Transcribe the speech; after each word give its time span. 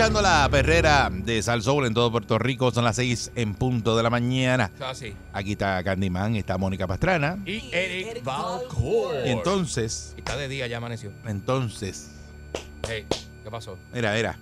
Escuchando 0.00 0.22
la 0.22 0.48
perrera 0.48 1.10
de 1.12 1.42
Sal 1.42 1.62
Soul 1.62 1.84
en 1.84 1.92
todo 1.92 2.10
Puerto 2.10 2.38
Rico. 2.38 2.70
Son 2.70 2.84
las 2.84 2.96
6 2.96 3.32
en 3.34 3.52
punto 3.54 3.94
de 3.98 4.02
la 4.02 4.08
mañana. 4.08 4.70
Así. 4.80 5.12
Aquí 5.34 5.52
está 5.52 5.84
Candyman, 5.84 6.36
está 6.36 6.56
Mónica 6.56 6.86
Pastrana. 6.86 7.36
Y 7.44 7.68
Eric 7.70 8.24
Balcour. 8.24 9.26
Y 9.26 9.28
entonces, 9.28 10.14
Está 10.16 10.38
de 10.38 10.48
día, 10.48 10.66
ya 10.68 10.78
amaneció. 10.78 11.12
entonces, 11.26 12.12
Hey, 12.88 13.04
¿qué 13.44 13.50
pasó? 13.50 13.78
mira, 13.92 14.14
mira, 14.14 14.38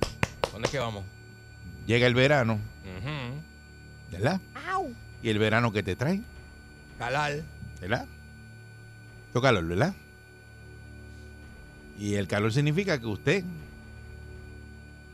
¿Dónde 0.53 0.67
es 0.67 0.71
que 0.71 0.79
vamos? 0.79 1.03
llega 1.89 2.07
el 2.07 2.15
verano. 2.15 2.61
¿verdad? 4.13 4.41
Y 5.25 5.29
el 5.29 5.39
verano 5.41 5.73
que 5.73 5.83
te 5.83 5.97
trae, 5.97 6.21
Calal. 7.01 7.43
¿verdad? 7.81 8.07
Mucho 9.31 9.43
calor, 9.43 9.67
¿verdad? 9.67 9.93
Y 11.99 12.15
el 12.15 12.29
calor 12.29 12.53
significa 12.53 13.01
que 13.01 13.07
usted 13.07 13.43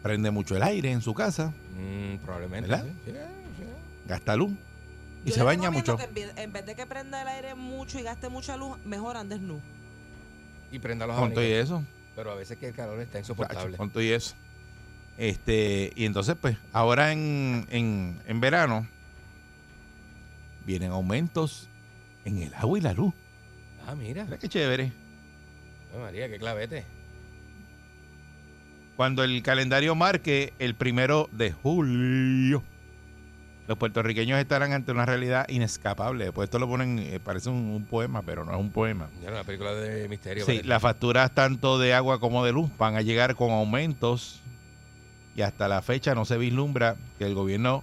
prende 0.04 0.30
mucho 0.30 0.54
el 0.54 0.62
aire 0.62 0.92
en 0.92 1.00
su 1.00 1.14
casa, 1.14 1.50
Mm, 1.78 2.16
probablemente. 2.18 2.68
¿Verdad? 2.68 2.84
sí, 2.84 2.92
sí, 3.06 3.12
sí. 3.12 3.64
gasta 4.06 4.36
luz 4.36 4.52
y 5.24 5.30
Yo 5.30 5.34
se 5.34 5.42
baña 5.42 5.70
mucho. 5.70 5.96
que 5.96 6.04
en 6.36 6.52
vez- 6.52 6.66
de 6.66 6.74
que 6.74 6.84
prenda 6.86 7.22
el 7.22 7.28
aire 7.28 7.54
mucho 7.54 7.98
y 7.98 8.02
gaste 8.02 8.28
mucha 8.28 8.58
luz, 8.58 8.76
mejor 8.84 9.16
andes 9.16 9.40
nu. 9.40 9.60
Y 10.70 10.78
prenda 10.78 11.06
los 11.06 11.16
Con 11.18 11.32
todo 11.32 11.42
y 11.42 11.52
eso. 11.52 11.82
Pero 12.14 12.32
a 12.32 12.34
veces 12.34 12.58
que 12.58 12.68
el 12.68 12.74
calor 12.74 13.00
está 13.00 13.18
insoportable. 13.18 13.78
con 13.78 13.88
todo 13.90 14.02
y 14.02 14.10
eso. 14.10 14.34
Este, 15.16 15.90
y 15.96 16.04
entonces, 16.04 16.36
pues, 16.38 16.58
ahora 16.74 17.10
en, 17.12 17.66
en, 17.70 18.20
en 18.26 18.40
verano 18.40 18.86
vienen 20.66 20.90
aumentos 20.90 21.68
en 22.26 22.42
el 22.42 22.52
agua 22.54 22.76
y 22.78 22.80
la 22.82 22.92
luz. 22.92 23.14
Ah, 23.86 23.94
mira. 23.94 24.24
Mira 24.24 24.38
qué 24.38 24.48
chévere. 24.50 24.92
Ay, 25.94 26.00
María, 26.00 26.28
qué 26.28 26.38
clavete. 26.38 26.84
Cuando 28.96 29.24
el 29.24 29.42
calendario 29.42 29.94
marque 29.94 30.52
el 30.58 30.74
primero 30.74 31.28
de 31.32 31.50
julio, 31.50 32.62
los 33.66 33.76
puertorriqueños 33.76 34.38
estarán 34.38 34.72
ante 34.72 34.92
una 34.92 35.04
realidad 35.04 35.48
inescapable. 35.48 36.26
Después 36.26 36.46
esto 36.46 36.58
lo 36.58 36.68
ponen, 36.68 36.98
eh, 37.00 37.18
parece 37.18 37.50
un, 37.50 37.56
un 37.70 37.86
poema, 37.86 38.22
pero 38.22 38.44
no 38.44 38.52
es 38.52 38.58
un 38.58 38.70
poema. 38.70 39.08
Ya 39.22 39.30
una 39.30 39.42
película 39.42 39.74
de 39.74 40.08
misterio. 40.08 40.44
Sí, 40.44 40.62
las 40.62 40.80
facturas 40.80 41.32
tanto 41.34 41.78
de 41.78 41.94
agua 41.94 42.20
como 42.20 42.44
de 42.44 42.52
luz 42.52 42.70
van 42.78 42.94
a 42.94 43.02
llegar 43.02 43.34
con 43.34 43.50
aumentos 43.50 44.42
y 45.34 45.42
hasta 45.42 45.66
la 45.66 45.82
fecha 45.82 46.14
no 46.14 46.24
se 46.24 46.38
vislumbra 46.38 46.96
que 47.18 47.24
el 47.24 47.34
gobierno, 47.34 47.82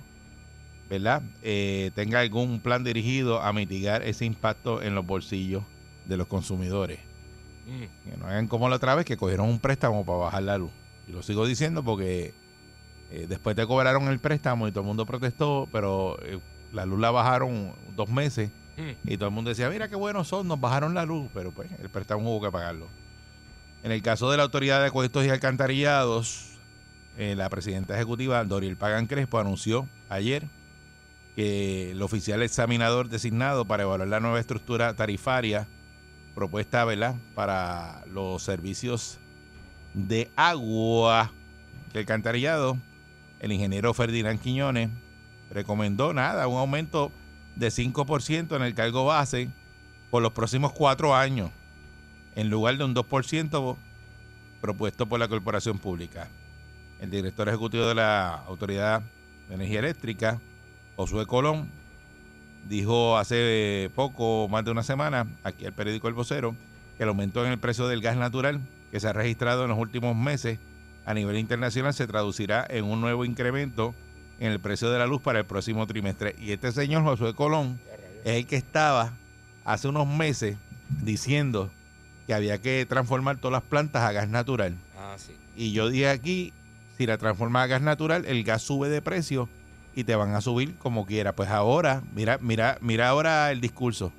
¿verdad?, 0.89 1.21
Eh, 1.41 1.91
tenga 1.93 2.21
algún 2.21 2.61
plan 2.61 2.85
dirigido 2.85 3.41
a 3.41 3.51
mitigar 3.51 4.03
ese 4.03 4.23
impacto 4.23 4.81
en 4.81 4.95
los 4.95 5.05
bolsillos 5.05 5.63
de 6.05 6.15
los 6.15 6.27
consumidores. 6.27 6.99
Mm. 7.67 8.09
Que 8.09 8.17
no 8.17 8.27
hagan 8.27 8.47
como 8.47 8.69
la 8.69 8.77
otra 8.77 8.95
vez 8.95 9.05
que 9.05 9.17
cogieron 9.17 9.49
un 9.49 9.59
préstamo 9.59 10.05
para 10.05 10.19
bajar 10.19 10.43
la 10.43 10.57
luz. 10.57 10.71
Lo 11.11 11.21
sigo 11.23 11.45
diciendo 11.45 11.83
porque 11.83 12.33
eh, 13.11 13.25
después 13.27 13.55
te 13.55 13.65
cobraron 13.67 14.07
el 14.07 14.19
préstamo 14.19 14.67
y 14.67 14.71
todo 14.71 14.81
el 14.81 14.87
mundo 14.87 15.05
protestó, 15.05 15.67
pero 15.71 16.17
eh, 16.23 16.39
la 16.71 16.85
luz 16.85 16.99
la 16.99 17.11
bajaron 17.11 17.73
dos 17.95 18.09
meses 18.09 18.51
Mm. 18.77 19.11
y 19.11 19.17
todo 19.17 19.29
el 19.29 19.35
mundo 19.35 19.49
decía, 19.49 19.69
mira 19.69 19.89
qué 19.89 19.95
buenos 19.95 20.27
son, 20.27 20.47
nos 20.47 20.59
bajaron 20.59 20.93
la 20.93 21.05
luz, 21.05 21.29
pero 21.33 21.51
pues 21.51 21.69
el 21.79 21.89
préstamo 21.89 22.29
hubo 22.29 22.45
que 22.45 22.51
pagarlo. 22.51 22.87
En 23.83 23.91
el 23.91 24.01
caso 24.01 24.29
de 24.31 24.37
la 24.37 24.43
Autoridad 24.43 24.79
de 24.79 24.87
Acuestos 24.87 25.25
y 25.25 25.29
Alcantarillados, 25.29 26.59
eh, 27.17 27.35
la 27.35 27.49
presidenta 27.49 27.95
ejecutiva 27.95 28.43
Doriel 28.43 28.77
Pagan 28.77 29.07
Crespo 29.07 29.39
anunció 29.39 29.87
ayer 30.09 30.47
que 31.35 31.91
el 31.91 32.01
oficial 32.01 32.41
examinador 32.41 33.09
designado 33.09 33.65
para 33.65 33.83
evaluar 33.83 34.07
la 34.07 34.19
nueva 34.19 34.39
estructura 34.39 34.95
tarifaria 34.95 35.67
propuesta 36.35 36.85
¿verdad? 36.85 37.15
para 37.35 38.05
los 38.07 38.43
servicios 38.43 39.19
de 39.93 40.31
agua 40.35 41.31
del 41.93 42.01
alcantarillado, 42.01 42.77
el 43.39 43.51
ingeniero 43.51 43.93
Ferdinand 43.93 44.39
Quiñones 44.39 44.89
recomendó 45.51 46.13
nada, 46.13 46.47
un 46.47 46.57
aumento 46.57 47.11
de 47.55 47.67
5% 47.67 48.55
en 48.55 48.61
el 48.61 48.73
cargo 48.73 49.05
base 49.05 49.49
por 50.09 50.21
los 50.23 50.31
próximos 50.31 50.71
cuatro 50.71 51.15
años, 51.15 51.51
en 52.35 52.49
lugar 52.49 52.77
de 52.77 52.85
un 52.85 52.95
2% 52.95 53.77
propuesto 54.61 55.05
por 55.07 55.19
la 55.19 55.27
corporación 55.27 55.79
pública. 55.79 56.29
El 56.99 57.09
director 57.09 57.47
ejecutivo 57.49 57.87
de 57.87 57.95
la 57.95 58.35
Autoridad 58.47 59.01
de 59.49 59.55
Energía 59.55 59.79
Eléctrica, 59.79 60.39
Josué 60.95 61.25
Colón, 61.25 61.69
dijo 62.69 63.17
hace 63.17 63.89
poco, 63.95 64.47
más 64.49 64.63
de 64.63 64.71
una 64.71 64.83
semana, 64.83 65.27
aquí 65.43 65.65
al 65.65 65.73
periódico 65.73 66.07
El 66.07 66.13
Vocero, 66.13 66.55
que 66.95 67.03
el 67.03 67.09
aumento 67.09 67.43
en 67.45 67.51
el 67.51 67.59
precio 67.59 67.87
del 67.87 68.01
gas 68.01 68.15
natural 68.15 68.61
que 68.91 68.99
se 68.99 69.07
ha 69.07 69.13
registrado 69.13 69.63
en 69.63 69.69
los 69.69 69.79
últimos 69.79 70.15
meses 70.15 70.59
a 71.05 71.13
nivel 71.13 71.37
internacional 71.37 71.93
se 71.93 72.07
traducirá 72.07 72.65
en 72.69 72.85
un 72.85 73.01
nuevo 73.01 73.25
incremento 73.25 73.95
en 74.39 74.51
el 74.51 74.59
precio 74.59 74.91
de 74.91 74.99
la 74.99 75.07
luz 75.07 75.21
para 75.21 75.39
el 75.39 75.45
próximo 75.45 75.87
trimestre. 75.87 76.35
Y 76.39 76.51
este 76.51 76.71
señor 76.71 77.03
Josué 77.03 77.33
Colón 77.33 77.79
es 78.23 78.33
el 78.33 78.45
que 78.45 78.55
estaba 78.55 79.13
hace 79.65 79.87
unos 79.87 80.07
meses 80.07 80.57
diciendo 81.03 81.71
que 82.27 82.33
había 82.33 82.59
que 82.59 82.85
transformar 82.87 83.37
todas 83.37 83.53
las 83.53 83.63
plantas 83.63 84.03
a 84.03 84.11
gas 84.11 84.29
natural. 84.29 84.75
Ah, 84.97 85.15
sí. 85.17 85.33
Y 85.55 85.71
yo 85.71 85.89
dije 85.89 86.09
aquí, 86.09 86.53
si 86.97 87.05
la 87.05 87.17
transformas 87.17 87.63
a 87.63 87.67
gas 87.67 87.81
natural, 87.81 88.25
el 88.25 88.43
gas 88.43 88.61
sube 88.61 88.89
de 88.89 89.01
precio 89.01 89.49
y 89.95 90.03
te 90.03 90.15
van 90.15 90.35
a 90.35 90.41
subir 90.41 90.75
como 90.77 91.05
quiera. 91.05 91.35
Pues 91.35 91.49
ahora, 91.49 92.03
mira, 92.13 92.37
mira, 92.41 92.77
mira 92.81 93.09
ahora 93.09 93.51
el 93.51 93.61
discurso. 93.61 94.13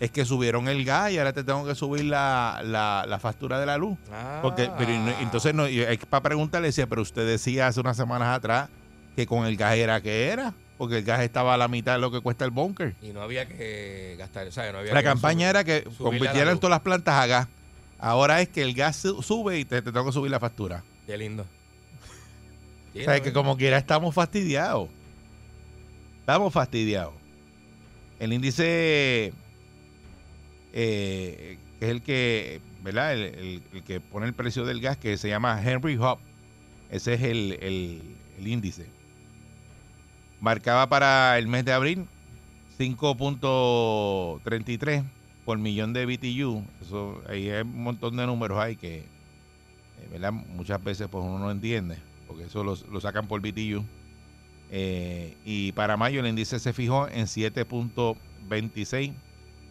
Es 0.00 0.10
que 0.12 0.24
subieron 0.24 0.68
el 0.68 0.84
gas 0.84 1.10
y 1.10 1.18
ahora 1.18 1.32
te 1.32 1.42
tengo 1.42 1.66
que 1.66 1.74
subir 1.74 2.04
la, 2.04 2.60
la, 2.64 3.04
la 3.08 3.18
factura 3.18 3.58
de 3.58 3.66
la 3.66 3.76
luz. 3.78 3.98
Porque, 4.42 4.70
pero 4.78 4.92
Ah. 4.92 5.14
entonces 5.20 5.54
no, 5.54 5.64
para 6.08 6.22
preguntarle, 6.22 6.68
decía, 6.68 6.86
pero 6.86 7.02
usted 7.02 7.26
decía 7.26 7.66
hace 7.66 7.80
unas 7.80 7.96
semanas 7.96 8.28
atrás 8.36 8.68
que 9.16 9.26
con 9.26 9.44
el 9.46 9.56
gas 9.56 9.74
era 9.76 10.00
que 10.00 10.28
era, 10.28 10.54
porque 10.76 10.98
el 10.98 11.04
gas 11.04 11.22
estaba 11.22 11.54
a 11.54 11.56
la 11.56 11.66
mitad 11.66 11.94
de 11.94 11.98
lo 11.98 12.12
que 12.12 12.20
cuesta 12.20 12.44
el 12.44 12.52
bunker. 12.52 12.94
Y 13.02 13.08
no 13.08 13.22
había 13.22 13.48
que 13.48 14.14
gastar, 14.18 14.46
o 14.46 14.52
sea, 14.52 14.70
no 14.70 14.78
había 14.78 14.94
La 14.94 15.00
que 15.00 15.08
campaña 15.08 15.46
subir- 15.48 15.50
era 15.50 15.64
que 15.64 15.84
la 15.90 15.96
convirtieran 15.98 16.58
todas 16.58 16.70
las 16.70 16.80
plantas 16.80 17.14
a 17.14 17.26
gas. 17.26 17.48
Ahora 17.98 18.40
es 18.40 18.48
que 18.48 18.62
el 18.62 18.74
gas 18.74 18.94
su- 18.94 19.20
sube 19.22 19.58
y 19.58 19.64
te, 19.64 19.82
te 19.82 19.90
tengo 19.90 20.06
que 20.06 20.12
subir 20.12 20.30
la 20.30 20.38
factura. 20.38 20.84
Qué 21.06 21.18
lindo. 21.18 21.44
O 23.00 23.04
sea, 23.04 23.20
que 23.20 23.32
como 23.32 23.56
quiera 23.56 23.78
estamos 23.78 24.14
fastidiados. 24.14 24.88
Estamos 26.20 26.52
fastidiados. 26.52 27.14
El 28.18 28.32
índice, 28.32 29.32
eh, 30.80 31.58
que 31.80 31.86
es 31.86 31.90
el 31.90 32.02
que, 32.02 32.60
¿verdad? 32.84 33.12
El, 33.14 33.62
el- 33.72 33.82
que 33.84 34.00
pone 34.00 34.26
el 34.26 34.34
precio 34.34 34.64
del 34.64 34.80
gas, 34.80 34.96
que 34.96 35.16
se 35.18 35.28
llama 35.28 35.60
Henry 35.62 35.96
Hub. 35.96 36.18
Ese 36.90 37.14
es 37.14 37.22
el, 37.22 37.58
el- 37.60 38.02
el 38.38 38.46
índice. 38.46 38.86
Marcaba 40.40 40.88
para 40.88 41.36
el 41.38 41.48
mes 41.48 41.64
de 41.64 41.72
abril 41.72 42.06
5.33 42.78 45.02
por 45.44 45.58
millón 45.58 45.92
de 45.92 46.06
BTU. 46.06 46.62
Eso, 46.80 47.20
ahí 47.28 47.50
hay 47.50 47.62
un 47.62 47.82
montón 47.82 48.16
de 48.16 48.26
números 48.26 48.58
ahí 48.58 48.76
que, 48.76 48.98
eh, 48.98 50.08
¿verdad? 50.12 50.32
Muchas 50.32 50.82
veces 50.82 51.08
pues 51.10 51.24
uno 51.24 51.38
no 51.40 51.50
entiende, 51.50 51.96
porque 52.28 52.44
eso 52.44 52.62
lo, 52.62 52.76
lo 52.90 53.00
sacan 53.00 53.26
por 53.26 53.40
BTU. 53.40 53.84
Eh, 54.70 55.34
y 55.44 55.72
para 55.72 55.96
mayo 55.96 56.20
el 56.20 56.26
índice 56.26 56.60
se 56.60 56.72
fijó 56.72 57.08
en 57.08 57.26
7.26 57.26 59.12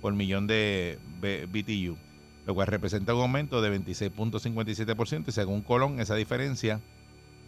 por 0.02 0.14
millón 0.14 0.48
de 0.48 1.00
BTU, 1.22 1.98
lo 2.46 2.56
cual 2.56 2.68
representa 2.68 3.14
un 3.14 3.22
aumento 3.22 3.62
de 3.62 3.78
26.57% 3.80 5.28
y 5.28 5.32
según 5.32 5.62
Colón 5.62 6.00
esa 6.00 6.16
diferencia 6.16 6.80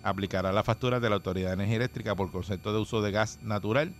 aplicará 0.03 0.51
la 0.51 0.63
factura 0.63 0.99
de 0.99 1.09
la 1.09 1.15
Autoridad 1.15 1.49
de 1.49 1.53
Energía 1.55 1.77
Eléctrica 1.77 2.15
por 2.15 2.31
concepto 2.31 2.73
de 2.73 2.79
uso 2.79 3.01
de 3.01 3.11
gas 3.11 3.39
natural 3.41 3.93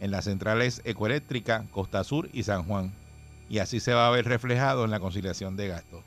en 0.00 0.10
las 0.10 0.24
centrales 0.24 0.82
Ecoeléctrica, 0.84 1.66
Costa 1.70 2.04
Sur 2.04 2.28
y 2.32 2.42
San 2.44 2.64
Juan. 2.64 2.92
y 3.48 3.58
así 3.58 3.80
se 3.80 3.92
va 3.94 4.06
a 4.06 4.10
ver 4.10 4.26
reflejado 4.26 4.84
en 4.84 4.90
la 4.90 5.00
conciliación 5.00 5.56
de 5.56 5.68
gastos. 5.68 6.04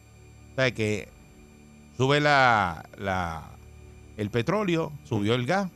O 0.53 0.55
sea 0.55 0.71
que 0.71 1.09
sube 1.97 2.21
la, 2.21 2.85
la 2.97 3.51
el 4.17 4.29
petróleo, 4.29 4.91
subió 5.03 5.35
el 5.35 5.45
gas, 5.45 5.69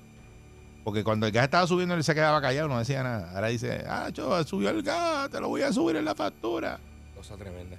porque 0.87 1.03
cuando 1.03 1.25
el 1.25 1.33
gas 1.33 1.43
estaba 1.43 1.67
subiendo 1.67 1.95
él 1.95 2.03
se 2.05 2.15
quedaba 2.15 2.39
callado, 2.39 2.69
no 2.69 2.79
decía 2.79 3.03
nada. 3.03 3.29
Ahora 3.35 3.47
dice, 3.47 3.83
ah, 3.89 4.07
yo, 4.07 4.41
subió 4.45 4.69
el 4.69 4.81
gas, 4.83 5.29
te 5.29 5.41
lo 5.41 5.49
voy 5.49 5.61
a 5.61 5.73
subir 5.73 5.97
en 5.97 6.05
la 6.05 6.15
factura. 6.15 6.79
Cosa 7.13 7.35
tremenda. 7.35 7.75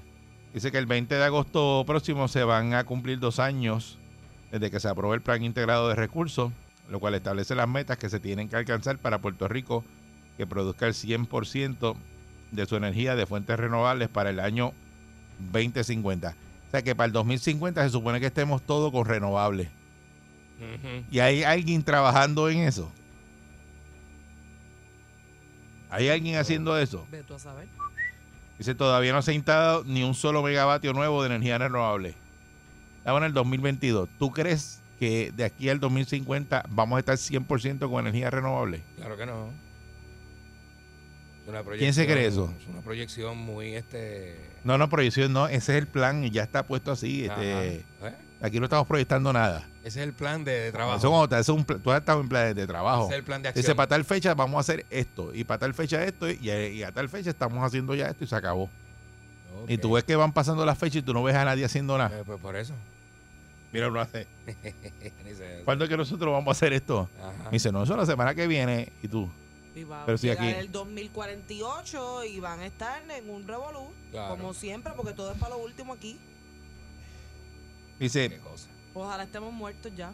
Dice 0.53 0.71
que 0.71 0.77
el 0.77 0.85
20 0.85 1.15
de 1.15 1.25
agosto 1.25 1.85
próximo 1.87 2.29
se 2.29 2.45
van 2.45 2.75
a 2.75 2.85
cumplir 2.85 3.19
dos 3.19 3.39
años 3.39 3.97
desde 4.53 4.71
que 4.71 4.79
se 4.79 4.89
aprobó 4.89 5.15
el 5.15 5.23
Plan 5.23 5.43
Integrado 5.43 5.89
de 5.89 5.95
Recursos, 5.95 6.53
lo 6.91 7.01
cual 7.01 7.15
establece 7.15 7.55
las 7.55 7.67
metas 7.67 7.97
que 7.97 8.11
se 8.11 8.21
tienen 8.21 8.51
que 8.51 8.57
alcanzar 8.57 8.99
para 8.99 9.23
Puerto 9.23 9.49
Rico 9.49 9.85
que 10.37 10.47
produzca 10.47 10.87
el 10.87 10.93
100% 10.93 11.97
de 12.51 12.67
su 12.67 12.77
energía 12.77 13.17
de 13.17 13.25
fuentes 13.25 13.59
renovables 13.59 14.11
para 14.11 14.29
el 14.29 14.39
año 14.39 14.75
2050. 15.51 16.37
O 16.67 16.71
sea 16.73 16.83
que 16.83 16.95
para 16.95 17.07
el 17.07 17.13
2050 17.13 17.85
se 17.85 17.89
supone 17.89 18.21
que 18.21 18.27
estemos 18.27 18.61
todos 18.61 18.93
con 18.93 19.07
renovables. 19.07 19.71
¿Y 21.11 21.19
hay 21.21 21.43
alguien 21.45 21.83
trabajando 21.83 22.49
en 22.49 22.61
eso? 22.61 22.91
¿Hay 25.91 26.09
alguien 26.09 26.37
haciendo 26.37 26.79
eso? 26.79 27.07
Tú 27.27 27.35
a 27.35 27.39
saber. 27.39 27.69
Dice, 28.59 28.75
todavía 28.75 29.13
no 29.13 29.23
se 29.23 29.31
ha 29.31 29.35
instalado 29.35 29.85
ni 29.85 30.03
un 30.03 30.15
solo 30.15 30.43
megavatio 30.43 30.93
nuevo 30.93 31.23
de 31.23 31.29
energía 31.29 31.59
renovable. 31.59 32.15
Estamos 32.99 33.21
en 33.21 33.27
el 33.27 33.33
2022. 33.33 34.09
¿Tú 34.19 34.31
crees 34.33 34.83
que 34.99 35.33
de 35.35 35.45
aquí 35.45 35.69
al 35.69 35.79
2050 35.81 36.65
vamos 36.69 36.97
a 36.97 37.01
estar 37.01 37.17
100% 37.17 37.89
con 37.89 38.01
energía 38.07 38.31
renovable? 38.31 38.83
Claro 38.97 39.17
que 39.17 39.27
no. 39.27 39.51
Una 41.47 41.63
¿Quién 41.63 41.95
se 41.95 42.05
cree 42.05 42.17
proyección- 42.29 42.51
eso? 42.51 42.55
Es 42.61 42.67
una 42.69 42.83
proyección 42.83 43.39
muy 43.39 43.75
este. 43.75 44.37
No, 44.65 44.77
no, 44.77 44.91
proyección 44.91 45.33
no. 45.33 45.47
Ese 45.47 45.73
es 45.73 45.79
el 45.79 45.87
plan 45.87 46.23
y 46.25 46.31
ya 46.31 46.43
está 46.43 46.67
puesto 46.67 46.93
así. 46.93 47.25
Este. 47.25 47.77
¿Eh? 47.77 47.85
Aquí 48.41 48.59
no 48.61 48.65
estamos 48.67 48.87
proyectando 48.87 49.33
nada. 49.33 49.67
Ese 49.85 50.01
es 50.01 50.07
el 50.09 50.13
plan 50.13 50.45
de, 50.45 50.53
de 50.53 50.73
trabajo. 50.73 50.99
Eso 50.99 51.09
cuando 51.11 51.29
te 51.29 51.37
hace 51.37 51.51
un 51.53 51.65
pla- 51.65 51.79
tú 51.79 51.91
has 51.91 52.01
estado 52.01 52.21
en 52.21 52.29
plan 52.29 52.55
de 52.55 52.67
trabajo. 52.67 53.05
Ese 53.07 53.15
es 53.15 53.19
el 53.19 53.25
plan 53.25 53.43
de 53.43 53.49
acción. 53.49 53.63
Dice, 53.63 53.75
para 53.75 53.87
tal 53.89 54.05
fecha 54.05 54.35
vamos 54.35 54.57
a 54.59 54.61
hacer 54.61 54.85
esto. 54.91 55.35
Y 55.35 55.45
para 55.45 55.59
tal 55.61 55.75
fecha 55.75 56.05
esto. 56.05 56.29
Y, 56.31 56.51
y 56.51 56.83
a 56.83 56.93
tal 56.93 57.09
fecha 57.09 57.31
estamos 57.31 57.63
haciendo 57.65 57.95
ya 57.95 58.09
esto 58.09 58.25
y 58.25 58.27
se 58.27 58.37
acabó. 58.37 58.65
Ok. 59.63 59.71
Y 59.71 59.79
tú 59.79 59.93
ves 59.93 60.05
que 60.05 60.15
van 60.17 60.33
pasando 60.33 60.65
las 60.67 60.77
fechas 60.79 60.97
y 60.97 61.03
tú 61.03 61.15
no 61.15 61.23
ves 61.23 61.35
a 61.37 61.45
nadie 61.45 61.65
haciendo 61.65 61.97
nada. 61.97 62.19
Eh, 62.19 62.23
pues 62.27 62.39
por 62.39 62.55
eso. 62.57 62.75
Mira, 63.73 63.89
uno 63.89 64.01
hace. 64.03 64.27
¿Cuándo 65.65 65.85
es 65.85 65.91
que 65.91 65.97
nosotros 65.97 66.33
vamos 66.33 66.49
a 66.49 66.53
hacer 66.53 66.73
esto? 66.73 67.09
ajá. 67.21 67.45
Me 67.45 67.51
dice, 67.53 67.73
no, 67.73 67.83
eso 67.83 67.97
la 67.97 68.07
semana 68.07 68.35
que 68.35 68.47
viene. 68.47 68.93
Y 69.03 69.09
tú, 69.09 69.31
Y 69.75 69.85
va 69.85 70.05
Pero 70.07 70.17
a 70.17 70.19
si 70.19 70.31
aquí- 70.31 70.49
el 70.49 70.71
2048 70.71 72.25
y 72.25 72.41
van 72.41 72.61
a 72.61 72.67
estar 72.67 73.03
en 73.11 73.29
un 73.31 73.47
revolú. 73.47 73.91
Claro. 74.11 74.37
Como 74.37 74.55
siempre, 74.55 74.93
porque 74.97 75.13
todo 75.13 75.33
es 75.33 75.39
para 75.39 75.55
lo 75.57 75.63
último 75.63 75.93
aquí. 75.95 76.19
Dice, 77.99 78.29
Qué 78.31 78.39
cosa. 78.39 78.69
Ojalá 78.95 79.25
estemos 79.25 79.53
muertos 79.53 79.93
ya. 79.97 80.13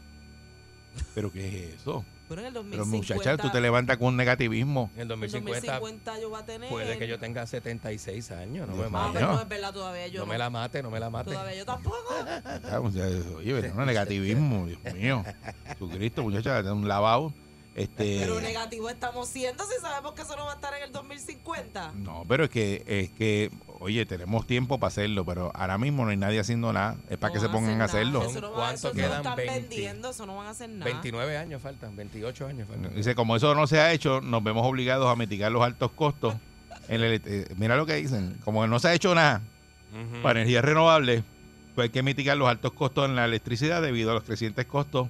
¿pero 1.14 1.30
qué 1.32 1.68
es 1.70 1.80
eso? 1.80 2.04
Pero 2.28 2.40
en 2.40 2.46
el 2.46 2.52
Pero 2.54 2.64
2050. 2.64 3.14
muchacha, 3.14 3.36
tú 3.42 3.50
te 3.50 3.60
levantas 3.60 3.98
con 3.98 4.08
un 4.08 4.16
negativismo. 4.16 4.90
En 4.94 5.02
el 5.02 5.12
en 5.12 5.22
el 5.22 5.30
2050 5.30 5.72
2050 5.78 6.20
yo 6.20 6.30
voy 6.30 6.40
a 6.40 6.46
tener. 6.46 6.70
puede 6.70 6.98
que 6.98 7.06
yo 7.06 7.18
tenga 7.18 7.46
76 7.46 8.30
años. 8.30 8.66
No 8.68 8.76
me 8.76 8.84
Ah, 8.84 8.88
mate. 8.88 9.14
pero 9.14 9.32
no 9.32 9.40
es 9.42 9.48
verdad 9.48 9.72
todavía. 9.72 10.06
Yo 10.06 10.20
No 10.20 10.26
no, 10.26 10.32
me 10.32 10.38
la 10.38 10.50
mate, 10.50 10.82
no 10.82 10.90
me 10.90 11.00
la 11.00 11.10
mate. 11.10 11.32
Todavía 11.32 11.54
yo 11.56 11.66
tampoco. 11.66 11.96
Ah, 12.64 12.80
Oye, 12.80 13.60
pero 13.60 13.74
no 13.74 13.84
negativismo, 13.84 14.66
Dios 14.66 14.94
mío. 14.94 15.24
Jesucristo, 15.66 16.22
muchacha, 16.22 16.60
un 16.72 16.88
lavado. 16.88 17.32
Este, 17.74 18.20
Pero 18.20 18.40
negativo 18.40 18.88
estamos 18.88 19.28
siendo 19.28 19.64
si 19.64 19.80
sabemos 19.80 20.14
que 20.14 20.22
eso 20.22 20.36
no 20.36 20.44
va 20.46 20.52
a 20.52 20.54
estar 20.54 20.72
en 20.74 20.84
el 20.84 20.92
2050. 20.92 21.92
no, 21.96 22.24
pero 22.28 22.44
es 22.44 22.50
que, 22.50 22.84
es 22.86 23.10
que, 23.10 23.50
oye, 23.84 24.04
tenemos 24.06 24.46
tiempo 24.46 24.78
para 24.80 24.88
hacerlo, 24.88 25.24
pero 25.24 25.52
ahora 25.54 25.78
mismo 25.78 26.04
no 26.04 26.10
hay 26.10 26.16
nadie 26.16 26.40
haciendo 26.40 26.72
nada. 26.72 26.96
Es 27.08 27.18
para 27.18 27.32
No 27.32 27.34
que 27.40 27.46
se 27.46 27.52
pongan 27.52 27.80
a 27.80 27.84
hacerlo. 27.84 28.22
Eso 28.22 28.40
no 28.40 28.50
va- 28.52 28.56
¿Cuánto 28.56 28.74
eso 28.76 28.88
no 28.88 28.94
quedan? 28.94 29.16
están 29.18 29.36
20. 29.36 29.60
vendiendo, 29.60 30.10
eso 30.10 30.26
no 30.26 30.36
van 30.36 30.46
a 30.46 30.50
hacer 30.50 30.70
nada. 30.70 30.84
29 30.84 31.36
años 31.36 31.62
faltan, 31.62 31.94
28 31.96 32.46
años 32.46 32.66
faltan. 32.68 32.94
Dice, 32.94 33.14
como 33.14 33.36
eso 33.36 33.54
no 33.54 33.66
se 33.66 33.80
ha 33.80 33.92
hecho, 33.92 34.20
nos 34.20 34.42
vemos 34.42 34.66
obligados 34.66 35.06
a 35.08 35.16
mitigar 35.16 35.52
los 35.52 35.62
altos 35.62 35.90
costos. 35.92 36.34
En 36.88 37.02
el- 37.02 37.22
eh, 37.24 37.46
mira 37.56 37.76
lo 37.76 37.86
que 37.86 37.94
dicen, 37.96 38.36
como 38.44 38.66
no 38.66 38.78
se 38.78 38.88
ha 38.88 38.94
hecho 38.94 39.14
nada 39.14 39.40
para 40.22 40.40
energías 40.40 40.64
renovables, 40.64 41.22
pues 41.74 41.84
hay 41.86 41.90
que 41.90 42.02
mitigar 42.02 42.36
los 42.36 42.48
altos 42.48 42.72
costos 42.72 43.08
en 43.08 43.16
la 43.16 43.24
electricidad 43.24 43.80
debido 43.82 44.10
a 44.10 44.14
los 44.14 44.24
crecientes 44.24 44.66
costos 44.66 45.08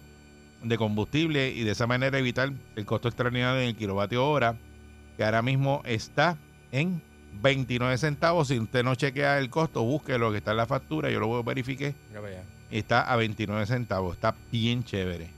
de 0.62 0.76
combustible 0.78 1.50
y 1.50 1.62
de 1.64 1.72
esa 1.72 1.86
manera 1.86 2.18
evitar 2.18 2.52
el 2.76 2.84
costo 2.86 3.08
extraordinario 3.08 3.60
en 3.62 3.68
el 3.68 3.76
kilovatio 3.76 4.26
hora, 4.26 4.56
que 5.16 5.24
ahora 5.24 5.42
mismo 5.42 5.82
está 5.84 6.36
en 6.72 7.02
29 7.40 7.98
centavos. 7.98 8.48
Si 8.48 8.58
usted 8.58 8.84
no 8.84 8.94
chequea 8.94 9.38
el 9.38 9.50
costo, 9.50 9.82
busque 9.82 10.18
lo 10.18 10.30
que 10.30 10.38
está 10.38 10.52
en 10.52 10.58
la 10.58 10.66
factura, 10.66 11.10
yo 11.10 11.20
lo 11.20 11.42
verifiqué, 11.42 11.94
está 12.70 13.02
a 13.02 13.16
29 13.16 13.66
centavos, 13.66 14.14
está 14.14 14.34
bien 14.50 14.84
chévere. 14.84 15.30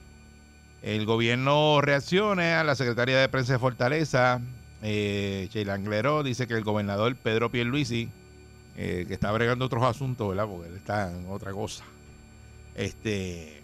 El 0.82 1.04
gobierno 1.06 1.80
reacciona 1.80 2.60
a 2.60 2.64
la 2.64 2.74
secretaria 2.74 3.18
de 3.18 3.28
prensa 3.28 3.54
de 3.54 3.58
Fortaleza, 3.58 4.40
eh, 4.82 5.48
Sheila 5.50 5.74
Angleró, 5.74 6.22
dice 6.22 6.46
que 6.46 6.54
el 6.54 6.64
gobernador 6.64 7.16
Pedro 7.16 7.50
Pierluisi, 7.50 8.08
eh, 8.76 9.04
que 9.08 9.14
está 9.14 9.32
bregando 9.32 9.64
otros 9.64 9.82
asuntos, 9.82 10.28
¿verdad? 10.28 10.46
Porque 10.46 10.68
él 10.68 10.76
está 10.76 11.10
en 11.10 11.28
otra 11.28 11.52
cosa. 11.52 11.84
Este 12.74 13.62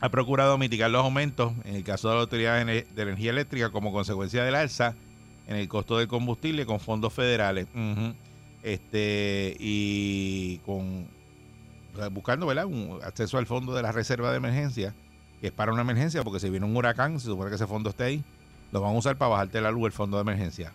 ha 0.00 0.08
procurado 0.10 0.56
mitigar 0.58 0.90
los 0.90 1.02
aumentos 1.02 1.52
en 1.64 1.74
el 1.74 1.82
caso 1.82 2.08
de 2.08 2.14
la 2.14 2.20
Autoridad 2.20 2.64
de 2.64 2.86
Energía 2.96 3.30
Eléctrica 3.30 3.70
como 3.70 3.92
consecuencia 3.92 4.44
del 4.44 4.54
alza 4.54 4.94
en 5.48 5.56
el 5.56 5.66
costo 5.66 5.98
del 5.98 6.06
combustible 6.06 6.66
con 6.66 6.78
fondos 6.78 7.12
federales. 7.12 7.66
Este 8.62 9.56
y 9.58 10.58
con 10.58 11.08
buscando 12.12 12.46
¿verdad? 12.46 12.66
acceso 13.02 13.38
al 13.38 13.46
fondo 13.46 13.74
de 13.74 13.82
la 13.82 13.90
reserva 13.90 14.30
de 14.30 14.36
emergencia, 14.36 14.94
que 15.40 15.48
es 15.48 15.52
para 15.52 15.72
una 15.72 15.82
emergencia, 15.82 16.22
porque 16.22 16.38
si 16.38 16.50
viene 16.50 16.66
un 16.66 16.76
huracán, 16.76 17.18
se 17.18 17.26
supone 17.26 17.48
que 17.50 17.56
ese 17.56 17.66
fondo 17.66 17.90
esté 17.90 18.04
ahí, 18.04 18.24
lo 18.70 18.80
van 18.80 18.94
a 18.94 18.98
usar 18.98 19.16
para 19.16 19.30
bajarte 19.30 19.60
la 19.60 19.70
luz 19.70 19.86
el 19.86 19.92
fondo 19.92 20.18
de 20.18 20.20
emergencia. 20.20 20.72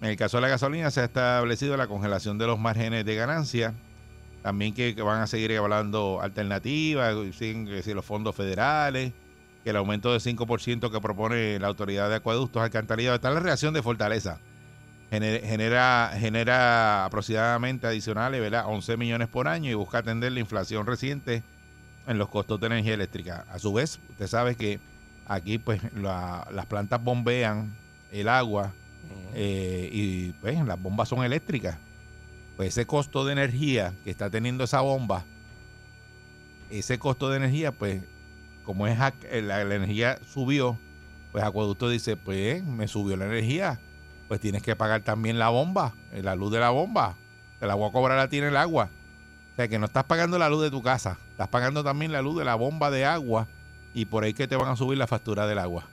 En 0.00 0.10
el 0.10 0.16
caso 0.16 0.36
de 0.36 0.42
la 0.42 0.48
gasolina 0.48 0.90
se 0.90 1.00
ha 1.00 1.04
establecido 1.04 1.76
la 1.76 1.88
congelación 1.88 2.38
de 2.38 2.46
los 2.46 2.60
márgenes 2.60 3.04
de 3.04 3.14
ganancia, 3.16 3.74
también 4.42 4.74
que, 4.74 4.94
que 4.94 5.02
van 5.02 5.22
a 5.22 5.26
seguir 5.26 5.50
evaluando 5.50 6.20
alternativas, 6.22 7.16
siguen 7.36 7.66
que 7.66 7.82
si 7.82 7.94
los 7.94 8.04
fondos 8.04 8.36
federales, 8.36 9.12
que 9.64 9.70
el 9.70 9.76
aumento 9.76 10.12
de 10.12 10.20
5% 10.20 10.90
que 10.90 11.00
propone 11.00 11.58
la 11.58 11.68
autoridad 11.68 12.08
de 12.08 12.16
acueductos 12.16 12.62
alcantarillados, 12.62 13.16
está 13.18 13.28
en 13.28 13.34
la 13.34 13.40
reacción 13.40 13.74
de 13.74 13.82
Fortaleza. 13.82 14.38
Gener- 15.10 15.42
Genera, 15.44 16.12
genera 16.18 17.04
aproximadamente 17.06 17.86
adicionales, 17.86 18.40
¿verdad? 18.40 18.64
11 18.66 18.96
millones 18.96 19.28
por 19.28 19.48
año 19.48 19.70
y 19.70 19.74
busca 19.74 19.98
atender 19.98 20.32
la 20.32 20.40
inflación 20.40 20.86
reciente 20.86 21.42
en 22.06 22.18
los 22.18 22.28
costos 22.28 22.60
de 22.60 22.66
energía 22.66 22.94
eléctrica. 22.94 23.44
A 23.50 23.58
su 23.58 23.72
vez, 23.72 23.98
usted 24.10 24.26
sabe 24.26 24.54
que 24.54 24.80
aquí 25.26 25.58
pues 25.58 25.80
la- 25.94 26.46
las 26.52 26.66
plantas 26.66 27.02
bombean 27.02 27.74
el 28.12 28.28
agua 28.28 28.72
eh, 29.34 29.88
y 29.92 30.32
pues 30.32 30.58
las 30.66 30.80
bombas 30.80 31.08
son 31.08 31.24
eléctricas. 31.24 31.78
Pues 32.56 32.68
ese 32.70 32.86
costo 32.86 33.24
de 33.24 33.32
energía 33.32 33.94
que 34.04 34.10
está 34.10 34.28
teniendo 34.30 34.64
esa 34.64 34.80
bomba, 34.80 35.24
ese 36.70 36.98
costo 36.98 37.30
de 37.30 37.36
energía, 37.38 37.72
pues 37.72 38.02
como 38.68 38.86
es 38.86 38.98
eh, 39.30 39.40
la, 39.40 39.64
la 39.64 39.76
energía 39.76 40.18
subió, 40.30 40.78
pues 41.32 41.42
Acueducto 41.42 41.88
dice, 41.88 42.18
pues 42.18 42.62
me 42.62 42.86
subió 42.86 43.16
la 43.16 43.24
energía, 43.24 43.80
pues 44.28 44.40
tienes 44.40 44.62
que 44.62 44.76
pagar 44.76 45.00
también 45.00 45.38
la 45.38 45.48
bomba, 45.48 45.94
eh, 46.12 46.22
la 46.22 46.34
luz 46.34 46.52
de 46.52 46.60
la 46.60 46.68
bomba. 46.68 47.16
El 47.62 47.70
agua 47.70 47.90
cobra 47.90 48.14
la 48.14 48.28
tiene 48.28 48.48
el 48.48 48.58
agua. 48.58 48.90
O 49.52 49.56
sea 49.56 49.68
que 49.68 49.78
no 49.78 49.86
estás 49.86 50.04
pagando 50.04 50.38
la 50.38 50.50
luz 50.50 50.64
de 50.64 50.70
tu 50.70 50.82
casa, 50.82 51.16
estás 51.30 51.48
pagando 51.48 51.82
también 51.82 52.12
la 52.12 52.20
luz 52.20 52.36
de 52.36 52.44
la 52.44 52.56
bomba 52.56 52.90
de 52.90 53.06
agua 53.06 53.48
y 53.94 54.04
por 54.04 54.24
ahí 54.24 54.34
que 54.34 54.46
te 54.46 54.54
van 54.54 54.68
a 54.68 54.76
subir 54.76 54.98
la 54.98 55.06
factura 55.06 55.46
del 55.46 55.60
agua, 55.60 55.88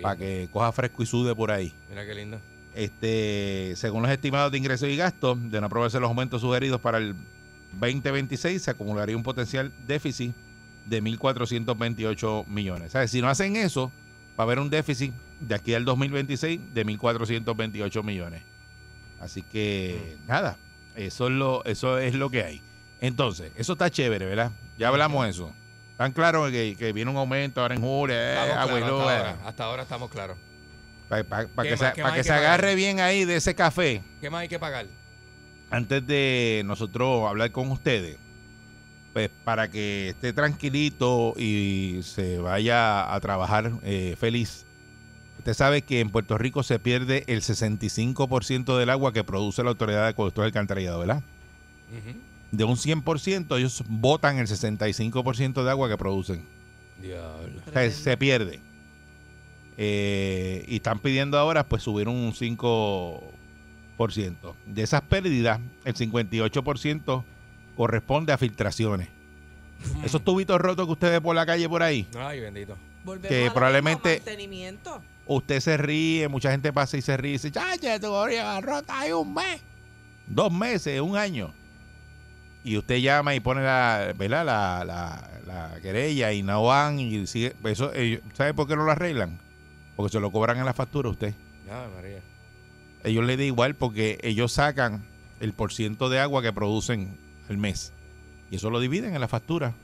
para 0.00 0.16
que 0.16 0.48
coja 0.50 0.72
fresco 0.72 1.02
y 1.02 1.06
sude 1.06 1.34
por 1.34 1.50
ahí. 1.50 1.74
Mira 1.90 2.06
qué 2.06 2.14
lindo. 2.14 2.40
Este, 2.74 3.74
según 3.76 4.04
los 4.04 4.10
estimados 4.10 4.50
de 4.50 4.56
ingresos 4.56 4.88
y 4.88 4.96
gastos, 4.96 5.36
de 5.50 5.60
no 5.60 5.66
aprobarse 5.66 6.00
los 6.00 6.08
aumentos 6.08 6.40
sugeridos 6.40 6.80
para 6.80 6.96
el 6.96 7.14
2026, 7.78 8.62
se 8.62 8.70
acumularía 8.70 9.18
un 9.18 9.22
potencial 9.22 9.70
déficit 9.86 10.34
de 10.86 11.02
1.428 11.02 12.46
millones. 12.46 12.92
¿Sabes? 12.92 13.10
Si 13.10 13.20
no 13.20 13.28
hacen 13.28 13.56
eso, 13.56 13.90
va 14.38 14.42
a 14.42 14.42
haber 14.42 14.58
un 14.58 14.70
déficit 14.70 15.12
de 15.40 15.54
aquí 15.54 15.74
al 15.74 15.84
2026 15.84 16.60
de 16.74 16.86
1.428 16.86 18.02
millones. 18.02 18.42
Así 19.20 19.42
que, 19.42 20.16
nada, 20.26 20.56
eso 20.96 21.26
es, 21.28 21.32
lo, 21.32 21.64
eso 21.64 21.98
es 21.98 22.14
lo 22.14 22.30
que 22.30 22.42
hay. 22.44 22.62
Entonces, 23.00 23.52
eso 23.56 23.72
está 23.72 23.90
chévere, 23.90 24.26
¿verdad? 24.26 24.52
Ya 24.78 24.88
hablamos 24.88 25.24
de 25.24 25.30
eso. 25.30 25.52
Tan 25.96 26.12
claro 26.12 26.50
que, 26.50 26.74
que 26.76 26.92
viene 26.92 27.10
un 27.10 27.16
aumento 27.16 27.60
ahora 27.60 27.74
en 27.74 27.80
julio, 27.80 28.16
eh, 28.18 28.34
claros 28.34 28.80
luz, 28.80 29.00
hasta, 29.00 29.14
eh. 29.14 29.16
ahora. 29.18 29.38
Hasta 29.44 29.64
ahora 29.64 29.82
estamos 29.82 30.10
claros. 30.10 30.36
Para 31.08 31.22
¿Qué 31.22 31.28
que, 31.46 31.76
más- 31.76 31.78
se, 31.94 32.02
pa' 32.02 32.14
que 32.14 32.22
que 32.22 32.32
agarre 32.32 32.74
bien 32.74 32.98
ahí 33.00 33.24
de 33.24 33.36
ese 33.36 33.54
café, 33.54 34.02
¿Qué 34.20 34.30
más 34.30 34.40
hay 34.40 34.48
que 34.48 34.58
pagar? 34.58 34.86
antes 35.70 36.06
de 36.06 36.62
nosotros 36.64 37.28
hablar 37.28 37.50
con 37.52 37.70
ustedes, 37.70 38.16
pues 39.14 39.30
para 39.44 39.70
que 39.70 40.10
esté 40.10 40.34
tranquilito 40.34 41.32
y 41.38 42.00
se 42.02 42.38
vaya 42.38 43.14
a 43.14 43.18
trabajar 43.20 43.72
eh, 43.82 44.16
feliz, 44.18 44.66
Usted 45.44 45.52
sabe 45.52 45.82
que 45.82 46.00
en 46.00 46.08
Puerto 46.08 46.38
Rico 46.38 46.62
se 46.62 46.78
pierde 46.78 47.24
el 47.26 47.42
65% 47.42 48.78
del 48.78 48.88
agua 48.88 49.12
que 49.12 49.24
produce 49.24 49.62
la 49.62 49.68
Autoridad 49.68 50.04
de 50.04 50.08
Acueductos 50.08 50.42
y 50.42 50.46
Alcantarillado, 50.46 51.00
¿verdad? 51.00 51.22
Ujú. 51.92 52.18
De 52.50 52.64
un 52.64 52.76
100%, 52.76 53.58
ellos 53.58 53.84
botan 53.86 54.38
el 54.38 54.46
65% 54.46 55.62
de 55.62 55.70
agua 55.70 55.90
que 55.90 55.98
producen. 55.98 56.46
Diablo. 56.98 57.60
O 57.68 57.70
sea, 57.70 57.90
se 57.90 58.16
pierde. 58.16 58.60
Eh, 59.76 60.64
y 60.66 60.76
están 60.76 60.98
pidiendo 60.98 61.38
ahora 61.38 61.68
pues 61.68 61.82
subir 61.82 62.08
un 62.08 62.32
5%. 62.32 64.54
De 64.64 64.82
esas 64.82 65.02
pérdidas, 65.02 65.60
el 65.84 65.94
58% 65.94 67.22
corresponde 67.76 68.32
a 68.32 68.38
filtraciones. 68.38 69.08
Esos 70.04 70.22
tubitos 70.24 70.60
rotos 70.60 70.86
que 70.86 70.92
usted 70.92 71.10
ve 71.10 71.20
por 71.20 71.34
la 71.36 71.44
calle 71.44 71.68
por 71.68 71.82
ahí, 71.82 72.06
Ay, 72.16 72.40
bendito. 72.40 72.76
Volvemos 73.04 73.28
que 73.28 73.50
probablemente- 73.52 74.16
mantenimiento. 74.24 75.02
usted 75.26 75.60
se 75.60 75.76
ríe, 75.76 76.28
mucha 76.28 76.50
gente 76.50 76.72
pasa 76.72 76.96
y 76.96 77.02
se 77.02 77.16
ríe 77.16 77.30
y 77.30 77.32
dice, 77.34 77.50
chacha, 77.50 78.00
tu 78.00 78.08
gorilla 78.08 78.60
rota 78.62 78.98
hay 79.00 79.12
un 79.12 79.34
mes, 79.34 79.60
dos 80.26 80.50
meses, 80.52 81.00
un 81.00 81.16
año. 81.16 81.52
Y 82.62 82.78
usted 82.78 82.96
llama 82.96 83.34
y 83.34 83.40
pone 83.40 83.62
la, 83.62 84.14
¿verdad? 84.16 84.46
La, 84.46 84.84
la, 84.86 85.30
la 85.46 85.80
querella 85.82 86.32
y 86.32 86.42
no 86.42 86.62
van 86.64 86.98
y 86.98 87.26
sigue. 87.26 87.54
Eso, 87.64 87.92
¿Sabe 88.32 88.54
por 88.54 88.66
qué 88.66 88.74
no 88.74 88.84
lo 88.84 88.90
arreglan? 88.92 89.38
Porque 89.96 90.12
se 90.12 90.18
lo 90.20 90.32
cobran 90.32 90.56
en 90.56 90.64
la 90.64 90.72
factura 90.72 91.08
a 91.10 91.12
usted. 91.12 91.34
Ay, 91.70 91.88
María. 91.94 92.20
Ellos 93.04 93.22
le 93.26 93.36
da 93.36 93.42
igual 93.44 93.74
porque 93.74 94.18
ellos 94.22 94.50
sacan 94.52 95.04
el 95.40 95.52
porciento 95.52 96.08
de 96.08 96.20
agua 96.20 96.40
que 96.40 96.54
producen 96.54 97.18
al 97.48 97.58
mes. 97.58 97.92
Y 98.50 98.56
eso 98.56 98.70
lo 98.70 98.80
dividen 98.80 99.14
en 99.14 99.20
la 99.20 99.28
factura. 99.28 99.74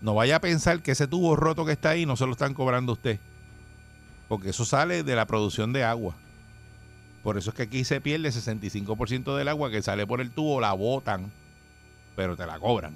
No 0.00 0.14
vaya 0.14 0.36
a 0.36 0.40
pensar 0.40 0.80
que 0.82 0.92
ese 0.92 1.06
tubo 1.06 1.34
roto 1.36 1.64
que 1.64 1.72
está 1.72 1.90
ahí 1.90 2.06
no 2.06 2.16
se 2.16 2.26
lo 2.26 2.32
están 2.32 2.54
cobrando 2.54 2.92
usted. 2.92 3.18
Porque 4.28 4.50
eso 4.50 4.64
sale 4.64 5.02
de 5.02 5.16
la 5.16 5.26
producción 5.26 5.72
de 5.72 5.84
agua. 5.84 6.14
Por 7.22 7.36
eso 7.36 7.50
es 7.50 7.56
que 7.56 7.64
aquí 7.64 7.84
se 7.84 8.00
pierde 8.00 8.28
el 8.28 8.34
65% 8.34 9.36
del 9.36 9.48
agua 9.48 9.70
que 9.70 9.82
sale 9.82 10.06
por 10.06 10.20
el 10.20 10.30
tubo, 10.30 10.60
la 10.60 10.72
botan, 10.72 11.30
pero 12.14 12.36
te 12.36 12.46
la 12.46 12.58
cobran. 12.58 12.94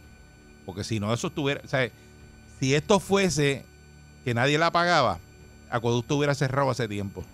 Porque 0.64 0.84
si 0.84 1.00
no, 1.00 1.12
eso 1.12 1.26
estuviera. 1.26 1.60
Si 2.60 2.74
esto 2.74 3.00
fuese 3.00 3.64
que 4.24 4.34
nadie 4.34 4.58
la 4.58 4.70
pagaba, 4.70 5.18
Acueducto 5.70 6.16
hubiera 6.16 6.34
cerrado 6.34 6.70
hace 6.70 6.86
tiempo. 6.86 7.24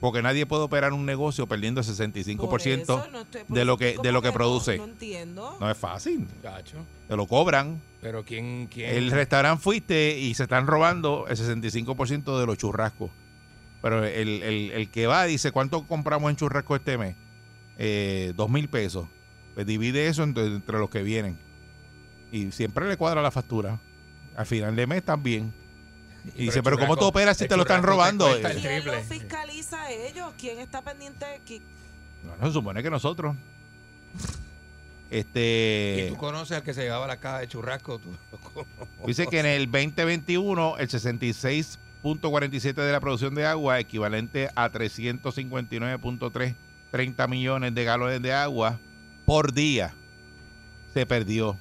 Porque 0.00 0.20
nadie 0.22 0.44
puede 0.44 0.62
operar 0.62 0.92
un 0.92 1.06
negocio 1.06 1.46
perdiendo 1.46 1.80
el 1.80 1.86
65% 1.86 2.36
Por 2.48 2.60
eso 2.60 3.08
no 3.12 3.20
estoy- 3.22 3.42
de 3.48 3.64
lo 3.64 3.78
que- 3.78 3.96
de 4.02 4.12
lo 4.12 4.20
que 4.20 4.30
produce. 4.30 4.76
No, 4.76 4.84
entiendo. 4.84 5.56
No 5.58 5.70
es 5.70 5.76
fácil. 5.76 6.26
Gacho. 6.42 6.76
Te 7.08 7.16
lo 7.16 7.26
cobran. 7.26 7.80
Pero 8.02 8.22
¿quién? 8.24 8.66
quién? 8.70 8.90
El 8.94 9.10
restaurante 9.10 9.62
fuiste 9.62 10.18
y 10.18 10.34
se 10.34 10.42
están 10.44 10.66
robando 10.66 11.26
el 11.28 11.36
65% 11.36 12.38
de 12.38 12.46
los 12.46 12.58
churrascos. 12.58 13.10
Pero 13.80 14.04
el, 14.04 14.42
el- 14.42 14.70
el 14.72 14.90
que 14.90 15.06
va 15.06 15.24
dice, 15.24 15.50
¿cuánto 15.50 15.84
compramos 15.86 16.30
en 16.30 16.36
churrasco 16.36 16.76
este 16.76 16.98
mes? 16.98 17.16
Eh, 17.78 18.32
dos 18.36 18.50
mil 18.50 18.68
pesos. 18.68 19.06
Pues 19.54 19.66
divide 19.66 20.08
eso 20.08 20.22
entre, 20.24 20.46
entre 20.46 20.78
los 20.78 20.90
que 20.90 21.02
vienen. 21.02 21.38
Y 22.30 22.52
siempre 22.52 22.86
le 22.86 22.96
cuadra 22.98 23.22
la 23.22 23.30
factura. 23.30 23.80
Al 24.36 24.44
final 24.44 24.76
de 24.76 24.86
mes 24.86 25.02
también. 25.02 25.54
Y 26.34 26.46
dice, 26.46 26.60
pero 26.62 26.76
¿cómo 26.78 26.96
tú 26.96 27.04
operas 27.04 27.36
si 27.36 27.46
te 27.46 27.56
lo 27.56 27.62
están 27.62 27.82
te 27.82 27.86
robando? 27.86 28.34
el 28.34 28.44
Eh, 28.44 28.58
¿Quién 28.60 28.84
lo 28.84 28.92
fiscaliza 29.02 29.82
a 29.82 29.92
ellos? 29.92 30.32
¿Quién 30.38 30.58
está 30.58 30.82
pendiente? 30.82 31.24
¿Qui- 31.46 31.60
No, 32.40 32.46
se 32.48 32.52
supone 32.52 32.82
que 32.82 32.90
nosotros. 32.90 33.36
¿Y 35.10 35.18
Este. 35.18 36.06
tú 36.08 36.16
conoces 36.16 36.56
al 36.56 36.62
que 36.64 36.74
se 36.74 36.82
llevaba 36.82 37.06
la 37.06 37.18
caja 37.18 37.38
de 37.38 37.46
churrasco? 37.48 38.00
Tú- 38.00 38.10
Dice 39.06 39.26
que 39.28 39.38
en 39.38 39.46
el 39.46 39.70
2021 39.70 40.78
el 40.78 40.88
66.47 40.88 42.74
de 42.74 42.90
la 42.92 42.98
producción 43.00 43.34
de 43.36 43.46
agua, 43.46 43.78
equivalente 43.78 44.50
a 44.56 44.68
359.330 44.70 47.28
millones 47.28 47.72
de 47.74 47.84
galones 47.84 48.20
de 48.22 48.32
agua 48.32 48.78
por 49.24 49.52
día, 49.52 49.94
se 50.92 51.06
perdió. 51.06 51.56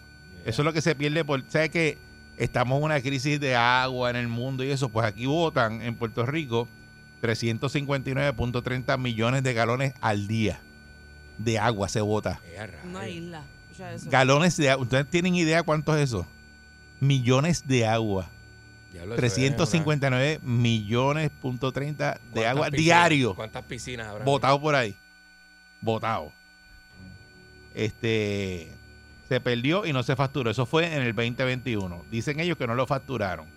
Eso 0.45 0.62
es 0.62 0.65
lo 0.65 0.74
que 0.74 0.81
se 0.81 0.95
pierde 0.95 1.24
por... 1.25 1.43
¿Sabes 1.50 1.69
que 1.69 1.98
estamos 2.38 2.77
en 2.80 2.84
una 2.86 3.01
crisis 3.01 3.39
de 3.39 3.56
agua 3.56 4.10
en 4.10 4.15
el 4.15 4.27
mundo 4.27 4.63
y 4.63 4.72
eso? 4.72 4.89
Pues 4.89 5.06
aquí 5.08 5.25
votan 5.25 5.82
en 5.82 5.96
Puerto 5.96 6.25
Rico 6.25 6.68
359.30 7.22 8.98
millones 9.00 9.44
de 9.44 9.54
galones 9.54 9.94
al 10.01 10.27
día 10.27 10.60
de 11.38 11.60
agua 11.60 11.89
se 11.89 12.01
vota. 12.01 12.39
Una 12.86 13.08
isla. 13.10 13.44
Eso. 13.94 14.10
Galones 14.10 14.56
de 14.58 14.70
agua. 14.70 14.84
¿Ustedes 14.84 15.10
tienen 15.10 15.36
idea 15.36 15.63
cuánto 15.63 15.96
es 15.98 16.04
eso? 16.10 16.25
Millones 17.01 17.68
de 17.68 17.86
agua. 17.86 18.30
Diablo, 18.94 19.15
eso 19.15 19.25
es 19.25 19.34
una- 19.38 19.58
359 19.58 20.39
millones 20.44 21.30
punto 21.42 21.74
30 21.74 22.13
de 22.13 22.20
¿Cuántas 22.32 22.46
agua 22.51 22.68
piscinas- 22.68 22.77
diario 22.82 23.36
¿Cuántas 23.36 23.63
piscinas 23.65 24.08
habrá? 24.08 24.24
botado 24.24 24.62
por 24.62 24.75
ahí. 24.75 24.96
Botado. 25.82 26.32
Este 27.74 28.72
se 29.27 29.39
perdió 29.41 29.86
y 29.86 29.94
no 29.94 30.03
se 30.03 30.15
facturó. 30.15 30.50
Eso 30.51 30.65
fue 30.65 30.94
en 30.94 31.01
el 31.01 31.15
2021. 31.15 32.05
Dicen 32.12 32.39
ellos 32.39 32.58
que 32.58 32.67
no 32.67 32.75
lo 32.75 32.86
facturaron. 32.86 33.48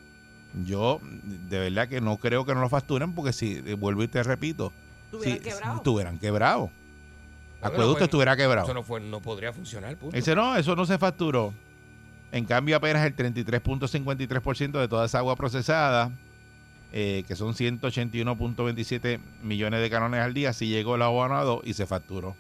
Yo 0.65 1.01
de 1.03 1.59
verdad 1.59 1.89
que 1.89 2.01
no 2.01 2.17
creo 2.17 2.45
que 2.45 2.55
no 2.55 2.61
lo 2.61 2.69
facturen 2.69 3.15
porque 3.15 3.33
si 3.33 3.63
eh, 3.65 3.75
vuelvo 3.75 4.03
y 4.03 4.09
te 4.09 4.23
repito, 4.23 4.73
Estuvieran 5.05 5.39
si 5.39 5.45
quebrados. 5.45 5.77
estuvieran 5.77 6.19
quebrados. 6.19 6.71
Bueno, 7.61 7.75
Acueducto 7.75 7.99
pues, 7.99 8.05
estuviera 8.05 8.37
quebrado. 8.37 8.67
Eso 8.67 8.75
no, 8.75 8.83
fue, 8.83 9.01
no 9.01 9.21
podría 9.21 9.53
funcionar, 9.53 9.97
punto. 9.97 10.17
Dice, 10.17 10.35
no, 10.35 10.57
eso 10.57 10.77
no 10.77 10.87
se 10.87 10.97
facturó. 10.97 11.53
En 12.31 12.45
cambio, 12.45 12.77
apenas 12.77 13.05
el 13.07 13.17
33.53% 13.17 14.81
de 14.81 14.89
toda 14.89 15.07
esa 15.07 15.19
agua 15.19 15.35
procesada, 15.35 16.13
eh, 16.93 17.25
que 17.27 17.37
son 17.37 17.55
181.27 17.55 19.21
millones 19.43 19.81
de 19.81 19.89
galones 19.89 20.21
al 20.21 20.35
día, 20.35 20.53
sí 20.53 20.69
llegó 20.69 20.95
el 20.95 21.03
abonado 21.03 21.63
y 21.65 21.75
se 21.75 21.87
facturó. 21.87 22.37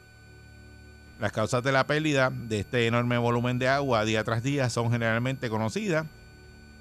Las 1.19 1.33
causas 1.33 1.63
de 1.65 1.73
la 1.73 1.87
pérdida 1.87 2.31
de 2.31 2.61
este 2.61 2.87
enorme 2.87 3.19
volumen 3.19 3.59
de 3.59 3.69
agua 3.69 4.05
día 4.05 4.23
tras 4.23 4.43
día 4.43 4.71
son 4.71 4.93
generalmente 4.93 5.51
conocidas. 5.51 6.07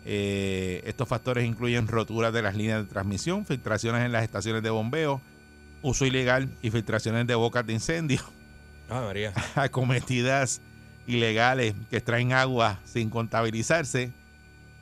Eh, 0.05 0.81
estos 0.85 1.07
factores 1.07 1.45
incluyen 1.45 1.87
roturas 1.87 2.31
de 2.31 2.41
las 2.41 2.55
líneas 2.55 2.83
de 2.83 2.87
transmisión, 2.89 3.45
filtraciones 3.45 4.05
en 4.05 4.11
las 4.11 4.23
estaciones 4.23 4.61
de 4.63 4.69
bombeo, 4.69 5.21
uso 5.81 6.05
ilegal 6.05 6.49
y 6.61 6.69
filtraciones 6.69 7.25
de 7.27 7.35
bocas 7.35 7.65
de 7.65 7.73
incendio 7.73 8.21
Ah, 8.89 9.01
María. 9.01 9.33
acometidas 9.55 10.61
ilegales 11.07 11.73
que 11.89 11.97
extraen 11.97 12.31
agua 12.31 12.79
sin 12.85 13.09
contabilizarse 13.09 14.11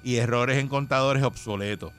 y 0.03 0.17
errores 0.17 0.57
en 0.57 0.67
contadores 0.67 1.24
obsoletos. 1.24 1.91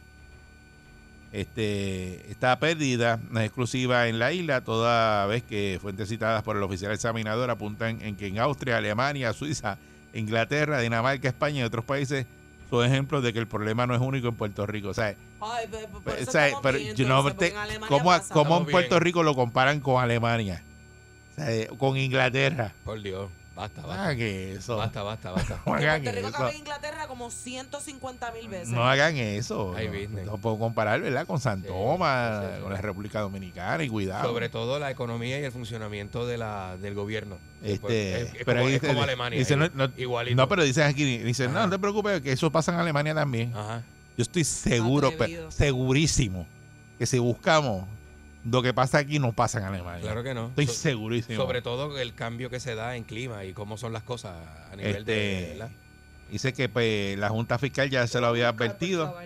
Este, 1.36 2.30
esta 2.30 2.58
pérdida 2.58 3.20
no 3.30 3.40
es 3.40 3.44
exclusiva 3.44 4.08
en 4.08 4.18
la 4.18 4.32
isla, 4.32 4.62
toda 4.62 5.26
vez 5.26 5.42
que 5.42 5.78
fuentes 5.82 6.08
citadas 6.08 6.42
por 6.42 6.56
el 6.56 6.62
oficial 6.62 6.92
examinador 6.92 7.50
apuntan 7.50 8.00
en 8.00 8.16
que 8.16 8.28
en 8.28 8.38
Austria, 8.38 8.78
Alemania, 8.78 9.34
Suiza, 9.34 9.76
Inglaterra, 10.14 10.80
Dinamarca, 10.80 11.28
España 11.28 11.60
y 11.60 11.62
otros 11.64 11.84
países 11.84 12.24
son 12.70 12.86
ejemplos 12.86 13.22
de 13.22 13.34
que 13.34 13.38
el 13.38 13.46
problema 13.46 13.86
no 13.86 13.94
es 13.94 14.00
único 14.00 14.28
en 14.28 14.34
Puerto 14.34 14.64
Rico. 14.64 14.88
O 14.88 14.94
sea, 14.94 15.14
Ay, 15.42 15.66
pues, 16.02 16.20
eso 16.20 16.30
o 16.30 16.32
sea, 16.32 16.46
estamos 16.46 16.62
pero 16.62 16.78
bien, 16.78 16.96
yo 16.96 17.06
no 17.06 17.30
te- 17.34 17.52
¿cómo, 17.86 18.04
pasa. 18.06 18.32
cómo 18.32 18.56
en 18.56 18.64
Puerto 18.64 18.94
bien. 18.94 19.02
Rico 19.02 19.22
lo 19.22 19.34
comparan 19.34 19.80
con 19.80 20.02
Alemania? 20.02 20.62
O 21.32 21.34
sea, 21.34 21.66
con 21.76 21.98
Inglaterra. 21.98 22.72
Por 22.82 23.02
Dios. 23.02 23.28
Basta, 23.56 23.80
Ah, 23.84 23.86
basta. 23.86 24.16
que 24.16 24.52
eso. 24.52 24.76
Basta, 24.76 25.02
basta, 25.02 25.30
basta. 25.32 25.62
No 25.66 25.72
hagan 25.74 26.02
Puerto 26.02 26.26
Rico 26.28 26.46
eso. 26.48 26.58
Inglaterra 26.58 27.06
como 27.08 27.30
150 27.30 28.30
mil 28.32 28.48
veces. 28.48 28.68
No 28.68 28.86
hagan 28.86 29.16
eso. 29.16 29.74
No, 30.26 30.36
puedo 30.36 30.58
comparar, 30.58 31.00
¿verdad? 31.00 31.26
Con 31.26 31.40
San 31.40 31.62
Sí, 31.62 31.68
Tomás, 31.68 32.44
sí, 32.44 32.50
sí. 32.56 32.62
con 32.62 32.72
la 32.74 32.80
República 32.82 33.20
Dominicana 33.22 33.82
y 33.82 33.88
cuidado. 33.88 34.28
Sobre 34.28 34.50
todo 34.50 34.78
la 34.78 34.90
economía 34.90 35.40
y 35.40 35.44
el 35.44 35.52
funcionamiento 35.52 36.26
de 36.26 36.36
la, 36.36 36.76
del 36.76 36.92
gobierno. 36.94 37.38
Este, 37.62 38.20
es, 38.20 38.34
es 38.34 38.44
pero 38.44 38.58
como, 38.60 38.68
ahí 38.68 38.74
es 38.74 38.80
como 38.80 38.92
dice- 38.92 39.02
Alemania. 39.04 39.38
dice, 39.38 39.54
ahí, 39.54 39.60
no, 39.74 39.86
no- 39.86 39.92
igualito. 39.96 40.36
No, 40.36 40.48
pero 40.48 40.62
dicen 40.62 40.84
aquí, 40.84 41.18
dicen, 41.18 41.50
no, 41.50 41.58
Ajá. 41.60 41.66
no 41.68 41.72
te 41.72 41.78
preocupes, 41.78 42.20
que 42.20 42.32
eso 42.32 42.52
pasa 42.52 42.72
en 42.74 42.78
Alemania 42.80 43.14
también. 43.14 43.52
Ajá. 43.56 43.82
Yo 44.18 44.22
estoy 44.22 44.44
seguro, 44.44 45.08
pe- 45.10 45.14
Atrevido. 45.24 45.50
segurísimo, 45.50 46.46
que 46.98 47.06
si 47.06 47.18
buscamos 47.18 47.86
lo 48.50 48.62
que 48.62 48.72
pasa 48.74 48.98
aquí, 48.98 49.18
no 49.18 49.32
pasa 49.32 49.58
en 49.58 49.64
Alemania. 49.64 50.02
Claro 50.02 50.22
que 50.22 50.34
no. 50.34 50.48
Estoy 50.48 50.66
So- 50.66 50.72
segurísimo. 50.74 51.36
Sobre 51.40 51.62
todo 51.62 51.98
el 51.98 52.14
cambio 52.14 52.48
que 52.50 52.60
se 52.60 52.74
da 52.74 52.96
en 52.96 53.04
clima 53.04 53.44
y 53.44 53.52
cómo 53.52 53.76
son 53.76 53.92
las 53.92 54.02
cosas 54.02 54.34
a 54.72 54.76
nivel 54.76 54.96
Este, 54.98 55.12
de. 55.12 55.48
¿verdad? 55.52 55.70
Dice 56.30 56.52
que 56.52 56.68
pues, 56.68 57.16
la 57.18 57.28
Junta 57.28 57.58
Fiscal 57.58 57.88
ya 57.90 58.06
se 58.06 58.20
lo 58.20 58.26
había 58.26 58.48
advertido. 58.48 59.16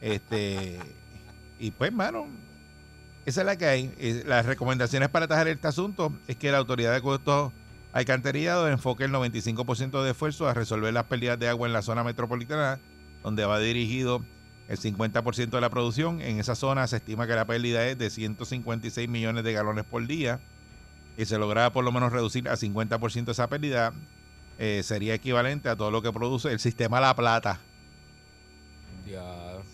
Este, 0.00 0.78
y 1.58 1.70
pues, 1.70 1.92
mano, 1.92 2.26
esa 3.24 3.40
es 3.42 3.46
la 3.46 3.56
que 3.56 3.66
hay. 3.66 3.94
Eh, 3.98 4.22
Las 4.26 4.46
recomendaciones 4.46 5.08
para 5.08 5.26
atajar 5.26 5.48
este 5.48 5.68
asunto 5.68 6.12
es 6.26 6.36
que 6.36 6.50
la 6.50 6.58
autoridad 6.58 6.92
de 6.92 7.00
costos 7.00 7.52
alcantarillado 7.92 8.68
enfoque 8.68 9.04
el 9.04 9.12
95% 9.12 10.02
de 10.02 10.10
esfuerzo 10.10 10.48
a 10.48 10.54
resolver 10.54 10.92
las 10.94 11.04
pérdidas 11.04 11.38
de 11.38 11.48
agua 11.48 11.66
en 11.68 11.72
la 11.74 11.82
zona 11.82 12.02
metropolitana, 12.04 12.80
donde 13.22 13.44
va 13.44 13.58
dirigido 13.60 14.24
el 14.68 14.78
50% 14.78 15.50
de 15.50 15.60
la 15.60 15.70
producción. 15.70 16.20
En 16.20 16.38
esa 16.40 16.54
zona 16.54 16.86
se 16.86 16.96
estima 16.96 17.26
que 17.26 17.34
la 17.34 17.46
pérdida 17.46 17.86
es 17.86 17.98
de 17.98 18.10
156 18.10 19.08
millones 19.08 19.44
de 19.44 19.52
galones 19.52 19.84
por 19.84 20.06
día 20.06 20.40
y 21.16 21.24
se 21.26 21.38
lograba 21.38 21.72
por 21.72 21.84
lo 21.84 21.92
menos 21.92 22.12
reducir 22.12 22.48
a 22.48 22.56
50% 22.56 23.30
esa 23.30 23.48
pérdida. 23.48 23.92
eh, 24.58 24.82
sería 24.84 25.14
equivalente 25.14 25.68
a 25.68 25.76
todo 25.76 25.90
lo 25.90 26.02
que 26.02 26.12
produce 26.12 26.50
el 26.52 26.60
sistema 26.60 27.00
La 27.00 27.14
Plata 27.16 27.60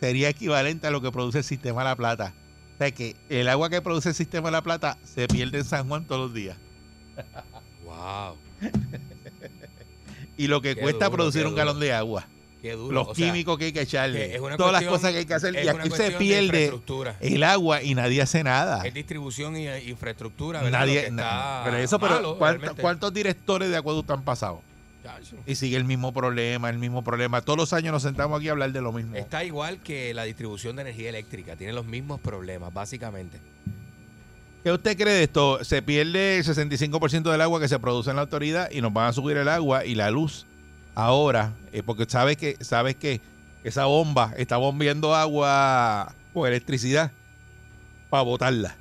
sería 0.00 0.28
equivalente 0.28 0.86
a 0.86 0.90
lo 0.90 1.00
que 1.00 1.12
produce 1.12 1.38
el 1.38 1.44
sistema 1.44 1.84
La 1.84 1.96
Plata. 1.96 2.34
O 2.74 2.78
sea 2.78 2.90
que 2.92 3.16
el 3.28 3.48
agua 3.48 3.68
que 3.70 3.82
produce 3.82 4.10
el 4.10 4.14
sistema 4.14 4.50
La 4.50 4.62
Plata 4.62 4.98
se 5.04 5.26
pierde 5.28 5.58
en 5.58 5.64
San 5.64 5.88
Juan 5.88 6.06
todos 6.06 6.20
los 6.20 6.34
días. 6.34 6.56
Wow. 7.84 8.36
Y 10.36 10.46
lo 10.46 10.60
que 10.62 10.76
Qué 10.76 10.80
cuesta 10.80 11.06
duro, 11.06 11.16
producir 11.16 11.46
un 11.46 11.54
duro. 11.54 11.56
galón 11.56 11.80
de 11.80 11.92
agua. 11.92 12.28
Qué 12.60 12.72
duro. 12.72 12.92
Los 12.92 13.16
sea, 13.16 13.26
químicos 13.26 13.56
que 13.58 13.66
hay 13.66 13.72
que 13.72 13.82
echarle. 13.82 14.30
que 14.32 14.38
todas 14.56 14.72
las 14.72 14.84
cosas 14.84 15.12
que 15.12 15.18
hay 15.18 15.26
que 15.26 15.34
hacer. 15.34 15.54
Y 15.54 15.68
aquí 15.68 15.90
se 15.90 16.10
pierde 16.12 16.72
el 17.20 17.42
agua 17.44 17.82
y 17.82 17.94
nadie 17.94 18.20
hace 18.20 18.42
nada. 18.42 18.84
Es 18.86 18.94
distribución 18.94 19.56
y 19.56 19.68
eh, 19.68 19.84
infraestructura, 19.88 20.62
¿verdad? 20.62 20.80
Nadie, 20.80 21.06
está 21.06 21.62
pero 21.64 21.76
eso, 21.76 21.98
pero 21.98 22.14
malo, 22.14 22.38
¿cuánto- 22.38 22.58
realmente. 22.60 22.82
¿cuántos 22.82 23.14
directores 23.14 23.70
de 23.70 23.76
acueducto 23.76 24.12
han 24.12 24.22
pasado? 24.22 24.62
Y 25.46 25.54
sigue 25.54 25.76
el 25.76 25.84
mismo 25.84 26.12
problema, 26.12 26.68
el 26.68 26.78
mismo 26.78 27.02
problema. 27.02 27.40
Todos 27.40 27.58
los 27.58 27.72
años 27.72 27.92
nos 27.92 28.02
sentamos 28.02 28.38
aquí 28.38 28.48
a 28.48 28.52
hablar 28.52 28.72
de 28.72 28.80
lo 28.82 28.92
mismo. 28.92 29.16
Está 29.16 29.42
igual 29.44 29.78
que 29.78 30.12
la 30.12 30.24
distribución 30.24 30.76
de 30.76 30.82
energía 30.82 31.08
eléctrica. 31.08 31.56
Tiene 31.56 31.72
los 31.72 31.86
mismos 31.86 32.20
problemas, 32.20 32.74
básicamente. 32.74 33.38
¿Qué 34.64 34.72
usted 34.72 34.98
cree 34.98 35.14
de 35.14 35.22
esto? 35.22 35.64
Se 35.64 35.80
pierde 35.82 36.38
el 36.38 36.44
65% 36.44 37.30
del 37.30 37.40
agua 37.40 37.60
que 37.60 37.68
se 37.68 37.78
produce 37.78 38.10
en 38.10 38.16
la 38.16 38.22
autoridad 38.22 38.70
y 38.70 38.80
nos 38.82 38.92
van 38.92 39.06
a 39.06 39.12
subir 39.12 39.36
el 39.36 39.48
agua 39.48 39.84
y 39.86 39.94
la 39.94 40.10
luz 40.10 40.46
ahora, 40.98 41.52
eh, 41.72 41.82
porque 41.84 42.06
sabes 42.08 42.36
que 42.36 42.56
sabes 42.60 42.96
que 42.96 43.20
esa 43.62 43.84
bomba 43.86 44.32
está 44.36 44.56
bombeando 44.56 45.14
agua 45.14 46.12
con 46.34 46.48
electricidad 46.48 47.12
para 48.10 48.22
botarla, 48.24 48.76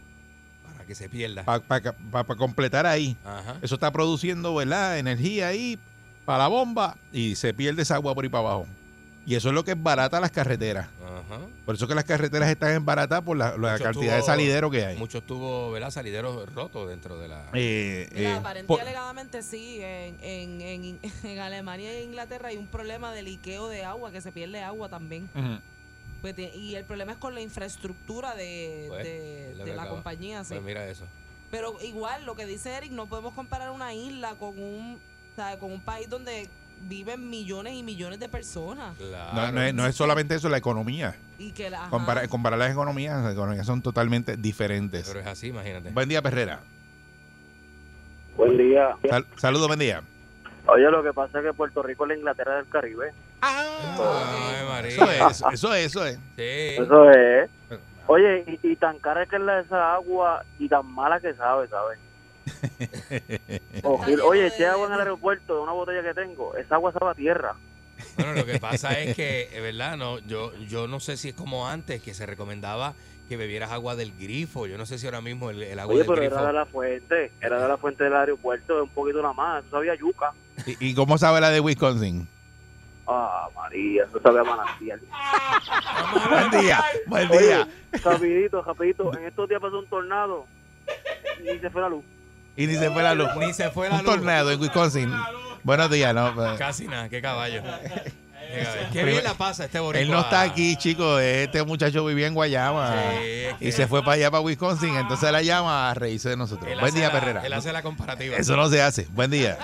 Para 0.65 0.85
que 0.85 0.95
se 0.95 1.09
pierda. 1.09 1.43
para 1.43 2.35
completar 2.37 2.85
ahí. 2.87 3.15
Ajá. 3.23 3.57
Eso 3.61 3.75
está 3.75 3.91
produciendo, 3.91 4.55
¿verdad? 4.55 4.97
Energía 4.97 5.49
ahí 5.49 5.77
para 6.25 6.39
la 6.39 6.47
bomba 6.47 6.97
y 7.13 7.35
se 7.35 7.53
pierde 7.53 7.83
esa 7.83 7.95
agua 7.95 8.15
por 8.15 8.23
ahí 8.23 8.29
para 8.29 8.45
abajo. 8.49 8.67
Y 9.27 9.35
eso 9.35 9.49
es 9.49 9.53
lo 9.53 9.65
que 9.65 9.71
es 9.71 9.83
barata 9.83 10.21
las 10.21 10.31
carreteras. 10.31 10.87
Ajá. 11.03 11.41
Por 11.65 11.75
eso 11.75 11.85
que 11.85 11.93
las 11.93 12.05
carreteras 12.05 12.47
están 12.47 12.71
en 12.71 12.85
barata 12.85 13.21
por 13.21 13.35
la, 13.35 13.57
la 13.57 13.77
cantidad 13.77 14.15
de 14.15 14.21
salidero 14.21 14.71
que 14.71 14.85
hay. 14.85 14.95
Muchos 14.97 15.21
tubos, 15.23 15.73
¿verdad? 15.73 15.91
Salideros 15.91 16.51
rotos 16.53 16.87
dentro 16.87 17.19
de 17.19 17.27
la. 17.27 17.45
Eh, 17.53 18.07
Mira, 18.15 18.29
eh, 18.29 18.33
aparente 18.35 18.67
por- 18.67 18.77
y 18.79 18.81
alegadamente 18.83 19.43
sí, 19.43 19.79
en, 19.81 20.15
en, 20.21 20.61
en, 20.61 20.99
en 21.23 21.39
Alemania 21.39 21.91
e 21.91 22.03
Inglaterra 22.05 22.47
hay 22.47 22.55
un 22.57 22.67
problema 22.67 23.11
de 23.11 23.21
liqueo 23.23 23.67
de 23.67 23.83
agua, 23.83 24.13
que 24.13 24.21
se 24.21 24.31
pierde 24.31 24.63
agua 24.63 24.87
también. 24.87 25.29
Pues 26.21 26.33
y 26.39 26.75
el 26.75 26.85
problema 26.85 27.11
es 27.11 27.17
con 27.17 27.35
la 27.35 27.41
infraestructura 27.41 28.33
de, 28.33 28.85
Pues, 28.87 29.03
de, 29.03 29.51
es 29.51 29.57
la 29.57 29.73
acaba. 29.73 29.89
compañía. 29.89 30.45
Sí. 30.45 30.53
Pues 30.53 30.63
mira 30.63 30.87
eso. 30.87 31.03
Pero 31.51 31.77
igual, 31.83 32.25
lo 32.25 32.35
que 32.35 32.45
dice 32.45 32.71
Eric, 32.75 32.93
no 32.93 33.07
podemos 33.07 33.33
comparar 33.33 33.71
una 33.71 33.93
isla 33.93 34.35
con 34.35 34.57
un, 34.57 34.95
o 35.33 35.35
sea, 35.35 35.59
con 35.59 35.71
un 35.73 35.81
país 35.81 36.09
donde 36.09 36.47
viven 36.81 37.29
millones 37.29 37.73
y 37.73 37.83
millones 37.83 38.19
de 38.19 38.29
personas. 38.29 38.97
Claro. 38.97 39.33
no, 39.35 39.51
no 39.51 39.61
es, 39.61 39.73
no 39.73 39.85
es 39.85 39.95
solamente 39.95 40.35
eso, 40.35 40.49
la 40.49 40.57
economía. 40.57 41.15
Y 41.39 41.51
que 41.51 41.69
la. 41.69 41.89
Comparar, 41.89 42.27
comparar 42.29 42.57
las 42.59 42.71
economías, 42.71 43.21
las 43.23 43.33
economías 43.33 43.65
son 43.65 43.81
totalmente 43.81 44.37
diferentes. 44.37 45.07
Pero 45.07 45.19
es 45.19 45.27
así, 45.27 45.47
imagínate. 45.47 45.89
Buen 45.91 46.09
día, 46.09 46.21
Perrera. 46.21 46.59
Buen 48.35 48.57
día. 48.57 48.95
Sal- 49.09 49.25
saludos, 49.35 49.67
buen 49.67 49.79
día. 49.79 50.01
Oye, 50.67 50.83
lo 50.91 51.01
que 51.01 51.13
pasa 51.13 51.39
es 51.39 51.45
que 51.45 51.53
Puerto 51.53 51.81
Rico 51.81 52.03
es 52.05 52.09
la 52.09 52.15
Inglaterra 52.17 52.55
del 52.57 52.67
Caribe. 52.67 53.11
Ay, 53.41 54.65
María. 54.67 54.89
Eso 54.89 55.11
es, 55.11 55.43
eso 55.53 55.73
es, 55.73 55.85
eso 55.85 56.05
es. 56.05 56.15
Sí. 56.35 56.81
Eso 56.81 57.09
es. 57.11 57.49
Oye, 58.07 58.59
y, 58.61 58.67
y 58.71 58.75
tan 58.75 58.99
cara 58.99 59.23
es 59.23 59.29
que 59.29 59.35
es 59.37 59.41
la 59.41 59.59
esa 59.61 59.93
agua 59.93 60.43
y 60.59 60.67
tan 60.69 60.85
mala 60.85 61.19
que 61.19 61.33
sabe, 61.33 61.67
¿sabes? 61.67 61.99
Horrible. 63.83 64.23
Oye, 64.23 64.47
eché 64.47 64.65
agua 64.67 64.87
en 64.87 64.93
el 64.93 64.99
aeropuerto 64.99 65.55
de 65.55 65.61
una 65.61 65.71
botella 65.73 66.03
que 66.03 66.13
tengo. 66.13 66.55
Esa 66.55 66.75
agua 66.75 66.91
sabe 66.91 67.11
a 67.11 67.15
tierra. 67.15 67.55
Bueno, 68.15 68.33
lo 68.33 68.45
que 68.45 68.59
pasa 68.59 68.99
es 68.99 69.15
que, 69.15 69.49
eh, 69.51 69.59
¿verdad? 69.61 69.97
No, 69.97 70.19
yo, 70.19 70.53
yo 70.67 70.87
no 70.87 70.99
sé 70.99 71.17
si 71.17 71.29
es 71.29 71.35
como 71.35 71.67
antes, 71.67 72.01
que 72.01 72.13
se 72.13 72.25
recomendaba 72.25 72.93
que 73.29 73.35
bebieras 73.37 73.71
agua 73.71 73.95
del 73.95 74.13
grifo. 74.17 74.67
Yo 74.67 74.77
no 74.77 74.85
sé 74.85 74.97
si 74.97 75.05
ahora 75.05 75.21
mismo 75.21 75.49
el, 75.49 75.61
el 75.63 75.79
agua 75.79 75.93
Oye, 75.95 76.03
del 76.03 76.07
pero 76.07 76.21
grifo. 76.21 76.35
era 76.39 76.47
de 76.47 76.53
la 76.53 76.65
fuente. 76.65 77.31
Era 77.41 77.61
de 77.61 77.67
la 77.67 77.77
fuente 77.77 78.03
del 78.05 78.15
aeropuerto, 78.15 78.83
un 78.83 78.89
poquito 78.89 79.21
nada 79.21 79.33
más. 79.33 79.63
Eso 79.65 79.71
sabía 79.71 79.95
yuca. 79.95 80.31
¿Y, 80.65 80.89
y 80.91 80.95
cómo 80.95 81.17
sabe 81.17 81.41
la 81.41 81.49
de 81.49 81.59
Wisconsin? 81.59 82.27
Ah, 83.09 83.47
María, 83.55 84.03
eso 84.03 84.19
sabía 84.21 84.41
a 84.41 84.43
manantial. 84.43 84.99
Buen 86.29 86.61
día, 86.61 86.83
buen 87.05 87.31
Oye, 87.31 87.39
día. 87.47 87.67
rapidito, 88.03 88.61
rapidito. 88.61 89.17
En 89.17 89.25
estos 89.25 89.47
días 89.47 89.61
pasó 89.61 89.79
un 89.79 89.87
tornado 89.87 90.45
y 91.41 91.57
se 91.59 91.69
fue 91.69 91.81
la 91.81 91.87
luz. 91.89 92.03
Y 92.57 92.67
ni 92.67 92.73
se 92.75 92.89
fue 92.91 93.03
la 93.03 93.13
luz. 93.15 93.29
Ni 93.37 93.53
se 93.53 93.69
fue 93.69 93.87
la 93.89 93.95
Un 93.99 94.03
luz. 94.05 94.15
tornado 94.15 94.51
en 94.51 94.59
Wisconsin. 94.59 95.11
Buenos 95.63 95.89
días, 95.91 96.13
¿no? 96.13 96.33
Casi 96.57 96.87
nada, 96.87 97.07
qué 97.09 97.21
caballo. 97.21 97.61
Qué, 98.93 99.03
bien 99.03 99.23
la 99.25 99.33
pasa 99.33 99.65
este 99.65 99.79
boricua. 99.79 100.01
Él 100.01 100.09
no 100.09 100.21
está 100.21 100.41
aquí, 100.41 100.77
chicos. 100.77 101.21
Este 101.21 101.63
muchacho 101.63 102.05
vivía 102.05 102.27
en 102.27 102.33
Guayama. 102.33 102.93
Sí, 102.93 103.27
es 103.27 103.53
que 103.55 103.67
Y 103.67 103.71
se 103.73 103.87
fue 103.87 104.01
para 104.01 104.13
allá, 104.13 104.31
para 104.31 104.41
Wisconsin. 104.41 104.95
Entonces 104.95 105.29
la 105.31 105.41
llama 105.41 105.91
a 105.91 105.93
reírse 105.93 106.29
de 106.29 106.37
nosotros. 106.37 106.71
él 106.71 106.79
Buen 106.79 106.93
día, 106.95 107.07
la- 107.07 107.11
Perrera. 107.19 107.45
Él 107.45 107.51
hace 107.53 107.73
la 107.73 107.81
comparativa. 107.83 108.37
Eso 108.37 108.55
no 108.55 108.69
se 108.69 108.81
hace. 108.81 109.05
Buen 109.11 109.31
día. 109.31 109.57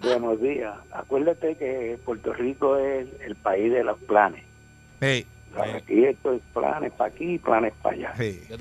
Buenos 0.00 0.40
días. 0.40 0.72
Acuérdate 0.90 1.54
que 1.56 1.98
Puerto 2.04 2.32
Rico 2.32 2.78
es 2.78 3.06
el 3.26 3.36
país 3.36 3.70
de 3.72 3.84
los 3.84 3.98
planes. 4.00 4.42
Hey, 5.00 5.26
O 5.52 5.62
sea, 5.62 5.76
Aquí 5.76 6.04
esto 6.06 6.32
es 6.32 6.40
planes 6.54 6.92
para 6.92 7.10
aquí, 7.10 7.38
planes 7.38 7.74
para 7.82 7.94
allá. 7.96 8.14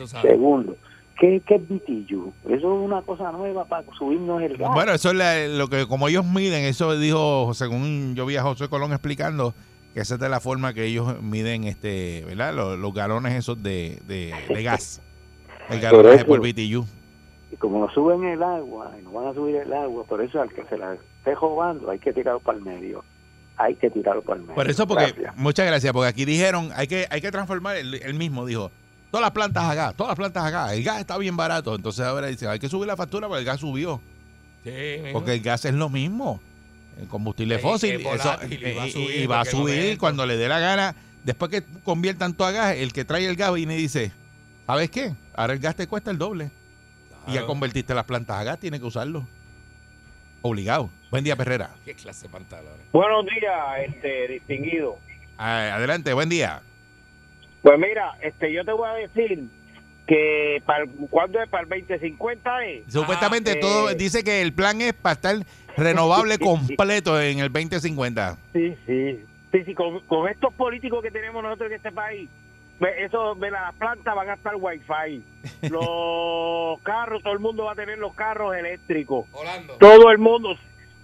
sabes. 0.08 0.22
Segundo, 0.22 0.76
¿qué, 1.20 1.42
qué 1.46 1.56
es 1.56 1.62
BTU? 1.68 2.34
Eso 2.46 2.56
es 2.56 2.64
una 2.64 3.02
cosa 3.02 3.32
nueva 3.32 3.66
para 3.66 3.84
subirnos 3.98 4.42
el 4.42 4.58
gas. 4.58 4.72
Bueno, 4.74 4.94
eso 4.94 5.10
es 5.10 5.16
la- 5.16 5.48
lo 5.48 5.68
que, 5.70 5.86
como 5.88 6.08
ellos 6.08 6.26
miden, 6.26 6.64
eso 6.66 6.98
dijo, 6.98 7.54
según 7.54 8.16
yo 8.16 8.26
vi 8.26 8.36
a 8.38 8.44
José 8.44 8.68
Colón 8.70 8.92
explicando, 8.94 9.54
que 9.94 10.02
esa 10.02 10.16
es 10.16 10.20
de 10.20 10.30
la 10.30 10.40
forma 10.40 10.74
que 10.74 10.86
ellos 10.86 11.22
miden, 11.22 11.64
este, 11.66 12.24
¿verdad? 12.26 12.54
Los, 12.54 12.78
los 12.80 12.94
galones 12.94 13.34
esos 13.36 13.62
de, 13.62 14.00
de, 14.08 14.34
de 14.48 14.64
gas. 14.64 15.02
El 15.70 15.80
galonaje 15.82 16.26
por 16.26 16.40
BTU. 16.40 16.86
Y 17.52 17.56
como 17.58 17.80
nos 17.80 17.94
suben 17.94 18.24
el 18.26 18.42
agua, 18.44 18.92
y 19.00 19.04
nos 19.04 19.14
van 19.14 19.28
a 19.28 19.34
subir 19.34 19.56
el 19.56 19.74
agua, 19.74 20.04
por 20.04 20.22
eso 20.22 20.42
al 20.42 20.50
que 20.54 20.64
se 20.66 20.78
la 20.78 20.94
esté 20.94 21.34
robando 21.36 21.90
hay 21.90 21.98
que 22.00 22.14
tirarlo 22.14 22.40
para 22.40 22.58
el 22.60 22.64
medio. 22.64 23.04
Hay 23.58 23.76
que 23.76 23.90
tirarlo 23.90 24.22
para 24.22 24.36
el 24.38 24.44
medio. 24.44 24.56
Por 24.56 24.70
eso, 24.70 24.88
porque, 24.88 25.06
Gracias. 25.12 25.36
muchas 25.36 25.66
gracias, 25.66 25.92
porque 25.92 26.08
aquí 26.08 26.26
dijeron, 26.26 26.70
hay 26.76 26.88
que, 26.88 27.08
hay 27.10 27.20
que 27.22 27.32
transformar, 27.32 27.76
él, 27.78 27.96
él 28.04 28.14
mismo 28.14 28.46
dijo, 28.46 28.72
todas 29.12 29.22
las 29.24 29.32
plantas 29.32 29.64
acá, 29.70 29.94
todas 29.94 30.10
las 30.12 30.16
plantas 30.18 30.44
acá, 30.46 30.74
el 30.74 30.84
gas 30.84 31.00
está 31.00 31.18
bien 31.18 31.36
barato, 31.38 31.76
entonces 31.76 32.06
ahora 32.06 32.28
dice, 32.28 32.48
hay 32.48 32.60
que 32.60 32.70
subir 32.70 32.88
la 32.88 32.96
factura 32.98 33.28
porque 33.28 33.40
el 33.40 33.46
gas 33.46 33.60
subió, 33.60 34.02
Sí, 34.64 34.72
porque 35.14 35.34
el 35.36 35.42
gas 35.42 35.66
es 35.66 35.74
lo 35.74 35.90
mismo, 35.90 36.42
el 37.00 37.08
combustible 37.08 37.60
fósil, 37.60 37.92
es 37.96 38.00
eso- 38.02 38.10
volátil 38.10 38.68
y 38.68 38.74
va 38.76 38.84
a 38.84 38.90
subir 38.90 39.16
y 39.22 39.26
va 39.28 39.42
a 39.42 39.46
subir 39.46 39.98
cuando 39.98 40.26
le 40.26 40.36
dé 40.38 40.48
la 40.48 40.60
gana, 40.60 40.96
después 41.24 41.50
que 41.50 41.64
conviertan 41.84 42.34
todo 42.34 42.48
a 42.48 42.52
gas, 42.52 42.76
el 42.76 42.92
que 42.94 43.06
trae 43.06 43.26
el 43.26 43.36
gas 43.36 43.54
viene 43.54 43.76
y 43.76 43.82
dice, 43.82 44.12
¿sabes 44.68 44.90
qué? 44.90 45.14
Ahora 45.36 45.54
el 45.54 45.60
gas 45.60 45.76
te 45.76 45.88
cuesta 45.88 46.12
el 46.12 46.18
doble, 46.18 46.52
y 47.28 47.34
ya 47.34 47.46
convertiste 47.46 47.94
las 47.94 48.06
plantas 48.06 48.38
a 48.38 48.44
gas, 48.44 48.60
tienes 48.60 48.80
que 48.80 48.86
usarlo, 48.86 49.26
obligado. 50.42 50.90
Buen 51.12 51.24
día, 51.24 51.36
Perrera. 51.36 51.72
Qué 51.86 51.96
clase 51.96 52.24
de 52.28 52.30
pantalones. 52.30 52.86
Buenos 52.92 53.26
días, 53.26 53.94
este 53.94 54.28
distinguido. 54.28 54.98
Ah, 55.38 55.72
Adelante, 55.76 56.14
buen 56.14 56.30
día. 56.30 56.62
Pues 57.62 57.78
mira, 57.80 58.14
este 58.22 58.52
yo 58.54 58.64
te 58.64 58.72
voy 58.72 58.90
a 58.90 58.94
decir 58.94 59.44
que 60.08 60.62
para 60.66 60.84
el- 60.84 60.90
¿cuándo 61.10 61.42
es 61.42 61.50
para 61.50 61.64
el 61.64 61.70
2050 61.70 62.66
es? 62.66 62.92
Supuestamente 62.92 63.52
Ah, 63.52 63.58
todo 63.60 63.90
eh, 63.90 63.96
dice 63.96 64.24
que 64.24 64.42
el 64.42 64.54
plan 64.54 64.82
es 64.82 64.94
para 64.94 65.14
estar 65.14 65.36
renovable 65.78 66.38
completo 66.40 67.20
en 67.22 67.40
el 67.40 67.52
2050. 67.52 68.38
Sí, 68.54 68.76
sí. 68.86 69.26
Sí, 69.52 69.64
sí, 69.66 69.74
con, 69.74 70.00
con 70.02 70.30
estos 70.30 70.54
políticos 70.54 71.02
que 71.02 71.10
tenemos 71.12 71.42
nosotros 71.42 71.70
en 71.72 71.78
este 71.78 71.92
país, 71.92 72.30
ve, 72.80 73.04
eso, 73.04 73.36
ve, 73.36 73.50
las 73.50 73.74
plantas 73.76 74.16
van 74.16 74.30
a 74.30 74.34
estar 74.36 74.54
wifi. 74.56 75.24
Los 75.70 76.80
carros, 76.84 77.22
todo 77.24 77.34
el 77.34 77.40
mundo 77.40 77.66
va 77.66 77.72
a 77.72 77.76
tener 77.76 77.98
los 77.98 78.14
carros 78.14 78.56
eléctricos. 78.56 79.26
Orlando. 79.32 79.74
Todo 79.80 80.12
el 80.12 80.18
mundo. 80.20 80.56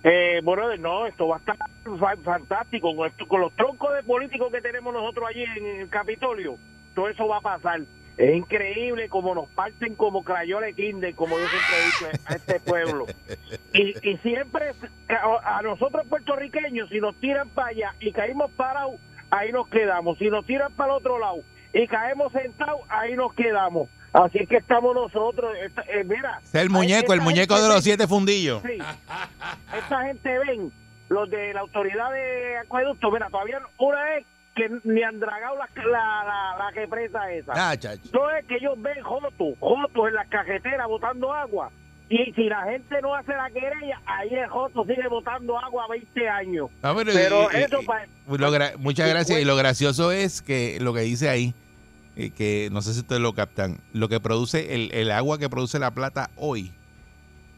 Eh, 0.08 0.40
bueno, 0.44 0.76
no, 0.78 1.08
esto 1.08 1.28
va 1.28 1.38
a 1.38 1.40
estar 1.40 1.58
fa- 2.00 2.16
fantástico. 2.24 2.96
Con, 2.96 3.08
esto- 3.08 3.28
con 3.28 3.42
los 3.42 3.52
troncos 3.56 3.92
de 3.96 4.04
políticos 4.04 4.52
que 4.52 4.62
tenemos 4.62 4.94
nosotros 4.94 5.28
allí 5.28 5.44
en 5.44 5.82
el 5.82 5.90
Capitolio, 5.90 6.58
todo 6.94 7.10
eso 7.10 7.28
va 7.28 7.38
a 7.38 7.42
pasar. 7.42 7.82
Es 8.18 8.36
increíble 8.36 9.10
como 9.10 9.34
nos 9.36 9.50
parten 9.50 9.96
como 9.96 10.24
crayones 10.24 10.76
kinder, 10.76 11.16
como 11.16 11.38
yo 11.40 11.48
siempre 11.48 11.76
he 11.82 11.86
dicho 11.86 12.26
a 12.28 12.36
este 12.36 12.60
pueblo. 12.62 13.06
Y, 13.74 14.10
y 14.10 14.18
siempre 14.20 14.72
a, 15.10 15.58
a 15.58 15.62
nosotros 15.64 16.06
puertorriqueños, 16.08 16.88
si 16.90 17.00
nos 17.02 17.16
tiran 17.18 17.50
para 17.50 17.70
allá 17.70 17.96
y 18.00 18.12
caímos 18.12 18.52
parados, 18.52 18.96
ahí 19.32 19.52
nos 19.52 19.68
quedamos. 19.70 20.18
Si 20.20 20.30
nos 20.30 20.46
tiran 20.46 20.72
para 20.74 20.92
el 20.94 20.98
otro 21.00 21.18
lado 21.20 21.38
y 21.74 21.88
caemos 21.88 22.32
sentados, 22.32 22.82
ahí 22.90 23.16
nos 23.16 23.34
quedamos. 23.34 23.90
Así 24.24 24.40
es 24.40 24.48
que 24.50 24.58
estamos 24.58 24.96
nosotros. 24.96 25.52
Esta- 25.64 25.82
eh, 25.84 26.04
mira, 26.06 26.40
Es 26.44 26.56
el 26.56 26.70
muñeco, 26.70 27.14
el 27.14 27.22
muñeco 27.22 27.60
de 27.62 27.68
los 27.68 27.84
siete 27.84 28.08
fundillos. 28.08 28.62
Sí. 28.64 28.78
Esta 29.78 30.04
gente 30.06 30.40
ven, 30.40 30.72
los 31.10 31.30
de 31.30 31.54
la 31.54 31.62
autoridad 31.62 32.12
de 32.12 32.58
acueducto, 32.60 33.12
mira, 33.12 33.30
todavía 33.30 33.60
una 33.78 34.02
vez 34.04 34.26
que 34.56 34.70
ni 34.86 35.04
han 35.04 35.20
dragado 35.20 35.58
la, 35.58 35.68
la, 35.84 35.84
la, 35.92 36.56
la 36.58 36.72
represa 36.72 37.30
esa. 37.32 37.52
Ah, 37.56 37.76
chacho. 37.78 38.04
No 38.14 38.30
es 38.32 38.46
que 38.46 38.56
ellos 38.56 38.74
ven 38.82 39.02
jotos, 39.04 39.56
jotos 39.60 40.08
en 40.08 40.14
las 40.14 40.28
cajeteras 40.30 40.88
botando 40.88 41.34
agua. 41.34 41.72
Y 42.08 42.32
si 42.34 42.44
la 42.44 42.62
gente 42.64 43.02
no 43.02 43.16
hace 43.16 43.34
la 43.34 43.50
querella, 43.50 44.00
ahí 44.06 44.30
el 44.34 44.48
joto 44.48 44.86
sigue 44.86 45.08
botando 45.10 45.58
agua 45.60 45.88
20 45.90 46.30
años. 46.30 46.70
No, 46.84 46.96
pero, 46.96 47.12
Pero 47.14 47.48
y- 47.52 47.56
eso 47.64 47.82
y- 47.82 47.86
pa- 47.86 48.06
lo 48.28 48.54
gra- 48.54 48.78
muchas 48.78 49.10
gracias. 49.10 49.40
Y 49.42 49.44
lo 49.44 49.56
gracioso 49.56 50.12
es 50.12 50.42
que 50.42 50.78
lo 50.80 50.94
que 50.94 51.02
dice 51.02 51.28
ahí, 51.30 51.54
eh, 52.16 52.30
que 52.32 52.70
no 52.72 52.82
sé 52.82 52.94
si 52.94 53.00
ustedes 53.02 53.22
lo 53.22 53.34
captan, 53.34 53.80
lo 53.94 54.08
que 54.10 54.20
produce, 54.20 54.74
el, 54.76 54.92
el 54.94 55.12
agua 55.12 55.38
que 55.38 55.50
produce 55.50 55.80
la 55.80 55.92
plata 55.92 56.30
hoy, 56.36 56.72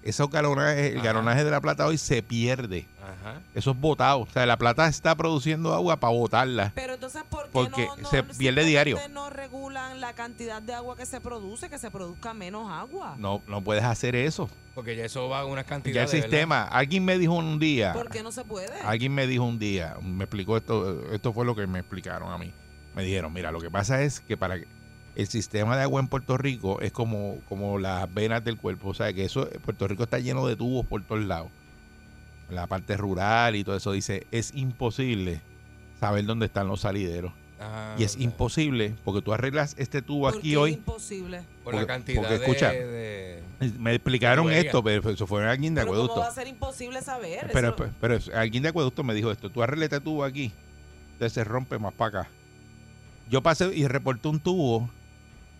esos 0.04 0.30
galonajes, 0.30 0.94
el 0.96 1.02
galonaje 1.02 1.44
de 1.44 1.52
la 1.52 1.60
plata 1.60 1.86
hoy 1.86 1.98
se 1.98 2.24
pierde. 2.24 2.86
Ajá. 3.04 3.42
Eso 3.54 3.72
es 3.72 3.78
botado. 3.80 4.20
O 4.22 4.28
sea, 4.28 4.46
la 4.46 4.56
plata 4.58 4.88
está 4.88 5.16
produciendo 5.16 5.74
agua 5.74 5.98
para 5.98 6.14
botarla. 6.14 6.72
Pero 6.76 6.94
entonces, 6.94 7.24
¿por 7.30 7.44
qué 7.46 7.50
Porque 7.52 7.86
no, 7.88 7.98
no- 7.98 8.10
se 8.10 8.24
pierde 8.24 8.64
diario. 8.64 8.96
simplemente 8.98 9.14
no 9.14 9.30
regulan 9.30 10.00
la 10.00 10.14
cantidad 10.14 10.62
de 10.62 10.74
agua 10.74 10.96
que 10.96 11.06
se 11.06 11.20
produce, 11.20 11.70
que 11.70 11.78
se 11.78 11.92
produzca 11.92 12.34
menos 12.34 12.72
agua? 12.72 13.16
No, 13.18 13.42
no 13.48 13.62
puedes 13.62 13.84
hacer 13.84 14.16
eso. 14.16 14.50
Porque 14.76 14.96
ya 14.96 15.04
eso 15.04 15.28
va 15.28 15.42
a 15.42 15.46
unas 15.46 15.66
Ya 15.66 15.70
cantidades. 15.70 16.14
el 16.14 16.22
¿verdad? 16.22 16.32
sistema, 16.32 16.64
alguien 16.64 17.04
me 17.04 17.18
dijo 17.18 17.34
un 17.34 17.60
día, 17.60 17.92
¿Por 17.92 18.10
qué 18.10 18.24
no 18.24 18.32
se 18.32 18.46
puede? 18.46 18.80
alguien 18.84 19.14
me 19.14 19.28
dijo 19.28 19.44
un 19.44 19.60
día, 19.60 19.98
me 20.02 20.24
explicó 20.24 20.56
esto, 20.56 21.12
esto 21.14 21.34
fue 21.34 21.44
lo 21.46 21.54
que 21.54 21.68
me 21.68 21.80
explicaron 21.80 22.32
a 22.32 22.38
mí. 22.38 22.54
Me 22.98 23.04
dijeron, 23.04 23.32
mira, 23.32 23.52
lo 23.52 23.60
que 23.62 23.70
pasa 23.70 24.02
es 24.02 24.20
que 24.22 24.36
para 24.38 24.58
que- 24.60 24.68
el 25.16 25.28
sistema 25.28 25.78
de 25.78 25.84
agua 25.84 26.02
en 26.02 26.08
Puerto 26.08 26.38
Rico 26.38 26.82
es 26.82 26.92
como, 26.92 27.40
como 27.48 27.78
las 27.80 28.12
venas 28.14 28.44
del 28.44 28.58
cuerpo, 28.58 28.90
o 28.90 28.94
sea, 28.94 29.14
que 29.14 29.24
eso, 29.24 29.48
Puerto 29.64 29.88
Rico 29.88 30.04
está 30.04 30.20
lleno 30.20 30.46
de 30.48 30.56
tubos 30.56 30.86
por 30.86 31.04
todos 31.04 31.24
lados. 31.24 31.50
La 32.50 32.66
parte 32.68 32.98
rural 32.98 33.56
y 33.56 33.64
todo 33.64 33.76
eso 33.78 33.92
dice, 33.92 34.26
es 34.32 34.54
imposible 34.56 35.42
saber 36.00 36.26
dónde 36.26 36.48
están 36.48 36.68
los 36.68 36.82
salideros. 36.82 37.34
Ah, 37.60 37.96
y 37.98 38.04
es 38.04 38.18
imposible, 38.20 38.94
porque 39.04 39.22
tú 39.24 39.34
arreglas 39.34 39.74
este 39.80 40.04
tubo 40.04 40.30
¿Por 40.30 40.38
aquí 40.38 40.50
qué 40.50 40.52
es 40.52 40.58
hoy, 40.58 40.72
imposible. 40.74 41.40
Por 41.64 41.74
porque- 41.74 41.80
la 41.82 41.88
cantidad 41.88 42.22
porque 42.22 42.38
de- 42.38 42.46
escucha, 42.46 42.72
de, 42.72 43.44
me 43.80 43.94
explicaron 43.96 44.52
esto, 44.52 44.84
pero 44.84 45.10
eso 45.10 45.26
fue 45.26 45.44
alguien 45.48 45.74
de 45.74 45.82
Pero 45.82 45.88
¿cómo 45.92 46.04
acueducto. 46.04 46.22
va 46.22 46.28
a 46.28 46.34
ser 46.34 46.48
imposible 46.48 47.02
saber? 47.02 47.50
Pero, 47.52 47.68
Eso- 47.70 47.76
pero, 47.76 48.20
pero 48.22 48.40
alguien 48.40 48.62
de 48.64 48.70
acueducto 48.70 49.04
me 49.04 49.16
dijo 49.16 49.32
esto, 49.32 49.50
tú 49.50 49.64
arregla 49.64 49.86
este 49.86 50.00
tubo 50.00 50.24
aquí, 50.24 50.52
entonces 51.14 51.34
se 51.34 51.44
rompe 51.44 51.80
más 51.80 51.94
para 51.96 52.20
acá. 52.22 52.30
Yo 53.30 53.42
pasé 53.42 53.74
y 53.76 53.88
reporté 53.88 54.28
un 54.28 54.40
tubo 54.40 54.90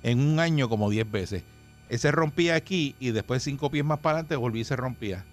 en 0.04 0.20
un 0.20 0.40
año 0.40 0.70
como 0.70 0.90
10 0.90 1.10
veces. 1.12 1.44
Ese 1.90 2.12
rompía 2.12 2.56
aquí 2.56 2.96
y 3.00 3.12
después 3.12 3.44
cinco 3.44 3.70
pies 3.72 3.86
más 3.86 4.00
para 4.00 4.16
adelante 4.20 4.36
volví 4.36 4.62
y 4.62 4.64
se 4.66 4.76
rompía. 4.76 5.24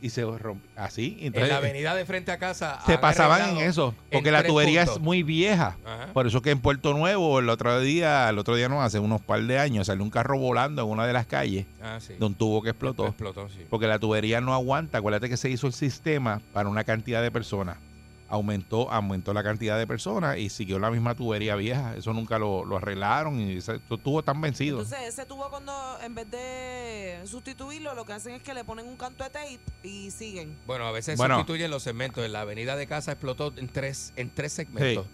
Y 0.00 0.10
se 0.10 0.24
rompía 0.24 0.70
así. 0.76 1.18
en 1.20 1.32
la 1.48 1.56
avenida 1.56 1.92
de 1.96 2.04
frente 2.04 2.30
a 2.30 2.38
casa. 2.38 2.78
se 2.86 2.98
pasaban 2.98 3.56
en 3.56 3.68
eso, 3.68 3.96
en 4.10 4.18
porque 4.18 4.30
la 4.30 4.44
tubería 4.44 4.84
es 4.84 5.00
muy 5.00 5.24
vieja. 5.24 5.76
Ajá. 5.84 6.12
Por 6.12 6.28
eso 6.28 6.40
que 6.40 6.52
en 6.52 6.60
Puerto 6.60 6.94
Nuevo, 6.94 7.40
el 7.40 7.48
otro 7.48 7.80
día, 7.80 8.28
el 8.28 8.38
otro 8.38 8.54
día 8.54 8.68
no, 8.68 8.80
hace 8.80 9.00
unos 9.00 9.20
par 9.20 9.42
de 9.42 9.58
años, 9.58 9.88
salió 9.88 10.04
un 10.04 10.10
carro 10.10 10.38
volando 10.38 10.82
en 10.82 10.88
una 10.88 11.04
de 11.04 11.12
las 11.12 11.26
calles 11.26 11.66
Ah, 11.82 11.98
sí. 12.00 12.14
de 12.16 12.24
un 12.24 12.36
tubo 12.36 12.62
que 12.62 12.70
explotó. 12.70 13.08
Explotó, 13.08 13.48
sí. 13.48 13.66
Porque 13.68 13.88
la 13.88 13.98
tubería 13.98 14.40
no 14.40 14.54
aguanta. 14.54 14.98
Acuérdate 14.98 15.28
que 15.28 15.36
se 15.36 15.50
hizo 15.50 15.66
el 15.66 15.72
sistema 15.72 16.40
para 16.52 16.68
una 16.68 16.84
cantidad 16.84 17.20
de 17.20 17.32
personas. 17.32 17.78
Aumentó, 18.30 18.90
aumentó 18.90 19.32
la 19.32 19.42
cantidad 19.42 19.78
de 19.78 19.86
personas 19.86 20.36
y 20.36 20.50
siguió 20.50 20.78
la 20.78 20.90
misma 20.90 21.14
tubería 21.14 21.56
vieja. 21.56 21.96
Eso 21.96 22.12
nunca 22.12 22.38
lo, 22.38 22.64
lo 22.66 22.76
arreglaron 22.76 23.40
y 23.40 23.56
ese- 23.56 23.76
esos 23.76 24.02
tubos 24.02 24.20
están 24.20 24.38
vencidos. 24.40 24.82
Entonces, 24.84 25.08
ese 25.14 25.24
tubo 25.24 25.48
cuando 25.48 25.72
en 26.02 26.14
vez 26.14 26.30
de 26.30 27.20
sustituirlo, 27.24 27.94
lo 27.94 28.04
que 28.04 28.12
hacen 28.12 28.34
es 28.34 28.42
que 28.42 28.52
le 28.52 28.64
ponen 28.64 28.86
un 28.86 28.96
canto 28.96 29.24
de 29.24 29.30
tape 29.30 29.58
y 29.82 30.10
siguen. 30.10 30.56
Bueno, 30.66 30.86
a 30.86 30.92
veces 30.92 31.16
Bueno. 31.16 31.36
sustituyen 31.36 31.70
los 31.70 31.82
segmentos. 31.82 32.24
En 32.24 32.32
la 32.32 32.42
avenida 32.42 32.76
de 32.76 32.86
casa 32.86 33.12
explotó 33.12 33.52
en 33.56 33.68
tres, 33.68 34.12
en 34.16 34.28
tres 34.30 34.52
segmentos. 34.52 35.06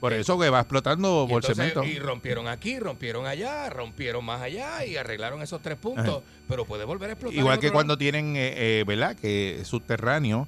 Por 0.00 0.12
eso 0.12 0.38
que 0.38 0.48
va 0.48 0.60
explotando 0.60 1.24
Y, 1.26 1.32
por 1.32 1.42
entonces- 1.42 1.72
cemento. 1.72 1.82
y 1.84 1.98
rompieron 1.98 2.46
aquí, 2.46 2.78
rompieron 2.78 3.26
allá, 3.26 3.68
rompieron 3.68 4.24
más 4.24 4.40
allá 4.42 4.84
y 4.84 4.96
arreglaron 4.96 5.42
esos 5.42 5.60
tres 5.60 5.76
puntos. 5.76 6.22
Pero 6.46 6.64
puede 6.66 6.84
volver 6.84 7.10
a 7.10 7.12
explotar. 7.14 7.36
Igual 7.38 7.58
que 7.58 7.72
cuando 7.72 7.98
tienen, 7.98 8.36
eh, 8.36 8.52
eh, 8.80 8.84
¿verdad? 8.86 9.16
Que 9.16 9.62
subterráneo, 9.64 10.46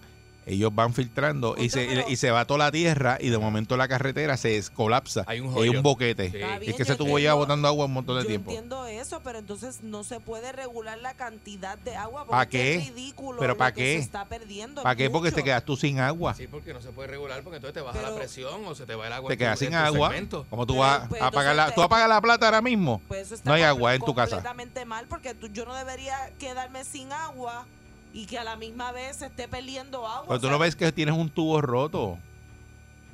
ellos 0.53 0.75
van 0.75 0.93
filtrando 0.95 1.55
y 1.59 1.71
se, 1.71 2.05
y 2.09 2.17
se 2.17 2.31
va 2.31 2.45
toda 2.45 2.59
la 2.59 2.73
tierra 2.73 3.19
y 3.21 3.29
de 3.31 3.39
momento 3.39 3.77
la 3.77 3.89
carretera 3.89 4.37
se 4.37 4.63
colapsa. 4.75 5.25
Hay 5.27 5.41
un 5.41 5.57
Hay 5.61 5.69
un 5.69 5.83
boquete. 5.83 6.31
Sí. 6.31 6.37
Bien, 6.39 6.63
es 6.63 6.75
que 6.75 6.85
se 6.85 6.97
tuvo 6.97 7.19
ya 7.19 7.35
botando 7.35 7.69
agua 7.69 7.87
un 7.87 7.93
montón 7.93 8.17
de 8.17 8.23
Yo 8.23 8.29
tiempo. 8.29 8.51
entiendo 8.51 8.87
eso, 8.87 9.21
pero 9.23 9.39
entonces 9.39 9.83
no 9.83 10.05
se 10.05 10.21
puede 10.21 10.53
regular 10.53 10.99
la 10.99 11.15
cantidad 11.15 11.79
de 11.79 11.97
agua 11.97 12.25
porque 12.25 12.31
¿Pa 12.37 12.43
es 12.43 12.49
que 12.49 12.59
qué? 12.59 12.75
es 12.77 12.89
ridículo 12.89 13.39
¿Pero 13.39 13.53
lo 13.55 13.59
pa' 13.59 13.73
que 13.73 13.83
qué? 13.83 13.93
se 13.99 14.05
está 14.05 14.25
perdiendo. 14.27 14.83
¿Para 14.83 14.97
qué? 14.97 15.09
Porque 15.11 15.29
mucho. 15.29 15.37
te 15.37 15.45
quedas 15.45 15.65
tú 15.65 15.77
sin 15.77 16.01
agua. 16.01 16.35
Sí, 16.35 16.47
porque 16.47 16.73
no 16.73 16.81
se 16.81 16.91
puede 16.91 17.09
regular 17.09 17.43
porque 17.43 17.57
entonces 17.57 17.75
te 17.75 17.81
baja 17.81 17.99
Pero- 17.99 18.11
la 18.11 18.17
presión 18.17 18.65
o 18.67 18.75
se 18.75 18.87
te 18.87 18.95
va 18.95 19.07
el 19.07 19.13
agua. 19.13 19.29
te 19.29 19.37
quedas 19.39 19.59
sin 19.59 19.75
agua. 19.75 20.09
segmento. 20.11 20.47
Como 20.51 20.67
tú 20.67 20.75
Pero, 20.75 20.81
vas 20.83 21.09
pues, 21.09 21.23
a 21.23 21.27
apagar 21.29 21.55
la, 21.57 21.67
tú 21.75 21.81
te- 21.81 21.85
apagas 21.87 22.09
la 22.09 22.21
plata 22.21 22.47
ahora 22.47 22.61
mismo. 22.63 23.01
Pues 23.09 23.23
eso 23.27 23.35
está 23.37 23.49
No 23.51 23.55
hay 23.55 23.63
agua 23.63 23.95
en 23.95 24.03
tu 24.03 24.15
casa. 24.15 24.37
completamente 24.37 24.85
mal 24.85 25.07
porque 25.09 25.35
tú- 25.35 25.49
yo 25.49 25.65
no 25.65 25.75
debería 25.75 26.31
quedarme 26.39 26.85
sin 26.85 27.13
agua 27.13 27.67
y 28.13 28.27
que 28.27 28.39
a 28.39 28.45
la 28.45 28.57
misma 28.57 28.93
vez 28.93 29.17
se 29.17 29.27
esté 29.27 29.49
perdiendo 29.49 30.07
agua. 30.07 30.27
Pero 30.29 30.41
tú 30.41 30.47
sea, 30.47 30.53
no 30.53 30.59
ves 30.59 30.77
que 30.77 30.91
tienes 30.93 31.15
un 31.15 31.31
tubo 31.31 31.61
roto. 31.61 32.19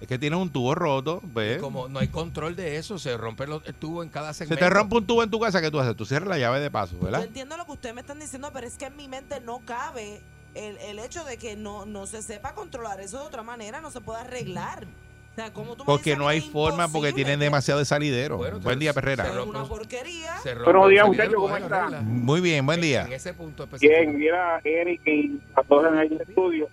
Es 0.01 0.07
que 0.09 0.19
tienes 0.19 0.39
un 0.39 0.51
tubo 0.51 0.75
roto, 0.75 1.21
¿ves? 1.25 1.57
Y 1.57 1.61
como 1.61 1.89
no 1.89 1.99
hay 2.01 2.09
control 2.09 2.55
de 2.55 2.77
eso, 2.77 2.99
se 2.99 3.17
rompe 3.17 3.47
los- 3.47 3.65
el 3.67 3.75
tubo 3.75 4.03
en 4.03 4.11
cada 4.11 4.35
Se 4.35 4.41
segmento. 4.41 4.63
te 4.65 4.69
rompe 4.71 4.97
un 4.97 5.07
tubo 5.07 5.23
en 5.23 5.31
tu 5.31 5.41
casa, 5.41 5.61
¿qué 5.63 5.71
tú 5.71 5.81
haces? 5.81 5.97
Tú 5.97 6.05
cierras 6.05 6.29
la 6.29 6.39
llave 6.39 6.61
de 6.61 6.71
paso, 6.71 6.97
Yo 6.99 7.05
¿verdad? 7.05 7.25
entiendo 7.25 7.57
lo 7.57 7.65
que 7.65 7.73
ustedes 7.73 7.95
me 7.95 8.03
están 8.03 8.19
diciendo, 8.19 8.51
pero 8.53 8.67
es 8.67 8.77
que 8.77 8.85
en 8.87 8.97
mi 8.97 9.09
mente 9.09 9.41
no 9.41 9.61
cabe 9.65 10.21
el, 10.55 10.77
el 10.79 10.99
hecho 10.99 11.25
de 11.25 11.39
que 11.39 11.57
no, 11.57 11.87
no 11.87 12.07
se 12.07 12.21
sepa 12.23 12.55
controlar 12.55 13.01
eso 13.01 13.21
de 13.21 13.27
otra 13.27 13.43
manera, 13.43 13.81
no 13.81 13.91
se 13.91 14.03
puede 14.03 14.21
arreglar. 14.21 14.87
O 15.37 15.39
sea, 15.39 15.53
¿cómo 15.53 15.73
tú 15.77 15.83
me 15.83 15.85
Porque 15.85 16.17
no 16.17 16.29
hay 16.29 16.41
forma 16.41 16.89
porque 16.89 17.13
tienen 17.13 17.39
demasiado 17.39 17.79
de 17.81 17.85
salidero. 17.85 18.39
Bueno, 18.39 18.59
Buen 18.59 18.79
día, 18.79 18.95
Perrera. 18.95 19.27
se 19.27 19.33
rompe 19.35 19.51
una 19.51 19.63
un- 19.65 19.69
porquería. 19.69 20.39
se 20.39 20.55
rompe 20.55 20.73
Buenos 20.73 20.89
días, 20.91 21.07
muchachos, 21.07 21.35
¿cómo 21.35 21.57
están? 21.59 22.07
Muy 22.25 22.41
bien, 22.41 22.65
buen 22.65 22.79
En- 22.79 22.83
día. 22.83 23.03
En 23.03 23.13
ese 23.13 23.35
punto 23.35 23.65
específico. 23.65 24.01
Bien, 24.01 24.19
mira, 24.19 24.63
Eric 24.65 25.07
y 25.07 25.39
a 25.55 25.63
todos 25.63 25.93
en 25.93 25.99
el 25.99 26.21
estudio. 26.23 26.69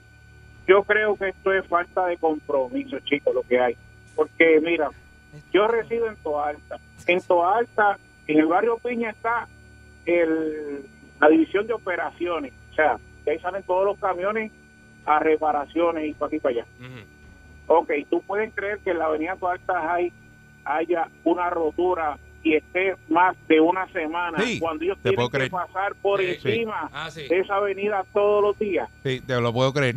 Yo 0.65 0.81
creo 0.83 1.17
que 1.17 1.27
esto 1.27 1.51
es 1.51 1.67
falta 1.67 2.05
de 2.05 2.15
compromiso, 2.15 2.97
chicos, 3.01 3.35
lo 3.35 3.41
que 3.41 3.59
hay. 3.59 3.75
Porque, 4.15 4.61
mira, 4.63 4.89
yo 5.51 5.67
resido 5.67 6.07
en 6.07 6.15
Toalta. 6.15 6.77
En 7.05 7.19
Toalta, 7.19 7.99
en 8.27 8.39
el 8.39 8.45
barrio 8.45 8.77
Piña, 8.77 9.09
está 9.09 9.45
el, 10.05 10.85
la 11.19 11.27
división 11.27 11.67
de 11.67 11.73
operaciones. 11.73 12.53
O 12.71 12.75
sea, 12.75 12.97
que 13.25 13.31
ahí 13.31 13.39
salen 13.39 13.63
todos 13.63 13.83
los 13.83 13.99
camiones 13.99 14.53
a 15.05 15.19
reparaciones 15.19 16.07
y 16.07 16.13
para 16.13 16.27
aquí 16.27 16.37
y 16.37 16.39
para 16.39 16.55
allá. 16.55 16.65
Ujú. 16.79 16.99
Ok, 17.75 17.91
tú 18.09 18.21
puedes 18.21 18.53
creer 18.53 18.79
que 18.79 18.91
en 18.91 18.99
la 18.99 19.05
avenida 19.05 19.35
Toalta 19.35 19.93
hay, 19.93 20.13
haya 20.65 21.09
una 21.23 21.49
rotura 21.49 22.19
y 22.43 22.55
esté 22.55 22.95
más 23.09 23.35
de 23.47 23.59
una 23.61 23.87
semana 23.91 24.37
Sí, 24.43 24.59
cuando 24.59 24.83
ellos 24.83 24.97
tienen 25.01 25.29
que 25.29 25.49
pasar 25.49 25.95
por 25.95 26.19
Sí, 26.19 26.35
sí. 26.35 26.49
encima 26.49 26.89
Ah, 26.93 27.09
sí. 27.09 27.27
de 27.27 27.39
esa 27.39 27.55
avenida 27.55 28.05
todos 28.13 28.43
los 28.43 28.59
días. 28.59 28.89
Sí, 29.03 29.21
te 29.25 29.39
lo 29.41 29.51
puedo 29.51 29.73
creer. 29.73 29.95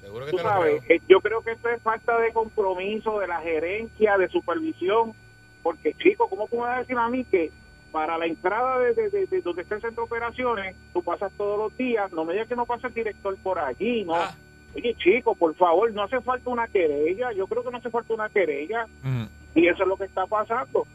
Seguro 0.00 0.26
que 0.26 0.32
Tú 0.32 0.36
te 0.36 0.42
lo 0.42 0.48
sabes, 0.50 0.82
creo. 0.84 0.96
eh, 0.98 1.02
yo 1.08 1.20
creo 1.20 1.40
que 1.42 1.52
esto 1.52 1.68
es 1.70 1.80
falta 1.82 2.18
de 2.18 2.30
compromiso 2.32 3.18
de 3.20 3.26
la 3.26 3.40
gerencia, 3.40 4.18
de 4.18 4.28
supervisión, 4.28 5.14
porque 5.62 5.94
chicos, 5.94 6.26
¿cómo 6.28 6.46
tú 6.48 6.56
me 6.56 6.62
vas 6.62 6.76
a 6.76 6.80
decir 6.80 6.98
a 6.98 7.08
mí 7.08 7.24
que 7.24 7.50
para 7.90 8.18
la 8.18 8.26
entrada 8.26 8.78
de, 8.80 8.92
de- 8.92 9.08
de- 9.08 9.26
de 9.28 9.40
donde 9.40 9.62
está 9.62 9.76
el 9.76 9.80
centro 9.80 10.02
de 10.02 10.06
operaciones, 10.06 10.76
tú 10.92 11.02
pasas 11.02 11.32
todos 11.38 11.56
los 11.58 11.76
días, 11.78 12.12
no 12.12 12.24
me 12.26 12.34
digas 12.34 12.48
que 12.48 12.56
no 12.56 12.66
pasa 12.66 12.88
el 12.88 12.92
director 12.94 13.34
por 13.42 13.58
allí, 13.58 14.04
no. 14.04 14.16
Ah, 14.16 14.34
Oye, 14.74 14.94
chicos, 14.98 15.36
por 15.38 15.54
favor, 15.54 15.92
no 15.92 16.02
hace 16.02 16.20
falta 16.20 16.50
una 16.50 16.66
querella, 16.68 17.32
yo 17.32 17.46
creo 17.46 17.62
que 17.62 17.70
no 17.70 17.78
hace 17.78 17.90
falta 17.90 18.12
una 18.14 18.28
querella, 18.28 18.86
Mm. 19.02 19.24
y 19.54 19.68
eso 19.68 19.82
es 19.82 19.88
lo 19.88 19.96
que 19.96 20.04
está 20.04 20.26
pasando. 20.26 20.86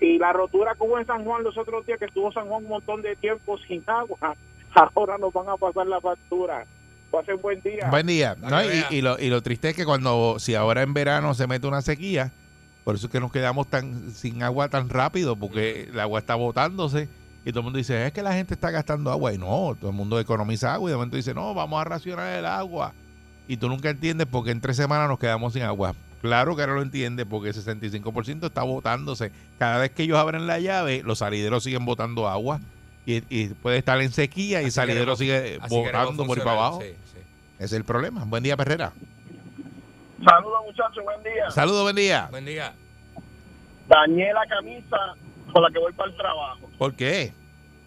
Y 0.00 0.18
la 0.18 0.32
rotura 0.32 0.74
que 0.74 0.84
hubo 0.84 0.98
en 0.98 1.06
San 1.06 1.24
Juan 1.24 1.42
los 1.44 1.56
otros 1.58 1.84
días, 1.86 1.98
que 1.98 2.04
estuvo 2.06 2.32
San 2.32 2.46
Juan 2.48 2.62
un 2.64 2.68
montón 2.70 3.02
de 3.02 3.16
tiempo 3.16 3.56
sin 3.58 3.82
agua, 3.86 4.36
ahora 4.94 5.18
nos 5.18 5.32
van 5.32 5.48
a 5.48 5.56
pasar 5.56 5.86
la 5.86 6.00
factura. 6.00 6.64
Pasen 7.10 7.40
buen 7.40 7.60
día. 7.62 7.88
Buen 7.90 8.06
día. 8.06 8.36
No, 8.40 8.62
y, 8.62 8.84
y 8.90 9.00
lo, 9.00 9.18
y 9.18 9.30
lo 9.30 9.40
triste 9.42 9.70
es 9.70 9.76
que 9.76 9.86
cuando, 9.86 10.36
si 10.38 10.54
ahora 10.54 10.82
en 10.82 10.92
verano 10.92 11.32
se 11.32 11.46
mete 11.46 11.66
una 11.66 11.80
sequía, 11.80 12.30
por 12.84 12.96
eso 12.96 13.06
es 13.06 13.12
que 13.12 13.18
nos 13.20 13.32
quedamos 13.32 13.66
tan 13.68 14.10
sin 14.10 14.42
agua 14.42 14.68
tan 14.68 14.88
rápido, 14.90 15.34
porque 15.36 15.84
el 15.90 15.98
agua 16.00 16.18
está 16.20 16.34
botándose 16.34 17.08
y 17.44 17.50
todo 17.50 17.60
el 17.60 17.64
mundo 17.64 17.78
dice, 17.78 18.06
es 18.06 18.12
que 18.12 18.22
la 18.22 18.34
gente 18.34 18.52
está 18.54 18.70
gastando 18.70 19.10
agua. 19.10 19.32
Y 19.32 19.38
no, 19.38 19.74
todo 19.80 19.90
el 19.90 19.96
mundo 19.96 20.20
economiza 20.20 20.74
agua 20.74 20.90
y 20.90 20.92
de 20.92 20.96
momento 20.96 21.16
dice, 21.16 21.32
no, 21.32 21.54
vamos 21.54 21.80
a 21.80 21.84
racionar 21.84 22.38
el 22.38 22.44
agua. 22.46 22.92
Y 23.48 23.56
tú 23.56 23.68
nunca 23.68 23.88
entiendes 23.88 24.26
porque 24.30 24.50
en 24.50 24.60
tres 24.60 24.76
semanas 24.76 25.08
nos 25.08 25.18
quedamos 25.18 25.54
sin 25.54 25.62
agua. 25.62 25.94
Claro 26.20 26.54
que 26.54 26.62
ahora 26.62 26.74
lo 26.74 26.82
entiendes 26.82 27.26
porque 27.28 27.48
el 27.48 27.54
65% 27.54 28.46
está 28.46 28.62
botándose. 28.62 29.32
Cada 29.58 29.78
vez 29.78 29.90
que 29.90 30.02
ellos 30.02 30.18
abren 30.18 30.46
la 30.46 30.60
llave, 30.60 31.02
los 31.02 31.20
salideros 31.20 31.64
siguen 31.64 31.86
botando 31.86 32.28
agua. 32.28 32.60
Y, 33.06 33.22
y 33.30 33.48
puede 33.48 33.78
estar 33.78 33.98
en 34.02 34.12
sequía 34.12 34.60
y 34.60 34.64
el 34.64 34.68
así 34.68 34.74
salidero 34.74 35.16
sigue 35.16 35.58
botando 35.70 36.26
por 36.26 36.38
ahí 36.38 36.44
para 36.44 36.56
abajo. 36.58 36.80
sí, 36.82 36.88
sí. 37.12 37.18
Ese 37.56 37.64
es 37.64 37.72
el 37.72 37.84
problema. 37.84 38.24
Buen 38.26 38.42
día, 38.42 38.54
Perrera. 38.56 38.92
Saludos 40.22 40.60
muchachos, 40.66 41.02
buen 41.04 41.22
día. 41.22 41.50
Saludos, 41.50 41.84
buen 41.84 41.96
día. 41.96 42.28
Buen 42.30 42.44
día. 42.44 42.74
Dañé 43.88 44.30
la 44.34 44.46
camisa 44.46 44.96
con 45.52 45.62
la 45.62 45.70
que 45.70 45.78
voy 45.78 45.92
para 45.94 46.10
el 46.10 46.16
trabajo. 46.16 46.70
¿Por 46.76 46.94
qué? 46.94 47.32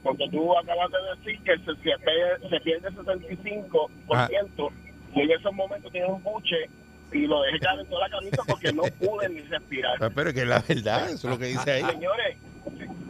Porque 0.01 0.27
tú 0.31 0.57
acabas 0.57 0.89
de 0.91 0.97
decir 1.15 1.39
que 1.43 1.55
se, 1.59 1.65
se 1.65 1.75
pierde, 1.99 2.49
se 2.49 2.59
pierde 2.61 2.89
65% 2.89 4.71
y 5.15 5.21
en 5.21 5.31
esos 5.31 5.53
momentos 5.53 5.91
tienes 5.91 6.09
un 6.09 6.21
buche 6.23 6.69
y 7.11 7.27
lo 7.27 7.41
dejé 7.41 7.59
caer 7.59 7.79
en 7.81 7.87
toda 7.87 8.07
la 8.07 8.09
camisa 8.17 8.43
porque 8.47 8.71
no 8.71 8.83
pude 8.99 9.29
ni 9.29 9.41
respirar. 9.41 9.97
Ah, 10.01 10.09
Pero 10.13 10.29
es 10.29 10.35
que 10.35 10.41
es 10.41 10.47
la 10.47 10.63
verdad, 10.67 11.05
eso 11.09 11.15
es 11.27 11.33
lo 11.33 11.37
que 11.37 11.45
dice 11.47 11.71
ahí. 11.71 11.83
Señores, 11.83 12.37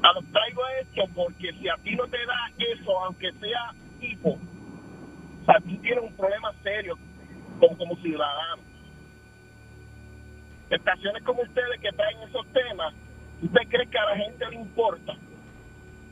a 0.03 0.13
lo 0.13 0.21
traigo 0.31 0.61
esto 0.81 1.03
porque 1.13 1.51
si 1.59 1.69
a 1.69 1.75
ti 1.83 1.95
no 1.95 2.07
te 2.07 2.17
da 2.25 2.51
eso, 2.57 2.99
aunque 3.05 3.31
sea 3.33 3.73
tipo, 3.99 4.29
o 4.31 5.45
sea, 5.45 5.59
tú 5.59 5.75
tienes 5.81 6.03
un 6.03 6.13
problema 6.13 6.51
serio 6.63 6.97
como, 7.59 7.77
como 7.77 7.95
ciudadano. 7.97 8.61
Estaciones 10.69 11.21
como 11.23 11.41
ustedes 11.41 11.79
que 11.81 11.91
traen 11.91 12.17
esos 12.29 12.45
temas 12.53 12.93
¿Usted 13.41 13.61
cree 13.69 13.87
que 13.87 13.97
a 13.97 14.05
la 14.05 14.15
gente 14.17 14.45
le 14.49 14.55
importa? 14.55 15.13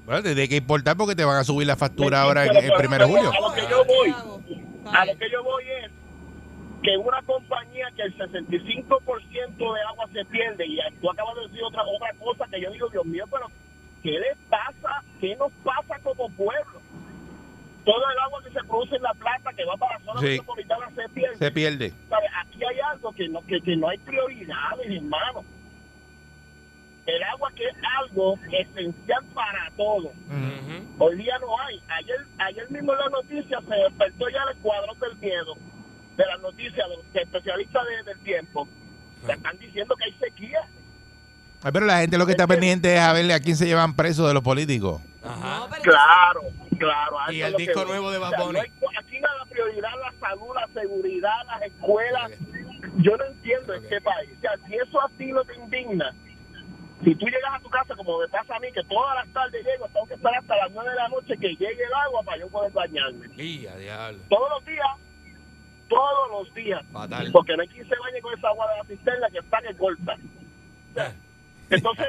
Bueno, 0.05 0.23
tiene 0.23 0.49
que 0.49 0.55
importar 0.55 0.97
porque 0.97 1.15
te 1.15 1.23
van 1.23 1.37
a 1.37 1.43
subir 1.43 1.67
la 1.67 1.75
factura 1.75 2.23
ahora 2.23 2.45
en 2.45 2.53
pero- 2.53 2.65
el 2.65 2.71
primero 2.73 3.05
de 3.05 3.11
julio. 3.13 3.31
A 3.31 3.39
lo 3.39 3.53
que 3.53 3.61
yo 3.69 3.85
voy, 3.85 4.13
¿Qué 4.47 4.55
a 4.85 5.05
lo 5.05 5.17
que 5.17 5.29
yo 5.29 5.43
voy 5.43 5.63
es 5.83 5.91
que 6.81 6.97
una 6.97 7.21
compañía 7.23 7.87
que 7.95 8.03
el 8.03 8.17
65% 8.17 9.57
de 9.57 9.81
agua 9.81 10.05
se 10.13 10.25
pierde 10.25 10.65
y 10.65 10.79
tú 11.01 11.09
acabas 11.11 11.35
de 11.35 11.41
decir 11.47 11.63
otra 11.63 11.83
otra 11.83 12.13
cosa 12.19 12.45
que 12.51 12.61
yo 12.61 12.71
digo, 12.71 12.89
Dios 12.89 13.05
mío, 13.05 13.25
pero 13.29 13.47
¿qué 14.03 14.11
le 14.11 14.35
pasa? 14.49 15.03
¿Qué 15.19 15.35
nos 15.35 15.51
pasa 15.63 15.99
como 16.03 16.29
pueblo? 16.31 16.81
Todo 17.85 18.03
el 18.11 18.19
agua 18.19 18.41
que 18.43 18.51
se 18.51 18.63
produce 18.67 18.95
en 18.95 19.01
La 19.01 19.13
Plata, 19.13 19.51
que 19.53 19.65
va 19.65 19.75
para 19.75 19.97
la 19.99 20.05
zona 20.05 20.19
Sí. 20.21 20.27
metropolitana, 20.27 20.89
se 20.95 21.09
pierde. 21.09 21.37
Se 21.37 21.51
pierde. 21.51 21.93
¿Sabe? 22.09 22.25
Aquí 22.45 22.63
hay 22.63 22.79
algo 22.91 23.11
que 23.13 23.27
no, 23.29 23.41
que, 23.45 23.59
que 23.61 23.75
no 23.75 23.89
hay 23.89 23.97
prioridades, 23.99 24.89
hermano. 24.91 25.43
El 27.15 27.23
agua 27.23 27.51
que 27.55 27.63
es 27.65 27.75
algo 27.99 28.37
esencial 28.51 29.23
para 29.33 29.71
todo. 29.77 30.11
Hoy 30.99 31.15
día 31.17 31.37
no 31.39 31.59
hay. 31.61 31.81
Ayer, 31.87 32.17
ayer 32.39 32.69
mismo 32.71 32.93
en 32.93 32.99
la 32.99 33.09
noticia 33.09 33.59
se 33.67 33.75
despertó 33.75 34.29
ya 34.29 34.39
el 34.49 34.57
escuadrón 34.57 34.99
del 34.99 35.15
miedo 35.17 35.55
de 36.17 36.25
las 36.25 36.41
noticias 36.41 36.75
de 36.89 36.95
los 36.97 37.05
especialistas 37.13 37.81
de- 37.87 38.03
del 38.11 38.19
tiempo. 38.23 38.67
Le 39.25 39.33
están 39.33 39.57
diciendo 39.59 39.95
que 39.95 40.03
hay 40.05 40.13
sequía. 40.19 40.59
Ay, 41.63 41.71
Pero 41.73 41.85
la 41.85 41.99
gente 41.99 42.17
lo 42.17 42.25
que 42.25 42.31
está 42.33 42.47
pendiente 42.47 42.93
es 42.95 42.99
a 43.01 43.13
verle 43.13 43.33
a 43.33 43.39
quién 43.39 43.55
se 43.55 43.65
llevan 43.65 43.95
presos 43.95 44.27
de 44.27 44.33
los 44.33 44.43
políticos. 44.43 45.01
Ajá. 45.23 45.67
Claro, 45.81 46.41
claro. 46.77 47.17
Y 47.31 47.41
el 47.41 47.53
disco 47.55 47.83
nuevo 47.85 48.11
de 48.11 48.17
Bad 48.17 48.33
O 48.33 48.35
sea, 48.35 48.45
Bunny. 48.45 48.53
no 48.59 48.61
hay- 48.61 48.71
aquí 48.99 49.19
nada 49.19 49.45
prioridad 49.49 49.89
la 50.01 50.13
salud, 50.19 50.47
la 50.55 50.81
seguridad, 50.81 51.45
las 51.47 51.61
escuelas. 51.63 52.31
Yo 52.97 53.15
no 53.17 53.25
entiendo 53.25 53.73
este 53.73 53.99
país. 54.01 54.29
O 54.37 54.41
sea, 54.41 54.51
si 54.67 54.75
eso 54.75 55.01
a 55.01 55.09
ti 55.17 55.31
no 55.31 55.43
te 55.45 55.55
indigna, 55.55 56.13
si 57.03 57.15
tú 57.15 57.25
llegas 57.27 57.53
a 57.55 57.59
tu 57.59 57.69
casa, 57.69 57.95
como 57.95 58.19
me 58.19 58.27
pasa 58.27 58.55
a 58.55 58.59
mí, 58.59 58.67
que 58.73 58.83
todas 58.83 59.15
las 59.15 59.33
tardes 59.33 59.65
llego, 59.65 59.87
tengo 59.87 60.05
que 60.07 60.13
estar 60.15 60.35
hasta 60.35 60.55
las 60.57 60.71
9 60.71 60.89
de 60.89 60.95
la 60.95 61.07
noche 61.09 61.37
que 61.37 61.49
llegue 61.49 61.83
el 61.83 61.93
agua 62.05 62.23
para 62.23 62.37
yo 62.37 62.47
poder 62.49 62.71
bañarme. 62.71 63.27
Diablo. 63.29 64.19
Todos 64.29 64.49
los 64.49 64.65
días, 64.65 64.87
todos 65.87 66.31
los 66.31 66.53
días. 66.53 66.83
Fatal. 66.91 67.29
Porque 67.31 67.55
no 67.55 67.61
hay 67.61 67.67
quien 67.69 67.87
se 67.87 67.95
bañe 67.97 68.21
con 68.21 68.37
esa 68.37 68.47
agua 68.49 68.65
de 68.71 68.77
la 68.77 68.83
cisterna 68.85 69.27
que 69.31 69.39
está 69.39 69.61
que 69.61 69.75
corta. 69.77 70.15
Entonces, 71.69 72.07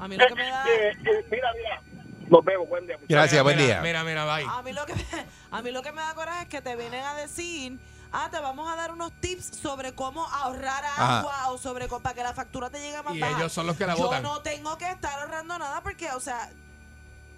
A 0.00 0.08
mí 0.08 0.16
lo 0.16 0.26
que 0.26 0.34
me 0.34 0.42
da... 0.48 0.64
eh, 0.68 0.90
eh, 0.90 1.26
mira, 1.30 1.48
mira, 1.54 1.82
nos 2.30 2.44
vemos, 2.44 2.68
buen 2.68 2.86
día. 2.86 2.98
Gracias, 3.08 3.42
buen 3.42 3.56
Mira, 3.56 3.66
día. 3.66 3.80
Mira, 3.82 4.04
mira, 4.04 4.24
bye. 4.24 4.44
A 4.48 4.62
mí 4.62 4.72
lo 4.72 4.86
que 4.86 4.94
me, 4.94 5.02
a 5.50 5.62
mí 5.62 5.70
lo 5.70 5.82
que 5.82 5.92
me 5.92 6.00
da 6.00 6.14
coraje 6.14 6.42
es 6.42 6.48
que 6.48 6.62
te 6.62 6.74
vienen 6.76 7.04
a 7.04 7.14
decir, 7.14 7.78
ah, 8.12 8.28
te 8.30 8.38
vamos 8.40 8.70
a 8.70 8.76
dar 8.76 8.92
unos 8.92 9.12
tips 9.20 9.56
sobre 9.60 9.94
cómo 9.94 10.26
ahorrar 10.26 10.84
Ajá. 10.84 11.18
agua 11.20 11.48
o 11.50 11.58
sobre 11.58 11.88
para 11.88 12.14
que 12.14 12.22
la 12.22 12.34
factura 12.34 12.70
te 12.70 12.80
llegue 12.80 13.02
más 13.02 13.14
Y 13.14 13.20
baja. 13.20 13.38
ellos 13.38 13.52
son 13.52 13.66
los 13.66 13.76
que 13.76 13.86
la 13.86 13.96
Yo 13.96 14.04
botan. 14.04 14.22
no 14.22 14.40
tengo 14.42 14.76
que 14.78 14.90
estar 14.90 15.18
ahorrando 15.20 15.58
nada 15.58 15.82
porque, 15.82 16.10
o 16.12 16.20
sea, 16.20 16.50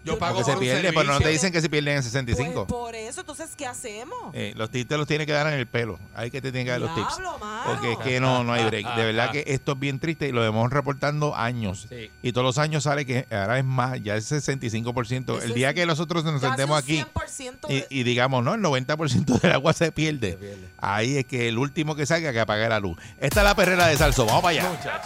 Yo 0.05 0.19
pago 0.19 0.37
Porque 0.37 0.45
se 0.47 0.53
por 0.53 0.61
pierde, 0.61 0.93
pero 0.93 1.05
no 1.05 1.21
te 1.21 1.29
dicen 1.29 1.53
que 1.53 1.61
se 1.61 1.69
pierden 1.69 1.97
en 1.97 2.03
pues 2.03 2.13
65. 2.13 2.67
por 2.67 2.95
eso, 2.95 3.21
entonces, 3.21 3.51
¿qué 3.57 3.67
hacemos? 3.67 4.35
Eh, 4.35 4.55
los 4.57 4.71
tips 4.71 4.89
te 4.89 4.97
los 4.97 5.07
tiene 5.07 5.27
que 5.27 5.33
dar 5.33 5.47
en 5.47 5.55
el 5.55 5.67
pelo. 5.67 5.99
Ahí 6.15 6.31
que 6.31 6.41
te 6.41 6.51
tienen 6.53 6.67
que 6.67 6.71
dar 6.71 6.81
los 6.81 6.95
tips. 6.95 7.17
Diablo, 7.17 7.39
mano. 7.39 7.63
Porque 7.67 7.93
es 7.93 7.99
que 7.99 8.21
no, 8.21 8.43
no 8.43 8.53
hay 8.55 8.65
break. 8.65 8.95
De 8.95 9.05
verdad 9.05 9.31
que 9.31 9.45
esto 9.47 9.73
es 9.73 9.79
bien 9.79 9.99
triste 9.99 10.29
y 10.29 10.33
lo 10.33 10.45
hemos 10.45 10.71
reportando 10.71 11.37
años. 11.37 11.87
Sí. 11.89 12.11
Y 12.23 12.33
todos 12.33 12.45
los 12.45 12.59
años 12.59 12.85
sale 12.85 13.05
que 13.05 13.27
ahora 13.31 13.59
es 13.59 13.65
más, 13.65 14.03
ya 14.03 14.17
es 14.17 14.31
65%. 14.31 15.37
Eso 15.37 15.43
el 15.43 15.55
día 15.55 15.71
es 15.71 15.75
que 15.75 15.85
nosotros 15.85 16.25
nos 16.25 16.41
sentemos 16.41 16.79
aquí 16.83 17.05
100% 17.15 17.87
y, 17.91 18.03
digamos, 18.03 18.43
no, 18.43 18.55
el 18.55 18.63
90% 18.63 19.41
del 19.41 19.53
agua 19.53 19.73
se 19.73 19.93
pierde. 19.93 20.33
Se 20.33 20.37
pierde. 20.39 20.69
Ahí 20.79 21.19
es 21.19 21.27
que 21.27 21.49
el 21.49 21.59
último 21.59 21.95
que 21.95 22.07
salga 22.07 22.33
que 22.33 22.41
apague 22.41 22.69
la 22.69 22.81
luz. 22.81 22.97
Esta 23.19 23.41
es 23.41 23.45
la 23.45 23.55
perrera 23.55 23.87
de 23.87 23.97
Salso. 23.97 24.25
Vamos 24.25 24.43
para 24.43 24.61
allá. 24.61 25.01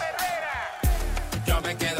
Yo 1.46 1.61
me 1.61 1.76
quedo 1.76 1.93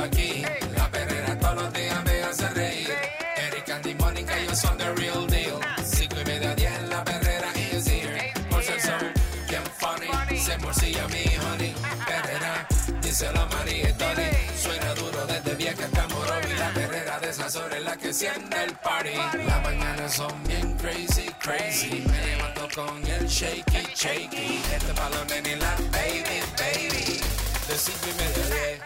siente 18.15 18.63
el 18.63 18.73
party. 18.77 19.17
Las 19.45 19.63
mañanas 19.63 20.15
son 20.15 20.33
bien 20.45 20.77
crazy, 20.79 21.27
crazy. 21.41 22.05
Me 22.07 22.27
levanto 22.27 22.69
con 22.75 23.05
el 23.05 23.27
shaky, 23.27 23.89
shaky. 23.93 24.63
Este 24.73 24.93
balón 24.93 25.29
en 25.33 25.59
la 25.59 25.75
baby, 25.91 26.41
baby. 26.57 27.21
De 27.67 27.77
cinco 27.77 28.07
y 28.07 28.15
media, 28.23 28.45
a 28.45 28.49
diez. 28.49 28.81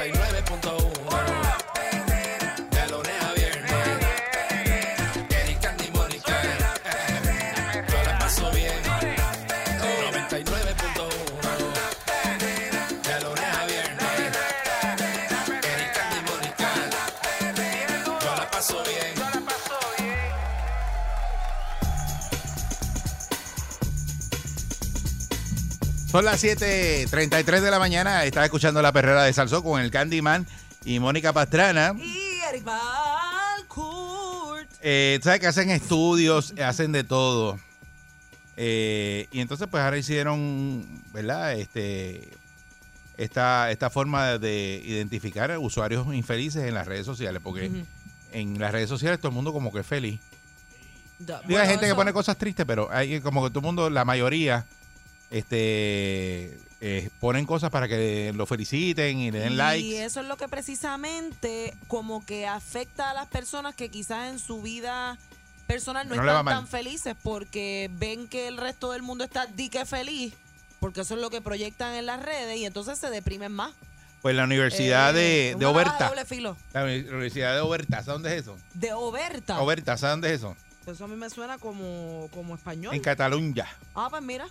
99.1 0.00 1.47
Son 26.18 26.24
las 26.24 26.42
7:33 26.42 27.60
de 27.60 27.70
la 27.70 27.78
mañana. 27.78 28.24
Estás 28.24 28.44
escuchando 28.44 28.82
la 28.82 28.90
perrera 28.90 29.22
de 29.22 29.32
Salso 29.32 29.62
con 29.62 29.80
el 29.80 29.92
Candyman 29.92 30.48
y 30.84 30.98
Mónica 30.98 31.32
Pastrana. 31.32 31.94
Y 31.96 32.40
Eric 32.50 32.64
Balcourt. 32.64 34.68
Eh, 34.80 35.20
¿Sabes 35.22 35.38
que 35.38 35.46
hacen 35.46 35.70
estudios? 35.70 36.54
Hacen 36.60 36.90
de 36.90 37.04
todo. 37.04 37.60
Eh, 38.56 39.28
y 39.30 39.38
entonces, 39.38 39.68
pues 39.70 39.80
ahora 39.80 39.96
hicieron, 39.96 40.84
¿verdad? 41.12 41.52
Este, 41.52 42.30
esta, 43.16 43.70
esta 43.70 43.88
forma 43.88 44.38
de 44.38 44.82
identificar 44.84 45.52
a 45.52 45.60
usuarios 45.60 46.12
infelices 46.12 46.64
en 46.64 46.74
las 46.74 46.88
redes 46.88 47.06
sociales, 47.06 47.40
porque 47.44 47.70
en 48.32 48.58
las 48.58 48.72
redes 48.72 48.88
sociales 48.88 49.20
todo 49.20 49.28
el 49.28 49.36
mundo 49.36 49.52
como 49.52 49.72
que 49.72 49.82
es 49.82 49.86
feliz. 49.86 50.18
Digo, 51.20 51.60
hay 51.60 51.68
gente 51.68 51.86
que 51.86 51.94
pone 51.94 52.12
cosas 52.12 52.36
tristes, 52.36 52.66
pero 52.66 52.88
hay 52.90 53.20
como 53.20 53.44
que 53.44 53.50
todo 53.50 53.60
el 53.60 53.66
mundo, 53.66 53.88
la 53.88 54.04
mayoría, 54.04 54.66
este, 55.30 56.58
eh, 56.80 57.10
ponen 57.20 57.44
cosas 57.46 57.70
para 57.70 57.88
que 57.88 58.32
lo 58.34 58.46
feliciten 58.46 59.18
y 59.18 59.30
le 59.30 59.40
den 59.40 59.52
Y 59.52 59.56
likes. 59.56 60.04
eso 60.04 60.20
es 60.20 60.26
lo 60.26 60.36
que 60.36 60.48
precisamente 60.48 61.74
como 61.88 62.24
que 62.24 62.46
afecta 62.46 63.10
a 63.10 63.14
las 63.14 63.26
personas 63.26 63.74
que 63.74 63.90
quizás 63.90 64.30
en 64.30 64.38
su 64.38 64.62
vida 64.62 65.18
personal 65.66 66.08
no, 66.08 66.14
están 66.14 66.44
tan 66.46 66.66
felices 66.68 67.14
porque 67.22 67.90
ven 67.98 68.26
que 68.28 68.48
el 68.48 68.56
resto 68.56 68.92
del 68.92 69.02
mundo 69.02 69.24
está 69.24 69.46
dique 69.46 69.84
feliz, 69.84 70.32
porque 70.80 71.02
eso 71.02 71.14
es 71.14 71.20
lo 71.20 71.28
que 71.30 71.40
proyectan 71.42 71.94
en 71.94 72.06
las 72.06 72.22
redes 72.22 72.56
y 72.58 72.64
entonces 72.64 72.98
se 72.98 73.10
deprimen 73.10 73.52
más. 73.52 73.72
Pues 74.22 74.34
la 74.34 74.44
Universidad 74.44 75.16
Eh, 75.16 75.20
de, 75.20 75.48
de 75.50 75.66
una 75.66 75.66
navaja 75.66 75.90
Oberta. 75.90 76.08
doble 76.08 76.24
filo. 76.24 76.56
La 76.72 76.82
Universidad 76.84 77.54
de 77.54 77.60
Oberta, 77.60 77.96
¿sabes 77.98 78.06
dónde 78.06 78.34
es 78.36 78.42
eso? 78.42 78.56
De 78.74 78.92
Oberta. 78.92 79.60
Oberta, 79.60 79.96
¿sabes 79.96 80.12
dónde 80.14 80.28
es 80.28 80.34
eso? 80.40 80.56
Eso 80.86 81.04
a 81.04 81.08
mí 81.08 81.14
me 81.16 81.28
suena 81.30 81.58
como, 81.58 82.28
como 82.32 82.54
español. 82.54 82.94
En 82.94 83.02
Cataluña. 83.02 83.66
Ah, 83.94 84.08
pues 84.10 84.22
mira. 84.22 84.48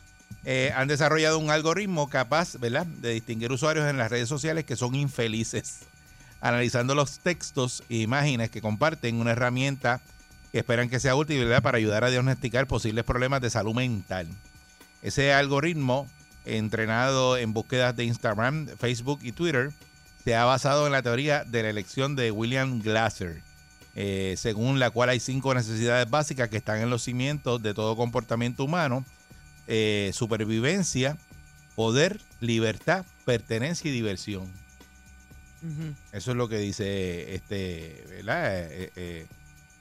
Eh, 0.49 0.71
han 0.73 0.87
desarrollado 0.87 1.39
un 1.39 1.51
algoritmo 1.51 2.09
capaz, 2.09 2.55
¿verdad?, 2.57 2.85
de 2.85 3.11
distinguir 3.11 3.51
usuarios 3.51 3.89
en 3.89 3.97
las 3.97 4.09
redes 4.09 4.29
sociales 4.29 4.63
que 4.63 4.77
son 4.77 4.95
infelices. 4.95 5.79
Analizando 6.41 6.95
los 6.95 7.19
textos 7.19 7.83
e 7.89 7.97
imágenes 7.97 8.49
que 8.49 8.61
comparten, 8.61 9.19
una 9.19 9.31
herramienta 9.31 9.99
que 10.53 10.59
esperan 10.59 10.89
que 10.89 11.01
sea 11.01 11.15
útil, 11.15 11.49
para 11.61 11.77
ayudar 11.77 12.05
a 12.05 12.09
diagnosticar 12.09 12.65
posibles 12.65 13.03
problemas 13.03 13.41
de 13.41 13.49
salud 13.49 13.75
mental. 13.75 14.25
Ese 15.01 15.33
algoritmo, 15.33 16.07
entrenado 16.45 17.37
en 17.37 17.51
búsquedas 17.51 17.95
de 17.97 18.05
Instagram, 18.05 18.67
Facebook 18.79 19.19
y 19.23 19.33
Twitter, 19.33 19.71
se 20.23 20.35
ha 20.35 20.45
basado 20.45 20.85
en 20.85 20.93
la 20.93 21.01
teoría 21.01 21.43
de 21.43 21.63
la 21.63 21.69
elección 21.69 22.15
de 22.15 22.31
William 22.31 22.81
Glasser, 22.81 23.41
eh, 23.95 24.35
según 24.37 24.79
la 24.79 24.91
cual 24.91 25.09
hay 25.09 25.19
cinco 25.19 25.53
necesidades 25.53 26.09
básicas 26.09 26.47
que 26.47 26.55
están 26.55 26.79
en 26.79 26.89
los 26.89 27.03
cimientos 27.03 27.61
de 27.61 27.73
todo 27.73 27.97
comportamiento 27.97 28.63
humano 28.63 29.03
eh, 29.67 30.11
supervivencia, 30.13 31.17
poder, 31.75 32.19
libertad, 32.39 33.05
pertenencia 33.25 33.89
y 33.89 33.93
diversión. 33.93 34.51
Eso 36.11 36.31
es 36.31 36.37
lo 36.37 36.47
que 36.47 36.57
dice 36.57 37.35
este, 37.35 38.03
¿verdad? 38.09 38.43
Eh, 38.71 38.91
eh, 38.95 39.25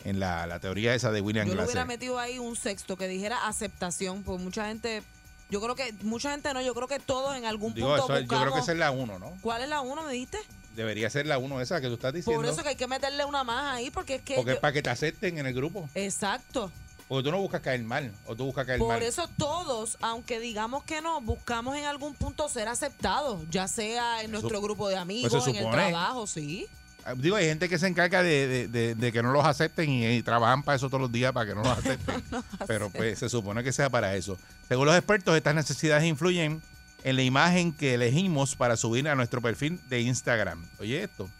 en 0.04 0.18
la, 0.20 0.46
la 0.46 0.58
teoría 0.58 0.94
esa 0.94 1.10
de 1.12 1.20
William 1.20 1.46
Yo 1.46 1.54
le 1.54 1.62
hubiera 1.62 1.84
Glasser. 1.84 1.86
metido 1.86 2.18
ahí 2.18 2.38
un 2.38 2.56
sexto 2.56 2.96
que 2.96 3.06
dijera 3.08 3.46
aceptación, 3.46 4.22
pues 4.22 4.40
mucha 4.40 4.66
gente, 4.66 5.02
yo 5.50 5.60
creo 5.60 5.74
que, 5.76 5.92
mucha 6.02 6.30
gente 6.30 6.52
no, 6.54 6.62
yo 6.62 6.74
creo 6.74 6.88
que 6.88 6.98
todos 6.98 7.36
en 7.36 7.44
algún 7.44 7.74
Digo, 7.74 7.88
punto 7.88 8.04
eso, 8.14 8.20
yo 8.22 8.26
creo 8.26 8.40
que 8.40 8.44
buscamos- 8.46 8.62
esa 8.64 8.72
es 8.72 8.78
la 8.78 8.90
uno, 8.90 9.18
¿no? 9.18 9.36
¿Cuál 9.42 9.62
es 9.62 9.68
la 9.68 9.80
uno, 9.82 10.02
me 10.02 10.12
dijiste? 10.12 10.38
Debería 10.74 11.08
ser 11.10 11.26
la 11.26 11.38
uno 11.38 11.60
esa 11.60 11.80
que 11.80 11.88
tú 11.88 11.94
estás 11.94 12.12
diciendo. 12.12 12.40
Por 12.42 12.50
eso 12.50 12.62
que 12.62 12.70
hay 12.70 12.76
que 12.76 12.86
meterle 12.86 13.24
una 13.24 13.44
más 13.44 13.76
ahí, 13.76 13.90
porque 13.90 14.16
es 14.16 14.22
que... 14.22 14.34
porque 14.34 14.50
yo- 14.50 14.54
es 14.54 14.60
para 14.60 14.72
que 14.72 14.82
te 14.82 14.90
acepten 14.90 15.38
en 15.38 15.46
el 15.46 15.54
grupo. 15.54 15.88
Exacto. 15.94 16.70
Porque 17.08 17.24
tú 17.24 17.30
no 17.30 17.38
buscas 17.40 17.60
caer 17.60 17.82
mal, 17.84 18.12
o 18.26 18.34
tú 18.34 18.46
buscas 18.46 18.66
caer 18.66 18.78
Por 18.80 18.88
mal. 18.88 19.02
eso 19.02 19.28
todos, 19.38 19.96
aunque 20.00 20.40
digamos 20.40 20.82
que 20.84 21.00
no, 21.00 21.20
buscamos 21.20 21.76
en 21.76 21.84
algún 21.84 22.14
punto 22.14 22.48
ser 22.48 22.66
aceptados, 22.68 23.42
ya 23.50 23.68
sea 23.68 24.22
en 24.22 24.32
nuestro 24.32 24.60
grupo 24.60 24.88
de 24.88 24.96
amigos, 24.96 25.30
pues 25.32 25.46
en 25.46 25.56
el 25.56 25.70
trabajo, 25.70 26.26
sí. 26.26 26.66
Ah, 27.04 27.14
Digo, 27.16 27.36
hay 27.36 27.46
gente 27.46 27.68
que 27.68 27.78
se 27.78 27.86
encarga 27.86 28.24
de, 28.24 28.48
de- 28.48 28.66
de- 28.68 28.94
de 28.96 29.12
que 29.12 29.22
no 29.22 29.30
los 29.30 29.44
acepten 29.44 29.88
y, 29.88 30.04
y 30.08 30.22
trabajan 30.24 30.64
para 30.64 30.74
eso 30.74 30.88
todos 30.88 31.00
los 31.02 31.12
días 31.12 31.30
para 31.32 31.46
que 31.48 31.54
no 31.54 31.62
los 31.64 31.78
acepten. 31.78 32.24
Pero 32.66 32.90
pues 32.90 33.20
se 33.20 33.28
supone 33.28 33.62
que 33.62 33.72
sea 33.72 33.88
para 33.88 34.16
eso. 34.16 34.36
Según 34.66 34.86
los 34.86 34.96
expertos, 34.96 35.36
estas 35.36 35.54
necesidades 35.54 36.02
influyen 36.02 36.60
en 37.04 37.14
la 37.14 37.22
imagen 37.22 37.72
que 37.72 37.94
elegimos 37.94 38.56
para 38.56 38.76
subir 38.76 39.08
a 39.08 39.14
nuestro 39.14 39.40
perfil 39.40 39.78
de 39.88 40.00
Instagram. 40.00 40.66
Oye 40.80 41.04
esto. 41.04 41.30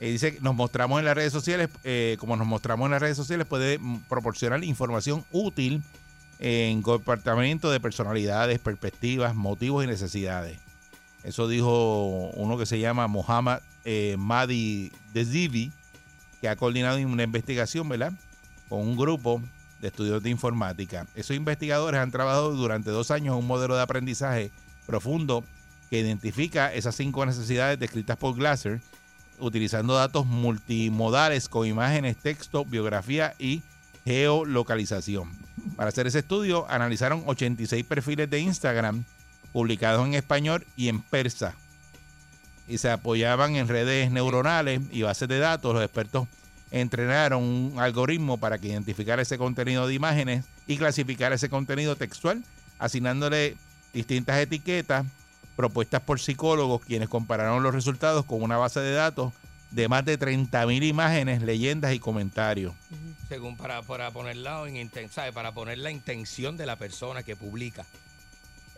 Eh, 0.00 0.10
dice 0.10 0.38
nos 0.40 0.54
mostramos 0.54 0.98
en 0.98 1.04
las 1.04 1.14
redes 1.14 1.32
sociales, 1.32 1.68
eh, 1.84 2.16
como 2.18 2.34
nos 2.36 2.46
mostramos 2.46 2.86
en 2.86 2.92
las 2.92 3.02
redes 3.02 3.18
sociales, 3.18 3.46
puede 3.46 3.78
mm, 3.78 4.00
proporcionar 4.08 4.64
información 4.64 5.24
útil 5.30 5.82
en 6.38 6.80
comportamiento 6.80 7.70
de 7.70 7.80
personalidades, 7.80 8.58
perspectivas, 8.58 9.34
motivos 9.34 9.84
y 9.84 9.86
necesidades. 9.86 10.58
Eso 11.22 11.48
dijo 11.48 12.30
uno 12.34 12.56
que 12.56 12.64
se 12.64 12.80
llama 12.80 13.06
Mohammad 13.08 13.60
eh, 13.84 14.16
Madi 14.18 14.90
Dezivi, 15.12 15.70
que 16.40 16.48
ha 16.48 16.56
coordinado 16.56 16.96
una 16.98 17.24
investigación, 17.24 17.86
¿verdad? 17.90 18.14
Con 18.70 18.80
un 18.80 18.96
grupo 18.96 19.42
de 19.82 19.88
estudios 19.88 20.22
de 20.22 20.30
informática. 20.30 21.06
Esos 21.14 21.36
investigadores 21.36 22.00
han 22.00 22.10
trabajado 22.10 22.52
durante 22.52 22.90
dos 22.90 23.10
años 23.10 23.34
en 23.34 23.40
un 23.40 23.46
modelo 23.46 23.76
de 23.76 23.82
aprendizaje 23.82 24.50
profundo 24.86 25.44
que 25.90 26.00
identifica 26.00 26.72
esas 26.72 26.94
cinco 26.94 27.26
necesidades 27.26 27.78
descritas 27.78 28.16
por 28.16 28.34
Glasser, 28.34 28.80
utilizando 29.40 29.94
datos 29.94 30.26
multimodales 30.26 31.48
con 31.48 31.66
imágenes, 31.66 32.16
texto, 32.16 32.64
biografía 32.64 33.34
y 33.38 33.62
geolocalización. 34.04 35.30
Para 35.76 35.88
hacer 35.88 36.06
ese 36.06 36.20
estudio, 36.20 36.66
analizaron 36.68 37.22
86 37.26 37.84
perfiles 37.84 38.30
de 38.30 38.40
Instagram 38.40 39.04
publicados 39.52 40.06
en 40.06 40.14
español 40.14 40.66
y 40.76 40.88
en 40.88 41.00
persa. 41.00 41.54
Y 42.68 42.78
se 42.78 42.90
apoyaban 42.90 43.56
en 43.56 43.68
redes 43.68 44.10
neuronales 44.10 44.80
y 44.92 45.02
bases 45.02 45.28
de 45.28 45.38
datos. 45.38 45.74
Los 45.74 45.82
expertos 45.82 46.28
entrenaron 46.70 47.42
un 47.42 47.74
algoritmo 47.78 48.38
para 48.38 48.58
que 48.58 48.68
identificara 48.68 49.22
ese 49.22 49.38
contenido 49.38 49.86
de 49.86 49.94
imágenes 49.94 50.44
y 50.66 50.76
clasificara 50.76 51.34
ese 51.34 51.48
contenido 51.48 51.96
textual, 51.96 52.44
asignándole 52.78 53.56
distintas 53.92 54.38
etiquetas 54.38 55.04
propuestas 55.60 56.00
por 56.00 56.18
psicólogos 56.18 56.80
quienes 56.80 57.10
compararon 57.10 57.62
los 57.62 57.74
resultados 57.74 58.24
con 58.24 58.42
una 58.42 58.56
base 58.56 58.80
de 58.80 58.92
datos 58.92 59.34
de 59.70 59.88
más 59.88 60.06
de 60.06 60.18
30.000 60.18 60.82
imágenes, 60.88 61.42
leyendas 61.42 61.92
y 61.92 61.98
comentarios. 61.98 62.72
Según 63.28 63.58
para, 63.58 63.82
para 63.82 64.10
ponerla 64.10 64.66
en 64.66 64.76
inten- 64.76 65.10
¿sabe? 65.10 65.32
para 65.34 65.52
poner 65.52 65.76
la 65.76 65.90
intención 65.90 66.56
de 66.56 66.64
la 66.64 66.76
persona 66.76 67.22
que 67.22 67.36
publica. 67.36 67.84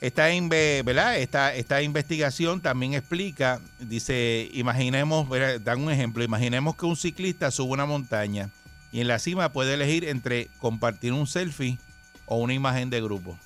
Esta, 0.01 0.31
inve- 0.33 0.83
¿verdad? 0.85 1.17
esta, 1.19 1.55
esta 1.55 1.81
investigación 1.83 2.61
también 2.61 2.95
explica, 2.95 3.61
dice, 3.79 4.51
imaginemos, 4.53 5.29
¿verdad? 5.29 5.61
dan 5.61 5.81
un 5.81 5.93
ejemplo, 5.93 6.25
imaginemos 6.25 6.75
que 6.75 6.85
un 6.85 6.97
ciclista 6.97 7.53
sube 7.53 7.71
una 7.75 7.87
montaña 7.87 8.51
y 8.91 9.01
en 9.01 9.07
la 9.07 9.21
cima 9.21 9.51
puede 9.53 9.75
elegir 9.75 10.05
entre 10.05 10.49
compartir 10.59 11.13
un 11.13 11.29
selfie 11.29 11.79
o 12.27 12.39
una 12.39 12.55
imagen 12.55 12.91
de 12.91 13.01
grupo. 13.01 13.39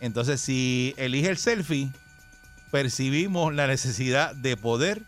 Entonces, 0.00 0.40
si 0.40 0.94
elige 0.96 1.28
el 1.28 1.36
selfie, 1.38 1.90
percibimos 2.70 3.54
la 3.54 3.66
necesidad 3.66 4.34
de 4.34 4.56
poder, 4.56 5.02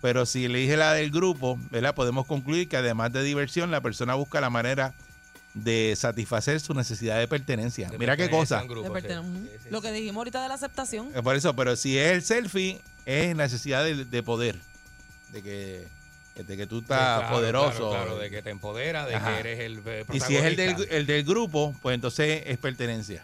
pero 0.00 0.26
si 0.26 0.46
elige 0.46 0.76
la 0.76 0.92
del 0.94 1.10
grupo, 1.10 1.58
¿verdad? 1.70 1.94
podemos 1.94 2.26
concluir 2.26 2.68
que 2.68 2.76
además 2.76 3.12
de 3.12 3.22
diversión, 3.22 3.70
la 3.70 3.80
persona 3.80 4.14
busca 4.14 4.40
la 4.40 4.50
manera 4.50 4.94
de 5.54 5.94
satisfacer 5.96 6.58
su 6.60 6.72
necesidad 6.74 7.18
de 7.18 7.28
pertenencia. 7.28 7.88
de 7.90 7.98
Mira 7.98 8.16
qué 8.16 8.30
cosa. 8.30 8.62
grupo, 8.62 8.94
sí. 8.98 9.06
Sí, 9.06 9.48
sí, 9.64 9.68
Lo 9.70 9.82
que 9.82 9.92
dijimos 9.92 10.16
ahorita 10.16 10.42
de 10.42 10.48
la 10.48 10.54
aceptación. 10.54 11.10
Eh, 11.14 11.22
Por 11.22 11.36
eso, 11.36 11.54
pero 11.54 11.76
si 11.76 11.98
es 11.98 12.10
el 12.12 12.22
selfie, 12.22 12.80
es 13.04 13.36
necesidad 13.36 13.84
de, 13.84 14.04
de 14.06 14.22
poder. 14.22 14.58
De 15.30 15.42
que, 15.42 15.86
de 16.42 16.56
que 16.56 16.66
tú 16.66 16.76
Sí, 16.78 16.82
estás 16.84 17.18
claro, 17.20 17.34
poderoso. 17.36 17.90
Claro, 17.90 18.04
claro, 18.04 18.18
de 18.18 18.30
que 18.30 18.42
te 18.42 18.50
empodera, 18.50 19.04
de 19.06 19.14
Ajá. 19.14 19.34
que 19.34 19.40
eres 19.40 19.60
el 19.60 19.82
eh, 19.86 20.04
y 20.12 20.20
si 20.20 20.36
es 20.36 20.44
el 20.44 20.56
del, 20.56 20.66
protagonista. 20.68 20.96
el 20.96 21.06
del 21.06 21.24
grupo, 21.24 21.74
pues 21.82 21.94
entonces 21.94 22.42
es 22.46 22.56
pertenencia. 22.58 23.22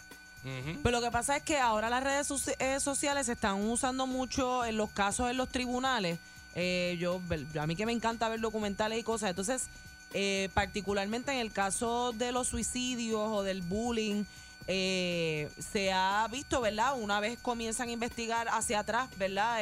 Pero 0.83 0.99
lo 0.99 1.03
que 1.03 1.11
pasa 1.11 1.37
es 1.37 1.43
que 1.43 1.59
ahora 1.59 1.91
las 1.91 2.03
redes 2.03 2.29
eh, 2.59 2.81
sociales 2.81 3.27
se 3.27 3.33
están 3.33 3.63
usando 3.69 4.07
mucho 4.07 4.65
en 4.65 4.77
los 4.77 4.91
casos 4.91 5.31
en 5.31 5.37
los 5.37 5.49
tribunales. 5.49 6.19
Eh, 6.55 6.97
yo, 6.99 7.21
a 7.61 7.67
mí 7.67 7.77
que 7.77 7.87
me 7.87 7.93
encanta 7.93 8.29
ver 8.29 8.41
documentales 8.41 8.99
y 8.99 9.03
cosas. 9.03 9.31
Entonces, 9.31 9.67
eh, 10.15 10.49
particularmente 10.55 11.33
en 11.33 11.39
el 11.39 11.53
caso 11.53 12.13
de 12.13 12.33
los 12.33 12.49
suicidios 12.49 13.29
o 13.31 13.43
del 13.43 13.63
bullying, 13.63 14.25
se 14.67 15.93
ha 15.95 16.29
visto, 16.31 16.61
¿verdad? 16.61 16.99
Una 16.99 17.21
vez 17.21 17.39
comienzan 17.41 17.89
a 17.89 17.93
investigar 17.93 18.49
hacia 18.51 18.81
atrás, 18.81 19.09
¿verdad? 19.17 19.61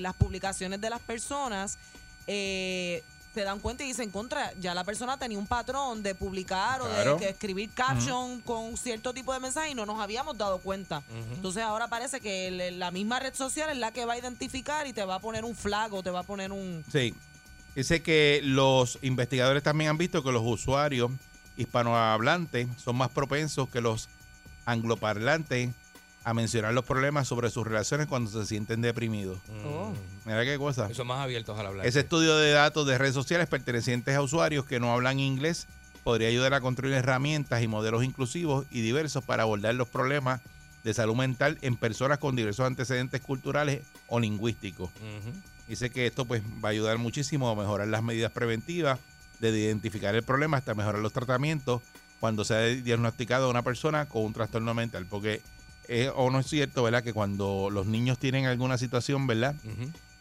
Las 0.00 0.14
publicaciones 0.14 0.78
de 0.78 0.90
las 0.90 1.00
personas, 1.00 1.78
se 3.34 3.42
dan 3.42 3.60
cuenta 3.60 3.82
y 3.82 3.86
dicen, 3.88 4.10
contra, 4.10 4.52
ya 4.60 4.74
la 4.74 4.84
persona 4.84 5.16
tenía 5.16 5.38
un 5.38 5.46
patrón 5.46 6.02
de 6.02 6.14
publicar 6.14 6.82
o 6.82 6.86
de 7.18 7.28
escribir 7.30 7.70
caption 7.70 8.40
con 8.42 8.76
cierto 8.76 9.14
tipo 9.14 9.32
de 9.32 9.40
mensaje 9.40 9.70
y 9.70 9.74
no 9.74 9.86
nos 9.86 10.00
habíamos 10.00 10.36
dado 10.36 10.58
cuenta. 10.58 11.02
Entonces 11.34 11.62
ahora 11.62 11.88
parece 11.88 12.20
que 12.20 12.48
el- 12.48 12.78
la 12.78 12.90
misma 12.90 13.20
red 13.20 13.34
social 13.34 13.70
es 13.70 13.78
la 13.78 13.90
que 13.92 14.04
va 14.04 14.12
a 14.14 14.18
identificar 14.18 14.86
y 14.86 14.92
te 14.92 15.04
va 15.04 15.14
a 15.14 15.18
poner 15.20 15.44
un 15.46 15.54
flag 15.56 15.94
o 15.94 16.02
te 16.02 16.10
va 16.10 16.20
a 16.20 16.24
poner 16.24 16.52
un... 16.52 16.84
Sí. 16.92 17.14
Dice 17.74 18.02
que 18.02 18.40
los 18.44 18.98
investigadores 19.00 19.62
también 19.62 19.88
han 19.88 19.96
visto 19.98 20.22
que 20.22 20.30
los 20.30 20.42
usuarios 20.44 21.10
hispanohablantes 21.56 22.68
son 22.76 22.96
más 22.96 23.08
propensos 23.08 23.68
que 23.70 23.80
los 23.80 24.08
angloparlantes 24.66 25.70
a 26.24 26.34
mencionar 26.34 26.72
los 26.72 26.84
problemas 26.84 27.26
sobre 27.26 27.50
sus 27.50 27.66
relaciones 27.66 28.06
cuando 28.06 28.30
se 28.30 28.46
sienten 28.46 28.80
deprimidos. 28.80 29.38
Oh. 29.64 29.92
Mira 30.24 30.44
qué 30.44 30.56
cosa. 30.56 30.92
Son 30.94 31.06
más 31.06 31.20
abiertos 31.20 31.58
al 31.58 31.66
hablar. 31.66 31.86
Ese 31.86 32.00
estudio 32.00 32.36
de 32.36 32.52
datos 32.52 32.86
de 32.86 32.96
redes 32.98 33.14
sociales 33.14 33.48
pertenecientes 33.48 34.14
a 34.14 34.22
usuarios 34.22 34.64
que 34.64 34.80
no 34.80 34.92
hablan 34.92 35.18
inglés 35.18 35.66
podría 36.04 36.28
ayudar 36.28 36.54
a 36.54 36.60
construir 36.60 36.94
herramientas 36.94 37.62
y 37.62 37.68
modelos 37.68 38.04
inclusivos 38.04 38.66
y 38.70 38.80
diversos 38.80 39.24
para 39.24 39.44
abordar 39.44 39.74
los 39.74 39.88
problemas 39.88 40.40
de 40.84 40.94
salud 40.94 41.14
mental 41.14 41.58
en 41.62 41.76
personas 41.76 42.18
con 42.18 42.34
diversos 42.34 42.66
antecedentes 42.66 43.20
culturales 43.20 43.82
o 44.08 44.18
lingüísticos. 44.18 44.90
Ujú. 44.90 45.32
Dice 45.68 45.90
que 45.90 46.06
esto 46.06 46.24
pues 46.24 46.42
va 46.42 46.68
a 46.68 46.72
ayudar 46.72 46.98
muchísimo 46.98 47.48
a 47.48 47.54
mejorar 47.54 47.88
las 47.88 48.02
medidas 48.02 48.32
preventivas, 48.32 48.98
de 49.38 49.50
identificar 49.58 50.14
el 50.14 50.22
problema 50.22 50.56
hasta 50.56 50.74
mejorar 50.74 51.00
los 51.00 51.12
tratamientos 51.12 51.82
cuando 52.20 52.44
se 52.44 52.54
ha 52.54 52.60
diagnosticado 52.60 53.46
a 53.46 53.50
una 53.50 53.62
persona 53.62 54.06
con 54.06 54.22
un 54.22 54.32
trastorno 54.32 54.74
mental. 54.74 55.06
Porque 55.08 55.40
o 56.14 56.30
no 56.30 56.38
es 56.40 56.46
cierto, 56.46 56.82
¿verdad? 56.82 57.02
Que 57.02 57.12
cuando 57.12 57.68
los 57.70 57.86
niños 57.86 58.18
tienen 58.18 58.46
alguna 58.46 58.78
situación, 58.78 59.26
¿verdad? 59.26 59.54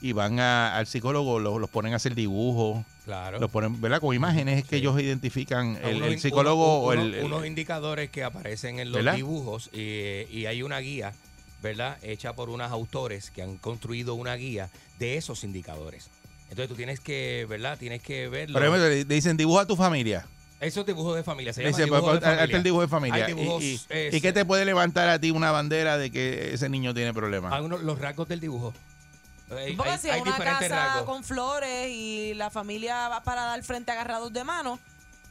Y 0.04 0.13
van 0.13 0.39
a- 0.39 0.76
al 0.78 0.88
psicólogo, 0.88 1.39
los, 1.39 1.62
los 1.62 1.69
ponen 1.69 1.93
a 1.93 1.97
hacer 1.97 2.15
dibujos, 2.15 2.84
Claro. 3.06 3.39
los 3.39 3.52
ponen, 3.52 3.80
¿verdad? 3.80 4.00
Con 4.02 4.15
imágenes 4.15 4.58
es 4.60 4.63
que 4.63 4.78
Sí. 4.78 4.82
ellos 4.82 5.00
identifican 5.00 5.78
el, 5.84 5.97
unos 5.97 6.08
el 6.08 6.13
in- 6.13 6.19
psicólogo 6.19 6.80
o 6.80 6.93
el, 6.93 7.13
el- 7.13 7.24
unos 7.24 7.45
indicadores 7.45 8.10
que 8.10 8.24
aparecen 8.24 8.80
en 8.80 8.89
los 8.91 8.97
¿Verdad? 9.04 9.15
dibujos 9.15 9.69
y, 9.71 10.26
y 10.32 10.47
hay 10.47 10.63
una 10.63 10.80
guía, 10.80 11.13
¿verdad? 11.62 11.97
Hecha 12.02 12.34
por 12.34 12.50
unos 12.50 12.71
autores 12.71 13.30
que 13.30 13.43
han 13.43 13.58
construido 13.58 14.15
una 14.15 14.34
guía 14.36 14.71
de 14.97 15.17
esos 15.17 15.43
indicadores. 15.43 16.10
Entonces 16.50 16.67
tú 16.69 16.76
tienes 16.76 17.00
que, 17.00 17.45
¿verdad? 17.47 17.78
Tienes 17.78 18.02
que 18.02 18.28
verlo. 18.28 18.54
Por 18.54 18.63
ejemplo, 18.63 18.89
le 18.89 19.06
le 19.06 19.15
dicen 19.15 19.38
dibuja 19.38 19.62
a 19.62 19.67
tu 19.67 19.76
familia. 19.76 20.26
Esos 20.62 20.86
dibujos 20.86 21.15
de 21.15 21.24
familia. 21.24 21.52
Se 21.54 21.62
llama 21.63 21.76
dice, 21.76 21.88
pues, 21.88 22.02
de 22.04 22.10
hazte 22.12 22.26
familia. 22.38 22.56
el 22.58 22.63
dibujo 22.63 22.82
de 22.84 22.88
familia. 22.88 23.26
Hay 23.26 23.34
dibujos, 23.34 23.63
y, 23.63 23.65
y- 23.74 23.82
es- 23.89 24.13
¿y 24.13 24.21
qué 24.21 24.32
te 24.32 24.45
puede 24.45 24.63
levantar 24.63 25.10
a 25.10 25.19
ti 25.19 25.32
una 25.32 25.52
bandera 25.52 25.97
de 25.97 26.12
que 26.12 26.54
ese 26.54 26.69
niño 26.69 26.93
tiene 26.93 27.13
problemas? 27.13 27.52
Hay 27.52 27.62
unos- 27.63 27.82
los 27.82 28.00
rasgos 28.00 28.28
del 28.28 28.39
dibujo. 28.39 28.74
Hay, 29.50 29.76
Porque 29.76 29.91
hay- 29.91 29.97
si 29.97 30.08
es 30.08 30.13
hay 30.13 30.21
una 30.21 30.32
diferentes 30.32 30.69
casa 30.69 30.86
rasgos. 30.86 31.04
con 31.06 31.24
flores 31.26 31.89
y 31.89 32.34
la 32.36 32.50
familia 32.50 33.10
va 33.10 33.21
para 33.24 33.41
dar 33.43 33.62
frente 33.63 33.91
agarrados 33.91 34.32
de 34.32 34.43
mano, 34.45 34.80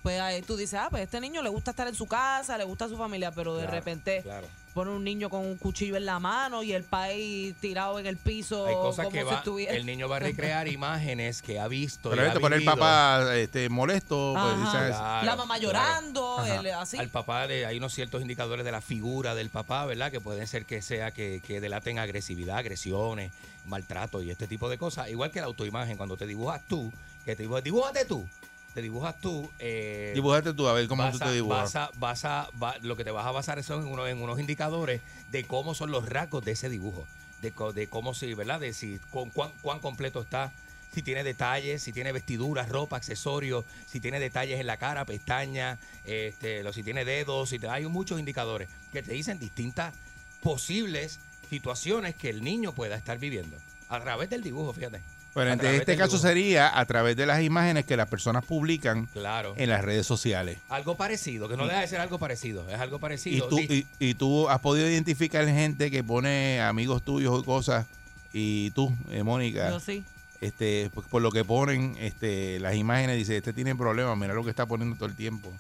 pues 0.02 0.20
ahí 0.20 0.42
tú 0.42 0.56
dices, 0.56 0.78
ah, 0.78 0.88
pues 0.90 1.00
a 1.00 1.04
este 1.04 1.20
niño 1.20 1.42
le 1.42 1.48
gusta 1.48 1.70
estar 1.70 1.86
en 1.86 1.94
su 1.94 2.06
casa, 2.06 2.58
le 2.58 2.64
gusta 2.64 2.88
su 2.88 2.96
familia, 2.98 3.30
pero 3.30 3.54
de 3.54 3.62
Claro, 3.62 3.76
repente 3.76 4.20
claro. 4.22 4.46
Pone 4.72 4.90
un 4.90 5.02
niño 5.04 5.28
con 5.30 5.40
un 5.44 5.56
cuchillo 5.56 5.96
en 5.96 6.06
la 6.06 6.18
mano 6.18 6.62
y 6.62 6.72
el 6.72 6.84
país 6.84 7.54
tirado 7.60 7.98
en 7.98 8.06
el 8.06 8.16
piso 8.16 8.66
Hay 8.66 8.74
cosas 8.74 9.04
como 9.06 9.14
que 9.14 9.20
si 9.20 9.24
va, 9.26 9.34
estuviera... 9.36 9.74
el 9.74 9.84
niño 9.86 10.08
va 10.08 10.16
a 10.16 10.20
recrear 10.20 10.68
imágenes 10.68 11.42
que 11.42 11.58
ha 11.58 11.68
visto. 11.68 12.08
y 12.12 12.16
Pero 12.16 12.30
ha 12.30 12.34
por 12.34 12.54
el 12.54 12.64
papá 12.64 13.36
este, 13.36 13.68
molesto, 13.68 14.34
pues. 14.34 14.70
Claro, 14.70 15.26
la 15.26 15.36
mamá 15.36 15.58
claro. 15.58 15.60
llorando, 15.62 16.38
Ajá. 16.38 16.56
el- 16.60 16.66
así. 16.70 16.98
Al 16.98 17.08
papá 17.08 17.46
le, 17.46 17.66
hay 17.66 17.76
unos 17.78 17.92
ciertos 17.92 18.22
indicadores 18.22 18.64
de 18.64 18.72
la 18.72 18.80
figura 18.80 19.34
del 19.34 19.50
papá, 19.50 19.84
¿verdad? 19.86 20.10
Que 20.10 20.20
pueden 20.20 20.46
ser 20.46 20.64
que 20.64 20.82
sea 20.82 21.10
que, 21.10 21.42
que 21.46 21.60
delaten 21.60 21.98
agresividad, 21.98 22.58
agresiones, 22.58 23.32
maltrato 23.66 24.22
y 24.22 24.30
este 24.30 24.46
tipo 24.46 24.68
de 24.68 24.78
cosas. 24.78 25.08
Igual 25.10 25.30
que 25.30 25.40
la 25.40 25.46
autoimagen, 25.46 25.96
cuando 25.96 26.16
te 26.16 26.26
dibujas 26.26 26.62
tú, 26.68 26.92
que 27.24 27.36
te 27.36 27.42
dibujas, 27.42 27.64
dibújate 27.64 28.04
tú, 28.04 28.26
te 28.74 28.82
dibujas 28.82 29.20
tú. 29.20 29.50
Eh, 29.58 30.12
Dibújate 30.14 30.52
tú, 30.54 30.68
a 30.68 30.72
ver 30.72 30.86
cómo 30.88 31.02
tú 31.10 31.18
te 31.18 31.32
dibujas. 31.32 31.72
vas 31.72 31.76
a- 31.76 31.90
vas 31.98 32.24
a- 32.24 32.48
va- 32.62 32.76
lo 32.82 32.96
que 32.96 33.04
te 33.04 33.10
vas 33.10 33.26
a 33.26 33.30
basar 33.30 33.62
son 33.64 33.82
en, 33.82 33.88
uno- 33.88 34.06
en 34.06 34.20
unos 34.22 34.38
indicadores 34.40 35.00
de 35.30 35.44
cómo 35.44 35.74
son 35.74 35.90
los 35.90 36.08
rasgos 36.08 36.44
de 36.44 36.52
ese 36.52 36.68
dibujo, 36.68 37.06
de, 37.42 37.52
de 37.74 37.86
cómo 37.88 38.14
si, 38.14 38.34
¿verdad? 38.34 38.60
De 38.60 38.72
si 38.72 39.00
con 39.10 39.30
cuán, 39.30 39.50
cuán 39.62 39.80
completo 39.80 40.20
está 40.20 40.52
si 40.92 41.02
tiene 41.02 41.22
detalles, 41.22 41.82
si 41.84 41.92
tiene 41.92 42.10
vestiduras, 42.10 42.68
ropa, 42.68 42.96
accesorios, 42.96 43.64
si 43.86 44.00
tiene 44.00 44.18
detalles 44.18 44.58
en 44.58 44.66
la 44.66 44.76
cara, 44.76 45.04
pestañas, 45.04 45.78
este, 46.04 46.64
lo- 46.64 46.72
si 46.72 46.82
tiene 46.82 47.04
dedos, 47.04 47.48
si 47.50 47.58
te- 47.60 47.68
hay 47.68 47.86
muchos 47.86 48.18
indicadores 48.18 48.68
que 48.92 49.00
te 49.02 49.12
dicen 49.12 49.38
distintas 49.38 49.94
posibles 50.42 51.18
situaciones 51.48 52.14
que 52.14 52.30
el 52.30 52.42
niño 52.42 52.72
pueda 52.72 52.96
estar 52.96 53.18
viviendo 53.18 53.56
a 53.88 54.00
través 54.00 54.30
del 54.30 54.42
dibujo, 54.42 54.72
fíjate. 54.72 55.00
Pero 55.32 55.52
en 55.52 55.64
este 55.64 55.96
caso 55.96 56.12
dibujo. 56.16 56.26
sería 56.28 56.78
a 56.78 56.84
través 56.86 57.14
de 57.16 57.24
las 57.24 57.40
imágenes 57.42 57.84
que 57.84 57.96
las 57.96 58.08
personas 58.08 58.44
publican 58.44 59.06
Claro. 59.12 59.54
en 59.56 59.70
las 59.70 59.84
redes 59.84 60.04
sociales. 60.06 60.58
Algo 60.68 60.96
parecido, 60.96 61.48
que 61.48 61.56
no 61.56 61.66
deja 61.66 61.80
de 61.80 61.86
ser 61.86 62.00
algo 62.00 62.18
parecido, 62.18 62.68
es 62.68 62.80
algo 62.80 62.96
Y 62.96 63.00
parecido. 63.00 63.46
tú, 63.48 63.58
Sí, 63.58 63.86
y, 64.00 64.08
y 64.10 64.14
tú 64.14 64.48
has 64.48 64.58
podido 64.58 64.88
identificar 64.90 65.46
gente 65.46 65.90
que 65.90 66.02
pone 66.02 66.60
amigos 66.60 67.02
tuyos 67.02 67.32
o 67.32 67.44
cosas 67.44 67.86
y 68.32 68.70
tú, 68.72 68.92
eh, 69.10 69.22
Mónica, 69.22 69.70
Yo 69.70 69.78
sí. 69.78 70.02
este, 70.40 70.90
pues, 70.94 71.06
por 71.06 71.22
lo 71.22 71.30
que 71.30 71.44
ponen 71.44 71.96
este, 72.00 72.58
las 72.58 72.74
imágenes, 72.74 73.16
dice, 73.16 73.36
este 73.36 73.52
tiene 73.52 73.76
problemas, 73.76 74.16
mira 74.18 74.34
lo 74.34 74.42
que 74.42 74.50
está 74.50 74.66
poniendo 74.66 74.96
todo 74.96 75.08
el 75.08 75.14
tiempo. 75.14 75.52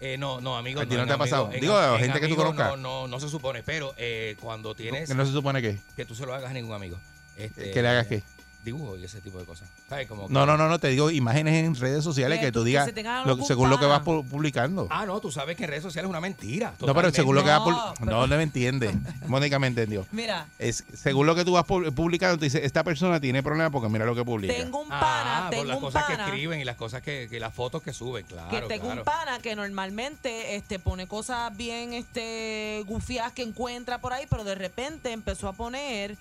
Eh, 0.00 0.16
no, 0.18 0.40
no, 0.40 0.56
amigos. 0.58 0.82
¿A 0.84 0.86
ti 0.86 0.94
no, 0.94 1.00
no 1.00 1.06
te 1.08 1.12
ha 1.14 1.18
pasado? 1.18 1.50
en- 1.52 1.60
Digo, 1.60 1.76
a 1.76 1.94
en 1.96 2.04
gente 2.04 2.20
que 2.20 2.28
tú 2.28 2.36
conozcas. 2.36 2.68
No, 2.68 2.76
no, 2.76 3.08
no 3.08 3.18
se 3.18 3.28
supone, 3.28 3.62
pero 3.64 3.92
eh, 3.96 4.36
cuando 4.40 4.74
tienes 4.74 5.08
Que 5.08 5.14
no 5.14 5.24
se 5.26 5.32
supone 5.32 5.62
que, 5.62 5.78
que 5.96 6.04
tú 6.04 6.14
se 6.14 6.26
lo 6.26 6.34
hagas 6.34 6.50
a 6.50 6.54
ningún 6.54 6.74
amigo. 6.74 6.98
Este, 7.36 7.70
que 7.72 7.82
le 7.82 7.88
hagas 7.88 8.06
qué. 8.06 8.22
Dibujo 8.66 8.96
y 8.98 9.04
ese 9.04 9.20
tipo 9.20 9.38
de 9.38 9.44
cosas. 9.44 9.68
¿Sabes? 9.88 10.06
Como 10.08 10.22
No, 10.22 10.40
que- 10.40 10.46
no, 10.46 10.56
no, 10.56 10.68
no, 10.68 10.78
te 10.78 10.88
digo 10.88 11.10
imágenes 11.10 11.64
en 11.64 11.74
redes 11.76 12.02
sociales 12.02 12.38
Que 12.40 12.46
que 12.46 12.52
tú 12.52 12.60
que 12.60 12.66
digas 12.70 12.86
se 12.86 12.92
tengan 12.92 13.26
lo- 13.26 13.36
según 13.44 13.70
lo 13.70 13.78
que 13.78 13.86
vas 13.86 14.02
pu- 14.02 14.26
publicando. 14.28 14.88
Ah, 14.90 15.06
no, 15.06 15.20
tú 15.20 15.30
sabes 15.30 15.56
que 15.56 15.66
redes 15.66 15.82
sociales 15.84 16.06
es 16.06 16.10
una 16.10 16.20
mentira. 16.20 16.74
no, 16.84 16.94
pero 16.94 17.10
según 17.12 17.36
lo 17.36 17.42
que 17.44 17.50
vas 17.50 17.60
No, 17.60 17.66
pu- 17.66 17.94
pero- 18.00 18.10
No, 18.10 18.26
no 18.26 18.36
me 18.36 18.42
entiende. 18.42 18.90
Mónica 19.28 19.58
me 19.58 19.68
entendió. 19.68 20.04
Mira, 20.12 20.48
Es, 20.58 20.84
según 20.94 21.26
lo 21.26 21.34
que 21.34 21.44
tú 21.44 21.52
vas 21.52 21.64
pu- 21.64 21.94
publicando, 21.94 22.38
te 22.38 22.46
dice, 22.46 22.64
esta 22.66 22.82
persona 22.84 23.20
tiene 23.20 23.42
problemas 23.42 23.70
porque 23.72 23.88
mira 23.88 24.04
lo 24.04 24.14
que 24.14 24.24
publica. 24.24 24.52
tengo 24.52 24.80
un 24.80 24.88
pana, 24.88 25.38
Ah, 25.38 25.42
por 25.46 25.50
tengo 25.50 25.64
las 25.64 25.76
un 25.76 25.82
cosas 25.82 26.04
que 26.06 26.12
pana. 26.14 26.24
escriben 26.26 26.60
y 26.60 26.64
las 26.64 26.76
cosas 26.76 27.02
que, 27.02 27.28
que 27.30 27.38
las 27.40 27.54
fotos 27.54 27.82
que 27.82 27.92
suben, 27.92 28.26
claro. 28.26 28.50
que 28.50 28.60
tengo 28.62 28.86
claro. 28.86 29.00
un 29.00 29.04
pana 29.04 29.38
que 29.38 29.54
normalmente 29.54 30.56
este 30.56 30.78
pone 30.80 31.06
cosas 31.06 31.56
bien 31.56 31.92
este 31.94 32.82
gufiadas 32.86 33.32
que 33.32 33.42
encuentra 33.42 33.98
por 34.00 34.12
ahí, 34.12 34.26
pero 34.28 34.42
de 34.42 34.54
repente 34.56 35.12
empezó 35.12 35.48
a 35.48 35.52
poner 35.52 36.16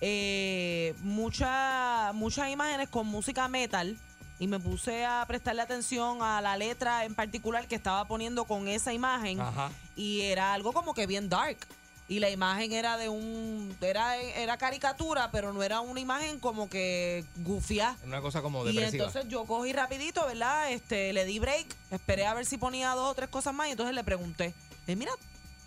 eh, 0.00 0.94
mucha- 1.00 2.12
muchas 2.14 2.48
imágenes 2.50 2.88
con 2.88 3.06
música 3.06 3.48
metal 3.48 3.96
y 4.38 4.46
me 4.46 4.60
puse 4.60 5.04
a 5.04 5.24
prestarle 5.26 5.62
atención 5.62 6.22
a 6.22 6.40
la 6.40 6.56
letra 6.56 7.04
en 7.04 7.14
particular 7.14 7.66
que 7.66 7.74
estaba 7.74 8.06
poniendo 8.06 8.44
con 8.44 8.68
esa 8.68 8.92
imagen 8.92 9.40
Ajá. 9.40 9.70
y 9.96 10.20
era 10.22 10.54
algo 10.54 10.72
como 10.72 10.94
que 10.94 11.06
bien 11.06 11.28
dark. 11.28 11.58
Y 12.10 12.20
la 12.20 12.30
imagen 12.30 12.72
era 12.72 12.96
de 12.96 13.10
un. 13.10 13.76
Era, 13.82 14.16
era 14.16 14.56
caricatura, 14.56 15.30
pero 15.30 15.52
no 15.52 15.62
era 15.62 15.80
una 15.80 16.00
imagen 16.00 16.38
como 16.38 16.70
que 16.70 17.22
gufiada. 17.36 17.98
Una 18.02 18.22
cosa 18.22 18.40
como 18.40 18.64
Y 18.66 18.72
depresiva. 18.72 19.04
entonces 19.08 19.30
yo 19.30 19.44
cogí 19.44 19.74
rapidito, 19.74 20.24
¿verdad? 20.24 20.72
Este, 20.72 21.12
le 21.12 21.26
di 21.26 21.38
break, 21.38 21.66
esperé 21.90 22.24
a 22.26 22.32
ver 22.32 22.46
si 22.46 22.56
ponía 22.56 22.92
dos 22.92 23.10
o 23.10 23.14
tres 23.14 23.28
cosas 23.28 23.52
más 23.52 23.68
y 23.68 23.72
entonces 23.72 23.94
le 23.94 24.04
pregunté, 24.04 24.54
eh, 24.86 24.96
mira, 24.96 25.12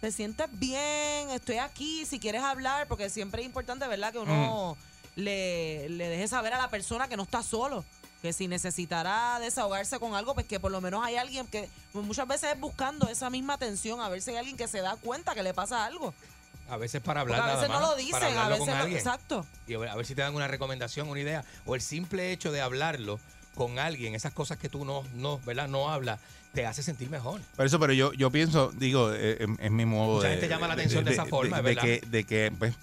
¿te 0.02 0.12
sientes 0.12 0.48
bien? 0.52 1.30
Estoy 1.30 1.58
aquí, 1.60 2.06
si 2.06 2.20
quieres 2.20 2.42
hablar, 2.44 2.88
porque 2.88 3.10
siempre 3.10 3.42
es 3.42 3.46
importante, 3.46 3.88
¿verdad? 3.88 4.12
Que 4.12 4.20
uno 4.20 4.76
le, 5.16 5.88
le 5.90 6.08
deje 6.10 6.28
saber 6.28 6.54
a 6.54 6.58
la 6.58 6.70
persona 6.70 7.08
que 7.08 7.16
no 7.18 7.24
está 7.24 7.44
solo. 7.44 7.86
Que 8.22 8.34
si 8.34 8.48
necesitará 8.48 9.40
desahogarse 9.40 10.00
con 10.00 10.14
algo, 10.14 10.36
pues 10.36 10.46
que 10.46 10.60
por 10.60 10.72
lo 10.72 10.80
menos 10.80 11.04
hay 11.04 11.16
alguien 11.16 11.48
que 11.48 11.68
pues 11.92 12.06
muchas 12.06 12.28
veces 12.28 12.52
es 12.54 12.60
buscando 12.60 13.08
esa 13.08 13.30
misma 13.32 13.54
atención, 13.56 14.00
a 14.00 14.10
ver 14.10 14.22
si 14.22 14.30
hay 14.32 14.38
alguien 14.38 14.58
que 14.58 14.68
se 14.68 14.82
da 14.82 14.96
cuenta 14.96 15.34
que 15.34 15.42
le 15.42 15.56
pasa 15.56 15.86
algo. 15.86 16.14
a 16.70 16.78
veces 16.78 17.02
para 17.02 17.22
Porque 17.22 17.34
hablar 17.34 17.50
a 17.50 17.54
nada 17.54 17.62
veces 17.62 17.70
no 17.70 17.80
más, 17.80 17.82
lo 17.82 18.12
para 18.12 18.28
dicen, 18.28 18.38
a 18.40 18.50
veces 18.50 18.68
no- 18.68 18.86
exacto. 18.96 19.46
y 19.66 19.74
a 19.74 19.80
ver, 19.80 19.90
a 19.90 19.96
ver 19.96 20.06
si 20.06 20.14
te 20.14 20.22
dan 20.22 20.36
una 20.36 20.48
recomendación, 20.48 21.10
una 21.10 21.20
idea, 21.20 21.44
o 21.66 21.74
el 21.74 21.82
simple 21.82 22.32
hecho 22.32 22.52
de 22.52 22.62
hablarlo 22.62 23.20
con 23.56 23.80
alguien, 23.80 24.14
esas 24.14 24.34
cosas 24.34 24.60
que 24.60 24.70
tú 24.70 24.86
no, 24.86 25.04
no, 25.16 25.40
¿verdad? 25.40 25.68
No 25.68 25.90
hablas, 25.90 26.20
te 26.54 26.66
hace 26.66 26.84
sentir 26.84 27.10
mejor. 27.10 27.40
Por 27.56 27.66
eso, 27.66 27.80
pero 27.80 27.94
yo, 27.94 28.12
yo 28.14 28.30
pienso, 28.32 28.72
digo, 28.78 29.12
eh, 29.14 29.38
en, 29.40 29.58
en 29.62 29.76
mi 29.76 29.86
modo 29.86 30.16
Mucha 30.18 30.28
de- 30.28 30.34
gente 30.36 30.50
llama 30.50 30.68
la 30.68 30.74
atención 30.74 31.04
de 31.06 31.12
esa 31.12 31.26
forma, 31.26 31.62
de, 31.62 31.70
es 31.72 31.76
verdad. 31.76 31.84
que, 32.02 32.08
de 32.08 32.24
que 32.26 32.52
pues, 32.58 32.74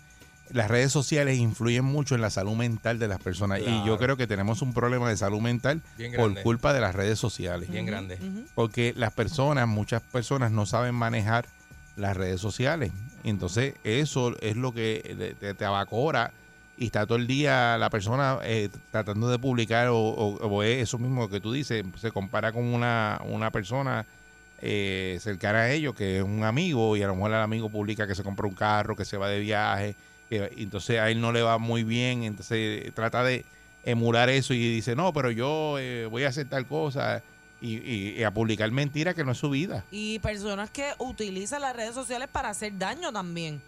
las 0.50 0.68
redes 0.68 0.90
sociales 0.90 1.36
influyen 1.38 1.84
mucho 1.84 2.14
en 2.14 2.22
la 2.22 2.30
salud 2.30 2.54
mental 2.56 2.98
de 2.98 3.06
las 3.08 3.20
personas. 3.20 3.60
Y 3.60 3.84
yo 3.86 3.98
creo 3.98 4.16
que 4.16 4.26
tenemos 4.26 4.62
un 4.62 4.72
problema 4.72 5.08
de 5.10 5.16
salud 5.18 5.40
mental 5.42 5.82
por 6.16 6.40
culpa 6.42 6.72
de 6.72 6.80
las 6.80 6.94
redes 6.94 7.18
sociales. 7.18 7.68
Bien 7.70 7.84
grande. 7.84 8.18
Porque 8.54 8.94
las 8.96 9.12
personas, 9.12 9.68
muchas 9.68 10.00
personas 10.00 10.50
no 10.50 10.64
saben 10.64 10.94
manejar 10.94 11.44
las 11.96 12.16
redes 12.16 12.40
sociales. 12.40 12.92
Entonces, 13.24 13.74
eso 13.84 14.34
es 14.40 14.56
lo 14.56 14.72
que 14.72 15.34
te, 15.38 15.52
te 15.52 15.64
abacora 15.66 16.32
y 16.78 16.86
está 16.86 17.06
todo 17.06 17.18
el 17.18 17.26
día 17.26 17.76
la 17.78 17.90
persona 17.90 18.38
eh, 18.44 18.68
tratando 18.90 19.28
de 19.28 19.38
publicar 19.38 19.88
o, 19.88 19.98
o- 19.98 20.36
o 20.46 20.62
es 20.62 20.82
eso 20.82 20.98
mismo 20.98 21.28
que 21.28 21.40
tú 21.40 21.52
dices, 21.52 21.84
se 22.00 22.10
compara 22.12 22.52
con 22.52 22.64
una, 22.64 23.20
una 23.24 23.50
persona 23.50 24.06
eh, 24.60 25.18
cercana 25.20 25.60
a 25.60 25.70
ellos, 25.72 25.94
que 25.94 26.18
es 26.18 26.22
un 26.22 26.44
amigo, 26.44 26.96
y 26.96 27.02
a 27.02 27.06
lo 27.08 27.14
mejor 27.14 27.32
el 27.32 27.38
amigo 27.40 27.68
publica 27.70 28.06
que 28.06 28.14
se 28.14 28.22
compra 28.22 28.46
un 28.46 28.54
carro, 28.54 28.96
que 28.96 29.04
se 29.04 29.16
va 29.16 29.28
de 29.28 29.40
viaje, 29.40 29.94
entonces 30.30 30.98
a 30.98 31.10
él 31.10 31.20
no 31.20 31.32
le 31.32 31.42
va 31.42 31.58
muy 31.58 31.84
bien, 31.84 32.22
entonces 32.24 32.92
trata 32.94 33.22
de 33.24 33.44
emular 33.84 34.28
eso 34.28 34.52
y 34.54 34.58
dice, 34.74 34.94
no, 34.94 35.12
pero 35.12 35.30
yo 35.30 35.78
eh, 35.78 36.06
voy 36.06 36.24
a 36.24 36.28
hacer 36.28 36.48
tal 36.48 36.66
cosa 36.66 37.22
y 37.60 38.22
a 38.22 38.30
publicar 38.30 38.70
mentiras 38.70 39.14
que 39.16 39.24
no 39.24 39.32
es 39.32 39.38
su 39.38 39.50
vida. 39.50 39.84
Y 39.90 40.18
personas 40.20 40.70
que 40.70 40.92
utilizan 40.98 41.62
las 41.62 41.74
redes 41.74 41.94
sociales 41.94 42.28
para 42.30 42.50
hacer 42.50 42.76
daño 42.78 43.12
también. 43.12 43.60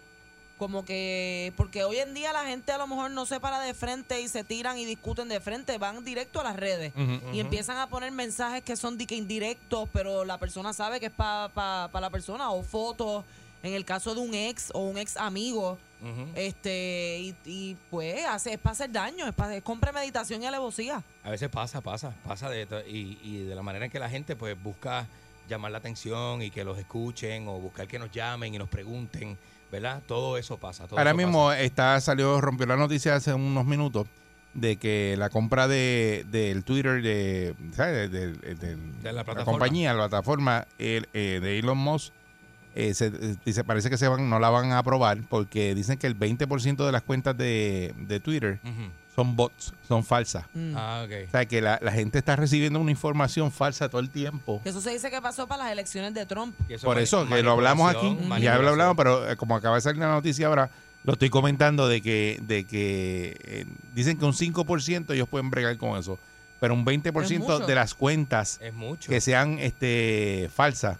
Como 0.61 0.85
que, 0.85 1.53
porque 1.57 1.83
hoy 1.83 1.97
en 1.97 2.13
día 2.13 2.31
la 2.33 2.45
gente 2.45 2.71
a 2.71 2.77
lo 2.77 2.85
mejor 2.85 3.09
no 3.09 3.25
se 3.25 3.39
para 3.39 3.59
de 3.59 3.73
frente 3.73 4.21
y 4.21 4.27
se 4.27 4.43
tiran 4.43 4.77
y 4.77 4.85
discuten 4.85 5.27
de 5.27 5.39
frente, 5.39 5.75
van 5.79 6.05
directo 6.05 6.39
a 6.39 6.43
las 6.43 6.55
redes 6.55 6.93
y 7.33 7.39
empiezan 7.39 7.79
a 7.79 7.87
poner 7.87 8.11
mensajes 8.11 8.61
que 8.61 8.75
son 8.75 8.95
de 8.95 9.07
que 9.07 9.15
indirectos, 9.15 9.89
pero 9.91 10.23
la 10.23 10.37
persona 10.37 10.71
sabe 10.71 10.99
que 10.99 11.07
es 11.07 11.11
para 11.11 11.89
la 11.91 12.09
persona, 12.11 12.51
o 12.51 12.61
fotos, 12.61 13.25
en 13.63 13.73
el 13.73 13.85
caso 13.85 14.13
de 14.13 14.21
un 14.21 14.35
ex 14.35 14.69
o 14.75 14.81
un 14.81 14.99
ex 14.99 15.17
amigo, 15.17 15.79
este, 16.35 17.17
y, 17.21 17.35
y, 17.43 17.77
pues 17.89 18.23
hace, 18.27 18.53
es 18.53 18.59
para 18.59 18.73
hacer 18.73 18.91
daño, 18.91 19.25
es, 19.25 19.33
para, 19.33 19.55
es 19.55 19.63
con 19.63 19.79
premeditación 19.79 20.43
y 20.43 20.45
alevosía. 20.45 21.01
A 21.23 21.31
veces 21.31 21.49
pasa, 21.49 21.81
pasa, 21.81 22.13
pasa 22.23 22.51
de 22.51 22.67
y, 22.87 23.17
y 23.23 23.45
de 23.45 23.55
la 23.55 23.63
manera 23.63 23.85
en 23.85 23.91
que 23.91 23.97
la 23.97 24.11
gente 24.11 24.35
pues 24.35 24.61
busca 24.61 25.07
llamar 25.49 25.71
la 25.71 25.79
atención 25.79 26.43
y 26.43 26.51
que 26.51 26.63
los 26.63 26.77
escuchen 26.77 27.47
o 27.47 27.53
buscar 27.59 27.87
que 27.87 27.97
nos 27.97 28.11
llamen 28.11 28.53
y 28.53 28.59
nos 28.59 28.69
pregunten, 28.69 29.39
¿verdad? 29.71 30.01
Todo 30.05 30.37
eso 30.37 30.57
pasa. 30.57 30.85
todo 30.87 30.99
Ahora 30.99 31.11
eso 31.11 31.17
mismo 31.17 31.51
está 31.53 31.99
salió, 32.01 32.39
rompió 32.41 32.65
la 32.65 32.75
noticia 32.75 33.15
hace 33.15 33.33
unos 33.33 33.65
minutos 33.65 34.07
de 34.53 34.75
que 34.75 35.15
la 35.17 35.29
compra 35.29 35.67
de 35.67 36.25
del 36.29 36.63
Twitter 36.65 37.01
de, 37.01 37.55
¿sabes? 37.73 38.11
De, 38.11 38.33
de- 38.33 38.77
la 39.13 39.23
compañía, 39.45 39.93
la 39.93 40.09
plataforma 40.09 40.67
el, 40.77 41.07
eh, 41.13 41.39
de 41.41 41.59
Elon 41.59 41.77
Musk, 41.77 42.11
eh, 42.75 42.93
se, 42.93 43.07
eh, 43.07 43.35
dice, 43.45 43.63
parece 43.63 43.89
que 43.89 43.97
se 43.97 44.07
van, 44.07 44.29
no 44.29 44.39
la 44.39 44.49
van 44.49 44.71
a 44.73 44.79
aprobar 44.79 45.19
porque 45.29 45.73
dicen 45.75 45.97
que 45.97 46.07
el 46.07 46.17
20% 46.17 46.85
de 46.85 46.91
las 46.91 47.01
cuentas 47.01 47.37
de, 47.37 47.93
de 47.97 48.19
Twitter. 48.19 48.59
Ujú. 48.63 48.91
Son 49.21 49.35
bots, 49.35 49.73
son 49.87 50.03
falsas. 50.03 50.45
Mm. 50.53 50.73
Ah, 50.75 51.03
ok. 51.05 51.11
O 51.27 51.31
sea, 51.31 51.45
que 51.45 51.61
la, 51.61 51.77
la 51.81 51.91
gente 51.91 52.17
está 52.17 52.35
recibiendo 52.35 52.79
una 52.79 52.91
información 52.91 53.51
falsa 53.51 53.87
todo 53.89 54.01
el 54.01 54.09
tiempo. 54.09 54.61
Eso 54.65 54.81
se 54.81 54.89
dice 54.91 55.11
que 55.11 55.21
pasó 55.21 55.47
para 55.47 55.63
las 55.65 55.71
elecciones 55.73 56.13
de 56.13 56.25
Trump. 56.25 56.55
Por 56.83 56.97
eso, 56.99 57.27
que 57.27 57.43
lo 57.43 57.51
hablamos 57.51 57.93
aquí, 57.93 58.17
ya 58.41 58.57
lo 58.57 58.69
hablamos, 58.69 58.97
pero 58.97 59.29
eh, 59.29 59.35
como 59.35 59.55
acaba 59.55 59.75
de 59.75 59.81
salir 59.81 59.99
la 59.99 60.07
noticia 60.11 60.47
ahora, 60.47 60.69
lo 61.03 61.13
estoy 61.13 61.29
comentando 61.29 61.87
de 61.87 62.01
que, 62.01 62.39
de 62.41 62.63
que 62.65 63.37
eh, 63.43 63.65
dicen 63.93 64.17
que 64.17 64.25
un 64.25 64.33
5% 64.33 65.13
ellos 65.13 65.27
pueden 65.29 65.49
bregar 65.49 65.77
con 65.77 65.97
eso, 65.99 66.17
pero 66.59 66.73
un 66.73 66.85
20% 66.85 67.39
mucho. 67.39 67.59
de 67.59 67.75
las 67.75 67.93
cuentas 67.93 68.57
Es 68.61 68.73
mucho. 68.73 69.09
que 69.09 69.21
sean 69.21 69.57
este 69.59 70.49
falsas, 70.55 70.97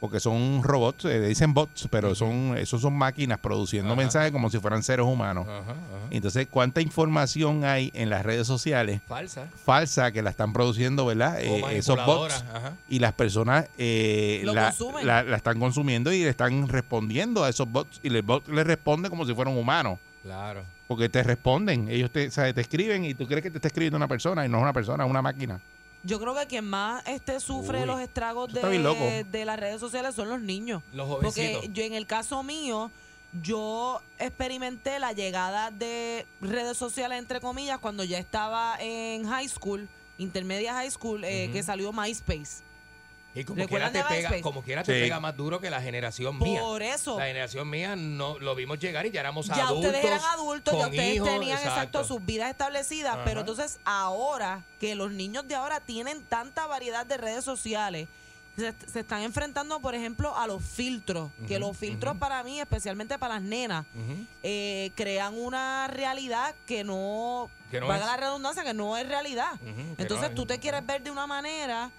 porque 0.00 0.20
son 0.20 0.62
robots, 0.62 1.04
eh, 1.06 1.20
dicen 1.20 1.54
bots, 1.54 1.88
pero 1.90 2.14
son 2.14 2.56
esos 2.56 2.80
son 2.80 2.96
máquinas 2.96 3.38
produciendo 3.38 3.88
Ajá. 3.92 3.96
mensajes 3.96 4.30
como 4.32 4.48
si 4.50 4.58
fueran 4.58 4.82
seres 4.82 5.04
humanos. 5.04 5.46
Ajá, 5.48 5.60
ajá. 5.72 5.74
Entonces, 6.10 6.46
¿cuánta 6.50 6.80
información 6.80 7.64
hay 7.64 7.90
en 7.94 8.08
las 8.10 8.24
redes 8.24 8.46
sociales 8.46 9.00
Falsa. 9.08 9.48
falsa 9.64 10.12
que 10.12 10.22
la 10.22 10.30
están 10.30 10.52
produciendo, 10.52 11.04
verdad? 11.06 11.34
O 11.48 11.68
Eh, 11.68 11.78
esos 11.78 11.98
bots 12.06 12.44
y 12.88 12.98
las 13.00 13.12
personas 13.12 13.66
eh, 13.76 14.42
la, 14.44 14.72
la- 15.02 15.22
la 15.24 15.36
están 15.36 15.58
consumiendo 15.58 16.12
y 16.12 16.22
le 16.22 16.28
están 16.28 16.68
respondiendo 16.68 17.42
a 17.44 17.48
esos 17.48 17.70
bots 17.70 18.00
y 18.02 18.08
el 18.08 18.22
bot 18.22 18.46
le 18.48 18.64
responde 18.64 19.10
como 19.10 19.26
si 19.26 19.34
fuera 19.34 19.50
un 19.50 19.58
humano 19.58 19.98
Claro. 20.22 20.62
porque 20.86 21.08
te 21.08 21.22
responden 21.22 21.88
ellos 21.88 22.10
te, 22.10 22.30
¿sabes? 22.30 22.54
te 22.54 22.60
escriben 22.60 23.04
y 23.04 23.14
tú 23.14 23.26
crees 23.26 23.42
que 23.42 23.50
te 23.50 23.58
está 23.58 23.68
escribiendo 23.68 23.96
una 23.96 24.08
persona 24.08 24.44
y 24.44 24.48
no 24.48 24.58
es 24.58 24.62
una 24.62 24.72
persona 24.72 25.04
es 25.04 25.10
una 25.10 25.22
máquina 25.22 25.60
Yo 26.04 26.20
creo 26.20 26.34
que 26.34 26.46
quien 26.46 26.64
más 26.64 27.02
este 27.06 27.40
sufre 27.40 27.80
Uy, 27.80 27.86
los 27.86 28.00
estragos 28.00 28.52
de, 28.52 29.24
de 29.30 29.44
las 29.44 29.58
redes 29.58 29.80
sociales 29.80 30.14
son 30.14 30.28
los 30.28 30.40
niños. 30.40 30.82
Los 30.92 31.08
Porque 31.08 31.30
jovencitos. 31.54 31.74
yo 31.74 31.82
en 31.82 31.94
el 31.94 32.06
caso 32.06 32.42
mío, 32.42 32.90
yo 33.42 34.00
experimenté 34.18 34.98
la 35.00 35.12
llegada 35.12 35.70
de 35.70 36.26
redes 36.40 36.76
sociales, 36.76 37.18
entre 37.18 37.40
comillas, 37.40 37.78
cuando 37.78 38.04
ya 38.04 38.18
estaba 38.18 38.76
en 38.80 39.26
high 39.28 39.48
school, 39.48 39.88
intermedia 40.18 40.72
high 40.74 40.90
school, 40.90 41.24
eh, 41.24 41.50
que 41.52 41.62
salió 41.62 41.92
MySpace. 41.92 42.62
Y 43.34 43.44
como 43.44 43.66
quiera 43.66 43.86
¿Recuerdan 43.86 43.92
te 43.92 44.02
pega, 44.14 44.28
MySpace? 44.30 44.42
como 44.42 44.62
quiera 44.62 44.82
te 44.82 44.94
Sí. 44.94 45.00
pega 45.02 45.20
más 45.20 45.36
duro 45.36 45.60
que 45.60 45.70
la 45.70 45.80
generación 45.82 46.38
mía. 46.38 46.60
Por 46.60 46.82
eso. 46.82 47.18
La 47.18 47.26
generación 47.26 47.68
mía 47.70 47.94
no 47.94 48.38
lo 48.38 48.54
vimos 48.54 48.78
llegar 48.80 49.06
y 49.06 49.10
ya 49.10 49.20
éramos 49.20 49.46
ya 49.46 49.66
adultos. 49.66 49.86
ustedes 49.86 50.04
eran 50.04 50.20
adultos, 50.32 50.74
ya 50.74 50.80
con 50.80 50.90
ustedes 50.90 51.14
hijos, 51.14 51.28
tenían 51.28 51.58
exacto. 51.58 52.04
sus 52.04 52.24
vidas 52.24 52.50
establecidas, 52.50 53.14
Ajá. 53.14 53.24
pero 53.24 53.40
entonces 53.40 53.78
ahora 53.84 54.64
que 54.80 54.94
los 54.94 55.12
niños 55.12 55.46
de 55.46 55.54
ahora 55.54 55.80
tienen 55.80 56.22
tanta 56.24 56.66
variedad 56.66 57.06
de 57.06 57.16
redes 57.18 57.44
sociales, 57.44 58.08
se, 58.56 58.74
se 58.90 59.00
están 59.00 59.22
enfrentando, 59.22 59.78
por 59.78 59.94
ejemplo, 59.94 60.36
a 60.36 60.48
los 60.48 60.64
filtros, 60.64 61.30
que 61.46 61.60
los 61.60 61.76
filtros 61.76 62.16
para 62.16 62.42
mí, 62.42 62.58
especialmente 62.58 63.16
para 63.18 63.34
las 63.34 63.42
nenas, 63.44 63.86
eh, 64.42 64.90
crean 64.96 65.38
una 65.38 65.86
realidad 65.86 66.56
que 66.66 66.82
no, 66.82 67.50
Que 67.70 67.78
no 67.80 67.86
valga 67.86 68.06
es. 68.06 68.10
la 68.10 68.16
redundancia, 68.16 68.64
que 68.64 68.74
no 68.74 68.96
es 68.96 69.06
realidad. 69.06 69.52
Ujú, 69.62 69.94
que 69.96 70.02
Entonces 70.02 70.30
no, 70.30 70.34
tú 70.34 70.46
te 70.46 70.58
quieres 70.58 70.84
ver 70.84 71.02
de 71.04 71.10
una 71.12 71.28
manera 71.28 71.92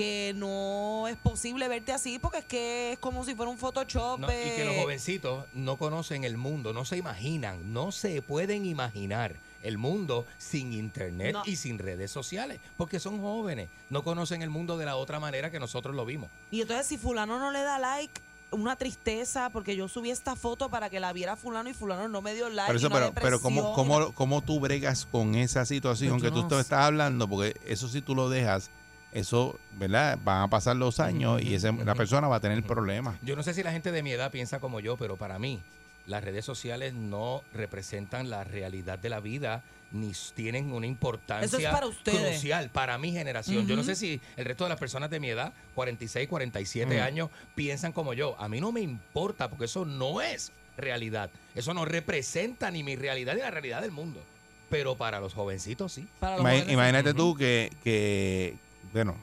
que 0.00 0.32
no 0.34 1.08
es 1.08 1.16
posible 1.18 1.68
verte 1.68 1.92
así 1.92 2.18
porque 2.18 2.38
es 2.38 2.44
que 2.46 2.92
es 2.92 2.98
como 2.98 3.22
si 3.22 3.34
fuera 3.34 3.50
un 3.50 3.58
Photoshop. 3.58 4.18
No, 4.18 4.28
y 4.28 4.30
que 4.30 4.64
los 4.64 4.74
eh, 4.74 4.80
jovencitos 4.80 5.44
no 5.52 5.76
conocen 5.76 6.24
el 6.24 6.38
mundo, 6.38 6.72
no 6.72 6.86
se 6.86 6.96
imaginan, 6.96 7.74
no 7.74 7.92
se 7.92 8.22
pueden 8.22 8.64
imaginar 8.64 9.36
el 9.62 9.76
mundo 9.76 10.24
sin 10.38 10.72
internet 10.72 11.34
No. 11.34 11.42
y 11.44 11.56
sin 11.56 11.78
redes 11.78 12.10
sociales, 12.10 12.60
porque 12.78 12.98
son 12.98 13.20
jóvenes, 13.20 13.68
no 13.90 14.02
conocen 14.02 14.40
el 14.40 14.48
mundo 14.48 14.78
de 14.78 14.86
la 14.86 14.96
otra 14.96 15.20
manera 15.20 15.50
que 15.50 15.60
nosotros 15.60 15.94
lo 15.94 16.06
vimos. 16.06 16.30
Y 16.50 16.62
entonces 16.62 16.86
si 16.86 16.96
fulano 16.96 17.38
no 17.38 17.50
le 17.50 17.60
da 17.60 17.78
like, 17.78 18.22
una 18.52 18.76
tristeza 18.76 19.50
porque 19.50 19.76
yo 19.76 19.86
subí 19.86 20.10
esta 20.10 20.34
foto 20.34 20.70
para 20.70 20.88
que 20.88 20.98
la 20.98 21.12
viera 21.12 21.36
fulano 21.36 21.68
y 21.68 21.74
fulano 21.74 22.08
no 22.08 22.22
me 22.22 22.32
dio 22.32 22.48
like. 22.48 22.72
Pero, 22.72 22.78
eso, 22.78 22.88
pero, 22.88 23.12
pero 23.12 23.40
¿cómo, 23.42 23.74
cómo, 23.74 24.14
¿cómo 24.14 24.40
tú 24.40 24.60
bregas 24.60 25.04
con 25.04 25.34
esa 25.34 25.66
situación 25.66 26.22
que 26.22 26.30
tú 26.30 26.40
no 26.42 26.48
te 26.48 26.54
sé. 26.54 26.62
estás 26.62 26.86
hablando? 26.86 27.28
Porque 27.28 27.54
eso 27.66 27.86
si 27.86 28.00
tú 28.00 28.14
lo 28.14 28.30
dejas, 28.30 28.70
eso, 29.12 29.58
¿verdad? 29.72 30.18
Van 30.22 30.42
a 30.42 30.48
pasar 30.48 30.76
los 30.76 31.00
años 31.00 31.42
y 31.42 31.54
ese, 31.54 31.72
la 31.72 31.94
persona 31.94 32.28
va 32.28 32.36
a 32.36 32.40
tener 32.40 32.62
problemas. 32.62 33.16
Yo 33.22 33.36
no 33.36 33.42
sé 33.42 33.54
si 33.54 33.62
la 33.62 33.72
gente 33.72 33.92
de 33.92 34.02
mi 34.02 34.12
edad 34.12 34.30
piensa 34.30 34.60
como 34.60 34.80
yo, 34.80 34.96
pero 34.96 35.16
para 35.16 35.38
mí 35.38 35.60
las 36.06 36.24
redes 36.24 36.44
sociales 36.44 36.94
no 36.94 37.42
representan 37.52 38.30
la 38.30 38.44
realidad 38.44 38.98
de 38.98 39.08
la 39.08 39.20
vida 39.20 39.62
ni 39.92 40.12
tienen 40.34 40.72
una 40.72 40.86
importancia 40.86 41.46
Eso 41.46 41.58
es 41.58 41.66
para 41.72 41.86
ustedes. 41.86 42.20
crucial 42.20 42.70
para 42.70 42.96
mi 42.98 43.10
generación. 43.12 43.66
Yo 43.66 43.76
no 43.76 43.82
sé 43.82 43.96
si 43.96 44.20
el 44.36 44.44
resto 44.44 44.64
de 44.64 44.70
las 44.70 44.78
personas 44.78 45.10
de 45.10 45.18
mi 45.18 45.28
edad, 45.30 45.52
46, 45.74 46.28
47 46.28 46.94
Ujú. 46.94 47.04
años, 47.04 47.30
piensan 47.54 47.92
como 47.92 48.14
yo. 48.14 48.36
A 48.38 48.48
mí 48.48 48.60
no 48.60 48.70
me 48.70 48.80
importa 48.80 49.48
porque 49.48 49.64
eso 49.64 49.84
no 49.84 50.20
es 50.20 50.52
realidad. 50.76 51.30
Eso 51.54 51.74
no 51.74 51.84
representa 51.84 52.70
ni 52.70 52.84
mi 52.84 52.94
realidad 52.96 53.34
ni 53.34 53.40
la 53.40 53.50
realidad 53.50 53.82
del 53.82 53.90
mundo. 53.90 54.22
Pero 54.68 54.94
para 54.94 55.18
los 55.18 55.34
jovencitos 55.34 55.92
sí. 55.92 56.06
Los 56.20 56.40
jóvenes, 56.40 56.68
Imagínate 56.68 57.12
tú 57.12 57.34
que, 57.34 57.72
que, 57.82 58.56
bueno, 58.92 59.14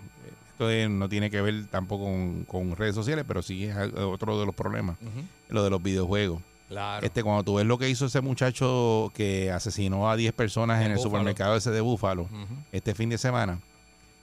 esto 0.51 0.69
es- 0.69 0.89
no 0.89 1.07
tiene 1.09 1.29
que 1.29 1.41
ver 1.41 1.65
tampoco 1.67 2.05
con, 2.05 2.43
con 2.45 2.75
redes 2.75 2.95
sociales, 2.95 3.25
pero 3.27 3.41
sí 3.41 3.65
es 3.65 3.75
otro 3.95 4.39
de 4.39 4.45
los 4.45 4.55
problemas, 4.55 4.97
lo 5.49 5.63
de 5.63 5.69
los 5.69 5.81
videojuegos. 5.81 6.41
Claro. 6.69 7.05
Este, 7.05 7.23
cuando 7.23 7.43
tú 7.43 7.55
ves 7.55 7.65
lo 7.65 7.77
que 7.77 7.89
hizo 7.89 8.07
ese 8.07 8.19
muchacho 8.19 9.09
que 9.15 9.51
asesinó 9.51 10.09
a 10.09 10.17
10 10.17 10.33
personas 10.33 10.79
En 10.79 10.87
en 10.87 10.91
el 10.91 10.97
Búfalo. 10.97 11.11
supermercado 11.11 11.55
ese 11.55 11.71
de 11.71 11.79
Búfalo 11.81 12.27
este 12.73 12.93
fin 12.93 13.07
de 13.09 13.17
semana, 13.17 13.59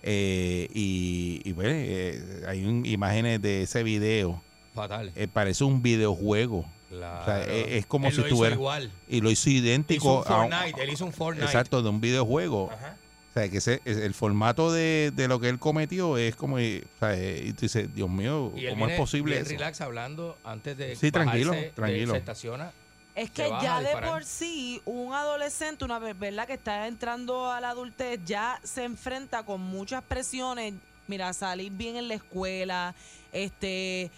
eh, 0.02 0.68
y, 0.74 1.40
y 1.44 1.52
pues, 1.54 1.68
eh, 1.70 2.42
hay 2.46 2.64
un- 2.66 2.84
imágenes 2.84 3.40
de 3.40 3.62
ese 3.62 3.82
video, 3.82 4.42
Fatal. 4.74 5.10
eh, 5.16 5.26
parece 5.32 5.64
un 5.64 5.80
videojuego. 5.82 6.66
Claro. 6.90 7.22
O 7.22 7.24
sea, 7.24 7.42
es, 7.42 7.66
es 7.72 7.86
como 7.86 8.06
Él 8.08 8.14
si 8.14 8.20
estuviera... 8.20 8.54
igual. 8.54 8.92
Y 9.08 9.20
lo 9.20 9.30
hizo 9.30 9.48
idéntico 9.50 10.22
Hizo 10.22 10.28
un 10.28 10.32
a 10.32 10.44
un- 10.44 10.50
Fortnite. 10.52 10.82
Él 10.82 10.90
hizo 10.90 11.04
un 11.06 11.12
Fortnite. 11.12 11.46
Exacto, 11.46 11.82
de 11.82 11.88
un 11.88 12.00
videojuego. 12.00 12.70
Ajá. 12.72 12.96
O 13.34 13.40
sea, 13.40 13.48
que 13.48 13.56
ese, 13.58 13.80
el 13.84 14.14
formato 14.14 14.70
de, 14.70 15.10
de 15.12 15.26
lo 15.26 15.40
que 15.40 15.48
él 15.48 15.58
cometió 15.58 16.16
es 16.16 16.36
como, 16.36 16.60
eh, 16.60 16.84
o 16.84 16.98
sea, 17.00 17.14
eh, 17.18 17.42
y 17.46 17.52
tú 17.52 17.62
dices, 17.62 17.92
Dios 17.92 18.08
mío, 18.08 18.52
Y 18.54 18.66
él 18.66 18.70
¿cómo 18.74 18.86
es 18.86 18.96
posible 18.96 19.40
eso? 19.40 19.50
relax 19.50 19.80
hablando 19.80 20.38
antes 20.44 20.76
de 20.78 20.94
Sí, 20.94 21.10
tranquilo, 21.10 21.50
bajarse, 21.50 21.66
de- 21.66 21.72
tranquilo. 21.72 22.12
se 22.12 22.18
estaciona. 22.18 22.70
Es 23.16 23.32
que 23.32 23.48
ya 23.48 23.78
a 23.78 23.82
de 23.82 23.96
por 24.08 24.24
sí 24.24 24.80
un 24.84 25.12
adolescente, 25.14 25.84
una 25.84 25.98
vez, 25.98 26.16
¿verdad? 26.16 26.46
Que 26.46 26.52
está 26.54 26.86
entrando 26.86 27.50
a 27.50 27.60
la 27.60 27.70
adultez, 27.70 28.20
ya 28.24 28.60
se 28.62 28.84
enfrenta 28.84 29.42
con 29.44 29.60
muchas 29.60 30.04
presiones. 30.04 30.74
Mira, 31.08 31.32
salir 31.32 31.72
bien 31.72 31.96
en 31.96 32.06
la 32.06 32.14
escuela, 32.14 32.94
este, 33.32 34.10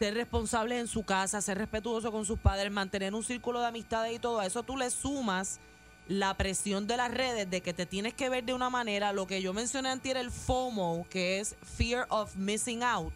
ser 0.00 0.14
responsable 0.14 0.78
en 0.80 0.88
su 0.88 1.04
casa, 1.04 1.40
ser 1.40 1.58
respetuoso 1.58 2.10
con 2.10 2.24
sus 2.26 2.38
padres, 2.40 2.72
mantener 2.72 3.14
un 3.14 3.22
círculo 3.22 3.60
de 3.60 3.66
amistades 3.66 4.14
y 4.14 4.18
todo. 4.18 4.40
A 4.40 4.46
eso 4.46 4.62
tú 4.64 4.76
le 4.76 4.90
sumas 4.90 5.58
la 6.08 6.34
presión 6.36 6.86
de 6.86 6.96
las 6.96 7.10
redes 7.10 7.48
de 7.48 7.60
que 7.60 7.72
te 7.72 7.86
tienes 7.86 8.14
que 8.14 8.28
ver 8.28 8.44
de 8.44 8.52
una 8.52 8.70
manera, 8.70 9.12
lo 9.12 9.26
que 9.26 9.40
yo 9.40 9.52
mencioné 9.52 9.88
antes 9.88 10.10
era 10.10 10.20
el 10.20 10.30
FOMO, 10.30 11.06
que 11.08 11.40
es 11.40 11.56
Fear 11.76 12.06
of 12.10 12.34
Missing 12.36 12.82
Out, 12.82 13.14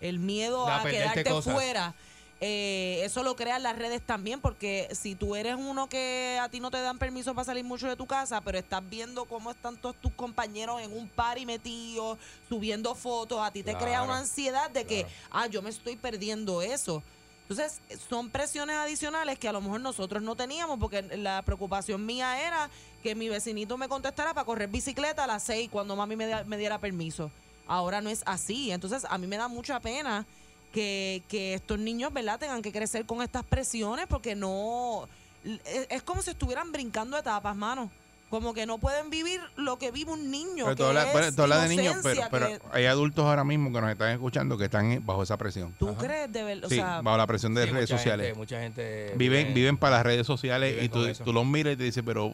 el 0.00 0.18
miedo 0.18 0.66
a 0.66 0.82
quedarte 0.82 1.24
cosas. 1.24 1.54
fuera. 1.54 1.94
Eh, 2.42 3.02
eso 3.04 3.22
lo 3.22 3.36
crean 3.36 3.62
las 3.62 3.76
redes 3.76 4.00
también, 4.00 4.40
porque 4.40 4.88
si 4.92 5.14
tú 5.14 5.36
eres 5.36 5.56
uno 5.56 5.90
que 5.90 6.38
a 6.40 6.48
ti 6.48 6.58
no 6.58 6.70
te 6.70 6.80
dan 6.80 6.98
permiso 6.98 7.34
para 7.34 7.44
salir 7.44 7.64
mucho 7.64 7.86
de 7.86 7.96
tu 7.96 8.06
casa, 8.06 8.40
pero 8.40 8.58
estás 8.58 8.82
viendo 8.88 9.26
cómo 9.26 9.50
están 9.50 9.76
todos 9.76 9.94
tus 9.96 10.12
compañeros 10.12 10.80
en 10.80 10.90
un 10.96 11.06
party 11.06 11.44
metidos, 11.44 12.18
subiendo 12.48 12.94
fotos, 12.94 13.40
a 13.42 13.50
ti 13.50 13.62
te 13.62 13.74
crea 13.74 14.02
una 14.02 14.16
ansiedad 14.16 14.70
de 14.70 14.86
que, 14.86 15.02
claro. 15.02 15.14
ah, 15.32 15.46
yo 15.48 15.60
me 15.60 15.68
estoy 15.68 15.96
perdiendo 15.96 16.62
eso. 16.62 17.02
Entonces, 17.50 17.80
son 18.08 18.30
presiones 18.30 18.76
adicionales 18.76 19.36
que 19.36 19.48
a 19.48 19.52
lo 19.52 19.60
mejor 19.60 19.80
nosotros 19.80 20.22
no 20.22 20.36
teníamos, 20.36 20.78
porque 20.78 21.02
la 21.02 21.42
preocupación 21.42 22.06
mía 22.06 22.46
era 22.46 22.70
que 23.02 23.16
mi 23.16 23.28
vecinito 23.28 23.76
me 23.76 23.88
contestara 23.88 24.32
para 24.32 24.44
correr 24.44 24.68
bicicleta 24.68 25.24
a 25.24 25.26
las 25.26 25.42
6 25.42 25.68
cuando 25.68 25.96
mami 25.96 26.14
me, 26.14 26.26
da- 26.28 26.44
me 26.44 26.56
diera 26.56 26.78
permiso. 26.78 27.28
Ahora 27.66 28.00
no 28.00 28.08
es 28.08 28.22
así. 28.24 28.70
Entonces, 28.70 29.04
a 29.08 29.18
mí 29.18 29.26
me 29.26 29.36
da 29.36 29.48
mucha 29.48 29.80
pena 29.80 30.24
que, 30.72 31.24
que 31.28 31.54
estos 31.54 31.76
niños, 31.80 32.12
¿verdad?, 32.12 32.38
tengan 32.38 32.62
que 32.62 32.70
crecer 32.70 33.04
con 33.04 33.20
estas 33.20 33.42
presiones 33.44 34.06
porque 34.06 34.36
no... 34.36 35.08
Es, 35.44 35.86
es 35.90 36.02
como 36.04 36.22
si 36.22 36.30
estuvieran 36.30 36.70
brincando 36.70 37.18
etapas, 37.18 37.56
mano. 37.56 37.90
Como 38.30 38.54
que 38.54 38.64
no 38.64 38.78
pueden 38.78 39.10
vivir 39.10 39.40
lo 39.56 39.76
que 39.76 39.90
vive 39.90 40.12
un 40.12 40.30
niño. 40.30 40.64
Pero 40.64 40.76
tú 40.76 40.82
que 40.84 40.88
hablas, 40.88 41.14
es 41.14 41.38
hablas 41.38 41.68
de 41.68 41.76
niños, 41.76 41.96
pero, 42.00 42.14
inocencia, 42.14 42.28
pero 42.30 42.46
que- 42.46 42.60
hay 42.70 42.86
adultos 42.86 43.24
ahora 43.24 43.42
mismo 43.42 43.72
que 43.72 43.80
nos 43.80 43.90
están 43.90 44.12
escuchando 44.12 44.56
que 44.56 44.66
están 44.66 45.04
bajo 45.04 45.22
esa 45.24 45.36
presión. 45.36 45.74
¿Tú 45.80 45.96
crees 45.96 46.32
de 46.32 46.44
verdad? 46.44 46.64
O 46.66 46.68
sí, 46.68 46.76
sea, 46.76 47.00
bajo 47.02 47.16
la 47.18 47.26
presión 47.26 47.54
de 47.54 47.64
Sí, 47.64 47.70
redes 47.70 47.90
mucha 47.90 47.98
sociales. 47.98 48.26
gente- 48.26 48.38
mucha 48.38 48.60
gente 48.60 49.14
viven, 49.16 49.48
vive- 49.48 49.54
viven 49.54 49.76
para 49.76 49.96
las 49.96 50.06
redes 50.06 50.26
sociales 50.28 50.80
y 50.80 50.88
tú, 50.88 51.32
los 51.32 51.44
miras 51.46 51.74
y 51.74 51.76
te 51.76 51.82
dices, 51.82 52.04
pero 52.06 52.32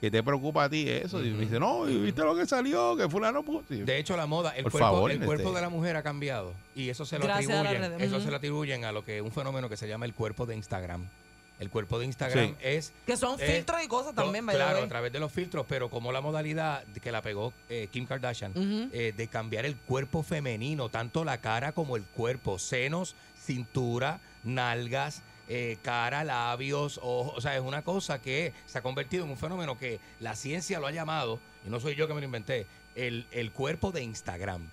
¿qué 0.00 0.10
te 0.10 0.22
preocupa 0.22 0.64
a 0.64 0.70
ti 0.70 0.88
eso? 0.88 1.22
Y 1.22 1.28
me 1.32 1.40
dice, 1.40 1.60
no, 1.60 1.86
¿y 1.90 1.98
¿viste 1.98 2.22
lo 2.22 2.34
que 2.34 2.46
salió? 2.46 2.96
Que 2.96 3.06
fulano 3.10 3.42
puso. 3.42 3.64
De 3.68 3.98
hecho, 3.98 4.16
la 4.16 4.24
moda, 4.26 4.52
el 4.56 4.62
Por 4.62 4.72
cuerpo, 4.72 4.86
favor, 4.88 5.10
el 5.10 5.18
cuerpo 5.18 5.48
este- 5.48 5.56
de 5.56 5.60
la 5.60 5.68
mujer 5.68 5.96
ha 5.96 6.02
cambiado. 6.02 6.54
Y 6.74 6.88
eso 6.88 7.04
se 7.04 7.18
lo 7.18 7.26
Gracias 7.26 7.50
atribuyen. 7.66 8.00
Eso 8.00 8.18
se 8.22 8.30
lo 8.30 8.36
atribuyen 8.38 8.86
a 8.86 8.92
lo 8.92 9.04
que 9.04 9.20
un 9.20 9.30
fenómeno 9.30 9.68
que 9.68 9.76
se 9.76 9.86
llama 9.86 10.06
el 10.06 10.14
cuerpo 10.14 10.46
de 10.46 10.56
Instagram. 10.56 11.06
El 11.58 11.70
cuerpo 11.70 11.98
de 11.98 12.04
Instagram 12.06 12.50
Sí. 12.50 12.54
es 12.62 12.92
que 13.04 13.16
son 13.16 13.40
eh, 13.40 13.46
filtros 13.56 13.82
y 13.82 13.88
cosas 13.88 14.14
también, 14.14 14.46
the 14.46 14.52
Claro, 14.52 14.82
a 14.82 14.88
través 14.88 15.12
de 15.12 15.18
los 15.18 15.32
filtros, 15.32 15.66
pero 15.68 15.90
como 15.90 16.12
la 16.12 16.20
modalidad 16.20 16.84
que 17.02 17.10
la 17.10 17.20
pegó 17.22 17.52
eh, 17.68 17.88
Kim 17.90 18.06
Kardashian, 18.06 18.52
eh, 18.92 19.12
de 19.16 19.26
cambiar 19.28 19.66
el 19.66 19.76
cuerpo 19.76 20.22
femenino, 20.22 20.88
tanto 20.88 21.24
la 21.24 21.38
cara 21.40 21.72
como 21.72 21.96
el 21.96 22.04
cuerpo, 22.04 22.58
senos, 22.60 23.16
cintura, 23.44 24.20
nalgas, 24.44 25.22
eh, 25.48 25.78
cara, 25.82 26.22
labios, 26.24 27.00
ojos, 27.02 27.34
o 27.36 27.40
sea, 27.40 27.56
es 27.56 27.62
una 27.62 27.82
cosa 27.82 28.20
que 28.20 28.52
se 28.66 28.78
ha 28.78 28.82
convertido 28.82 29.24
en 29.24 29.30
un 29.30 29.36
fenómeno 29.38 29.78
que 29.78 29.98
la 30.20 30.36
ciencia 30.36 30.78
lo 30.78 30.86
ha 30.86 30.90
llamado, 30.92 31.40
y 31.66 31.70
no 31.70 31.80
soy 31.80 31.94
yo 31.96 32.06
que 32.06 32.14
me 32.14 32.20
lo 32.20 32.26
inventé, 32.26 32.66
el, 32.94 33.26
el 33.32 33.50
cuerpo 33.50 33.90
de 33.90 34.02
Instagram. 34.02 34.68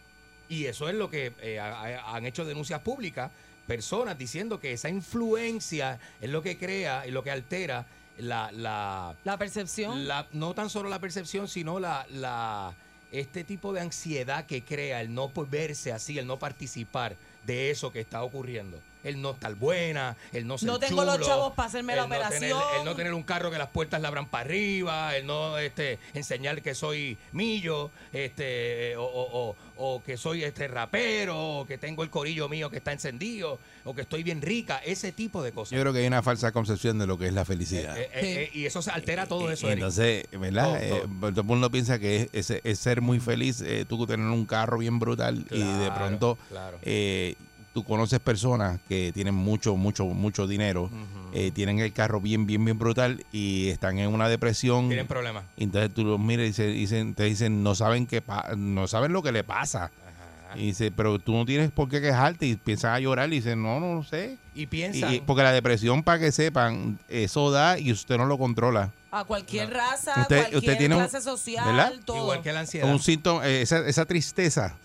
Y 0.49 0.65
eso 0.65 0.87
es 0.89 0.95
lo 0.95 1.09
que 1.09 1.33
eh, 1.41 1.59
ha- 1.59 1.81
ha- 1.81 2.15
han 2.15 2.25
hecho 2.25 2.45
denuncias 2.45 2.81
públicas, 2.81 3.31
personas 3.67 4.17
diciendo 4.17 4.59
que 4.59 4.73
esa 4.73 4.89
influencia 4.89 5.99
es 6.21 6.29
lo 6.29 6.41
que 6.41 6.57
crea 6.57 7.05
y 7.07 7.11
lo 7.11 7.23
que 7.23 7.31
altera 7.31 7.85
la, 8.17 8.51
la, 8.51 9.15
La 9.23 9.37
percepción. 9.37 10.07
la- 10.07 10.27
no 10.31 10.53
tan 10.53 10.69
solo 10.69 10.89
la 10.89 10.99
percepción, 10.99 11.47
sino 11.47 11.79
la, 11.79 12.05
la 12.11 12.73
este 13.11 13.43
tipo 13.43 13.73
de 13.73 13.81
ansiedad 13.81 14.45
que 14.45 14.63
crea 14.63 15.01
el 15.01 15.13
no 15.13 15.31
verse 15.49 15.91
así, 15.91 16.17
el 16.17 16.27
no 16.27 16.37
participar 16.39 17.15
de 17.45 17.71
eso 17.71 17.91
que 17.91 17.99
está 18.01 18.23
ocurriendo. 18.23 18.79
El 19.05 19.21
no 19.21 19.31
estar 19.31 19.55
buena, 19.55 20.17
el 20.33 20.45
no 20.45 20.57
ser 20.57 20.67
No 20.67 20.79
tengo 20.79 21.05
los 21.05 21.15
chulo, 21.15 21.25
chavos 21.27 21.53
para 21.53 21.67
hacerme 21.69 21.95
la 21.95 22.03
el 22.03 22.09
no 22.09 22.15
tener- 22.15 22.53
operación. 22.53 22.61
el 22.79 22.85
no 22.85 22.95
tener 22.95 23.13
un 23.13 23.23
carro 23.23 23.49
que 23.51 23.57
las 23.57 23.69
puertas 23.69 24.01
la 24.01 24.09
abran 24.09 24.25
para 24.27 24.43
arriba, 24.45 25.15
el 25.15 25.25
no 25.25 25.57
este, 25.57 25.99
enseñar 26.13 26.61
que 26.61 26.75
soy 26.75 27.17
millo, 27.31 27.91
este, 28.11 28.97
o, 28.97 29.03
o- 29.03 29.49
o- 29.49 29.55
o 29.77 30.01
que 30.03 30.17
soy 30.17 30.43
este 30.43 30.67
rapero, 30.67 31.37
o 31.59 31.65
que 31.67 31.77
tengo 31.77 32.03
el 32.03 32.09
corillo 32.09 32.47
mío 32.49 32.69
que 32.69 32.77
está 32.77 32.91
encendido, 32.93 33.59
o 33.83 33.93
que 33.93 34.01
estoy 34.01 34.23
bien 34.23 34.41
rica, 34.41 34.77
ese 34.85 35.11
tipo 35.11 35.43
de 35.43 35.51
cosas. 35.51 35.71
Yo 35.75 35.81
creo 35.81 35.93
que 35.93 35.99
hay 35.99 36.07
una 36.07 36.23
falsa 36.23 36.51
concepción 36.51 36.97
de 36.97 37.05
lo 37.07 37.17
que 37.17 37.27
es 37.27 37.33
la 37.33 37.45
felicidad. 37.45 37.97
Eh, 37.97 38.09
eh, 38.13 38.19
eh, 38.23 38.49
y 38.53 38.65
eso 38.65 38.81
se 38.81 38.91
altera 38.91 39.27
todo 39.27 39.51
eso. 39.51 39.69
entonces, 39.69 40.25
¿verdad? 40.31 40.79
Todo, 40.89 41.27
Eh, 41.29 41.33
el 41.37 41.43
mundo 41.43 41.69
piensa 41.69 41.99
que 41.99 42.29
es, 42.31 42.49
es- 42.49 42.61
es 42.63 42.79
ser 42.79 43.01
muy 43.01 43.19
feliz, 43.19 43.61
eh, 43.61 43.85
tú 43.87 44.05
tener 44.07 44.25
un 44.27 44.45
carro 44.45 44.77
bien 44.77 44.97
brutal 44.99 45.45
y 45.51 45.59
de 45.61 45.91
pronto 45.91 46.37
claro. 46.49 46.79
eh, 46.81 47.35
tú 47.75 47.83
conoces 47.83 48.21
personas 48.21 48.79
que 48.87 49.11
tienen 49.13 49.35
mucho, 49.35 49.75
mucho, 49.75 50.05
mucho 50.05 50.47
dinero, 50.47 50.89
eh, 51.33 51.51
tienen 51.53 51.79
el 51.79 51.91
carro 51.91 52.21
bien, 52.21 52.45
bien, 52.47 52.63
bien 52.63 52.79
brutal 52.79 53.25
y 53.33 53.67
están 53.67 53.99
en 53.99 54.13
una 54.13 54.29
depresión. 54.29 54.87
Tienen 54.87 55.07
problemas. 55.07 55.43
Y 55.57 55.65
entonces 55.65 55.93
tú 55.93 56.05
los 56.05 56.17
miras 56.17 56.47
y 56.47 56.53
se- 56.53 56.67
dicen, 56.67 57.13
te 57.15 57.25
dicen, 57.25 57.63
no 57.63 57.75
saben 57.75 58.07
qué 58.07 58.21
pa- 58.21 58.53
no 58.55 58.87
saben 58.87 59.11
lo 59.11 59.21
que 59.21 59.33
le 59.33 59.43
pasa. 59.43 59.91
Y 60.55 60.67
dice, 60.67 60.89
pero 60.89 61.19
tú 61.19 61.33
no 61.33 61.45
tienes 61.45 61.69
por 61.69 61.89
qué 61.89 61.99
quejarte. 61.99 62.45
Y 62.45 62.55
piensan 62.55 62.93
a 62.93 62.99
llorar 63.01 63.27
y 63.27 63.35
dicen, 63.41 63.61
no, 63.61 63.81
no 63.81 64.05
sé. 64.05 64.37
Y 64.55 64.67
piensan. 64.67 65.13
y- 65.13 65.19
porque 65.19 65.43
la 65.43 65.51
depresión, 65.51 66.01
para 66.01 66.17
que 66.19 66.31
sepan, 66.31 66.97
eso 67.09 67.51
da 67.51 67.77
y 67.77 67.91
usted 67.91 68.15
no 68.15 68.25
lo 68.25 68.37
controla. 68.37 68.93
A 69.11 69.25
cualquier 69.25 69.69
raza, 69.71 70.13
Usted- 70.21 70.37
cualquier 70.37 70.57
usted 70.59 70.77
tiene 70.77 70.95
un- 70.95 71.01
clase 71.01 71.21
social, 71.21 71.65
¿verdad? 71.65 71.93
todo. 72.05 72.17
igual 72.23 72.41
que 72.41 72.53
la 72.53 72.61
ansiedad. 72.61 72.89
Un 72.89 72.99
síntoma, 72.99 73.45
eh, 73.45 73.61
esa, 73.63 73.85
esa 73.85 74.05
tristeza, 74.05 74.77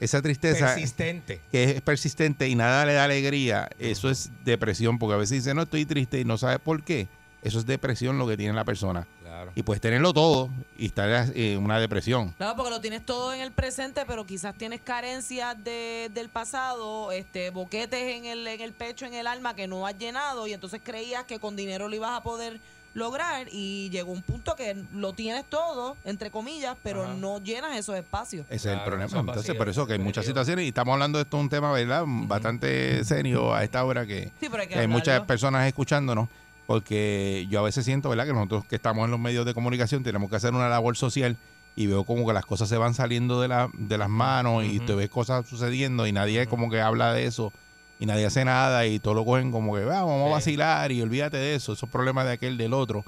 esa 0.00 0.20
tristeza 0.22 0.66
persistente. 0.74 1.40
que 1.50 1.64
es 1.64 1.80
persistente 1.80 2.48
y 2.48 2.54
nada 2.54 2.84
le 2.84 2.92
da 2.94 3.04
alegría, 3.04 3.68
eso 3.78 4.10
es 4.10 4.30
depresión. 4.44 4.98
Porque 4.98 5.14
a 5.14 5.18
veces 5.18 5.42
dice, 5.44 5.54
no, 5.54 5.62
estoy 5.62 5.84
triste 5.86 6.20
y 6.20 6.24
no 6.24 6.36
sabe 6.38 6.58
por 6.58 6.82
qué. 6.82 7.08
Eso 7.42 7.58
es 7.60 7.66
depresión 7.66 8.18
lo 8.18 8.26
que 8.26 8.36
tiene 8.36 8.54
la 8.54 8.64
persona. 8.64 9.06
Claro. 9.22 9.52
Y 9.54 9.62
puedes 9.62 9.80
tenerlo 9.80 10.12
todo 10.12 10.50
y 10.78 10.86
estar 10.86 11.30
en 11.36 11.62
una 11.62 11.78
depresión. 11.78 12.30
Claro, 12.38 12.56
porque 12.56 12.70
lo 12.70 12.80
tienes 12.80 13.04
todo 13.06 13.32
en 13.34 13.40
el 13.40 13.52
presente, 13.52 14.04
pero 14.06 14.26
quizás 14.26 14.56
tienes 14.56 14.80
carencias 14.80 15.62
de- 15.62 16.10
del 16.12 16.28
pasado, 16.28 17.12
este, 17.12 17.50
boquetes 17.50 18.16
en 18.16 18.24
el, 18.24 18.46
en 18.46 18.60
el 18.62 18.72
pecho, 18.72 19.06
en 19.06 19.14
el 19.14 19.26
alma 19.28 19.54
que 19.54 19.68
no 19.68 19.86
has 19.86 19.96
llenado 19.96 20.46
y 20.48 20.54
entonces 20.54 20.80
creías 20.82 21.24
que 21.24 21.38
con 21.38 21.54
dinero 21.54 21.88
lo 21.88 21.94
ibas 21.94 22.12
a 22.18 22.22
poder 22.22 22.58
lograr 22.96 23.46
y 23.52 23.90
llegó 23.90 24.10
un 24.10 24.22
punto 24.22 24.56
que 24.56 24.74
lo 24.94 25.12
tienes 25.12 25.44
todo, 25.44 25.96
entre 26.04 26.30
comillas, 26.30 26.76
pero 26.82 27.04
Ajá. 27.04 27.14
no 27.14 27.38
llenas 27.42 27.76
esos 27.76 27.94
espacios. 27.94 28.46
Ese 28.48 28.72
es 28.72 28.78
el 28.78 28.84
problema. 28.84 29.04
Entonces, 29.04 29.36
vacíos, 29.36 29.56
por 29.56 29.68
eso 29.68 29.86
que 29.86 29.92
hay 29.92 29.98
muchas 29.98 30.24
periodo. 30.24 30.40
situaciones 30.40 30.64
y 30.64 30.68
estamos 30.68 30.94
hablando 30.94 31.18
de 31.18 31.24
esto, 31.24 31.36
un 31.36 31.50
tema, 31.50 31.70
¿verdad? 31.72 32.04
Bastante 32.06 33.04
serio 33.04 33.54
a 33.54 33.62
esta 33.64 33.84
hora 33.84 34.06
que, 34.06 34.32
Sí, 34.40 34.48
pero 34.50 34.62
hay 34.62 34.68
que 34.68 34.74
que 34.74 34.80
hay 34.80 34.86
muchas 34.88 35.20
personas 35.20 35.66
escuchándonos, 35.66 36.28
porque 36.66 37.46
yo 37.50 37.60
a 37.60 37.62
veces 37.62 37.84
siento, 37.84 38.08
¿verdad? 38.08 38.26
Que 38.26 38.32
nosotros 38.32 38.64
que 38.64 38.76
estamos 38.76 39.04
en 39.04 39.10
los 39.10 39.20
medios 39.20 39.44
de 39.44 39.52
comunicación 39.52 40.02
tenemos 40.02 40.30
que 40.30 40.36
hacer 40.36 40.54
una 40.54 40.68
labor 40.70 40.96
social 40.96 41.36
y 41.76 41.86
veo 41.86 42.04
como 42.04 42.26
que 42.26 42.32
las 42.32 42.46
cosas 42.46 42.70
se 42.70 42.78
van 42.78 42.94
saliendo 42.94 43.42
de, 43.42 43.48
la, 43.48 43.68
de 43.74 43.98
las 43.98 44.08
manos 44.08 44.64
y 44.64 44.80
te 44.80 44.94
ves 44.94 45.10
cosas 45.10 45.46
sucediendo 45.46 46.06
y 46.06 46.12
nadie 46.12 46.46
como 46.46 46.70
que 46.70 46.80
habla 46.80 47.12
de 47.12 47.26
eso 47.26 47.52
y 47.98 48.06
nadie 48.06 48.26
hace 48.26 48.44
nada 48.44 48.86
y 48.86 48.98
todo 48.98 49.14
lo 49.14 49.24
cogen 49.24 49.50
como 49.52 49.74
que 49.74 49.82
"Ah, 49.82 50.02
vamos 50.02 50.24
Sí. 50.24 50.28
a 50.28 50.32
vacilar 50.32 50.92
y 50.92 51.00
olvídate 51.02 51.36
de 51.36 51.54
eso, 51.54 51.72
esos 51.72 51.88
problemas 51.88 52.26
de 52.26 52.32
aquel 52.32 52.56
del 52.58 52.72
otro. 52.74 53.04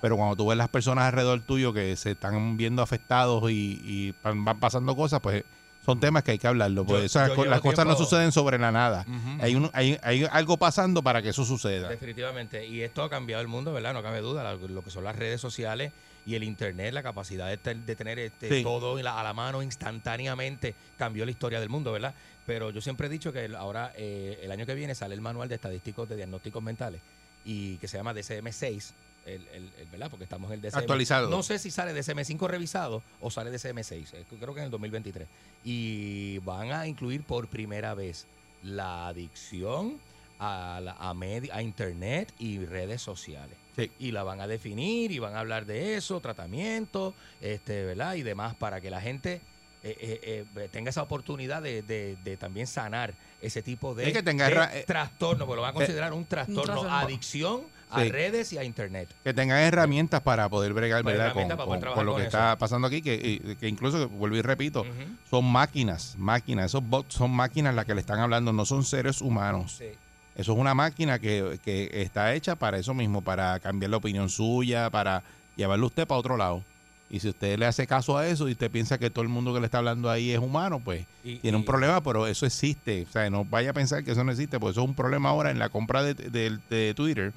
Pero 0.00 0.16
cuando 0.16 0.34
tú 0.34 0.48
ves 0.48 0.58
las 0.58 0.68
personas 0.68 1.04
alrededor 1.04 1.40
tuyo 1.42 1.72
que 1.72 1.94
se 1.96 2.10
están 2.12 2.56
viendo 2.56 2.82
afectados 2.82 3.48
y, 3.52 3.80
y 3.84 4.14
van 4.24 4.44
pasando 4.58 4.96
cosas, 4.96 5.20
pues 5.20 5.44
son 5.86 6.00
temas 6.00 6.24
que 6.24 6.32
hay 6.32 6.38
que 6.38 6.46
hablarlo. 6.48 6.84
Pues 6.84 7.12
Yo- 7.12 7.44
las 7.44 7.60
cosas 7.60 7.86
no 7.86 7.96
suceden 7.96 8.32
sobre 8.32 8.58
la 8.58 8.72
nada. 8.72 9.04
Hay, 9.40 9.54
un, 9.54 9.70
hay, 9.72 9.98
hay 10.02 10.26
algo 10.32 10.56
pasando 10.56 11.02
para 11.04 11.22
que 11.22 11.28
eso 11.28 11.44
suceda. 11.44 11.88
Definitivamente. 11.88 12.66
Y 12.66 12.82
esto 12.82 13.02
ha 13.04 13.10
cambiado 13.10 13.42
el 13.42 13.48
mundo, 13.48 13.72
¿verdad? 13.72 13.92
No 13.94 14.02
cabe 14.02 14.20
duda. 14.20 14.54
Lo, 14.54 14.82
que 14.82 14.90
son 14.90 15.04
las 15.04 15.14
redes 15.14 15.40
sociales 15.40 15.92
y 16.26 16.34
el 16.36 16.42
Internet, 16.44 16.92
la 16.94 17.02
capacidad 17.02 17.48
de, 17.48 17.74
de 17.74 17.96
tener 17.96 18.18
este, 18.20 18.48
Sí. 18.48 18.62
todo 18.64 18.96
a 18.96 19.22
la 19.22 19.32
mano 19.34 19.60
instantáneamente, 19.62 20.74
cambió 20.98 21.24
la 21.24 21.30
historia 21.30 21.60
del 21.60 21.68
mundo, 21.68 21.92
¿verdad? 21.92 22.14
Pero 22.46 22.70
yo 22.70 22.80
siempre 22.80 23.06
he 23.06 23.10
dicho 23.10 23.32
que 23.32 23.48
ahora, 23.56 23.92
eh, 23.96 24.40
el 24.42 24.50
año 24.50 24.66
que 24.66 24.74
viene, 24.74 24.94
sale 24.94 25.14
el 25.14 25.20
manual 25.20 25.48
de 25.48 25.54
estadísticos 25.54 26.08
de 26.08 26.16
diagnósticos 26.16 26.62
mentales 26.62 27.00
y 27.44 27.76
que 27.78 27.88
se 27.88 27.96
llama 27.96 28.12
DCM6. 28.14 28.90
El, 29.24 29.46
el- 29.54 29.70
el- 29.78 29.86
¿verdad? 29.92 30.10
Porque 30.10 30.24
estamos 30.24 30.50
en 30.50 30.54
el 30.56 30.62
DCM. 30.62 30.78
Actualizado. 30.80 31.30
No 31.30 31.44
sé 31.44 31.60
si 31.60 31.70
sale 31.70 31.94
DCM5 31.94 32.48
revisado 32.48 33.04
o 33.20 33.30
sale 33.30 33.52
DCM6. 33.52 34.14
eh, 34.14 34.24
Creo 34.40 34.52
que 34.54 34.60
en 34.60 34.64
el 34.66 34.70
2023. 34.72 35.28
Y 35.64 36.38
van 36.38 36.72
a 36.72 36.88
incluir 36.88 37.22
por 37.22 37.46
primera 37.46 37.94
vez 37.94 38.26
la 38.64 39.06
adicción 39.08 39.98
a, 40.40 40.80
la- 40.82 40.96
a, 40.98 41.14
medi- 41.14 41.50
a 41.52 41.62
internet 41.62 42.32
y 42.40 42.64
redes 42.64 43.00
sociales. 43.00 43.56
Sí. 43.76 43.90
Y 44.00 44.10
la 44.10 44.24
van 44.24 44.40
a 44.40 44.48
definir 44.48 45.12
y 45.12 45.18
van 45.20 45.34
a 45.36 45.40
hablar 45.40 45.64
de 45.66 45.94
eso, 45.96 46.18
tratamiento, 46.20 47.14
este, 47.40 47.84
¿verdad? 47.84 48.16
Y 48.16 48.22
demás 48.22 48.54
para 48.56 48.80
que 48.80 48.90
la 48.90 49.00
gente 49.00 49.40
eh, 49.84 49.96
eh, 50.00 50.44
eh, 50.56 50.68
tenga 50.70 50.90
esa 50.90 51.02
oportunidad 51.02 51.60
de, 51.62 51.82
de- 51.82 52.16
de 52.22 52.36
también 52.36 52.66
sanar 52.66 53.14
ese 53.40 53.62
tipo 53.62 53.94
de, 53.94 54.06
Es 54.08 54.12
que 54.12 54.22
tenga 54.22 54.48
de 54.48 54.54
ra- 54.54 54.76
eh, 54.76 54.84
trastorno, 54.86 55.44
porque 55.46 55.56
lo 55.56 55.62
van 55.62 55.70
a 55.70 55.74
considerar 55.74 56.12
un 56.12 56.24
trastorno, 56.24 56.62
trastorno. 56.62 56.96
adicción 56.96 57.62
a 57.90 58.00
Sí. 58.02 58.08
redes 58.10 58.52
y 58.52 58.58
a 58.58 58.64
internet. 58.64 59.08
Que 59.22 59.34
tengan 59.34 59.58
herramientas 59.58 60.20
para 60.22 60.48
poder 60.48 60.72
bregar 60.72 61.02
Pues, 61.02 61.16
¿verdad? 61.18 61.34
con, 61.34 61.48
lo 61.80 61.94
con 61.94 62.06
que 62.16 62.22
eso. 62.22 62.38
está 62.38 62.56
pasando 62.56 62.86
aquí, 62.86 63.02
que, 63.02 63.56
incluso, 63.62 64.08
vuelvo 64.08 64.36
y 64.36 64.40
repito, 64.42 64.86
son 65.28 65.44
máquinas, 65.44 66.14
máquinas, 66.16 66.66
esos 66.66 66.82
bots 66.88 67.14
son 67.14 67.30
máquinas 67.32 67.74
las 67.74 67.84
que 67.84 67.94
le 67.94 68.00
están 68.00 68.20
hablando, 68.20 68.52
no 68.52 68.64
son 68.64 68.84
seres 68.84 69.20
humanos. 69.20 69.72
Sí. 69.78 69.86
Eso 70.34 70.52
es 70.52 70.58
una 70.58 70.74
máquina 70.74 71.18
que, 71.18 71.58
que 71.62 71.90
está 72.00 72.32
hecha 72.32 72.54
para 72.56 72.78
eso 72.78 72.94
mismo, 72.94 73.20
para 73.20 73.60
cambiar 73.60 73.90
la 73.90 73.98
opinión 73.98 74.30
suya, 74.30 74.88
para 74.88 75.22
llevarlo 75.56 75.86
usted 75.88 76.06
para 76.06 76.18
otro 76.18 76.38
lado. 76.38 76.64
Y 77.12 77.20
si 77.20 77.28
usted 77.28 77.58
le 77.58 77.66
hace 77.66 77.86
caso 77.86 78.16
a 78.16 78.26
eso 78.26 78.48
y 78.48 78.52
usted 78.52 78.70
piensa 78.70 78.96
que 78.98 79.10
todo 79.10 79.22
el 79.22 79.28
mundo 79.28 79.52
que 79.52 79.60
le 79.60 79.66
está 79.66 79.78
hablando 79.78 80.10
ahí 80.10 80.30
es 80.32 80.38
humano, 80.38 80.80
pues 80.82 81.04
Y- 81.22 81.36
tiene 81.36 81.58
un 81.58 81.64
problema, 81.64 82.02
pero 82.02 82.26
eso 82.26 82.46
existe. 82.46 83.06
O 83.08 83.12
sea, 83.12 83.28
no 83.28 83.44
vaya 83.44 83.70
a 83.70 83.72
pensar 83.74 84.02
que 84.02 84.12
eso 84.12 84.24
no 84.24 84.32
existe, 84.32 84.58
porque 84.58 84.72
eso 84.72 84.80
es 84.82 84.88
un 84.88 84.94
problema 84.94 85.28
ahora 85.28 85.50
en 85.50 85.58
la 85.58 85.68
compra 85.68 86.02
de, 86.02 86.14
de- 86.14 86.58
de 86.70 86.94
Twitter. 86.94 87.32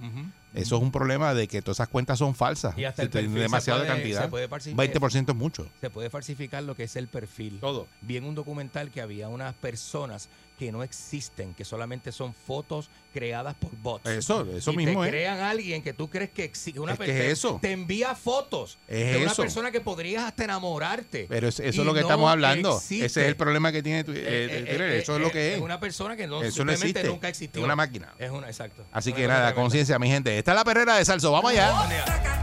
Eso 0.53 0.78
es 0.78 0.82
un 0.82 0.89
problema 0.93 1.34
de 1.34 1.49
que 1.49 1.61
todas 1.61 1.76
esas 1.78 1.89
cuentas 1.89 2.17
son 2.19 2.34
falsas. 2.34 2.78
Y 2.78 2.86
hasta 2.86 3.01
el 3.03 3.09
perfil 3.09 3.34
demasiada 3.34 3.82
se 3.82 3.86
puede- 3.86 3.97
cantidad. 3.99 4.21
se 4.23 4.28
puede 4.30 4.47
falsificar. 4.47 4.88
20% 4.88 5.30
es 5.34 5.36
mucho. 5.38 5.67
se 5.82 5.89
puede 5.89 6.09
falsificar 6.09 6.63
lo 6.63 6.76
que 6.76 6.84
es 6.86 6.95
el 6.95 7.09
perfil. 7.09 7.57
Todo. 7.59 7.88
Vi 8.01 8.15
en 8.15 8.23
un 8.23 8.36
documental 8.36 8.89
que 8.91 9.01
había 9.01 9.28
unas 9.28 9.53
personas 9.55 10.30
que 10.58 10.72
no 10.72 10.84
existen, 10.84 11.53
que 11.53 11.66
solamente 11.66 12.12
son 12.12 12.34
fotos 12.34 12.89
creadas 13.14 13.56
por 13.56 13.72
bots. 13.78 14.10
Eso, 14.10 14.45
eso 14.56 14.72
y 14.74 14.78
mismo 14.78 15.01
te 15.01 15.08
es. 15.08 15.12
crean 15.14 15.39
a 15.39 15.49
alguien 15.49 15.82
que 15.82 15.93
tú 15.93 16.10
crees 16.10 16.30
que 16.32 16.43
existe. 16.43 16.80
Una 16.80 16.93
Es 16.93 16.99
que 16.99 17.06
per- 17.06 17.16
es 17.16 17.22
te- 17.22 17.32
eso. 17.32 17.60
Te 17.62 17.72
envía 17.72 18.14
fotos 18.16 18.78
Es 18.88 19.14
de 19.14 19.22
una 19.22 19.32
eso. 19.32 19.41
persona 19.43 19.72
que 19.72 19.82
podrías 19.82 20.24
hasta 20.24 20.43
enamorarte. 20.43 21.26
Pero 21.30 21.47
es- 21.47 21.60
eso 21.60 21.82
es 21.82 21.86
lo 21.86 21.93
que 21.93 22.01
no 22.01 22.08
estamos 22.08 22.30
hablando. 22.32 22.76
existe. 22.78 23.06
Ese 23.06 23.22
es 23.22 23.28
el 23.28 23.36
problema 23.36 23.72
que 23.72 23.82
tiene 23.84 24.03
tu- 24.03 24.12
eh, 24.12 24.16
Eh, 24.18 24.45
eh, 24.45 24.60
Twitter. 24.66 24.82
eh, 24.82 24.97
eso 24.99 25.14
es 25.14 25.20
eh, 25.20 25.22
lo 25.24 25.32
que 25.32 25.49
es. 25.51 25.56
Es 25.58 25.62
una 25.62 25.80
persona 25.80 26.16
que 26.18 26.28
no, 26.28 26.38
Eso 26.41 26.64
no 26.66 26.72
simplemente 26.72 26.88
existe. 26.88 27.08
nunca 27.10 27.28
existió. 27.30 27.62
Es 27.62 27.66
una 27.66 27.76
máquina. 27.76 28.14
Es 28.20 28.32
una, 28.32 28.47
exacto. 28.47 28.86
Así 28.91 29.10
Una 29.12 29.18
que 29.20 29.28
nada, 29.28 29.53
conciencia, 29.56 29.97
mi 29.99 30.08
gente. 30.10 30.38
Esta 30.38 30.51
es 30.51 30.56
la 30.58 30.64
perrera 30.66 30.95
de 30.97 31.06
Salso. 31.06 31.32
Vamos 31.32 31.51
allá. 31.51 32.35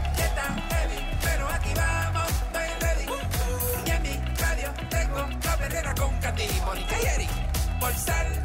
Por 7.93 8.42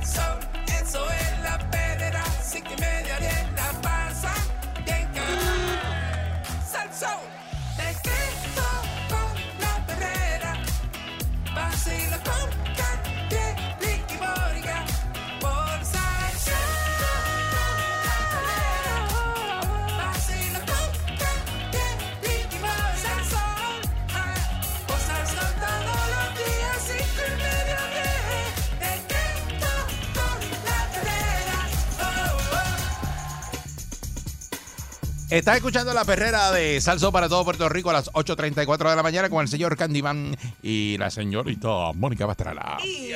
Estás 35.30 35.56
escuchando 35.56 35.92
la 35.92 36.04
perrera 36.06 36.50
de 36.52 36.80
Salso 36.80 37.12
para 37.12 37.28
todo 37.28 37.44
Puerto 37.44 37.68
Rico 37.68 37.90
a 37.90 37.92
las 37.92 38.10
8.34 38.12 38.88
de 38.90 38.96
la 38.96 39.02
mañana 39.02 39.28
con 39.28 39.42
el 39.42 39.48
señor 39.48 39.76
Candyman 39.76 40.34
y 40.62 40.96
la 40.96 41.10
señorita 41.10 41.92
Mónica 41.94 42.26
Pastrana. 42.26 42.78
Y 42.82 43.10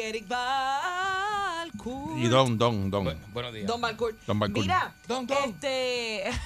Eric 0.00 0.28
Balcourt. 0.28 2.16
Y 2.18 2.28
Don, 2.28 2.56
Don, 2.56 2.88
Don. 2.92 3.06
Bu- 3.06 3.16
buenos 3.32 3.52
días. 3.52 3.66
Don 3.66 3.80
Balcourt. 3.80 4.16
Don 4.24 4.38
Balcourt. 4.38 4.66
Mira, 4.66 4.94
Don, 5.08 5.26
don. 5.26 5.36
este... 5.44 6.24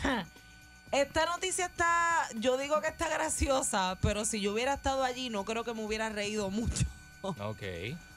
Esta 0.92 1.24
noticia 1.24 1.64
está, 1.66 2.28
yo 2.38 2.58
digo 2.58 2.82
que 2.82 2.88
está 2.88 3.08
graciosa, 3.08 3.96
pero 4.02 4.26
si 4.26 4.42
yo 4.42 4.52
hubiera 4.52 4.74
estado 4.74 5.02
allí 5.04 5.30
no 5.30 5.42
creo 5.46 5.64
que 5.64 5.72
me 5.72 5.82
hubiera 5.82 6.08
reído 6.10 6.50
mucho. 6.50 6.84
Ok. 7.22 7.62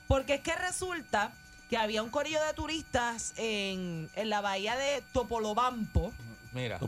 Porque 0.07 0.33
es 0.35 0.41
que 0.41 0.55
resulta 0.55 1.31
que 1.69 1.77
había 1.77 2.01
un 2.03 2.09
corillo 2.09 2.43
de 2.43 2.53
turistas 2.53 3.33
en, 3.37 4.09
en 4.15 4.29
la 4.29 4.41
bahía 4.41 4.75
de 4.75 5.03
Topolobampo, 5.13 6.11
Mira. 6.55 6.79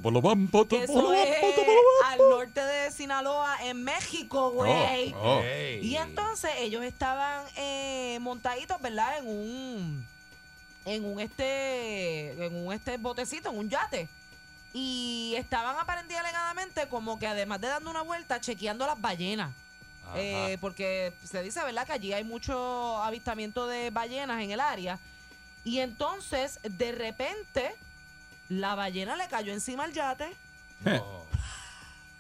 Eso 0.82 1.13
es 1.13 1.38
al 2.05 2.20
norte 2.20 2.63
de 2.63 2.89
Sinaloa, 2.89 3.57
en 3.65 3.84
México, 3.84 4.51
güey. 4.51 5.13
Oh, 5.13 5.39
oh. 5.39 5.43
Ey. 5.43 5.86
Y 5.86 5.97
entonces 5.97 6.51
ellos 6.59 6.86
estaban 6.86 7.45
eh, 7.57 8.18
montaditos, 8.22 8.80
¿verdad? 8.82 9.18
En 9.18 9.28
un 9.28 10.07
en 10.86 11.03
un 11.03 11.20
este 11.20 12.45
en 12.45 12.55
un 12.55 12.72
este 12.72 12.95
botecito, 12.95 13.49
en 13.49 13.57
un 13.57 13.70
yate. 13.70 14.07
Y 14.72 15.34
estaban 15.36 15.76
aparentemente 15.78 16.13
y 16.13 16.18
alegadamente 16.18 16.88
como 16.88 17.20
que 17.20 17.28
además 17.28 17.59
de 17.59 17.68
dando 17.68 17.89
una 17.89 18.03
vuelta, 18.03 18.39
chequeando 18.39 18.88
las 18.88 19.01
ballenas. 19.01 19.53
Eh, 20.15 20.57
porque 20.61 21.11
se 21.26 21.43
dice, 21.43 21.61
¿verdad? 21.65 21.86
Que 21.86 21.91
allí 21.91 22.13
hay 22.13 22.24
mucho 22.24 23.03
avistamiento 23.03 23.68
de 23.68 23.89
ballenas 23.89 24.41
en 24.41 24.51
el 24.51 24.61
área. 24.61 24.97
Y 25.65 25.80
entonces, 25.80 26.61
de 26.63 26.93
repente, 26.93 27.76
la 28.50 28.76
ballena 28.76 29.16
le 29.16 29.28
cayó 29.28 29.54
encima 29.54 29.84
al 29.84 29.93
yate. 29.93 30.36
No. 30.84 31.26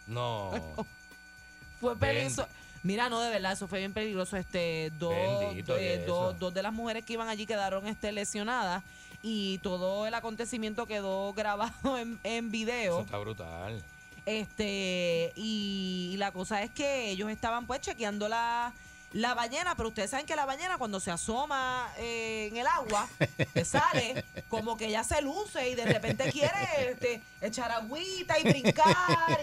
No. 0.07 0.51
Fue 1.81 1.95
perezo- 1.97 2.47
Mira, 2.83 3.09
no, 3.09 3.19
de 3.19 3.29
verdad, 3.29 3.51
eso 3.51 3.67
fue 3.67 3.79
bien 3.79 3.91
peligroso. 3.91 4.37
Este, 4.37 4.91
dos, 4.97 5.13
Bendito, 5.13 5.77
¿y 5.77 5.83
eh, 5.83 6.03
dos, 6.07 6.29
eso? 6.29 6.39
dos 6.39 6.53
de 6.53 6.63
las 6.63 6.71
mujeres 6.71 7.03
que 7.03 7.13
iban 7.13 7.27
allí 7.27 7.45
quedaron 7.45 7.85
este, 7.87 8.13
lesionadas 8.13 8.83
y 9.21 9.57
todo 9.57 10.07
el 10.07 10.13
acontecimiento 10.13 10.85
quedó 10.85 11.33
grabado 11.35 11.97
en, 11.97 12.17
en 12.23 12.45
Eso 12.45 12.51
video. 12.51 13.01
está 13.01 13.17
brutal. 13.17 13.83
Este, 14.25 15.33
y, 15.35 16.15
la 16.17 16.31
cosa 16.31 16.63
es 16.63 16.71
que 16.71 17.09
ellos 17.11 17.29
estaban 17.29 17.65
pues 17.65 17.81
chequeando 17.81 18.29
la, 18.29 18.73
la 19.13 19.33
ballena, 19.33 19.73
pero 19.75 19.89
ustedes 19.89 20.09
saben 20.11 20.25
que 20.25 20.35
la 20.35 20.45
ballena 20.45 20.77
cuando 20.77 20.99
se 20.99 21.09
asoma 21.11 21.89
eh, 21.97 22.49
en 22.51 22.57
el 22.57 22.67
agua, 22.67 23.07
que 23.53 23.63
sale, 23.65 24.23
como 24.49 24.75
que 24.77 24.87
ella 24.87 25.03
se 25.03 25.21
luce 25.21 25.69
y 25.69 25.75
de 25.75 25.85
repente 25.85 26.29
quiere 26.31 26.51
este, 26.91 27.21
echar 27.41 27.71
agüita 27.71 28.37
y 28.37 28.43
brincar. 28.43 28.95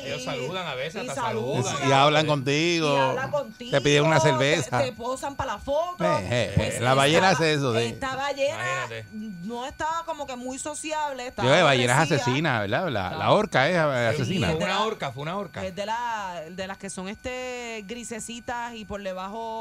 Y, 0.03 0.07
Ellos 0.07 0.25
saludan 0.25 0.67
a 0.67 0.75
veces, 0.75 1.03
y 1.05 1.09
hasta 1.09 1.23
saludan. 1.23 1.65
saludan. 1.65 1.89
Y 1.89 1.93
hablan 1.93 2.27
contigo. 2.27 2.95
Y 2.95 3.01
habla 3.01 3.31
contigo. 3.31 3.71
Te 3.71 3.81
piden 3.81 4.05
una 4.05 4.21
te- 4.21 4.29
cerveza. 4.29 4.79
Te, 4.83 4.93
posan 4.93 5.35
para 5.35 5.55
la 5.55 5.59
foto. 5.59 6.05
Eh, 6.05 6.29
eh, 6.31 6.53
Pues 6.55 6.81
la 6.81 6.93
ballena 6.95 7.31
hace 7.31 7.55
eso, 7.55 7.75
sí. 7.77 7.85
Esta 7.87 8.15
ballena 8.17 8.55
Imagínate. 8.87 9.07
no 9.45 9.65
estaba 9.67 10.05
como 10.05 10.27
que 10.27 10.37
muy 10.37 10.59
sociable. 10.59 11.33
Yo 11.37 11.51
de 11.51 11.63
ballenas 11.63 11.97
agresiva. 11.99 12.23
asesina, 12.23 12.61
¿verdad? 12.61 12.89
La, 12.91 13.11
la 13.17 13.33
orca 13.33 13.69
es 13.69 13.77
asesina. 13.79 14.49
Fue 14.53 14.57
una 14.65 14.85
horca, 14.85 15.11
fue 15.11 15.23
una 15.23 15.37
horca. 15.39 15.65
Es 15.65 15.75
de, 15.75 15.87
la, 15.87 16.43
de 16.51 16.67
las 16.67 16.77
que 16.77 16.91
son 16.91 17.09
este 17.09 17.83
grisecitas 17.87 18.75
y 18.75 18.85
por 18.85 19.03
debajo 19.03 19.54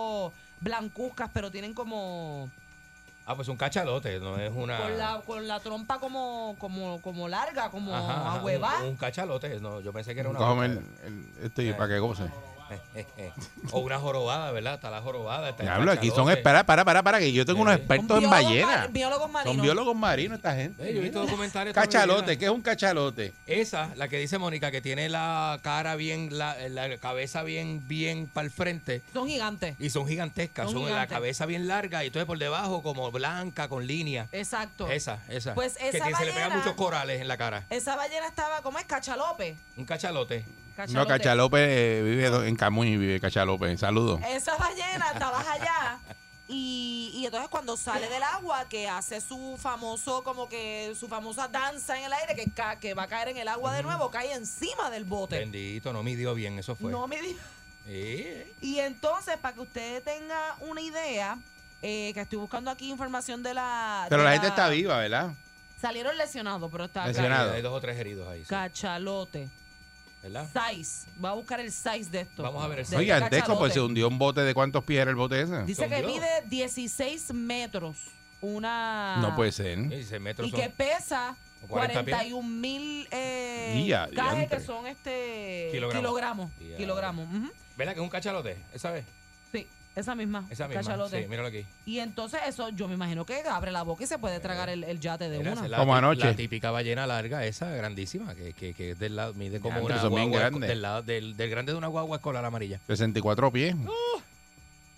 blancuzcas, 0.62 1.30
pero 1.34 1.52
tienen 1.52 1.74
como 1.74 2.50
Ah, 3.26 3.36
pues 3.36 3.48
un 3.48 3.56
cachalote, 3.56 4.20
no 4.20 4.38
es 4.38 4.52
una. 4.54 4.80
con 4.80 4.98
la, 4.98 5.22
con 5.26 5.48
la 5.48 5.60
trompa 5.62 5.98
como, 5.98 6.58
como, 6.60 7.02
como 7.02 7.30
larga, 7.30 7.70
como 7.70 7.96
Ajá, 7.96 8.20
ajá, 8.20 8.40
ahuevada. 8.40 8.82
un, 8.82 8.88
un 8.90 8.96
cachalote, 8.98 9.62
no, 9.62 9.80
yo 9.80 9.94
pensé 9.94 10.14
que 10.14 10.20
era 10.20 10.30
una 10.30 10.40
Cógeme 10.40 10.66
horca. 10.76 10.82
el, 11.06 11.68
y 11.70 11.72
para 11.74 11.88
que 11.88 12.00
goce. 12.00 12.24
O 13.72 13.80
una 13.80 14.00
jorobada, 14.00 14.52
¿verdad? 14.52 14.76
Está 14.76 14.90
la 14.90 15.02
jorobada. 15.02 15.50
Está 15.50 15.64
Diablo, 15.64 15.92
aquí 15.92 16.10
son. 16.10 16.26
Para, 16.44 16.64
para, 16.66 16.84
para, 16.86 17.04
para, 17.04 17.20
que 17.20 17.32
yo 17.32 17.46
tengo 17.46 17.62
unos 17.62 17.76
expertos 17.76 18.24
en 18.24 18.30
mar- 18.30 18.90
biólogos 18.92 19.30
marinos. 19.32 19.56
Son 19.56 19.62
biólogos 19.64 19.96
marinos 19.96 20.38
esta 20.38 20.56
gente. 20.56 20.90
Eh, 20.90 20.94
yo 20.94 21.00
he 21.00 21.04
visto 21.04 21.20
documentales. 21.22 21.74
Cachalote, 21.74 22.38
¿qué 22.38 22.46
es 22.46 22.52
un 22.52 22.62
cachalote? 22.62 23.34
Esa, 23.48 23.90
la 23.96 24.08
que 24.08 24.18
dice 24.18 24.38
Mónica, 24.38 24.72
que 24.72 24.82
tiene 24.82 25.10
la 25.10 25.60
cara 25.64 25.96
bien, 25.96 26.38
la, 26.38 26.58
la 26.70 26.98
cabeza 26.98 27.44
bien, 27.44 27.88
bien 27.88 28.28
para 28.28 28.46
el 28.46 28.52
frente. 28.52 29.02
Son 29.14 29.28
gigantes. 29.28 29.76
Y 29.80 29.90
son 29.90 30.08
gigantescas, 30.08 30.72
Son 30.72 30.82
son, 30.84 30.92
la 30.94 31.08
cabeza 31.08 31.46
bien 31.46 31.68
larga 31.68 32.04
y 32.04 32.08
entonces 32.08 32.26
por 32.26 32.38
debajo 32.38 32.82
como 32.84 33.12
blanca, 33.12 33.68
con 33.68 33.86
línea. 33.88 34.28
Exacto. 34.32 34.90
Esa, 34.90 35.20
esa. 35.30 35.54
Pues 35.54 35.76
que 35.78 35.90
esa 35.90 36.06
tiene- 36.06 36.18
se 36.18 36.26
le 36.26 36.32
pegan 36.34 36.50
ballena- 36.50 36.58
muchos 36.58 36.74
corales 36.76 37.22
en 37.22 37.28
la 37.28 37.38
cara. 37.38 37.64
Esa 37.70 37.96
ballena 37.96 38.28
estaba, 38.28 38.62
¿cómo 38.62 38.80
es? 38.80 38.86
Cachalope. 38.86 39.56
Un 39.78 39.86
cachalote. 39.86 40.46
No, 40.90 41.06
Cachalope 41.08 41.58
eh, 42.00 42.02
vive 42.02 42.48
en 42.48 42.56
Camuy, 42.56 42.98
vive 42.98 43.20
Cachalope. 43.20 43.76
Saludos. 43.78 44.20
Esa 44.28 44.56
ballena 44.58 45.12
estaba 45.14 45.40
allá. 45.40 46.00
Y, 46.48 47.12
y 47.16 47.26
entonces 47.26 47.50
cuando 47.50 47.78
sale 47.78 48.10
del 48.10 48.22
agua, 48.22 48.68
que 48.68 48.88
hace 48.90 49.22
su 49.22 49.58
famoso, 49.60 50.24
como 50.24 50.50
que 50.50 50.94
su 51.00 51.08
famosa 51.08 51.48
danza 51.48 51.98
en 51.98 52.04
el 52.06 52.14
aire, 52.14 52.36
que, 52.36 52.52
ca- 52.52 52.78
que 52.80 52.94
va 52.94 53.04
a 53.04 53.08
caer 53.08 53.30
en 53.30 53.38
el 53.38 53.48
agua 53.48 53.74
de 53.74 53.82
nuevo, 53.82 54.12
cae 54.12 54.34
encima 54.34 54.90
del 54.90 55.06
bote. 55.06 55.40
Bendito, 55.40 55.94
no 55.94 56.04
midió 56.04 56.36
bien, 56.36 56.60
eso 56.60 56.76
fue. 56.76 56.92
No 56.92 57.08
me 57.08 57.22
di- 57.22 57.38
Sí. 57.86 58.44
Y 58.62 58.80
entonces, 58.80 59.38
para 59.38 59.54
que 59.56 59.62
usted 59.62 60.04
tenga 60.04 60.56
una 60.62 60.80
idea, 60.82 61.38
eh, 61.82 62.12
que 62.14 62.22
estoy 62.22 62.38
buscando 62.40 62.72
aquí 62.72 62.90
información 62.90 63.42
de 63.44 63.54
la... 63.54 64.06
Pero 64.10 64.22
de 64.22 64.26
la 64.26 64.32
gente 64.34 64.48
está 64.48 64.70
viva, 64.70 64.98
¿verdad? 65.00 65.32
Salieron 65.82 66.18
lesionados, 66.18 66.70
pero 66.72 66.86
está 66.86 67.06
Lesionado. 67.08 67.52
Hay 67.54 67.62
dos 67.62 67.74
o 67.74 67.82
tres 67.82 67.98
heridos 67.98 68.28
ahí, 68.30 68.42
sí, 68.44 68.48
Cachalote. 68.48 69.50
¿Verdad? 70.24 70.50
Size. 70.72 71.08
Va 71.24 71.30
a 71.30 71.34
buscar 71.34 71.60
el 71.60 71.72
size 71.72 72.10
de 72.10 72.22
esto. 72.22 72.42
Vamos 72.42 72.64
a 72.64 72.68
ver 72.68 72.80
el 72.80 72.86
size. 72.86 73.00
Gigantesco, 73.00 73.60
pues 73.60 73.74
se 73.74 73.82
hundió 73.82 74.08
un 74.08 74.18
bote 74.18 74.42
de 74.42 74.54
cuántos 74.56 74.84
pies 74.84 75.02
era 75.02 75.12
el 75.12 75.16
bote 75.18 75.42
ese. 75.42 75.64
Dice 75.64 75.88
que 75.88 76.02
mide 76.04 76.28
16 76.48 77.34
metros. 77.34 77.98
Una. 78.42 79.18
No 79.22 79.36
puede 79.36 79.52
ser. 79.52 79.78
Sí, 79.90 80.04
seis 80.04 80.20
metros 80.22 80.48
Y 80.48 80.52
son- 80.52 80.60
que 80.60 80.70
pesa 80.70 81.36
40 81.68 82.04
pies. 82.04 82.16
41 82.18 82.50
mil 82.50 83.08
eh, 83.12 83.82
diantre. 83.86 84.48
que 84.50 84.60
son 84.60 84.86
este 84.88 85.70
Kilogramos. 85.72 86.02
kilogramos. 86.02 86.52
Kilogramos. 86.78 87.28
ujú. 87.28 87.52
¿Verdad 87.78 87.94
que 87.94 88.00
es 88.00 88.04
un 88.04 88.10
cachalote? 88.10 88.58
¿Esa 88.74 88.92
vez? 88.92 89.06
Sí, 89.06 89.12
esa 89.96 90.16
misma. 90.16 90.48
Esa 90.50 90.68
misma. 90.68 90.82
Cachalote. 90.82 91.22
Sí, 91.24 91.28
míralo 91.30 91.50
aquí. 91.50 91.66
Y 91.86 92.00
entonces 92.00 92.40
eso, 92.48 92.70
yo 92.70 92.88
me 92.88 92.96
imagino 92.96 93.26
que 93.26 93.42
abre 93.42 93.72
la 93.72 93.84
boca 93.84 94.04
y 94.04 94.08
se 94.08 94.18
puede 94.18 94.40
tragar 94.40 94.70
el, 94.70 94.84
el 94.84 95.00
yate 95.00 95.30
de 95.30 95.38
Mira, 95.38 95.52
esa 95.52 95.60
una. 95.62 95.66
es 95.68 95.72
la, 95.72 95.78
Como 95.78 95.96
anoche. 95.96 96.26
La 96.26 96.36
típica 96.36 96.72
ballena 96.72 97.06
larga, 97.06 97.46
esa 97.46 97.70
grandísima, 97.70 98.34
que, 98.36 98.54
que, 98.54 98.74
que 98.74 98.92
es 98.92 99.00
del 99.00 99.16
lado, 99.16 99.34
mide 99.36 99.60
como 99.60 99.76
Diantre, 99.76 99.94
una 99.94 100.02
son 100.02 100.16
bien 100.16 100.30
guagua, 100.30 100.50
grandes. 100.50 100.70
del, 100.70 100.82
lado, 100.82 101.02
del, 101.04 101.38
del 101.38 101.50
grande 101.50 101.72
de 101.74 101.78
una 101.78 101.88
guagua 101.88 102.18
escolar 102.18 102.44
amarilla. 102.46 102.80
64 102.88 103.52
pies. 103.52 103.76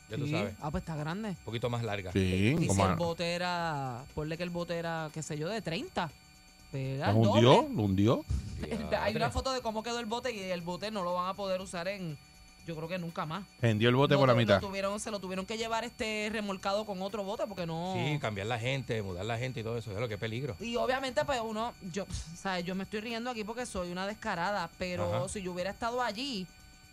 Ya 0.09 0.17
tú 0.17 0.25
Sí. 0.25 0.31
sabes. 0.31 0.53
Ah, 0.61 0.69
pues 0.71 0.81
está 0.83 0.95
grande. 0.95 1.29
Un 1.29 1.35
poquito 1.45 1.69
más 1.69 1.83
larga. 1.83 2.11
Sí, 2.11 2.55
Y 2.57 2.61
si 2.61 2.67
como 2.67 2.87
el 2.87 2.95
bote 2.95 3.33
era, 3.33 4.03
ponle 4.13 4.37
que 4.37 4.43
el 4.43 4.49
bote 4.51 4.75
era, 4.77 5.09
qué 5.13 5.23
sé 5.23 5.37
yo, 5.37 5.49
de 5.49 5.61
30. 5.61 6.09
Pega 6.71 7.11
¿Lo 7.11 7.21
el 7.23 7.27
hundió? 7.27 7.49
doble. 7.53 7.75
¿Lo 7.75 7.81
hundió? 7.83 8.25
Hay 9.01 9.15
una 9.15 9.29
foto 9.31 9.51
de 9.51 9.61
cómo 9.61 9.81
quedó 9.83 9.99
el 9.99 10.05
bote 10.05 10.31
y 10.31 10.39
el 10.39 10.61
bote 10.61 10.91
no 10.91 11.03
lo 11.03 11.13
van 11.13 11.29
a 11.29 11.33
poder 11.33 11.59
usar 11.61 11.87
en, 11.87 12.17
yo 12.65 12.75
creo 12.75 12.87
que 12.87 12.97
nunca 12.97 13.25
más. 13.25 13.43
Hendió 13.61 13.89
el 13.89 13.95
bote 13.95 14.13
Lo- 14.15 14.19
por 14.21 14.27
la 14.27 14.33
lo 14.33 14.39
mitad. 14.39 14.59
tuvieron, 14.59 14.99
se 14.99 15.11
lo 15.11 15.19
tuvieron 15.19 15.45
que 15.45 15.57
llevar 15.57 15.83
este 15.83 16.29
remolcado 16.31 16.85
con 16.85 17.01
otro 17.01 17.23
bote 17.23 17.43
porque 17.47 17.65
no. 17.65 17.93
Sí, 17.95 18.17
cambiar 18.19 18.47
la 18.47 18.59
gente, 18.59 19.01
mudar 19.01 19.25
la 19.25 19.37
gente 19.37 19.59
y 19.59 19.63
todo 19.63 19.77
eso. 19.77 19.91
Es 19.91 19.99
lo 19.99 20.07
que 20.07 20.17
peligro. 20.17 20.55
Y 20.59 20.75
obviamente, 20.75 21.23
pues 21.25 21.39
uno, 21.43 21.73
yo, 21.93 22.05
sea, 22.35 22.59
yo 22.59 22.75
me 22.75 22.83
estoy 22.83 23.01
riendo 23.01 23.29
aquí 23.29 23.43
porque 23.43 23.65
soy 23.65 23.91
una 23.91 24.07
descarada, 24.07 24.69
pero 24.77 25.13
Ajá. 25.15 25.29
si 25.29 25.41
yo 25.41 25.51
hubiera 25.51 25.69
estado 25.69 26.01
allí, 26.01 26.47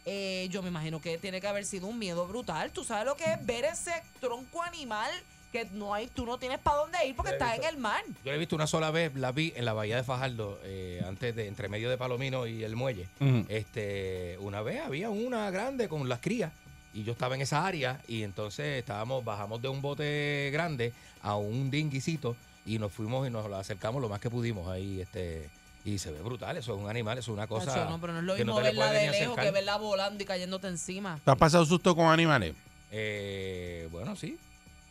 eh, 0.04 0.48
yo 0.50 0.62
me 0.62 0.68
imagino 0.68 1.00
que 1.00 1.16
tiene 1.18 1.40
que 1.40 1.46
haber 1.48 1.64
sido 1.64 1.86
un 1.86 1.98
miedo 1.98 2.26
brutal. 2.26 2.70
Tú 2.72 2.84
sabes 2.84 3.04
lo 3.06 3.14
que 3.16 3.24
es 3.24 3.46
ver 3.46 3.64
ese 3.64 3.92
tronco 4.20 4.62
animal 4.62 5.10
que 5.52 5.66
no 5.72 5.92
hay, 5.92 6.08
tú 6.08 6.24
no 6.24 6.38
tienes 6.38 6.58
para 6.58 6.78
dónde 6.78 6.98
ir 7.06 7.14
porque 7.14 7.32
estás 7.32 7.58
en 7.58 7.64
el 7.64 7.76
mar. 7.76 8.02
Yo 8.24 8.30
la 8.30 8.36
he 8.36 8.38
visto 8.38 8.56
una 8.56 8.66
sola 8.66 8.90
vez, 8.90 9.14
la 9.14 9.30
vi 9.30 9.52
en 9.54 9.64
la 9.64 9.74
bahía 9.74 9.96
de 9.96 10.02
Fajardo, 10.02 10.58
eh, 10.64 11.02
antes 11.06 11.36
de, 11.36 11.46
entre 11.46 11.68
medio 11.68 11.90
de 11.90 11.98
Palomino 11.98 12.46
y 12.46 12.64
el 12.64 12.74
muelle. 12.74 13.06
Este, 13.48 14.36
una 14.40 14.62
vez 14.62 14.80
había 14.80 15.10
una 15.10 15.50
grande 15.50 15.88
con 15.88 16.08
las 16.08 16.20
crías 16.20 16.52
y 16.94 17.04
yo 17.04 17.12
estaba 17.12 17.34
en 17.34 17.42
esa 17.42 17.66
área 17.66 18.00
y 18.08 18.22
entonces 18.22 18.78
estábamos, 18.78 19.24
bajamos 19.24 19.60
de 19.60 19.68
un 19.68 19.82
bote 19.82 20.50
grande 20.52 20.92
a 21.22 21.36
un 21.36 21.70
dinguicito 21.70 22.34
y 22.64 22.78
nos 22.78 22.92
fuimos 22.92 23.26
y 23.26 23.30
nos 23.30 23.48
lo 23.48 23.56
acercamos 23.56 24.00
lo 24.00 24.08
más 24.08 24.20
que 24.20 24.30
pudimos 24.30 24.68
ahí, 24.68 25.00
este, 25.00 25.48
y 25.84 25.98
se 25.98 26.12
ve 26.12 26.20
brutal, 26.20 26.56
eso 26.56 26.74
es 26.74 26.80
un 26.80 26.88
animal, 26.88 27.18
eso 27.18 27.32
es 27.32 27.36
una 27.36 27.46
cosa. 27.46 27.66
Nacho, 27.66 27.90
no, 27.90 28.00
pero 28.00 28.12
no 28.12 28.20
es 28.20 28.24
lo 28.24 28.34
mismo 28.36 28.56
te 28.56 28.62
verla 28.62 28.90
de 28.92 29.00
lejos 29.00 29.16
acercar. 29.16 29.44
que 29.44 29.50
verla 29.50 29.76
volando 29.78 30.22
y 30.22 30.26
cayéndote 30.26 30.68
encima. 30.68 31.18
¿Tú 31.24 31.30
has 31.30 31.38
pasado 31.38 31.64
susto 31.66 31.94
con 31.96 32.06
animales? 32.06 32.54
Eh, 32.90 33.88
bueno, 33.90 34.14
sí, 34.14 34.38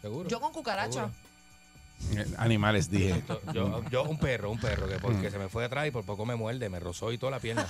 seguro. 0.01 0.29
Yo 0.29 0.39
con 0.39 0.51
cucaracha. 0.51 1.09
seguro. 1.09 1.11
Eh, 2.15 2.25
Animales, 2.37 2.89
dije. 2.89 3.21
Yo, 3.53 3.83
yo 3.91 4.03
un 4.03 4.17
perro, 4.17 4.49
un 4.49 4.59
perro, 4.59 4.87
que 4.87 4.95
porque 4.97 5.29
se 5.29 5.37
me 5.37 5.49
fue 5.49 5.65
atrás 5.65 5.87
y 5.87 5.91
por 5.91 6.03
poco 6.03 6.25
me 6.25 6.35
muerde, 6.35 6.67
me 6.67 6.79
rozó 6.79 7.11
y 7.11 7.17
toda 7.19 7.31
la 7.31 7.39
pierna. 7.39 7.67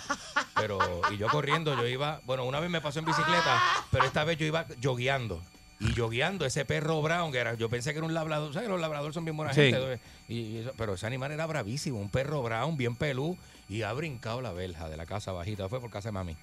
Pero, 0.55 0.79
y 1.11 1.17
yo 1.17 1.27
corriendo, 1.27 1.75
yo 1.75 1.85
iba, 1.85 2.21
bueno, 2.25 2.45
una 2.45 2.59
vez 2.61 2.69
me 2.69 2.79
pasó 2.79 2.99
en 2.99 3.05
bicicleta, 3.05 3.61
pero 3.91 4.05
esta 4.05 4.23
vez 4.23 4.37
yo 4.37 4.45
iba 4.45 4.65
jogueando. 4.81 5.41
Y 5.81 5.93
jogueando 5.99 6.45
ese 6.45 6.63
perro 6.63 7.01
brown, 7.01 7.31
que 7.31 7.39
era, 7.39 7.55
yo 7.55 7.67
pensé 7.67 7.91
que 7.91 7.97
era 7.97 8.05
un 8.05 8.13
labrador, 8.13 8.53
¿sabes? 8.53 8.67
que 8.67 8.71
Los 8.71 8.79
labradores 8.79 9.15
son 9.15 9.25
bien 9.25 9.35
buena 9.35 9.51
Sí. 9.53 9.71
gente. 9.71 9.99
Y, 10.29 10.35
y 10.39 10.57
eso- 10.59 10.73
pero 10.77 10.93
ese 10.93 11.07
animal 11.07 11.31
era 11.31 11.45
bravísimo, 11.47 11.99
un 11.99 12.09
perro 12.09 12.41
brown, 12.43 12.77
bien 12.77 12.95
pelú, 12.95 13.35
y 13.67 13.81
ha 13.81 13.91
brincado 13.91 14.41
la 14.41 14.53
verja 14.53 14.87
de 14.87 14.95
la 14.95 15.05
casa 15.07 15.31
bajita, 15.33 15.67
fue 15.67 15.81
por 15.81 15.89
casa 15.89 16.09
de 16.09 16.13
mami. 16.13 16.37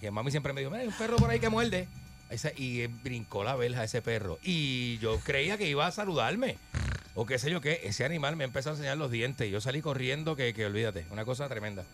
Que 0.00 0.10
mami 0.10 0.30
siempre 0.32 0.52
me 0.52 0.60
dijo, 0.60 0.70
mira, 0.70 0.82
hay 0.82 0.88
un 0.88 0.94
perro 0.98 1.16
por 1.16 1.30
ahí 1.30 1.38
que 1.40 1.48
muerde. 1.48 1.88
Ese- 2.32 2.54
y 2.56 2.80
eh, 2.80 2.88
brincó 3.02 3.44
la 3.44 3.54
verja 3.56 3.84
ese 3.84 4.02
perro. 4.02 4.38
Y 4.42 4.98
yo 4.98 5.18
creía 5.20 5.56
que 5.58 5.68
iba 5.68 5.86
a 5.86 5.92
saludarme. 5.92 6.58
O 7.14 7.26
qué 7.26 7.38
sé 7.38 7.50
yo 7.50 7.60
qué. 7.60 7.80
Ese 7.84 8.04
animal 8.04 8.36
me 8.36 8.44
empezó 8.44 8.70
a 8.70 8.72
enseñar 8.72 8.96
los 8.96 9.10
dientes. 9.10 9.46
Y 9.46 9.50
yo 9.50 9.60
salí 9.60 9.82
corriendo 9.82 10.34
que, 10.34 10.54
que 10.54 10.64
olvídate. 10.66 11.04
Una 11.10 11.24
cosa 11.24 11.48
tremenda. 11.48 11.84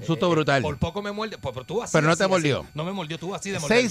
Un 0.00 0.04
susto 0.06 0.28
brutal. 0.28 0.60
Por 0.62 0.76
poco 0.78 1.00
me 1.02 1.12
muerde. 1.12 1.38
Por, 1.38 1.54
por 1.54 1.64
tú 1.64 1.80
así. 1.80 1.92
Pero 1.92 2.06
no 2.08 2.12
así, 2.12 2.18
te 2.18 2.24
así. 2.24 2.30
mordió. 2.30 2.66
No 2.74 2.84
me 2.84 2.90
mordió 2.92 3.16
tú 3.16 3.32
así 3.34 3.50
de 3.50 3.60
morderme. 3.60 3.88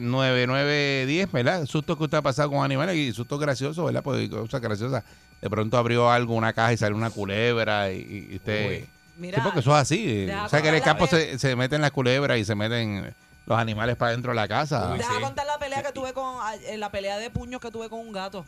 653-9910, 0.00 1.30
¿verdad? 1.32 1.66
Susto 1.66 1.96
que 1.96 2.04
usted 2.04 2.18
ha 2.18 2.22
pasado 2.22 2.50
con 2.50 2.64
animales 2.64 2.96
y 2.96 3.12
susto 3.12 3.38
gracioso, 3.38 3.84
¿verdad? 3.84 4.02
Porque 4.02 4.28
cosas 4.28 4.60
graciosas. 4.60 5.04
De 5.40 5.48
pronto 5.48 5.76
abrió 5.78 6.10
algo, 6.10 6.34
una 6.34 6.52
caja 6.52 6.72
y 6.72 6.76
salió 6.76 6.96
una 6.96 7.10
culebra 7.10 7.92
y, 7.92 8.28
y 8.32 8.36
usted... 8.36 8.68
Uy. 8.82 8.86
Mira, 9.18 9.38
sí, 9.38 9.42
porque 9.44 9.60
eso 9.60 9.70
es 9.72 9.76
así. 9.82 10.28
O 10.44 10.48
sea, 10.48 10.62
que 10.62 10.68
en 10.68 10.74
el 10.76 10.82
campo 10.82 11.06
se, 11.08 11.38
se 11.40 11.56
meten 11.56 11.80
las 11.80 11.90
culebras 11.90 12.38
y 12.38 12.44
se 12.44 12.54
meten 12.54 13.12
los 13.48 13.58
animales 13.58 13.96
para 13.96 14.12
dentro 14.12 14.32
de 14.32 14.36
la 14.36 14.46
casa. 14.46 14.90
Uy, 14.92 14.98
Deja 14.98 15.14
sí. 15.14 15.20
contar 15.22 15.46
la 15.46 15.58
pelea 15.58 15.82
que 15.82 15.92
tuve 15.92 16.12
con, 16.12 16.36
en 16.66 16.80
la 16.80 16.90
pelea 16.90 17.18
de 17.18 17.30
puños 17.30 17.60
que 17.60 17.70
tuve 17.70 17.88
con 17.88 18.00
un 18.00 18.12
gato. 18.12 18.44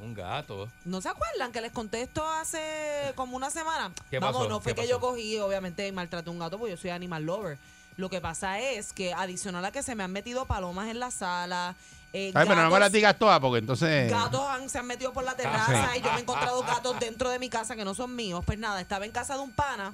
Un 0.00 0.14
gato. 0.14 0.68
¿No 0.84 1.00
se 1.00 1.08
acuerdan 1.08 1.52
que 1.52 1.60
les 1.60 1.72
conté 1.72 2.00
esto 2.02 2.26
hace 2.26 3.12
como 3.16 3.36
una 3.36 3.50
semana? 3.50 3.92
¿Qué 4.10 4.18
Vamos, 4.18 4.36
pasó? 4.38 4.48
no 4.48 4.60
fue 4.60 4.72
¿Qué 4.72 4.82
que 4.82 4.88
pasó? 4.88 4.90
yo 4.92 5.00
cogí, 5.00 5.38
obviamente, 5.38 5.86
y 5.86 5.92
maltraté 5.92 6.30
a 6.30 6.32
un 6.32 6.38
gato 6.38 6.58
porque 6.58 6.70
yo 6.72 6.76
soy 6.80 6.90
animal 6.90 7.24
lover. 7.24 7.58
Lo 7.96 8.08
que 8.08 8.20
pasa 8.20 8.60
es 8.60 8.92
que 8.92 9.12
adicional 9.12 9.64
a 9.64 9.72
que 9.72 9.82
se 9.82 9.94
me 9.96 10.04
han 10.04 10.12
metido 10.12 10.46
palomas 10.46 10.88
en 10.88 11.00
la 11.00 11.10
sala, 11.10 11.74
eh, 12.12 12.28
Ay, 12.28 12.46
pero 12.46 12.54
no 12.54 12.54
me 12.54 12.62
gatos- 12.62 12.78
las 12.80 12.92
digas 12.92 13.18
todas 13.18 13.40
porque 13.40 13.58
entonces... 13.58 14.08
Gatos 14.10 14.40
han- 14.48 14.70
se 14.70 14.78
han 14.78 14.86
metido 14.86 15.12
por 15.12 15.24
la 15.24 15.34
terraza 15.34 15.96
y 15.96 16.00
yo 16.00 16.10
me 16.12 16.18
he 16.18 16.22
encontrado 16.22 16.62
gatos 16.62 16.98
dentro 17.00 17.28
de 17.28 17.38
mi 17.40 17.50
casa 17.50 17.74
que 17.76 17.84
no 17.84 17.92
son 17.94 18.14
míos. 18.14 18.42
Pues 18.46 18.56
nada, 18.58 18.80
estaba 18.80 19.04
en 19.04 19.10
casa 19.10 19.34
de 19.34 19.40
un 19.40 19.50
pana 19.50 19.92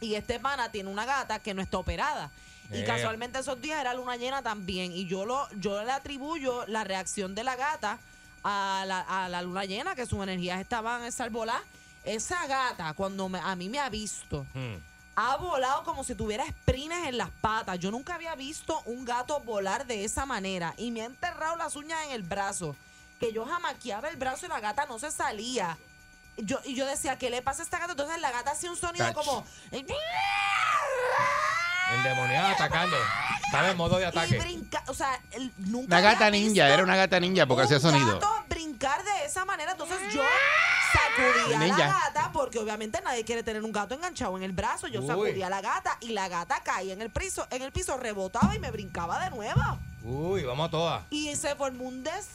y 0.00 0.16
este 0.16 0.40
pana 0.40 0.72
tiene 0.72 0.90
una 0.90 1.06
gata 1.06 1.38
que 1.38 1.54
no 1.54 1.62
está 1.62 1.78
operada. 1.78 2.30
Y 2.72 2.78
Eh. 2.80 2.84
casualmente 2.84 3.38
esos 3.40 3.60
días 3.60 3.80
era 3.80 3.94
luna 3.94 4.16
llena 4.16 4.42
también. 4.42 4.92
Y 4.92 5.06
yo 5.06 5.24
lo 5.26 5.48
yo 5.58 5.82
le 5.82 5.90
atribuyo 5.92 6.64
la 6.66 6.84
reacción 6.84 7.34
de 7.34 7.44
la 7.44 7.56
gata 7.56 7.98
a 8.44 8.84
la, 8.86 9.00
a 9.00 9.28
la 9.28 9.42
luna 9.42 9.64
llena, 9.64 9.94
que 9.94 10.06
sus 10.06 10.22
energías 10.22 10.60
estaban 10.60 11.02
esarboladas. 11.04 11.62
Esa 12.04 12.46
gata, 12.46 12.94
cuando 12.94 13.28
me- 13.28 13.40
a 13.40 13.54
mí 13.56 13.68
me 13.68 13.78
ha 13.78 13.88
visto, 13.90 14.46
Hmm. 14.54 14.76
ha 15.16 15.36
volado 15.36 15.82
como 15.84 16.02
si 16.04 16.14
tuviera 16.14 16.46
sprines 16.46 17.06
en 17.08 17.18
las 17.18 17.28
patas. 17.30 17.78
Yo 17.78 17.90
nunca 17.90 18.14
había 18.14 18.34
visto 18.36 18.80
un 18.86 19.04
gato 19.04 19.38
volar 19.40 19.86
de 19.86 20.04
esa 20.04 20.24
manera. 20.24 20.72
Y 20.78 20.90
me 20.92 21.02
ha 21.02 21.06
enterrado 21.06 21.56
las 21.56 21.76
uñas 21.76 21.98
en 22.06 22.12
el 22.12 22.22
brazo. 22.22 22.74
Que 23.18 23.32
yo 23.34 23.44
jamaqueaba 23.44 24.08
el 24.08 24.16
brazo 24.16 24.46
y 24.46 24.48
la 24.48 24.60
gata 24.60 24.86
no 24.86 24.98
se 24.98 25.10
salía. 25.10 25.76
Yo, 26.38 26.58
y 26.64 26.74
yo 26.74 26.86
decía, 26.86 27.18
¿qué 27.18 27.28
le 27.28 27.42
pasa 27.42 27.60
a 27.60 27.64
esta 27.64 27.78
gata? 27.78 27.92
Entonces 27.92 28.18
la 28.18 28.30
gata 28.32 28.52
hacía 28.52 28.70
un 28.70 28.78
sonido 28.78 29.04
Tach. 29.04 29.14
como... 29.14 29.44
Endemoniada 31.94 32.50
atacando. 32.52 32.96
Estaba 33.46 33.70
en 33.70 33.76
modo 33.76 33.96
de 33.96 34.02
Y 34.02 34.06
ataque. 34.06 34.38
brinca, 34.38 34.82
o 34.86 34.94
sea, 34.94 35.20
nunca 35.58 35.86
Una 35.96 36.00
gata 36.00 36.26
había 36.26 36.40
ninja, 36.40 36.64
visto 36.64 36.74
era 36.74 36.82
una 36.84 36.96
gata 36.96 37.18
ninja 37.18 37.46
porque 37.46 37.64
hacía 37.64 37.80
sonido. 37.80 38.14
gato 38.20 38.44
brincar 38.48 39.02
de 39.02 39.24
esa 39.26 39.44
manera, 39.44 39.72
entonces 39.72 39.98
yo 40.14 40.22
sacudía 40.92 41.56
a 41.60 41.66
la 41.66 41.76
gata 41.76 42.30
porque 42.32 42.58
obviamente 42.58 43.00
nadie 43.04 43.24
quiere 43.24 43.42
tener 43.42 43.64
un 43.64 43.72
gato 43.72 43.94
enganchado 43.94 44.36
en 44.36 44.44
el 44.44 44.52
brazo. 44.52 44.86
Yo 44.86 45.00
Uy. 45.00 45.06
sacudía 45.06 45.48
a 45.48 45.50
la 45.50 45.60
gata 45.60 45.96
y 46.00 46.10
la 46.10 46.28
gata 46.28 46.60
caía 46.62 46.92
en 46.92 47.02
el 47.02 47.10
piso, 47.10 47.46
en 47.50 47.62
el 47.62 47.72
piso 47.72 47.96
rebotaba 47.96 48.54
y 48.54 48.58
me 48.60 48.70
brincaba 48.70 49.22
de 49.24 49.30
nuevo. 49.30 49.60
Uy, 50.04 50.44
vamos 50.44 50.68
a 50.68 50.70
todas. 50.70 51.02
Y 51.10 51.34
se 51.36 51.54
formó 51.56 51.84
un 51.84 52.02
des, 52.04 52.28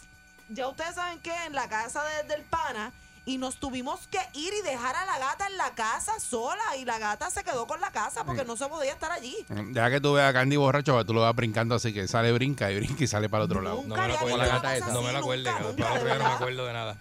ya 0.49 0.67
ustedes 0.67 0.95
saben 0.95 1.19
que 1.19 1.33
en 1.45 1.53
la 1.53 1.67
casa 1.69 2.03
de- 2.03 2.23
del 2.23 2.43
pana 2.43 2.91
y 3.25 3.37
nos 3.39 3.55
tuvimos 3.57 4.07
que 4.07 4.19
ir 4.33 4.53
y 4.53 4.61
dejar 4.61 4.95
a 4.95 5.03
la 5.05 5.17
gata 5.17 5.47
en 5.47 5.57
la 5.57 5.71
casa 5.73 6.19
sola 6.19 6.61
y 6.79 6.85
la 6.85 6.99
gata 6.99 7.31
se 7.31 7.43
quedó 7.43 7.65
con 7.65 7.81
la 7.81 7.89
casa 7.91 8.23
porque 8.23 8.43
Mm. 8.43 8.47
no 8.47 8.55
se 8.57 8.67
podía 8.67 8.91
estar 8.93 9.11
allí. 9.11 9.35
Ya 9.71 9.89
que 9.89 9.99
tú 9.99 10.13
veas 10.13 10.29
a 10.29 10.33
Candy 10.33 10.57
borracho, 10.57 11.03
tú 11.05 11.13
lo 11.13 11.21
vas 11.21 11.35
brincando 11.35 11.73
así 11.75 11.91
que 11.93 12.07
sale, 12.07 12.31
brinca 12.31 12.71
y 12.71 12.75
brinca 12.77 13.03
y 13.03 13.07
sale 13.07 13.27
para 13.29 13.43
el 13.45 13.49
otro 13.51 13.61
lado. 13.61 13.77
No 13.77 13.83
Nunca 13.95 14.01
me 14.03 14.07
lo 14.09 14.13
acuerdo. 14.15 14.37
visto 14.37 14.59
una 14.59 14.75
esa. 14.77 14.87
No 14.91 15.01
me 15.01 15.11
lo 15.11 15.17
acuerdo. 15.19 15.51
nunca, 15.51 15.63
nunca, 15.63 15.99
día 16.03 16.15
no 16.17 16.23
me 16.23 16.33
acuerdo 16.35 16.65
de 16.67 16.73
nada. 16.73 16.95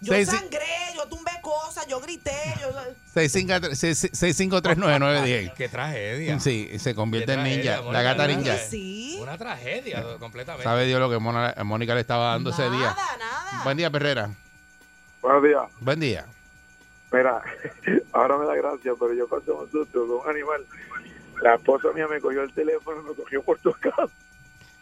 Yo 0.00 0.12
Seis- 0.12 0.28
sangré, 0.28 0.64
yo 0.96 1.06
tumbé 1.08 1.32
cosas, 1.42 1.86
yo 1.86 2.00
grité, 2.00 2.54
yo... 2.60 2.68
6539910. 3.14 5.52
Qué 5.54 5.68
tragedia. 5.68 6.40
Sí, 6.40 6.70
se 6.78 6.94
convierte 6.94 7.32
en 7.34 7.42
ninja. 7.44 7.80
La 7.82 8.00
gata 8.02 8.26
ninja. 8.26 8.56
Sí. 8.58 9.18
Una 9.20 9.36
tragedia 9.36 10.02
completamente. 10.18 10.64
Sabe 10.64 10.86
Dios 10.86 10.98
lo 11.00 11.10
que 11.10 11.18
Mónica 11.18 11.94
le 11.94 12.00
estaba 12.00 12.30
dando 12.32 12.50
ese 12.50 12.62
día. 12.70 12.90
Nada, 12.90 13.16
nada. 13.18 13.60
Buen 13.64 13.76
día, 13.76 13.90
Perrera. 13.90 14.30
Buenos 15.20 15.42
días. 15.42 15.62
Buen 15.80 16.00
día. 16.00 16.26
Mira, 17.12 17.42
ahora 18.12 18.38
me 18.38 18.46
da 18.46 18.54
gracia, 18.54 18.92
pero 18.98 19.12
yo 19.14 19.26
pasé 19.28 19.50
un 19.50 19.70
susto 19.70 20.06
con 20.06 20.20
un 20.24 20.30
animal. 20.30 20.64
La 21.42 21.54
esposa 21.54 21.88
mía 21.94 22.06
me 22.08 22.20
cogió 22.20 22.42
el 22.42 22.52
teléfono, 22.52 23.02
me 23.02 23.14
cogió 23.14 23.42
por 23.42 23.58
tu 23.58 23.72
casa. 23.72 24.08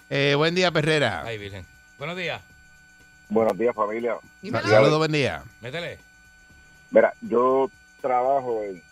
Eh, 0.08 0.34
buen 0.36 0.54
día, 0.54 0.70
Perrera. 0.70 1.22
Ay, 1.24 1.38
Virgen. 1.38 1.64
Buenos 1.98 2.16
días. 2.16 2.40
Buenos 3.28 3.58
días, 3.58 3.74
familia. 3.74 4.16
Saludos, 4.62 4.98
buen 4.98 5.12
día. 5.12 5.42
Métele. 5.60 5.98
Mira, 6.90 7.12
yo 7.22 7.70
trabajo 8.00 8.62
en- 8.62 8.82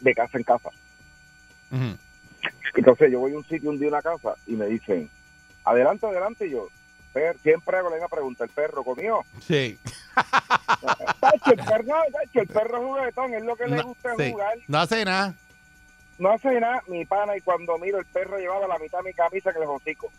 de 0.00 0.14
casa 0.14 0.38
en 0.38 0.44
casa. 0.44 0.70
Entonces 2.74 3.10
yo 3.10 3.20
voy 3.20 3.32
a 3.32 3.36
un 3.36 3.44
sitio, 3.46 3.70
un 3.70 3.78
día 3.78 3.88
a 3.88 3.92
una 3.92 4.02
casa 4.02 4.34
y 4.46 4.52
me 4.52 4.66
dicen, 4.66 5.10
adelante, 5.64 6.06
adelante. 6.06 6.46
Y 6.46 6.50
yo, 6.50 6.68
"Per- 7.16 7.38
siempre 7.38 7.78
hago 7.78 7.88
la 7.88 7.96
misma 7.96 8.08
pregunta, 8.08 8.44
¿el 8.44 8.50
perro 8.50 8.84
comió? 8.84 9.24
Sí. 9.46 9.78
Tacho, 11.20 11.50
el 11.52 11.64
perro, 11.64 11.94
tacho, 12.12 12.40
el 12.40 12.46
perro 12.46 12.76
es 12.78 12.84
juguetón, 12.84 13.34
es 13.34 13.42
lo 13.42 13.56
que 13.56 13.66
le 13.68 13.76
No, 13.76 13.84
gusta 13.84 14.10
sí. 14.18 14.30
jugar. 14.32 14.54
No 14.68 14.78
hace 14.78 15.04
nada. 15.04 15.34
No 16.18 16.30
hace 16.30 16.60
nada, 16.60 16.82
mi 16.88 17.04
pana, 17.06 17.34
y 17.36 17.40
cuando 17.40 17.78
miro, 17.78 17.98
el 17.98 18.04
perro 18.06 18.38
llevaba 18.38 18.66
la 18.66 18.78
mitad 18.78 18.98
de 18.98 19.04
mi 19.04 19.12
camisa 19.14 19.52
que 19.52 19.58
le 19.60 19.66
hocico. 19.66 20.10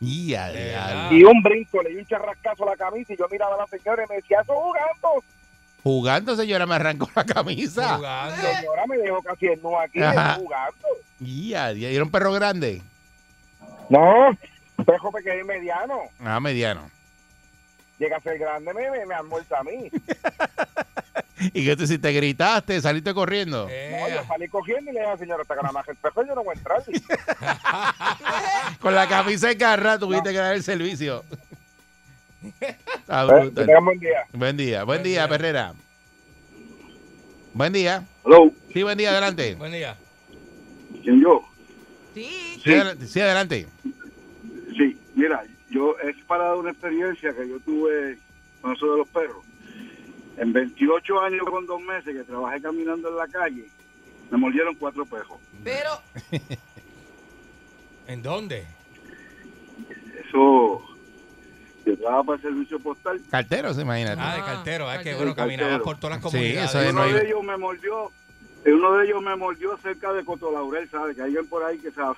Y 0.00 0.34
a 0.34 0.46
De 0.48 0.68
diablo. 0.70 0.94
verdad. 0.94 1.10
Y 1.10 1.24
un 1.24 1.42
brinco, 1.42 1.82
le 1.82 1.90
di 1.90 1.96
un 1.96 2.06
charrascazo 2.06 2.62
a 2.64 2.70
la 2.70 2.76
camisa 2.76 3.12
y 3.12 3.16
yo 3.16 3.26
miraba 3.30 3.54
a 3.54 3.58
la 3.58 3.66
señora 3.66 4.04
y 4.04 4.08
me 4.08 4.16
decía, 4.16 4.40
eso 4.42 4.54
jugando. 4.54 5.24
Jugando, 5.82 6.36
señora, 6.36 6.66
me 6.66 6.74
arrancó 6.76 7.08
la 7.14 7.24
camisa. 7.24 7.96
Jugando. 7.96 8.36
Señora, 8.42 8.86
me 8.86 8.98
dejó 8.98 9.22
casi 9.22 9.46
en 9.46 9.60
aquí, 9.80 10.00
jugando. 10.40 10.88
Y. 11.20 11.54
¿Y 11.54 11.84
era 11.86 12.04
un 12.04 12.10
perro 12.10 12.32
grande? 12.32 12.82
No, 13.88 14.30
perro 14.84 15.10
pequeño 15.12 15.40
y 15.40 15.44
mediano. 15.44 16.00
Ah, 16.20 16.40
mediano. 16.40 16.90
Llega 17.98 18.16
a 18.18 18.20
ser 18.20 18.38
grande, 18.38 18.74
me, 18.74 18.90
me, 18.90 19.06
me 19.06 19.14
han 19.14 19.26
muerto 19.26 19.56
a 19.56 19.62
mí. 19.62 19.90
¿Y 21.52 21.86
si 21.86 21.98
te 21.98 22.12
gritaste, 22.12 22.80
saliste 22.80 23.12
corriendo? 23.12 23.66
Eh, 23.70 23.98
No, 24.00 24.08
yo 24.14 24.24
salí 24.26 24.48
cogiendo 24.48 24.90
y 24.90 24.94
le 24.94 25.00
dije 25.00 25.06
a 25.10 25.12
la 25.12 25.18
señora, 25.18 25.42
hasta 25.42 25.54
que 25.54 25.60
nada 25.62 25.72
más 25.72 25.88
el 25.88 25.96
perro 25.96 26.26
yo 26.26 26.34
no 26.34 26.42
voy 26.44 26.54
a 26.54 26.58
entrar. 26.58 26.82
Con 28.80 28.94
la 28.94 29.06
camisa 29.08 29.50
encarrada 29.50 29.98
tuviste 29.98 30.30
que 30.30 30.38
dar 30.38 30.54
el 30.54 30.62
servicio. 30.62 31.24
Está 32.60 33.26
Eh, 33.38 33.50
que 33.54 33.64
tengan 33.64 33.84
buen 33.84 33.98
día. 33.98 34.26
Buen 34.32 34.56
día, 34.56 34.84
buen 34.84 34.86
Buen 34.98 35.02
día, 35.02 35.20
día. 35.22 35.28
Perrera. 35.28 35.74
Buen 37.52 37.72
día. 37.72 38.04
Hello, 38.24 38.50
Sí, 38.72 38.82
buen 38.82 38.98
día, 38.98 39.10
adelante. 39.10 39.54
Buen 39.54 39.72
día. 39.72 39.96
¿quién 41.02 41.20
yo? 41.22 41.42
Sí. 42.14 42.60
Sí, 42.62 42.72
adelante. 42.74 43.06
Sí, 43.06 43.20
adelante. 43.20 43.66
Sí, 44.76 44.98
mira, 45.14 45.42
yo 45.70 45.96
es 46.00 46.16
para 46.26 46.54
una 46.54 46.70
experiencia 46.70 47.32
que 47.34 47.48
yo 47.48 47.58
tuve 47.60 48.18
con 48.60 48.72
eso 48.74 48.90
de 48.92 48.98
los 48.98 49.08
perros. 49.08 49.44
En 50.36 50.52
28 50.52 51.20
años 51.22 51.42
con 51.48 51.66
dos 51.66 51.80
meses 51.80 52.14
que 52.14 52.22
trabajé 52.24 52.60
caminando 52.60 53.08
en 53.08 53.16
la 53.16 53.26
calle, 53.28 53.68
me 54.30 54.36
mordieron 54.38 54.74
cuatro 54.74 55.06
perros. 55.06 55.38
Pero, 55.64 55.90
¿En 58.06 58.22
dónde? 58.22 58.64
Eso, 60.28 60.82
yo 61.84 61.96
trabajaba 61.98 62.24
para 62.24 62.36
el 62.36 62.42
servicio 62.42 62.78
postal. 62.80 63.20
Cartero, 63.30 63.72
se 63.74 63.82
imagínate. 63.82 64.20
Ah, 64.22 64.34
de 64.36 64.40
Ah, 64.42 64.44
cartero. 64.46 64.84
Es 64.84 64.98
que, 64.98 65.04
cartero. 65.04 65.16
bueno, 65.18 65.34
caminabas 65.34 65.70
Cartero. 65.72 65.84
por 65.84 65.98
todas 65.98 66.16
las 66.22 66.30
Sí, 66.32 66.36
comunidades. 66.38 66.70
eso 66.70 66.80
es- 66.80 66.90
Uno 66.92 67.00
no 67.00 67.06
hay- 67.06 67.12
de 67.14 67.26
ellos 67.26 67.42
me 67.44 67.56
mordió, 67.56 68.12
uno 68.72 68.96
de 68.96 69.06
ellos 69.06 69.22
me 69.22 69.36
mordió 69.36 69.76
cerca 69.78 70.12
de 70.12 70.24
Cotolaurel, 70.24 70.88
¿sabes? 70.90 71.14
Que 71.16 71.22
hay 71.22 71.26
alguien 71.28 71.46
por 71.46 71.62
ahí 71.64 71.78
que 71.78 71.90
sabe. 71.92 72.16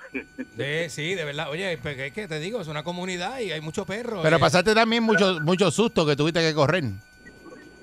De- 0.55 0.89
sí, 0.89 1.15
de 1.15 1.23
verdad. 1.25 1.49
Oye, 1.49 1.77
porque 1.77 2.07
es 2.07 2.13
que 2.13 2.27
te 2.27 2.39
digo, 2.39 2.61
es 2.61 2.67
una 2.67 2.83
comunidad 2.83 3.39
y 3.39 3.51
hay 3.51 3.61
muchos 3.61 3.85
perros. 3.85 4.21
Pero 4.23 4.37
eh. 4.37 4.39
pasaste 4.39 4.73
también 4.73 5.03
mucho, 5.03 5.39
mucho 5.41 5.69
susto 5.71 6.05
que 6.05 6.15
tuviste 6.15 6.39
que 6.41 6.53
correr. 6.53 6.83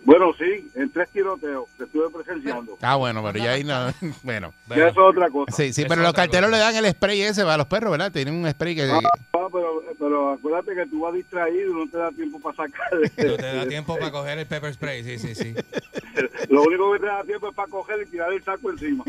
Bueno, 0.05 0.33
sí, 0.39 0.71
en 0.77 0.89
tres 0.91 1.09
tiroteos 1.11 1.65
que 1.77 1.83
estuve 1.83 2.09
presenciando. 2.11 2.79
Ah, 2.81 2.95
bueno, 2.95 3.25
pero 3.25 3.45
ya 3.45 3.53
ahí 3.53 3.65
no. 3.65 3.93
Bueno. 4.23 4.53
Bueno, 4.67 4.83
Ya 4.83 4.89
eso 4.91 5.01
es 5.11 5.17
otra 5.17 5.29
cosa. 5.31 5.51
Sí, 5.51 5.73
sí, 5.73 5.81
Eso 5.83 5.89
pero 5.89 6.03
los 6.03 6.13
carteros 6.13 6.49
cosa. 6.49 6.57
le 6.57 6.63
dan 6.77 6.85
el 6.85 6.93
spray 6.93 7.23
ese 7.23 7.43
para 7.43 7.57
los 7.57 7.67
perros, 7.67 7.91
¿verdad? 7.91 8.13
Tienen 8.13 8.35
un 8.35 8.49
spray 8.49 8.77
que. 8.77 8.83
Ah, 8.85 9.01
pero, 9.57 9.95
pero 9.99 10.31
acuérdate 10.33 10.75
que 10.75 10.87
tú 10.87 11.01
vas 11.01 11.15
distraído 11.15 11.71
y 11.71 11.75
no 11.85 11.91
te 11.91 11.99
da 11.99 12.11
tiempo 12.11 12.41
para 12.41 12.57
sacar. 12.57 12.91
no 12.95 13.37
te 13.37 13.43
da 13.55 13.67
tiempo 13.69 13.97
para 13.99 14.11
coger 14.13 14.39
el 14.39 14.47
pepper 14.47 14.75
spray. 14.75 15.03
Sí, 15.05 15.19
sí, 15.19 15.35
sí. 15.35 15.55
Lo 16.49 16.63
único 16.63 16.93
que 16.93 17.01
te 17.01 17.07
da 17.07 17.23
tiempo 17.25 17.49
es 17.49 17.55
para 17.55 17.69
coger 17.69 18.03
y 18.03 18.11
tirar 18.11 18.33
el 18.33 18.43
saco 18.43 18.71
encima. 18.71 19.05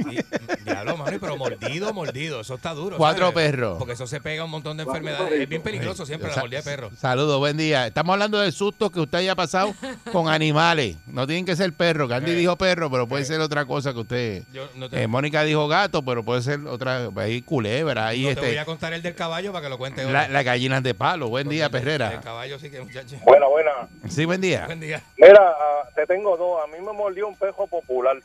Diablo, 0.65 0.97
mami, 0.97 1.17
pero 1.19 1.37
mordido, 1.37 1.93
mordido. 1.93 2.41
Eso 2.41 2.55
está 2.55 2.73
duro. 2.73 2.97
Cuatro 2.97 3.27
¿sabes? 3.31 3.51
perros. 3.51 3.77
Porque 3.77 3.93
eso 3.93 4.07
se 4.07 4.19
pega 4.19 4.41
a 4.41 4.45
un 4.45 4.51
montón 4.51 4.75
de 4.77 4.83
Cuatro 4.83 4.99
enfermedades. 4.99 5.27
perritos. 5.29 5.43
Es 5.43 5.49
bien 5.49 5.61
peligroso 5.61 6.05
siempre 6.05 6.29
la 6.29 6.35
mordida 6.41 6.57
de 6.59 6.63
perro. 6.63 6.91
Saludos, 6.97 7.37
buen 7.39 7.57
día. 7.57 7.87
Estamos 7.87 8.13
hablando 8.13 8.39
del 8.39 8.51
susto 8.51 8.89
que 8.89 8.99
usted 8.99 9.19
haya 9.19 9.35
pasado 9.35 9.73
con 10.11 10.27
animales. 10.29 10.97
No 11.07 11.25
tienen 11.27 11.45
que 11.45 11.55
ser 11.55 11.71
perros. 11.73 12.09
Candy 12.09 12.31
Eh. 12.31 12.35
dijo 12.35 12.55
perro, 12.57 12.89
pero 12.91 13.07
puede 13.07 13.23
Eh. 13.23 13.25
ser 13.25 13.39
otra 13.39 13.65
cosa 13.65 13.93
que 13.93 13.99
usted. 13.99 14.43
Yo 14.51 14.67
no 14.75 14.89
te, 14.89 15.01
Eh, 15.03 15.07
Mónica 15.07 15.43
dijo 15.43 15.67
gato, 15.67 16.03
pero 16.03 16.23
puede 16.23 16.41
ser 16.41 16.59
otra. 16.67 17.09
Ahí 17.15 17.41
culebra, 17.41 18.07
ahí 18.07 18.23
no 18.23 18.29
te 18.29 18.35
voy 18.41 18.49
este. 18.49 18.59
a 18.59 18.65
contar 18.65 18.93
el 18.93 19.01
del 19.01 19.15
caballo 19.15 19.51
para 19.51 19.63
que 19.63 19.69
lo 19.69 19.77
cuente 19.77 20.03
La, 20.11 20.36
ahora. 20.37 20.43
la 20.43 20.51
gallinas 20.51 20.83
de 20.83 20.93
palo. 20.93 21.29
Buen 21.29 21.49
día, 21.49 21.69
Perrera. 21.69 22.13
El 22.13 22.21
caballo 22.21 22.59
sí 22.59 22.69
que, 22.69 22.81
muchacho. 22.81 23.15
Buena, 23.23 23.47
buena. 23.47 23.71
Sí, 24.09 24.25
buen 24.25 24.41
día. 24.41 24.65
Buen 24.65 24.79
día. 24.79 25.01
Mira, 25.17 25.55
ah, 25.59 25.89
te 25.95 26.05
tengo 26.05 26.35
dos. 26.37 26.63
A 26.63 26.67
mí 26.67 26.83
me 26.83 26.93
mordió 26.93 27.27
un 27.27 27.35
pejo 27.35 27.67
popular. 27.67 28.17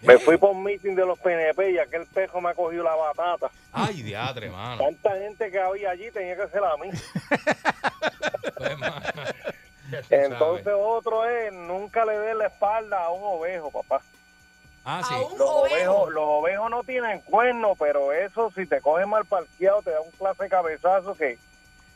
Me 0.00 0.14
Eh. 0.14 0.18
fui 0.18 0.36
por 0.36 0.50
un 0.50 0.62
meeting 0.62 0.94
de 0.94 1.04
los 1.04 1.18
PNP 1.18 1.72
y 1.72 1.78
aquel 1.78 2.06
pejo 2.06 2.40
me 2.40 2.50
ha 2.50 2.54
cogido 2.54 2.84
la 2.84 2.94
batata. 2.94 3.50
Ay, 3.72 4.02
diadre, 4.02 4.48
mano. 4.48 4.84
Tanta 4.84 5.16
gente 5.18 5.50
que 5.50 5.58
había 5.58 5.90
allí 5.90 6.10
tenía 6.12 6.36
que 6.36 6.46
ser 6.48 6.62
a 6.62 6.76
mí. 6.76 6.88
Pues, 8.56 10.04
Entonces 10.10 10.72
otro 10.76 11.24
es, 11.28 11.52
nunca 11.52 12.04
le 12.04 12.18
dé 12.18 12.34
la 12.34 12.46
espalda 12.46 13.04
a 13.04 13.10
un 13.10 13.22
ovejo, 13.24 13.70
papá. 13.70 14.02
Ah, 14.90 15.02
sí. 15.06 15.14
Los 15.14 15.48
ovejo. 15.50 15.60
ovejos, 15.92 16.12
los 16.14 16.24
ovejos 16.26 16.70
no 16.70 16.82
tienen 16.82 17.20
cuernos, 17.20 17.76
pero 17.78 18.10
eso 18.12 18.50
si 18.56 18.64
te 18.64 18.80
coge 18.80 19.04
mal 19.04 19.26
parqueado 19.26 19.82
te 19.82 19.90
da 19.90 20.00
un 20.00 20.10
clase 20.12 20.44
de 20.44 20.48
cabezazo 20.48 21.14
que, 21.14 21.36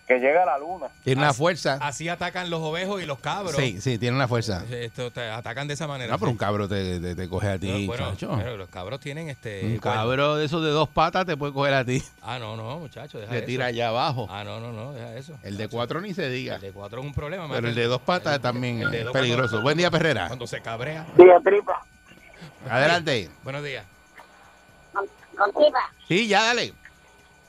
que 0.06 0.18
llega 0.18 0.42
a 0.42 0.46
la 0.46 0.58
luna. 0.58 0.88
Tiene 1.02 1.22
una 1.22 1.32
fuerza. 1.32 1.78
Así 1.80 2.10
atacan 2.10 2.50
los 2.50 2.60
ovejos 2.60 3.00
y 3.02 3.06
los 3.06 3.18
cabros. 3.20 3.56
Sí, 3.56 3.80
sí, 3.80 3.96
tiene 3.96 4.14
una 4.16 4.28
fuerza. 4.28 4.62
Esto 4.70 5.10
te 5.10 5.22
atacan 5.30 5.68
de 5.68 5.74
esa 5.74 5.86
manera. 5.86 6.12
No, 6.12 6.18
pero 6.18 6.30
un 6.32 6.36
cabro 6.36 6.68
te, 6.68 7.00
te- 7.00 7.14
te 7.14 7.28
coge 7.30 7.48
a 7.48 7.58
ti, 7.58 7.86
Bueno, 7.86 8.12
pero 8.36 8.56
los 8.58 8.68
cabros 8.68 9.00
tienen 9.00 9.30
este. 9.30 9.64
Un 9.64 9.78
cabro 9.78 10.36
de 10.36 10.44
esos 10.44 10.62
de 10.62 10.68
dos 10.70 10.88
patas 10.90 11.24
te 11.24 11.34
puede 11.38 11.54
coger 11.54 11.72
a 11.72 11.84
ti. 11.86 12.02
Ah, 12.20 12.38
no, 12.38 12.56
no, 12.56 12.78
muchacho, 12.78 13.18
deja 13.18 13.30
Te 13.30 13.38
eso. 13.38 13.46
tira 13.46 13.66
allá 13.66 13.88
abajo. 13.88 14.26
Ah, 14.30 14.44
no, 14.44 14.60
no, 14.60 14.70
no, 14.72 14.92
deja 14.92 15.14
eso. 15.16 15.38
El 15.42 15.56
de 15.56 15.68
cuatro 15.68 16.02
ni 16.02 16.12
se 16.12 16.28
diga. 16.28 16.56
El 16.56 16.60
de 16.60 16.72
cuatro 16.72 17.00
es 17.00 17.06
un 17.06 17.14
problema. 17.14 17.48
Pero 17.48 17.68
el 17.68 17.74
de 17.74 17.84
dos 17.86 18.02
patas 18.02 18.38
también 18.42 18.82
El 18.82 18.90
de 18.90 18.98
es 18.98 19.04
dos 19.04 19.12
peligroso. 19.14 19.48
cuando- 19.52 19.62
Buen 19.62 19.78
día, 19.78 19.90
Perrera. 19.90 20.26
Cuando 20.26 20.46
se 20.46 20.60
cabrea. 20.60 21.06
Diga 21.16 21.40
tripa. 21.40 21.80
Adelante. 22.68 23.30
Buenos 23.42 23.64
días. 23.64 23.84
Sí, 26.06 26.28
ya, 26.28 26.42
dale. 26.42 26.72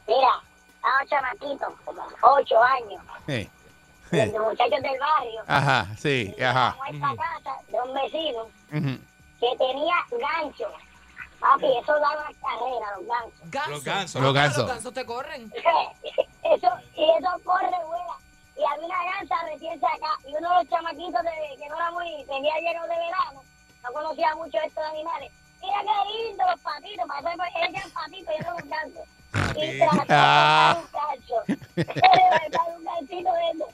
Mira, 0.07 0.41
estaba 0.75 1.05
chamaquito, 1.07 1.77
como 1.85 2.01
ocho 2.21 2.61
años, 2.61 3.01
los 3.27 4.47
muchachos 4.47 4.81
del 4.81 4.99
barrio. 4.99 5.43
Ajá, 5.47 5.87
sí, 5.97 6.35
ajá. 6.41 6.75
Vamos 6.79 7.03
a 7.03 7.11
esta 7.11 7.23
casa 7.23 7.59
de 7.67 7.81
un 7.81 7.93
vecino 7.93 8.47
que 9.39 9.57
tenía 9.57 9.95
gancho. 10.11 10.67
Papi, 11.39 11.65
eso 11.65 11.93
daba 11.99 12.29
carrera, 12.41 12.97
los 12.97 13.07
ganchos. 13.07 13.51
Ganso. 13.51 13.69
Los 13.69 13.83
gansos. 13.83 14.21
Los 14.21 14.33
gansos. 14.33 14.57
Los 14.59 14.67
gansos 14.67 14.93
te 14.93 15.05
corren. 15.05 15.53
eso, 16.43 16.69
y 16.95 17.03
eso 17.03 17.29
corre, 17.43 17.67
vuela. 17.67 18.17
Y 18.55 18.63
había 18.63 18.85
una 18.85 19.03
gansa 19.03 19.35
recién 19.51 19.79
sacada. 19.79 20.17
Y 20.25 20.35
uno 20.35 20.49
de 20.49 20.55
los 20.55 20.69
chamaquitos 20.69 21.21
de, 21.23 21.57
que 21.57 21.69
no 21.69 21.75
era 21.75 21.91
muy, 21.91 22.25
tenía 22.25 22.55
lleno 22.59 22.83
de 22.83 22.95
verano, 22.95 23.43
no 23.83 23.93
conocía 23.93 24.35
mucho 24.35 24.57
estos 24.65 24.83
animales. 24.85 25.31
Mira 25.61 25.75
qué 25.81 26.27
lindo 26.27 26.43
los 26.49 26.59
patitos, 26.61 27.05
para 27.07 27.33
eso 27.33 27.43
eran 27.57 27.89
patitos 27.91 28.33
y 28.35 28.39
eran 28.41 28.53
los 28.57 28.67
gansos. 28.69 29.07
Y 29.55 29.77
trató 29.79 29.95
de 29.97 30.05
Ah. 30.09 30.75
dar 30.75 30.77
un 30.77 30.91
gancho. 30.91 31.35
De 31.75 31.83
verdad, 31.83 32.77
un 32.77 32.83
ganchito 32.83 33.33
de 33.33 33.49
esos. 33.51 33.69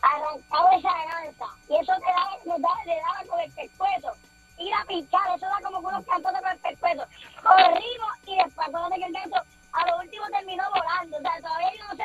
Arrancaba 0.00 0.76
esa 0.76 0.88
gansa. 1.12 1.46
Y 1.68 1.76
eso 1.76 1.92
te 1.98 2.06
daba, 2.06 2.30
me 2.44 2.62
daba, 2.62 2.84
le 2.86 2.96
daba 2.96 3.24
con 3.28 3.40
el 3.40 3.50
pescuezo. 3.52 4.12
Ir 4.58 4.74
a 4.74 4.84
pinchar, 4.86 5.20
eso 5.36 5.46
da 5.46 5.58
como 5.62 5.78
unos 5.88 6.04
cantones 6.06 6.40
con 6.40 6.50
el 6.50 6.58
pescuezo. 6.58 7.04
Corrimos 7.42 8.12
y 8.26 8.36
después, 8.36 8.68
acuérdate 8.68 9.00
que 9.00 9.06
el 9.06 9.12
ganso 9.12 9.36
a 9.72 9.86
lo 9.86 9.98
último 9.98 10.24
terminó 10.32 10.64
volando. 10.70 11.16
O 11.16 11.20
sea, 11.20 11.40
todavía 11.40 11.70
yo 11.78 11.84
no 11.88 11.96
sé 11.96 12.04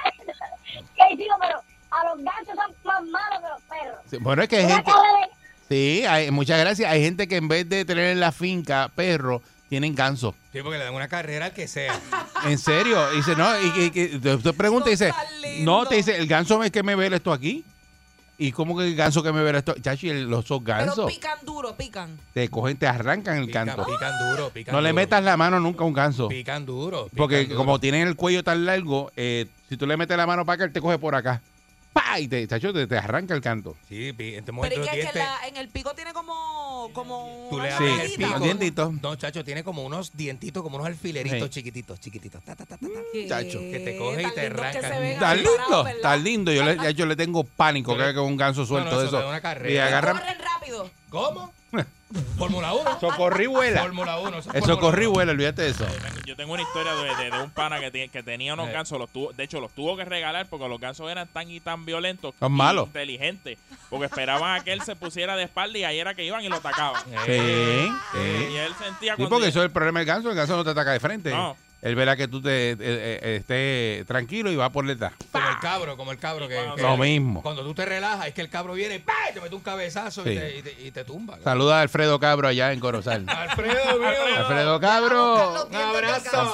qué 0.95 1.13
hicimos, 1.13 1.37
pero 1.39 1.61
a 1.91 2.03
los 2.05 2.23
gansos 2.23 2.55
son 2.55 2.75
más 2.83 3.03
malos 3.03 3.39
que 3.41 3.47
los 3.49 3.61
perros. 3.61 3.99
Sí, 4.09 4.17
Bueno, 4.17 4.43
es 4.43 4.49
que 4.49 4.57
hay 4.57 4.67
gente. 4.67 4.91
Sí, 5.69 6.03
hay, 6.07 6.29
muchas 6.31 6.59
gracias. 6.59 6.91
Hay 6.91 7.01
gente 7.01 7.27
que 7.27 7.37
en 7.37 7.47
vez 7.47 7.67
de 7.69 7.85
tener 7.85 8.11
en 8.11 8.19
la 8.19 8.31
finca 8.31 8.91
perro, 8.95 9.41
tienen 9.69 9.95
ganso. 9.95 10.35
Sí, 10.51 10.59
porque 10.61 10.77
le 10.77 10.83
dan 10.83 10.93
una 10.93 11.07
carrera 11.07 11.47
al 11.47 11.53
que 11.53 11.67
sea. 11.67 11.99
En 12.45 12.57
serio. 12.57 12.97
Y 13.13 13.17
dice, 13.17 13.35
no, 13.37 13.47
y 13.61 13.89
que 13.91 14.19
usted 14.35 14.53
pregunta 14.53 14.89
y 14.89 14.91
dice, 14.93 15.13
no, 15.61 15.85
te 15.85 15.95
dice, 15.95 16.17
el 16.17 16.27
ganso 16.27 16.61
es 16.61 16.71
que 16.71 16.83
me 16.83 16.93
vela 16.95 17.15
esto 17.15 17.31
aquí. 17.31 17.63
¿Y 18.37 18.51
cómo 18.51 18.75
que 18.77 18.85
el 18.87 18.95
ganso 18.95 19.23
que 19.23 19.31
me 19.31 19.41
vela 19.43 19.59
esto? 19.59 19.73
Chachi, 19.79 20.11
los 20.23 20.45
dos 20.45 20.61
Pero 20.65 20.77
gansos 20.79 21.05
pican 21.13 21.37
duro, 21.45 21.77
pican. 21.77 22.19
te 22.33 22.49
cogen, 22.49 22.75
te 22.75 22.85
arrancan 22.87 23.37
el 23.37 23.45
Pican, 23.45 23.67
canto. 23.67 23.85
pican 23.85 24.11
duro, 24.29 24.49
pican 24.49 24.73
No 24.75 24.81
le 24.81 24.91
metas 24.91 25.23
la 25.23 25.37
mano 25.37 25.59
nunca 25.61 25.83
a 25.83 25.87
un 25.87 25.93
ganso. 25.93 26.27
Pican 26.27 26.65
duro. 26.65 27.05
pican 27.05 27.17
Porque 27.17 27.45
duro. 27.45 27.55
como 27.57 27.79
tienen 27.79 28.05
el 28.07 28.15
cuello 28.17 28.43
tan 28.43 28.65
largo, 28.65 29.11
eh, 29.15 29.45
si 29.69 29.77
tú 29.77 29.87
le 29.87 29.95
metes 29.95 30.17
la 30.17 30.25
mano 30.27 30.45
para 30.45 30.55
acá, 30.55 30.63
él 30.65 30.73
te 30.73 30.81
coge 30.81 30.97
por 30.97 31.15
acá. 31.15 31.41
¡Pah! 31.93 32.19
Y 32.19 32.27
te, 32.27 32.47
chacho, 32.47 32.73
te, 32.73 32.87
te 32.87 32.97
arranca 32.97 33.33
el 33.35 33.41
canto. 33.41 33.77
Sí, 33.87 34.13
pi- 34.13 34.33
este 34.35 34.51
Pero 34.51 34.83
es 34.83 34.89
que, 34.89 35.01
es 35.01 35.11
que 35.11 35.19
la- 35.19 35.47
en 35.47 35.57
el 35.57 35.69
pico 35.69 35.93
tiene 35.93 36.11
como, 36.13 36.89
como 36.93 37.47
Tú 37.51 37.59
le 37.59 37.69
Sí, 37.69 37.73
abres 37.75 37.91
el 37.91 37.97
llamadita. 37.97 38.17
pico. 38.25 38.35
un 38.37 38.43
dientito. 38.43 38.93
No, 39.01 39.15
chacho, 39.15 39.43
tiene 39.43 39.63
como 39.63 39.83
unos 39.83 40.11
dientitos, 40.17 40.63
como 40.63 40.77
unos 40.77 40.87
alfileritos 40.87 41.43
Sí. 41.49 41.49
chiquititos, 41.49 41.99
chiquititos. 41.99 42.43
Ta, 42.43 42.55
ta, 42.55 42.65
ta, 42.65 42.77
ta, 42.77 42.87
ta. 42.87 42.99
Que- 43.13 43.27
Chacho. 43.27 43.59
Que 43.59 43.79
te 43.79 43.97
coge 43.97 44.23
y 44.23 44.31
te 44.31 44.47
arranca. 44.47 44.81
parados, 44.81 45.37
lindo, 45.37 45.85
tan 46.01 46.23
lindo. 46.23 46.51
Yo 46.51 46.63
le, 46.63 46.75
ya 46.77 46.89
yo 46.91 47.05
le 47.05 47.15
tengo 47.15 47.43
pánico 47.43 47.95
que 47.95 48.19
un 48.19 48.37
ganso 48.37 48.65
suelto 48.65 48.89
no, 48.91 48.99
de 48.99 49.05
eso 49.05 49.09
eso. 49.09 49.17
te 49.17 49.23
da 49.23 49.29
una 49.29 49.41
carrera. 49.41 49.73
Y 49.73 49.77
agarran 49.77 50.17
Corren 50.17 50.37
rápido. 50.39 50.89
¿Cómo? 51.09 51.53
Fórmula 52.37 52.73
1. 52.73 52.99
socorrí 52.99 53.47
vuela. 53.47 53.81
Fórmula 53.81 54.17
1. 54.19 54.29
eso 54.29 54.37
es 54.37 54.45
Eso 54.55 54.65
Fórmula 54.65 54.81
corrí 54.81 55.05
uno. 55.05 55.13
vuela, 55.15 55.31
olvídate 55.31 55.61
de 55.63 55.69
eso. 55.69 55.85
Yo 56.25 56.35
tengo 56.35 56.53
una 56.53 56.61
historia 56.63 56.93
de, 56.95 57.15
de- 57.23 57.31
de 57.31 57.43
un 57.43 57.49
pana 57.51 57.79
que, 57.79 58.09
que 58.09 58.23
tenía 58.23 58.53
unos 58.53 58.69
Eh. 58.69 58.71
gansos. 58.73 58.97
Los 58.99 59.09
tuvo, 59.11 59.33
de 59.33 59.43
hecho, 59.43 59.59
los 59.59 59.71
tuvo 59.71 59.95
que 59.97 60.05
regalar 60.05 60.47
porque 60.47 60.67
los 60.67 60.79
gansos 60.79 61.09
eran 61.11 61.27
tan 61.27 61.49
y 61.49 61.59
tan 61.59 61.85
violentos. 61.85 62.33
Son 62.39 62.51
malos. 62.51 62.87
Inteligentes. 62.87 63.57
Porque 63.89 64.05
esperaban 64.05 64.59
a 64.59 64.63
que 64.63 64.73
él 64.73 64.81
se 64.81 64.95
pusiera 64.95 65.35
de 65.35 65.43
espalda 65.43 65.77
y 65.77 65.83
ahí 65.83 65.99
era 65.99 66.13
que 66.13 66.23
iban 66.25 66.43
y 66.43 66.49
lo 66.49 66.55
atacaban. 66.57 67.01
Eh, 67.27 67.89
Sí, 68.13 68.19
Y 68.19 68.47
sí. 68.51 68.57
él 68.57 68.73
sentía 68.81 69.15
Sí, 69.15 69.25
porque 69.27 69.47
eso 69.47 69.59
es 69.59 69.65
el 69.65 69.71
problema 69.71 69.99
del 69.99 70.07
ganso. 70.07 70.29
El 70.29 70.35
ganso 70.35 70.55
no 70.55 70.63
te 70.63 70.69
ataca 70.71 70.91
de 70.91 70.99
frente. 70.99 71.29
No. 71.31 71.55
Él 71.83 71.95
verá 71.95 72.15
que 72.15 72.29
tú 72.29 72.41
te 72.41 72.71
eh, 72.71 72.77
eh, 72.79 73.35
estés 73.39 74.05
tranquilo 74.07 74.49
y 74.49 74.55
va 74.55 74.69
por 74.69 74.87
detrás. 74.87 75.11
Como 75.33 75.49
el 75.49 75.59
cabro, 75.59 75.97
como 75.97 76.11
el 76.13 76.17
cabro 76.17 76.47
que, 76.47 76.57
que- 76.77 76.81
Lo 76.81 76.95
mismo. 76.95 77.41
Cuando 77.41 77.61
tú 77.63 77.73
te 77.73 77.83
relajas, 77.85 78.27
es 78.27 78.33
que 78.33 78.39
el 78.41 78.49
cabro 78.49 78.73
viene 78.73 79.01
¡pah! 79.01 79.11
y 79.29 79.33
te 79.33 79.41
mete 79.41 79.53
un 79.53 79.61
cabezazo 79.61 80.23
Sí. 80.23 80.29
y, 80.31 80.37
te, 80.37 80.57
y, 80.57 80.61
te, 80.61 80.81
y 80.87 80.91
te 80.91 81.03
tumba. 81.03 81.37
Saluda 81.43 81.79
a 81.79 81.81
Alfredo 81.81 82.19
Cabro 82.21 82.47
allá 82.47 82.71
en 82.71 82.79
Corozal. 82.79 83.25
Alfredo, 83.27 83.99
mío. 83.99 84.07
Alfredo 84.37 84.79
Cabro. 84.79 85.65
Un 85.67 85.75
abrazo. 85.75 86.53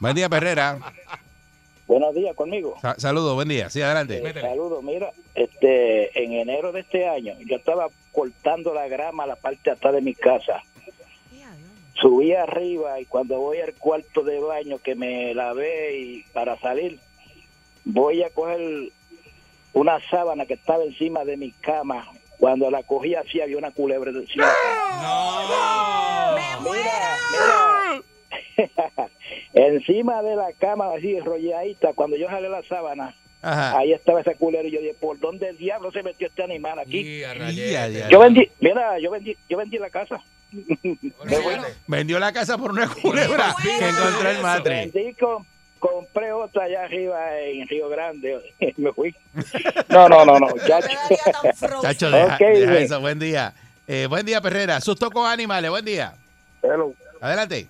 Buen 0.00 0.14
día, 0.14 0.28
Perrera. 0.30 0.78
Buenos 1.86 2.14
días 2.14 2.34
conmigo. 2.36 2.76
Sa- 2.80 2.94
Saludos, 2.98 3.34
buen 3.34 3.48
día. 3.48 3.68
Sí, 3.68 3.82
adelante. 3.82 4.20
Métele. 4.22 4.48
Saludos, 4.48 4.82
mira, 4.82 5.10
este, 5.34 6.22
en 6.22 6.32
enero 6.34 6.70
de 6.72 6.80
este 6.80 7.06
año 7.08 7.34
yo 7.46 7.56
estaba 7.56 7.88
cortando 8.12 8.72
la 8.72 8.86
grama 8.88 9.24
a 9.24 9.26
la 9.26 9.36
parte 9.36 9.70
atrás 9.72 9.92
de 9.94 10.00
mi 10.00 10.14
casa. 10.14 10.62
Subí 12.00 12.32
arriba 12.34 12.98
y 13.00 13.04
cuando 13.04 13.38
voy 13.38 13.58
al 13.58 13.74
cuarto 13.74 14.22
de 14.22 14.40
baño 14.40 14.78
que 14.78 14.94
me 14.94 15.34
lavé 15.34 15.98
y 15.98 16.22
para 16.32 16.56
salir, 16.58 16.98
voy 17.84 18.22
a 18.22 18.30
coger 18.30 18.88
una 19.72 19.98
sábana 20.10 20.46
que 20.46 20.54
estaba 20.54 20.82
encima 20.84 21.24
de 21.24 21.36
mi 21.36 21.50
cama. 21.52 22.08
Cuando 22.38 22.70
la 22.70 22.82
cogí 22.84 23.14
así 23.14 23.40
había 23.42 23.58
una 23.58 23.70
culebra 23.70 24.10
encima. 24.10 24.50
No. 25.02 26.34
¡Me 26.34 26.70
Mira, 26.70 27.16
muero! 27.36 28.04
mira. 28.56 29.10
encima 29.54 30.22
de 30.22 30.36
la 30.36 30.52
cama 30.54 30.92
así 30.94 31.16
enrolladita, 31.16 31.92
cuando 31.94 32.16
yo 32.16 32.28
jalé 32.28 32.48
la 32.48 32.62
sábana, 32.62 33.14
Ajá. 33.42 33.78
ahí 33.78 33.92
estaba 33.92 34.20
esa 34.22 34.34
culebra 34.34 34.68
y 34.68 34.70
yo 34.70 34.80
dije, 34.80 34.94
¿por 34.98 35.18
dónde 35.18 35.48
el 35.50 35.58
diablo 35.58 35.90
se 35.92 36.02
metió 36.02 36.28
este 36.28 36.42
animal 36.42 36.78
aquí? 36.78 37.02
Yo 38.08 38.20
vendí, 38.20 38.48
mira, 38.60 38.98
yo 38.98 39.10
vendí, 39.10 39.36
yo 39.48 39.58
vendí 39.58 39.76
la 39.78 39.90
casa. 39.90 40.22
Vendió 41.86 42.18
la 42.18 42.32
casa 42.32 42.58
por 42.58 42.70
una 42.72 42.88
culebra 42.88 43.54
Qué 43.62 43.68
que 43.78 43.88
encontró 43.88 44.30
el 44.30 44.40
matre. 44.42 44.90
Vendí, 44.92 45.14
com- 45.14 45.44
compré 45.78 46.32
otra 46.32 46.64
allá 46.64 46.84
arriba 46.84 47.38
en 47.38 47.66
Río 47.68 47.88
Grande. 47.88 48.38
Me 48.76 48.92
fui. 48.92 49.14
No, 49.88 50.08
no, 50.08 50.24
no, 50.24 50.38
no. 50.38 50.48
Chacho. 51.82 52.10
deja, 52.10 52.34
Ok, 52.34 52.40
deja 52.40 52.78
eso. 52.78 53.00
Buen 53.00 53.18
día. 53.18 53.54
Eh, 53.86 54.06
buen 54.08 54.24
día, 54.26 54.40
Perrera. 54.40 54.80
Susto 54.80 55.10
con 55.10 55.26
animales. 55.30 55.70
Buen 55.70 55.84
día. 55.84 56.14
Hello. 56.62 56.92
Adelante. 57.20 57.68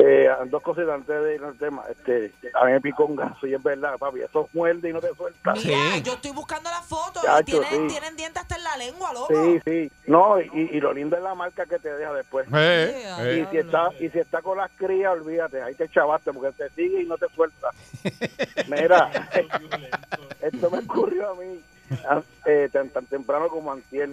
Eh, 0.00 0.28
dos 0.46 0.62
cositas 0.62 0.90
antes 0.90 1.22
de 1.24 1.34
ir 1.34 1.42
al 1.42 1.58
tema. 1.58 1.82
Este, 1.90 2.32
a 2.54 2.64
mí 2.66 2.70
me 2.72 2.80
picó 2.80 3.04
un 3.06 3.16
ganso 3.16 3.48
y 3.48 3.54
es 3.54 3.60
verdad, 3.60 3.98
papi. 3.98 4.20
Eso 4.20 4.48
muerde 4.52 4.90
y 4.90 4.92
no 4.92 5.00
te 5.00 5.12
suelta. 5.14 5.54
Mira, 5.54 5.60
Sí. 5.94 6.02
yo 6.02 6.12
estoy 6.12 6.30
buscando 6.30 6.70
la 6.70 6.80
foto 6.82 7.18
y 7.20 7.26
Chacho, 7.26 7.44
tienen, 7.44 7.88
sí. 7.90 7.94
tienen 7.96 8.16
dientes 8.16 8.40
hasta 8.42 8.54
en 8.56 8.62
la 8.62 8.76
lengua, 8.76 9.12
loco. 9.12 9.34
Sí, 9.34 9.60
sí. 9.64 9.90
No, 10.06 10.40
y, 10.40 10.48
y 10.54 10.80
lo 10.80 10.92
lindo 10.92 11.16
es 11.16 11.22
la 11.24 11.34
marca 11.34 11.66
que 11.66 11.80
te 11.80 11.92
deja 11.92 12.12
después. 12.12 12.46
Eh, 12.54 12.94
Yeah. 13.02 13.28
eh. 13.28 13.38
Y 13.40 13.46
si 13.50 13.56
está 13.58 13.90
y 13.98 14.08
si 14.10 14.18
está 14.20 14.40
con 14.40 14.56
las 14.58 14.70
crías, 14.76 15.12
olvídate, 15.14 15.60
ahí 15.62 15.74
te 15.74 15.88
chavaste 15.88 16.32
porque 16.32 16.52
te 16.52 16.70
sigue 16.70 17.02
y 17.02 17.06
no 17.06 17.18
te 17.18 17.26
suelta. 17.34 17.70
Mira, 18.68 19.10
esto 20.42 20.70
me 20.70 20.78
ocurrió 20.78 21.30
a 21.30 21.34
mí 21.34 21.60
ah, 22.08 22.22
eh, 22.46 22.68
tan, 22.72 22.88
tan 22.90 23.04
temprano 23.06 23.48
como 23.48 23.72
antier. 23.72 24.10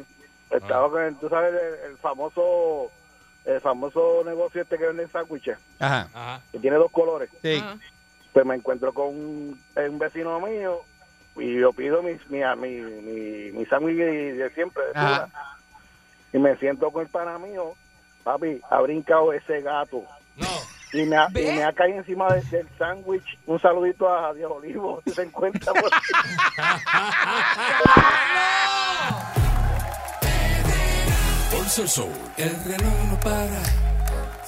Estaba 0.49 0.89
con 0.89 1.01
el, 1.03 1.15
tú 1.17 1.29
sabes, 1.29 1.53
el, 1.53 1.91
el 1.91 1.97
famoso 1.97 2.89
el 3.45 3.61
famoso 3.61 4.23
negocio 4.25 4.61
este 4.61 4.77
que 4.77 4.87
venden 4.87 5.09
sándwiches, 5.11 5.57
Ajá. 5.79 6.07
Ajá. 6.13 6.41
que 6.51 6.59
tiene 6.59 6.77
dos 6.77 6.91
colores. 6.91 7.29
Sí. 7.41 7.55
Ajá. 7.57 7.77
Pues 8.33 8.45
me 8.45 8.55
encuentro 8.55 8.93
con 8.93 9.07
un, 9.07 9.61
un 9.89 9.99
vecino 9.99 10.39
mío 10.41 10.81
y 11.37 11.55
yo 11.59 11.71
pido 11.73 12.01
mi, 12.03 12.13
mi, 12.29 12.39
mi, 12.57 12.81
mi, 12.81 13.51
mi 13.51 13.65
sándwich 13.65 13.97
de, 13.97 14.51
siempre, 14.53 14.83
de 14.85 14.91
Ajá. 14.95 15.29
Y 16.33 16.37
me 16.37 16.55
siento 16.57 16.91
con 16.91 17.03
el 17.03 17.07
pana 17.09 17.39
mío, 17.39 17.73
papi, 18.23 18.59
ha 18.69 18.81
brincado 18.81 19.31
ese 19.31 19.61
gato 19.61 20.03
No. 20.35 20.47
y 20.91 21.03
me 21.05 21.15
ha, 21.15 21.27
y 21.29 21.33
me 21.55 21.63
ha 21.63 21.71
caído 21.71 21.99
encima 21.99 22.27
de- 22.33 22.41
del 22.41 22.67
sándwich. 22.77 23.37
Un 23.45 23.57
saludito 23.61 24.13
a 24.13 24.33
Dios 24.33 24.51
Olivo, 24.51 25.01
si 25.05 25.11
se 25.11 25.23
encuentra 25.23 25.71
por 25.73 25.89
Pulso 31.51 31.81
el 31.83 31.89
Show. 31.89 32.09
El 32.37 32.63
reloj 32.63 32.93
no 33.09 33.19
para. 33.19 33.61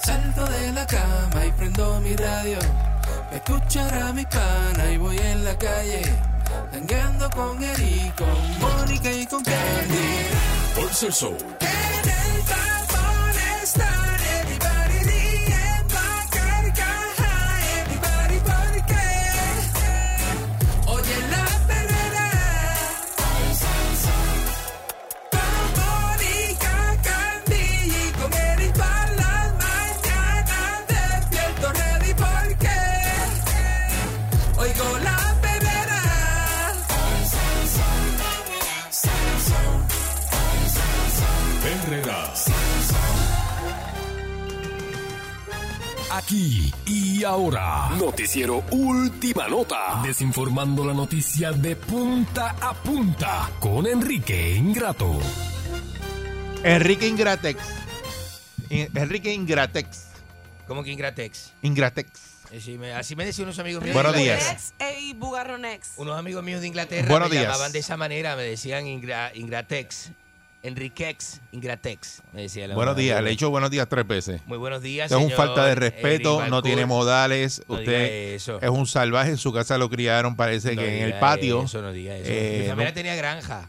Salto 0.04 0.44
de 0.46 0.72
la 0.72 0.86
cama 0.86 1.46
y 1.46 1.52
prendo 1.52 2.00
mi 2.00 2.14
radio. 2.16 2.58
Escuchar 3.32 3.94
a 3.94 4.12
mi 4.12 4.24
pana 4.24 4.90
y 4.92 4.96
voy 4.96 5.18
en 5.18 5.44
la 5.44 5.56
calle. 5.56 6.02
Tangueando 6.72 7.30
con 7.30 7.62
Eric, 7.62 8.14
con 8.16 8.60
Mónica 8.60 9.12
y 9.12 9.26
con 9.26 9.42
Candy. 9.42 10.08
El 10.76 11.06
el 11.06 11.12
Aquí 46.18 46.72
y 46.84 47.22
ahora. 47.22 47.90
Noticiero 47.96 48.64
Última 48.72 49.46
Nota. 49.46 50.02
Desinformando 50.04 50.84
la 50.84 50.92
noticia 50.92 51.52
de 51.52 51.76
punta 51.76 52.56
a 52.60 52.74
punta 52.74 53.48
con 53.60 53.86
Enrique 53.86 54.56
Ingrato. 54.56 55.16
Enrique 56.64 57.06
Ingratex. 57.06 57.62
In- 58.68 58.88
Enrique 58.96 59.32
Ingratex. 59.32 60.08
¿Cómo 60.66 60.82
que 60.82 60.90
Ingratex? 60.90 61.52
Ingratex. 61.62 62.10
Así 62.56 62.76
me, 62.76 62.92
así 62.94 63.14
me 63.14 63.24
decían 63.24 63.46
unos 63.46 63.60
amigos 63.60 63.84
míos. 63.84 63.94
Buenos 63.94 64.12
de 64.14 64.18
días. 64.22 64.74
E- 64.80 64.98
y 65.00 65.12
Bugarronex. 65.14 65.92
Unos 65.98 66.18
amigos 66.18 66.42
míos 66.42 66.60
de 66.62 66.66
Inglaterra 66.66 67.06
Buenos 67.08 67.28
me 67.30 67.36
días. 67.36 67.46
llamaban 67.46 67.70
de 67.70 67.78
esa 67.78 67.96
manera, 67.96 68.34
me 68.34 68.42
decían 68.42 68.86
Ingra- 68.86 69.30
Ingratex. 69.36 70.10
Enriquex, 70.62 71.40
Ingratex. 71.52 72.22
Me 72.32 72.42
decía 72.42 72.66
la 72.66 72.74
Buenos 72.74 72.96
días. 72.96 73.22
Le 73.22 73.28
he 73.28 73.30
dicho 73.30 73.48
buenos 73.50 73.70
días 73.70 73.88
tres 73.88 74.06
veces. 74.06 74.40
Muy 74.46 74.58
buenos 74.58 74.82
días, 74.82 75.10
es 75.10 75.16
un 75.16 75.24
señor 75.24 75.36
falta 75.36 75.64
de 75.66 75.74
respeto, 75.76 76.44
no 76.48 76.62
tiene 76.62 76.84
modales. 76.84 77.62
No 77.68 77.76
usted 77.76 78.34
es 78.34 78.48
un 78.70 78.86
salvaje. 78.86 79.30
En 79.30 79.36
su 79.38 79.52
casa 79.52 79.78
lo 79.78 79.88
criaron, 79.88 80.34
parece 80.36 80.74
No 80.74 80.82
que 80.82 80.98
en 80.98 81.04
el 81.12 81.18
patio. 81.20 81.62
Eso, 81.62 81.80
no 81.80 81.92
diga 81.92 82.16
eso. 82.16 82.30
Eh, 82.32 82.58
Mi 82.62 82.68
familia 82.68 82.90
no- 82.90 82.94
tenía 82.94 83.14
granja. 83.14 83.68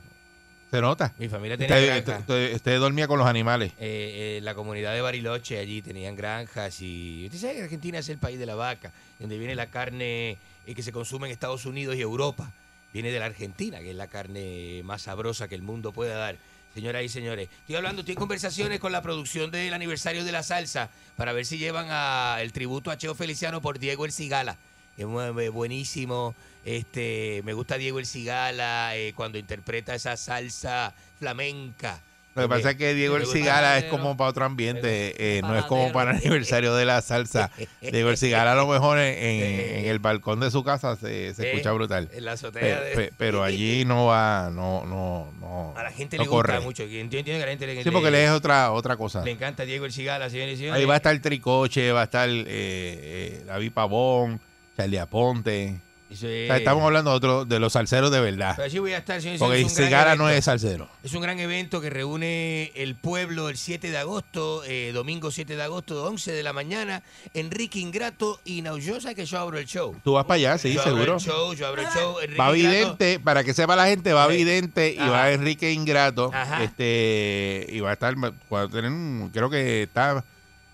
Se 0.71 0.81
nota. 0.81 1.13
Mi 1.17 1.27
familia 1.29 1.57
tenía 1.57 1.75
Usted, 1.75 1.87
granja. 2.05 2.19
usted- 2.19 2.53
usted 2.55 2.79
dormía 2.79 3.07
con 3.07 3.17
los 3.17 3.27
animales. 3.27 3.71
Eh, 3.79 4.37
eh, 4.37 4.41
la 4.43 4.53
comunidad 4.53 4.93
de 4.93 5.01
Bariloche 5.01 5.57
allí 5.57 5.81
tenían 5.81 6.15
granjas 6.15 6.79
y 6.81 7.25
usted 7.25 7.39
sabe 7.39 7.55
que 7.55 7.63
Argentina 7.63 7.97
es 7.97 8.09
el 8.09 8.19
país 8.19 8.37
de 8.37 8.45
la 8.45 8.53
vaca, 8.55 8.91
donde 9.19 9.37
viene 9.39 9.55
la 9.55 9.67
carne 9.71 10.37
eh, 10.67 10.75
que 10.75 10.83
se 10.83 10.91
consume 10.91 11.27
en 11.27 11.33
Estados 11.33 11.65
Unidos 11.65 11.95
y 11.95 12.01
Europa. 12.01 12.51
Viene 12.93 13.11
de 13.11 13.19
la 13.19 13.25
Argentina, 13.27 13.79
que 13.79 13.91
es 13.91 13.95
la 13.95 14.07
carne 14.07 14.81
más 14.83 15.03
sabrosa 15.03 15.47
que 15.47 15.55
el 15.55 15.61
mundo 15.63 15.91
pueda 15.91 16.15
dar. 16.17 16.35
Señoras 16.73 17.03
y 17.03 17.09
señores, 17.09 17.49
estoy 17.61 17.75
hablando, 17.75 18.01
estoy 18.01 18.13
en 18.13 18.19
conversaciones 18.19 18.79
con 18.79 18.91
la 18.91 19.01
producción 19.01 19.49
del 19.49 19.73
aniversario 19.73 20.23
de 20.23 20.31
la 20.31 20.43
salsa 20.43 20.89
para 21.17 21.33
ver 21.33 21.45
si 21.45 21.57
llevan 21.57 21.87
a 21.89 22.37
el 22.41 22.53
tributo 22.53 22.91
a 22.91 22.97
Cheo 22.97 23.15
Feliciano 23.15 23.59
por 23.59 23.79
Diego 23.79 24.05
El 24.05 24.11
Cigala. 24.11 24.57
Es 24.95 25.05
eh, 25.05 25.49
buenísimo. 25.49 26.35
Este, 26.65 27.41
me 27.43 27.53
gusta 27.53 27.77
Diego 27.77 27.99
El 27.99 28.05
Cigala 28.05 28.95
eh, 28.95 29.13
cuando 29.15 29.37
interpreta 29.37 29.95
esa 29.95 30.15
salsa 30.15 30.93
flamenca. 31.17 32.01
Lo 32.41 32.49
que 32.49 32.55
pasa 32.55 32.71
es 32.71 32.75
que 32.77 32.93
Diego 32.93 33.17
el 33.17 33.25
Cigala 33.25 33.77
es 33.77 33.85
como 33.85 34.15
para 34.17 34.29
otro 34.29 34.45
ambiente, 34.45 35.37
eh, 35.37 35.41
no 35.41 35.55
es 35.57 35.65
como 35.65 35.91
para 35.91 36.11
el 36.11 36.17
aniversario 36.17 36.75
de 36.75 36.85
la 36.85 37.01
salsa. 37.01 37.51
Diego 37.81 38.09
el 38.09 38.17
Cigala 38.17 38.53
a 38.53 38.55
lo 38.55 38.67
mejor 38.67 38.97
en, 38.99 39.13
en- 39.17 39.75
en 39.79 39.85
el 39.85 39.99
balcón 39.99 40.39
de 40.39 40.51
su 40.51 40.63
casa 40.63 40.95
se, 40.95 41.33
se 41.33 41.49
escucha 41.51 41.71
brutal. 41.71 42.09
en 42.13 42.25
la 42.25 42.33
azotea 42.33 42.61
Pe- 42.61 42.85
de- 42.85 42.95
pe- 42.95 43.13
pero 43.17 43.43
allí 43.43 43.85
no 43.85 44.05
va, 44.07 44.49
no, 44.51 44.85
no, 44.85 45.31
no. 45.39 45.73
A 45.77 45.83
la 45.83 45.91
gente 45.91 46.17
no 46.17 46.23
le 46.23 46.29
gusta 46.29 46.59
mucho. 46.61 46.83
Yo 46.85 46.99
entiendo 46.99 47.25
que 47.31 47.35
a 47.35 47.45
la 47.45 47.51
gente 47.51 47.67
le, 47.67 47.83
Sí, 47.83 47.91
porque 47.91 48.11
le 48.11 48.25
es 48.25 48.31
otra, 48.31 48.71
otra 48.71 48.95
cosa. 48.97 49.23
le 49.23 49.31
encanta 49.31 49.65
Diego 49.65 49.85
El 49.85 49.93
Cigala, 49.93 50.29
señores 50.29 50.55
y 50.55 50.57
señores. 50.57 50.79
Ahí 50.79 50.85
va 50.85 50.93
a 50.95 50.97
estar 50.97 51.17
Tricoche, 51.19 51.91
va 51.91 52.01
a 52.01 52.03
estar 52.05 52.29
eh, 52.29 52.43
eh, 52.47 53.43
David 53.45 53.71
Pavón, 53.73 54.39
Charlie 54.77 54.97
Aponte. 54.99 55.79
O 56.11 56.15
sea, 56.15 56.57
estamos 56.57 56.83
hablando 56.83 57.11
de, 57.11 57.17
otro, 57.17 57.45
de 57.45 57.59
los 57.59 57.73
salseros 57.73 58.09
de 58.11 58.19
verdad. 58.19 58.53
Pero 58.55 58.65
allí 58.65 58.79
voy 58.79 58.93
a 58.93 58.97
estar, 58.97 59.21
señores 59.21 59.39
y 59.39 59.43
Porque 59.43 59.61
es 59.61 59.75
Cigala 59.75 60.15
no 60.15 60.27
es 60.29 60.45
salsero. 60.45 60.89
Es 61.03 61.13
un 61.13 61.21
gran 61.21 61.39
evento 61.39 61.81
que 61.81 61.91
reúne 61.91 62.71
el 62.75 62.95
pueblo 62.95 63.47
el 63.47 63.57
7 63.57 63.91
de 63.91 63.97
agosto, 63.99 64.63
eh, 64.65 64.91
domingo 64.91 65.29
7 65.29 65.55
de 65.55 65.61
agosto, 65.61 66.03
11 66.05 66.31
de 66.31 66.41
la 66.41 66.51
mañana. 66.51 67.03
Enrique 67.35 67.77
Ingrato 67.79 68.39
y 68.43 68.63
Naullosa, 68.63 69.13
que 69.13 69.25
yo 69.25 69.37
abro 69.39 69.59
el 69.59 69.65
show. 69.67 69.95
Tú 70.03 70.13
vas 70.13 70.25
para 70.25 70.35
allá, 70.35 70.57
sí, 70.57 70.73
yo 70.73 70.81
seguro. 70.81 71.01
Abro 71.01 71.13
el 71.15 71.19
show, 71.21 71.53
yo 71.53 71.67
abro 71.67 71.81
el 71.83 71.87
show. 71.89 72.19
Enrique 72.19 72.39
Va 72.41 72.47
Ingrato- 72.47 72.53
Vidente, 72.97 73.19
para 73.19 73.43
que 73.43 73.53
sepa 73.53 73.75
la 73.75 73.85
gente, 73.85 74.11
va 74.11 74.27
Sí. 74.29 74.37
Vidente 74.37 74.93
y 74.93 74.97
Ajá. 74.97 75.11
va 75.11 75.31
Enrique 75.31 75.71
Ingrato. 75.73 76.31
Ajá. 76.33 76.63
Este, 76.63 77.67
y 77.69 77.79
va 77.81 77.91
a 77.91 77.93
estar, 77.93 78.15
tener 78.71 78.91
un- 78.91 79.29
creo 79.31 79.49
que 79.51 79.83
está 79.83 80.23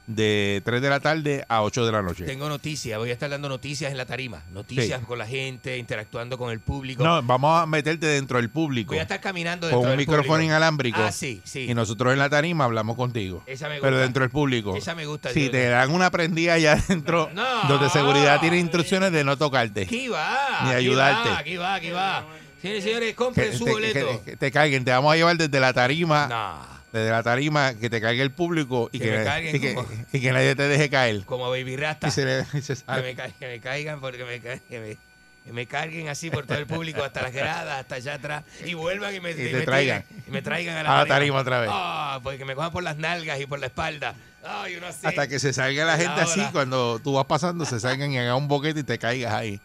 de 0.07 0.61
3 0.63 0.81
de 0.81 0.89
la 0.89 0.99
tarde 0.99 1.45
a 1.49 1.63
8 1.63 1.85
de 1.85 1.91
la 1.91 2.01
noche. 2.01 2.25
Tengo 2.25 2.47
noticias, 2.47 2.97
voy 2.99 3.09
a 3.09 3.13
estar 3.13 3.29
dando 3.29 3.49
noticias 3.49 3.91
en 3.91 3.97
la 3.97 4.05
tarima. 4.05 4.43
Noticias 4.51 4.99
Sí. 4.99 5.05
con 5.05 5.17
la 5.17 5.25
gente, 5.25 5.77
interactuando 5.77 6.37
con 6.37 6.51
el 6.51 6.59
público. 6.59 7.03
No, 7.03 7.21
vamos 7.23 7.61
a 7.61 7.65
meterte 7.65 8.05
dentro 8.07 8.37
del 8.37 8.49
público. 8.49 8.89
Voy 8.89 8.99
a 8.99 9.03
estar 9.03 9.19
caminando 9.19 9.67
con 9.67 9.71
dentro 9.71 9.81
un 9.81 9.87
del 9.89 9.97
micrófono 9.97 10.27
público. 10.33 10.43
inalámbrico. 10.45 11.01
Ah, 11.01 11.11
sí, 11.11 11.41
sí. 11.43 11.61
Y 11.69 11.73
nosotros 11.73 12.13
en 12.13 12.19
la 12.19 12.29
tarima 12.29 12.65
hablamos 12.65 12.95
contigo. 12.95 13.43
Esa 13.47 13.67
me 13.67 13.75
Pero 13.79 13.91
gusta. 13.95 14.01
dentro 14.03 14.21
del 14.21 14.29
público. 14.29 14.75
Esa 14.75 14.93
me 14.95 15.05
gusta, 15.05 15.31
Si 15.31 15.45
yo- 15.45 15.51
te 15.51 15.67
dan 15.69 15.91
una 15.91 16.11
prendida 16.11 16.53
allá 16.53 16.73
adentro, 16.87 17.29
No. 17.33 17.43
donde 17.67 17.89
seguridad 17.89 18.39
tiene 18.39 18.59
instrucciones 18.59 19.11
de 19.11 19.23
no 19.23 19.37
tocarte. 19.37 19.83
Aquí 19.83 20.07
va. 20.07 20.37
Ni 20.63 20.69
aquí 20.69 20.77
ayudarte. 20.77 21.29
va, 21.29 21.37
Aquí 21.39 21.57
va, 21.57 21.73
aquí 21.75 21.89
va. 21.91 22.25
Señores 22.61 22.83
señores, 22.83 23.09
Que 23.09 23.15
compren 23.15 23.57
su 23.57 23.65
te, 23.65 23.71
boleto. 23.71 24.23
que- 24.23 24.31
que 24.31 24.37
te 24.37 24.51
carguen, 24.51 24.83
te 24.85 24.91
vamos 24.91 25.13
a 25.13 25.15
llevar 25.15 25.37
desde 25.37 25.59
la 25.59 25.71
tarima, 25.73 26.27
No. 26.27 26.75
Desde 26.99 27.11
la 27.11 27.23
tarima, 27.23 27.73
que 27.75 27.89
te 27.89 28.01
cargue 28.01 28.21
el 28.21 28.31
público 28.31 28.89
y 28.91 28.99
Que 28.99 29.05
que, 29.05 29.17
me 29.17 29.23
carguen 29.23 29.55
y 29.55 29.59
que- 29.59 29.73
como- 29.75 29.87
y 30.11 30.19
que 30.21 30.31
nadie 30.31 30.55
te 30.55 30.63
deje 30.67 30.89
caer. 30.89 31.23
Como 31.25 31.49
Baby 31.49 31.75
Rasta. 31.75 32.07
Y 32.07 32.11
se 32.11 32.25
le- 32.25 32.45
y 32.57 32.61
se 32.61 32.75
Que 32.75 33.01
me, 33.01 33.15
que 33.15 33.47
me 33.47 33.59
caigan 33.59 33.99
porque 34.01 34.23
me, 34.25 34.39
que 34.41 34.97
me, 35.51 35.65
carguen 35.67 36.09
así 36.09 36.29
por 36.29 36.45
todo 36.45 36.57
el 36.57 36.65
público 36.65 37.03
hasta 37.03 37.21
las 37.21 37.33
gradas, 37.33 37.79
hasta 37.81 37.95
allá 37.95 38.15
atrás 38.15 38.43
y 38.65 38.73
vuelvan 38.73 39.13
y 39.13 39.19
me, 39.19 39.33
te 39.33 39.51
me 39.53 39.61
traigan. 39.61 40.03
y 40.27 40.31
me 40.31 40.41
traigan 40.41 40.77
a 40.77 40.79
A 40.79 40.83
la, 40.83 40.97
la 41.03 41.05
tarima 41.05 41.39
otra 41.39 41.59
vez. 41.61 41.69
Ah, 41.71 42.19
porque 42.23 42.45
me 42.45 42.55
cojan 42.55 42.71
por 42.71 42.83
las 42.83 42.97
nalgas 42.97 43.39
y 43.39 43.45
por 43.45 43.59
la 43.59 43.67
espalda. 43.67 44.15
Ay, 44.43 44.75
uno 44.75 44.87
así. 44.87 45.05
Hasta 45.07 45.27
que 45.27 45.39
se 45.39 45.53
salga 45.53 45.85
la 45.85 45.97
gente 45.97 46.15
La 46.17 46.23
así, 46.23 46.41
cuando 46.51 46.99
tú 46.99 47.13
vas 47.13 47.25
pasando, 47.25 47.65
se 47.65 47.79
salgan 47.79 48.11
y 48.11 48.17
hagan 48.19 48.35
un 48.35 48.47
boquete 48.47 48.79
y 48.81 48.83
te 48.83 48.97
caigas 48.97 49.33
ahí. 49.33 49.59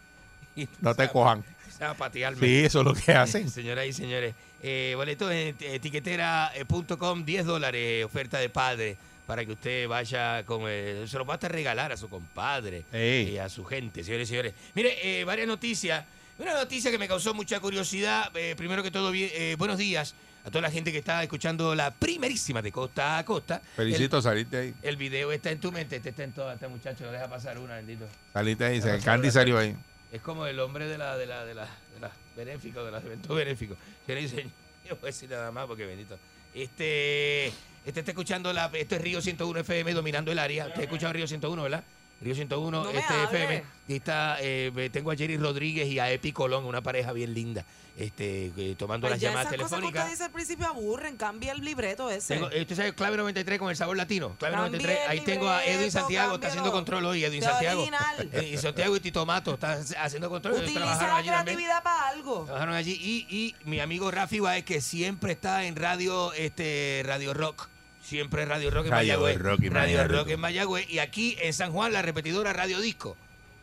No 0.81 0.95
te 0.95 1.09
cojan. 1.09 1.39
O 1.41 1.72
sea, 1.78 1.95
patearme. 1.95 2.41
Sí, 2.47 2.64
eso 2.64 2.81
es 2.81 2.85
lo 2.85 2.95
que 2.95 3.12
hacen. 3.12 3.49
Señoras 3.49 3.87
y 3.87 3.93
señores, 3.95 4.35
eh, 4.63 4.93
boletos 4.97 5.31
en 5.33 5.57
etiquetera.com, 5.61 7.25
10 7.25 7.45
dólares, 7.47 8.05
oferta 8.05 8.39
de 8.39 8.49
padre, 8.49 8.97
para 9.27 9.45
que 9.45 9.53
usted 9.53 9.89
vaya 9.89 10.45
con. 10.45 10.63
eh, 10.67 11.05
se 11.07 11.17
lo 11.19 11.25
va 11.25 11.35
a 11.35 11.49
regalar 11.49 11.93
a 11.93 11.97
su 11.97 12.09
compadre 12.09 12.85
y 12.93 13.37
a 13.39 13.49
su 13.49 13.65
gente, 13.65 14.03
señores 14.05 14.29
y 14.29 14.31
señores. 14.31 14.55
Mire, 14.75 15.21
eh, 15.21 15.25
varias 15.25 15.47
noticias. 15.47 16.05
Una 16.39 16.55
noticia 16.55 16.91
que 16.91 16.99
me 16.99 17.07
causó 17.07 17.35
mucha 17.35 17.61
curiosidad. 17.61 18.31
eh, 18.35 18.55
primero 18.57 18.83
que 18.83 18.91
todo, 18.91 19.13
eh, 19.15 19.55
buenos 19.59 19.77
días 19.79 20.15
a 20.43 20.49
toda 20.51 20.63
la 20.63 20.71
gente 20.71 20.91
que 20.91 20.97
está 20.99 21.23
escuchando 21.23 21.75
la 21.75 21.91
primerísima 21.91 22.63
de 22.63 22.73
costa 22.73 23.19
a 23.19 23.25
costa. 23.27 23.61
Felicito, 23.77 24.23
saliste 24.23 24.57
ahí. 24.57 24.75
El, 24.83 24.89
el 24.91 24.97
video 24.97 25.31
está 25.33 25.51
en 25.51 25.61
tu 25.61 25.71
mente, 25.71 25.97
este 25.97 26.09
está 26.11 26.25
en 26.25 26.33
todo, 26.33 26.51
este 26.51 26.67
muchacho, 26.67 27.05
no 27.05 27.13
deja 27.13 27.29
pasar 27.29 27.59
una, 27.59 27.77
bendito. 27.77 28.07
Saliste 28.33 28.65
ahí. 28.65 28.81
El 28.83 29.03
Candy 29.05 29.31
salió 29.31 29.59
ahí. 29.59 29.77
es 30.11 30.23
como 30.23 30.47
el 30.47 30.59
hombre 30.61 30.87
de 30.87 30.97
la, 30.97 31.19
de 31.19 31.27
la, 31.27 31.45
de 31.45 31.55
la, 31.55 31.65
de 31.67 32.01
la 32.01 32.11
benéfico, 32.45 32.84
de 32.84 32.91
los 32.91 33.05
eventos 33.05 33.36
benéficos. 33.36 33.76
Yo 34.07 34.14
le 34.14 34.20
dice, 34.20 34.43
yo 34.88 34.97
voy 34.97 35.05
a 35.05 35.07
decir 35.07 35.30
nada 35.30 35.51
más 35.51 35.66
porque 35.66 35.86
bendito. 35.86 36.18
Este, 36.55 37.47
este 37.47 38.01
está 38.01 38.11
escuchando 38.11 38.53
la, 38.53 38.70
esto 38.74 38.97
es 38.97 39.03
Río 39.03 39.20
101 39.20 39.61
FM 39.61 39.95
dominando 39.95 40.32
el 40.32 40.38
área. 40.38 40.66
Usted 40.66 40.80
ha 40.80 40.84
escuchado 40.84 41.12
Río 41.12 41.26
101, 41.26 41.62
¿verdad? 41.62 41.84
Río 42.21 42.35
101, 42.35 42.85
No 42.85 42.91
este. 42.91 43.25
FM. 43.25 43.64
Y 43.89 43.97
está, 43.97 44.37
eh, 44.41 44.91
tengo 44.93 45.11
a 45.11 45.16
Jerry 45.16 45.37
Rodríguez 45.37 45.89
y 45.89 45.99
a 45.99 46.11
Epi 46.12 46.31
Colón, 46.33 46.64
una 46.64 46.81
pareja 46.81 47.12
bien 47.12 47.35
linda, 47.35 47.64
este, 47.97 48.53
eh, 48.57 48.77
tomando 48.79 49.09
Pues 49.09 49.14
las 49.14 49.21
llamadas 49.21 49.53
esas 49.53 49.57
cosas 49.62 49.81
que 49.81 49.87
usted 49.87 49.91
telefónicas. 49.91 50.11
dice 50.11 50.25
al 50.25 50.31
principio 50.31 50.66
aburren, 50.68 51.16
cambia 51.16 51.51
el 51.53 51.64
libreto 51.64 52.09
ese. 52.09 52.35
Tengo, 52.35 52.51
eh, 52.53 52.61
usted 52.61 52.77
sabe, 52.77 52.95
clave 52.95 53.16
93 53.16 53.59
con 53.59 53.68
el 53.71 53.77
sabor 53.77 53.97
latino. 53.97 54.37
Clave 54.39 54.55
Cambie 54.55 54.71
93. 54.79 54.99
el 55.07 55.11
Ahí 55.11 55.21
tengo 55.23 55.49
a 55.49 55.64
Edwin 55.64 55.73
libreto, 55.73 55.99
Santiago, 55.99 56.35
está 56.35 56.49
haciendo 56.49 56.71
control 56.71 57.05
hoy. 57.07 57.25
Edwin 57.25 57.43
Santiago. 57.43 57.85
Eh, 58.33 58.51
y 58.55 58.59
Santiago 58.59 58.95
y 58.95 59.01
Tito 59.01 59.25
Mato 59.27 59.55
están 59.55 59.83
haciendo 59.99 60.29
control. 60.29 60.55
Utiliza 60.57 60.81
la 60.85 60.99
también. 60.99 61.35
creatividad 61.35 61.83
para 61.83 62.09
algo. 62.09 62.45
Trabajaron 62.45 62.75
allí 62.75 62.93
y, 62.93 63.27
y 63.35 63.55
mi 63.64 63.81
amigo 63.81 64.11
Rafi 64.11 64.41
Baez 64.41 64.64
que 64.64 64.81
siempre 64.81 65.33
está 65.33 65.64
en 65.64 65.75
radio 65.75 66.33
este 66.35 67.03
Radio 67.05 67.33
Rock. 67.35 67.70
Siempre 68.11 68.45
Radio 68.45 68.71
Rock 68.73 68.87
en 68.87 68.91
Radio 68.91 69.21
Mayagüez. 69.21 69.39
Rock 69.39 69.63
en 69.63 69.72
Radio 69.72 69.97
Mayagüez. 69.99 70.18
Rock 70.18 70.30
en 70.30 70.41
Mayagüez. 70.41 70.91
Y 70.91 70.99
aquí 70.99 71.37
en 71.41 71.53
San 71.53 71.71
Juan 71.71 71.93
la 71.93 72.03
repetidora 72.03 72.53
Radio 72.53 72.80
Disco. 72.80 73.17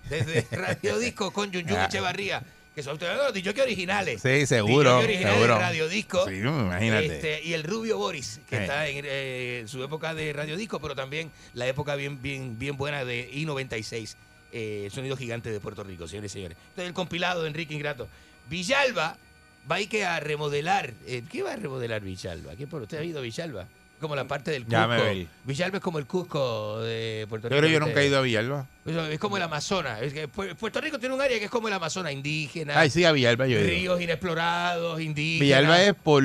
Desde 0.10 0.48
Radio 0.56 0.98
Disco 1.00 1.32
con 1.32 1.52
Yun 1.52 1.68
Yun 1.68 1.78
Ah. 1.78 1.86
Echevarría. 1.88 2.42
Que 2.74 2.82
son 2.82 2.98
los 2.98 3.54
que 3.54 3.62
originales. 3.62 4.22
Sí, 4.22 4.46
seguro. 4.46 5.00
Originales 5.00 5.34
seguro. 5.34 5.56
de 5.56 5.60
Radio 5.60 5.88
Disco. 5.90 6.26
Sí, 6.30 6.36
imagínate. 6.38 7.06
Este, 7.08 7.44
y 7.44 7.54
el 7.54 7.64
Rubio 7.64 7.98
Boris, 7.98 8.40
que 8.50 8.62
está 8.62 8.88
en 8.88 9.04
eh, 9.06 9.64
su 9.68 9.84
época 9.84 10.14
de 10.14 10.32
Radio 10.32 10.56
Disco, 10.56 10.80
pero 10.80 10.96
también 10.96 11.30
la 11.54 11.68
época 11.68 11.96
bien, 11.96 12.22
bien, 12.22 12.58
bien 12.58 12.78
buena 12.78 13.04
de 13.04 13.30
I-96, 13.34 14.16
eh, 14.54 14.88
Sonido 14.94 15.18
Gigante 15.18 15.50
de 15.52 15.60
Puerto 15.60 15.84
Rico, 15.84 16.08
señores 16.08 16.32
y 16.32 16.34
señores. 16.34 16.58
Entonces, 16.70 16.88
el 16.88 16.94
compilado 16.94 17.42
de 17.42 17.50
Enrique 17.50 17.74
Ingrato. 17.74 18.08
Villalba 18.48 19.18
va 19.70 19.76
a 19.76 19.82
ir 19.82 19.90
que 19.90 20.06
a 20.06 20.20
remodelar. 20.22 20.94
eh, 21.06 21.24
¿Qué 21.30 21.42
va 21.44 21.54
a 21.54 21.56
remodelar 21.58 22.02
Villalba? 22.02 22.56
¿Qué 22.56 22.66
por 22.68 22.84
usted 22.84 23.00
ha 23.00 23.04
ido 23.04 23.20
a 23.20 23.22
Villalba? 23.24 23.68
Como 24.00 24.16
la 24.16 24.28
parte 24.28 24.52
del 24.52 24.64
Cusco. 24.64 24.72
Ya 24.72 24.88
me 24.88 25.02
veí. 25.02 25.28
Villalba 25.44 25.78
es 25.78 25.84
como 25.84 25.98
el 25.98 26.06
Cusco 26.06 26.80
de 26.82 27.26
Puerto 27.30 27.50
Yo 27.50 27.56
Rico. 27.56 27.60
creo 27.62 27.70
que 27.70 27.74
yo 27.74 27.80
nunca 27.80 28.02
he 28.02 28.08
ido 28.08 28.20
a 28.20 28.22
Villalba. 28.22 28.68
Es 29.10 29.20
como 29.20 29.38
el 29.38 29.44
Amazonas. 29.44 30.02
Es 30.04 30.14
que 30.14 30.30
Pu- 30.30 30.56
Puerto 30.56 30.80
Rico 30.80 31.00
tiene 31.00 31.16
un 31.16 31.20
área 31.22 31.40
que 31.40 31.46
es 31.46 31.52
como 31.52 31.68
el 31.68 31.74
Amazonas, 31.74 32.14
indígena. 32.14 32.80
Ay, 32.80 32.90
sí, 32.92 33.04
a 33.06 33.12
Villalba 33.12 33.48
yo 33.48 33.58
he 33.58 33.62
ido. 33.62 33.70
Ríos 33.70 34.02
inexplorados, 34.02 35.02
indígenas. 35.02 35.42
Villalba 35.42 35.82
es 35.82 35.94
por, 35.96 36.24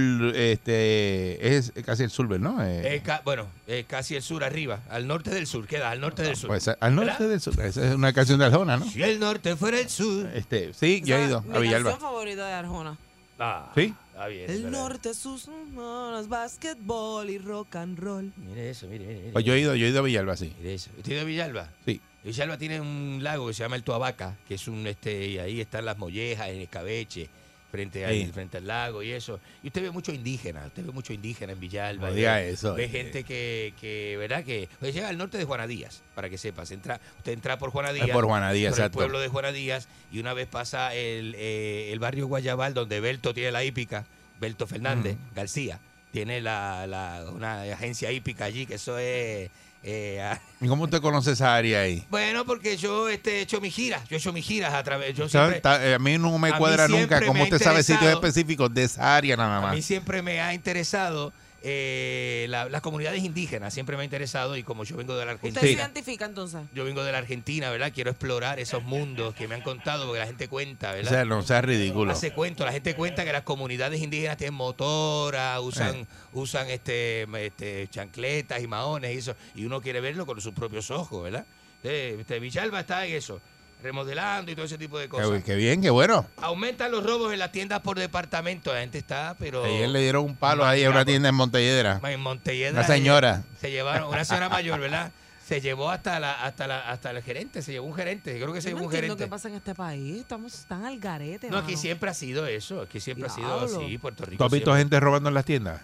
este, 0.63 1.57
es 1.57 1.73
casi 1.85 2.03
el 2.05 2.11
sur, 2.11 2.29
¿no? 2.39 2.63
Eh, 2.63 2.97
Es 2.97 3.03
ca- 3.03 3.23
bueno, 3.25 3.47
es 3.67 3.87
casi 3.87 4.17
el 4.17 4.23
sur 4.23 4.45
arriba, 4.45 4.81
al 4.91 5.07
norte 5.07 5.31
del 5.31 5.47
sur, 5.47 5.67
queda 5.67 5.91
al 5.91 6.01
norte 6.01 6.23
del 6.23 6.37
sur. 6.37 6.49
pues 6.49 6.69
al 6.69 6.95
norte 6.95 7.11
¿Verdad? 7.13 7.29
del 7.29 7.41
sur. 7.41 7.59
Esa 7.61 7.89
es 7.89 7.95
una 7.95 8.13
canción 8.13 8.39
de 8.39 8.47
Arjona, 8.47 8.77
¿no? 8.77 8.85
Si 8.85 9.03
el 9.03 9.19
norte 9.19 9.57
fuera 9.57 9.79
el 9.81 9.89
sur. 9.89 10.29
Este, 10.35 10.73
sí, 10.75 11.03
yo 11.05 11.17
he 11.17 11.25
ido 11.25 11.43
Mi 11.43 11.57
a 11.57 11.59
Villalba. 11.61 11.91
canción 11.93 12.11
favorita 12.11 12.47
de 12.47 12.53
Arjona. 12.53 12.97
Ah, 13.39 13.73
¿Sí? 13.75 13.95
Ah, 14.17 14.29
bien, 14.29 14.51
El 14.51 14.65
¿verdad? 14.65 14.79
norte, 14.79 15.15
sus 15.15 15.49
manos, 15.49 16.29
básquetbol 16.29 17.31
y 17.31 17.39
rock 17.39 17.77
and 17.77 17.99
roll. 17.99 18.33
Mire 18.37 18.71
eso, 18.71 18.87
mire, 18.87 19.07
mire. 19.07 19.19
mire. 19.21 19.33
Pues 19.33 19.45
yo 19.45 19.55
he 19.55 19.61
ido, 19.61 19.75
yo 19.75 19.87
he 19.87 19.89
ido 19.89 20.01
a 20.01 20.03
Villalba, 20.03 20.37
sí. 20.37 20.53
Mire 20.59 20.75
eso. 20.75 20.91
¿Usted 20.99 21.13
ha 21.13 21.15
ido 21.15 21.23
a 21.23 21.25
Villalba? 21.25 21.71
Sí. 21.87 22.01
Villalba 22.23 22.59
tiene 22.59 22.81
un 22.81 23.21
lago 23.23 23.49
que 23.49 23.55
se 23.55 23.63
llama 23.63 23.77
el 23.77 23.83
Tuabaca, 23.83 24.37
que 24.47 24.55
es 24.55 24.69
un, 24.69 24.87
este, 24.87 25.29
y 25.29 25.39
ahí 25.39 25.61
están 25.61 25.85
las 25.87 25.97
mollejas, 25.99 26.49
el 26.51 26.61
escabeche, 26.61 27.29
frente, 27.73 28.05
al- 28.05 28.13
Sí. 28.13 28.31
frente 28.33 28.59
al 28.59 28.67
lago 28.69 29.03
y 29.03 29.11
eso. 29.11 29.41
Y 29.65 29.69
usted 29.69 29.83
ve 29.83 29.91
mucho 29.91 30.13
indígena, 30.13 30.67
usted 30.67 30.85
ve 30.85 30.93
mucho 30.93 31.13
indígena 31.13 31.53
en 31.55 31.59
Villalba. 31.61 32.11
Ve- 32.11 32.51
eso, 32.51 32.75
Ve 32.75 32.85
eh. 32.85 32.89
gente 32.89 33.25
que, 33.25 33.73
que, 33.81 34.17
¿verdad? 34.19 34.45
Que 34.45 34.69
pues, 34.79 34.95
llega 34.95 35.09
al 35.09 35.17
norte 35.19 35.39
de 35.39 35.45
Juana 35.45 35.67
Díaz, 35.67 36.03
para 36.15 36.29
que 36.31 36.37
sepas. 36.39 36.71
Entra, 36.71 37.01
usted 37.19 37.33
entra 37.33 37.59
por 37.59 37.71
Juana 37.71 37.93
Díaz. 37.93 38.11
por 38.11 38.27
Juana 38.27 38.53
Díaz, 38.53 38.73
por 38.75 38.79
el 38.79 38.85
exacto. 38.85 38.99
pueblo 38.99 39.19
de 39.21 39.29
Juana 39.29 39.51
Díaz, 39.53 39.89
y 40.13 40.21
una 40.21 40.35
vez 40.35 40.47
pasa 40.47 40.95
el, 40.95 41.35
eh, 41.37 41.91
el 41.93 41.99
barrio 41.99 42.27
Guayabal, 42.29 42.75
donde 42.75 43.01
Belto 43.01 43.35
tiene 43.35 43.51
la 43.51 43.65
hípica, 43.65 44.05
Belto 44.39 44.67
Fernández 44.67 45.17
García, 45.35 45.81
tiene 46.13 46.41
la, 46.43 46.87
la- 46.87 47.25
una 47.33 47.63
agencia 47.63 48.13
hípica 48.13 48.45
allí, 48.45 48.67
que 48.67 48.75
eso 48.75 48.99
es... 48.99 49.51
eh, 49.85 50.21
ah, 50.23 50.41
¿Y 50.61 50.69
cómo 50.69 50.85
usted 50.85 51.01
conoce 51.01 51.33
esa 51.33 51.55
área 51.55 51.81
ahí? 51.81 52.05
bueno, 52.09 52.45
porque 52.45 52.77
yo 52.77 53.09
este, 53.09 53.39
he 53.39 53.41
hecho 53.43 53.61
mis 53.61 53.75
giras. 53.75 54.09
Yo 54.09 54.17
he 54.17 54.19
hecho 54.19 54.33
mis 54.33 54.45
giras 54.45 54.73
a 54.75 54.83
través. 54.83 55.17
Yo 55.17 55.29
siempre, 55.29 55.61
eh, 55.65 55.95
a 55.95 55.99
mí 55.99 56.19
no 56.19 56.39
me 56.39 56.53
cuadra 56.53 56.87
nunca 56.87 57.21
cómo 57.21 57.35
me 57.35 57.43
usted 57.45 57.61
sabe 57.61 57.83
sitios 57.83 58.13
específicos 58.13 58.73
de 58.73 58.85
esa 58.85 59.17
área 59.17 59.37
nada 59.37 59.59
a 59.59 59.71
mí 59.73 59.77
más. 59.79 59.85
siempre 59.85 60.23
me 60.23 60.41
ha 60.41 60.55
interesado 60.55 61.33
eh, 61.65 62.47
la- 62.49 62.69
las 62.69 62.81
comunidades 62.83 63.23
indígenas. 63.23 63.73
Siempre 63.73 63.97
me 63.97 64.03
ha 64.03 64.05
interesado 64.05 64.57
y 64.57 64.63
como 64.63 64.85
yo 64.85 64.97
vengo 64.97 65.17
de 65.17 65.25
la 65.27 65.35
¿Usted 65.35 65.51
se 65.53 65.59
Argentina. 65.59 65.83
identifica 65.85 66.25
entonces? 66.25 66.61
Yo 66.75 66.85
vengo 66.85 67.05
de 67.05 67.13
la 67.13 67.19
Argentina, 67.19 67.71
¿verdad? 67.71 67.93
Quiero 67.95 68.11
explorar 68.11 68.59
esos 68.61 68.83
mundos 68.83 69.35
que 69.35 69.47
me 69.49 69.55
han 69.55 69.63
contado 69.63 70.07
porque 70.07 70.19
la 70.21 70.27
gente 70.27 70.49
cuenta, 70.49 70.91
O 70.91 70.95
¿verdad? 70.95 71.11
sea, 71.11 71.25
no 71.25 71.43
sea 71.43 71.63
ridículo. 71.63 72.11
Hace 72.13 72.33
cuento, 72.33 72.65
la 72.65 72.73
gente 72.73 72.95
cuenta 72.95 73.25
que 73.25 73.33
las 73.33 73.43
comunidades 73.43 74.01
indígenas 74.03 74.37
tienen 74.37 74.55
motora, 74.55 75.61
usan, 75.61 75.95
Eh. 75.97 76.07
usan 76.33 76.69
este, 76.71 77.27
este, 77.47 77.89
chancletas 77.89 78.63
y 78.63 78.67
maones 78.67 79.15
y 79.15 79.19
eso, 79.19 79.35
y 79.55 79.65
uno 79.65 79.81
quiere 79.81 80.01
verlo 80.01 80.27
con 80.27 80.41
sus 80.41 80.53
propios 80.55 80.91
ojos, 80.91 81.23
¿verdad? 81.23 81.45
Eh, 81.85 82.17
Este, 82.21 82.39
Villalba 82.41 82.81
está 82.81 83.07
en 83.07 83.15
eso, 83.15 83.41
remodelando 83.83 84.51
y 84.51 84.55
todo 84.55 84.67
ese 84.67 84.79
tipo 84.79 84.99
de 84.99 85.09
cosas. 85.09 85.29
Qué, 85.31 85.43
qué 85.43 85.57
bien, 85.57 85.83
qué 85.83 85.91
bueno. 85.91 86.27
Aumentan 86.37 86.91
los 86.91 87.05
robos 87.05 87.33
en 87.33 87.39
las 87.39 87.53
tiendas 87.53 87.81
por 87.81 87.99
departamento, 87.99 88.73
la 88.73 88.81
gente 88.81 88.99
está, 88.99 89.37
pero 89.39 89.65
Ayer 89.65 89.89
le 89.89 90.01
dieron 90.01 90.25
un 90.25 90.37
palo 90.37 90.65
ahí 90.65 90.85
a 90.85 90.91
una 90.91 91.05
tienda 91.05 91.29
en 91.29 91.35
Montelledra. 91.35 92.01
en 92.05 92.21
Montelledra. 92.21 92.81
Una 92.81 92.87
señora. 92.87 93.43
Se 93.61 93.71
llevaron, 93.71 94.09
una 94.09 94.25
señora 94.25 94.49
mayor, 94.49 94.81
¿verdad? 94.81 95.13
Se 95.47 95.61
llevó 95.61 95.91
hasta 95.91 96.19
la, 96.21 96.45
hasta 96.45 96.67
la, 96.67 96.89
hasta 96.89 97.11
el 97.11 97.23
gerente, 97.23 97.61
se 97.63 97.73
llevó 97.73 97.87
un 97.89 97.95
gerente, 97.95 98.33
creo 98.41 98.53
que 98.53 98.63
se 98.63 98.71
Yo 98.71 98.77
no 98.77 98.81
llevó 98.83 98.89
un 98.89 98.95
entiendo 98.95 99.15
gerente. 99.17 99.25
qué 99.25 99.29
pasa 99.31 99.49
en 99.49 99.55
este 99.57 99.75
país. 99.75 100.21
Estamos 100.21 100.65
tan 100.69 100.85
al 100.87 100.99
garete. 100.99 101.51
No, 101.51 101.59
aquí 101.59 101.77
siempre 101.77 102.09
ha 102.09 102.15
sido 102.15 102.47
eso, 102.47 102.81
aquí 102.81 103.01
siempre 103.01 103.27
ha 103.27 103.31
sido 103.31 103.61
así, 103.61 103.99
Puerto 103.99 104.25
Rico. 104.25 104.39
¿Tú 104.39 104.45
has 104.45 104.53
visto 104.53 104.71
siempre. 104.71 104.81
gente 104.83 105.01
robando 105.01 105.29
en 105.29 105.35
las 105.35 105.45
tiendas? 105.45 105.81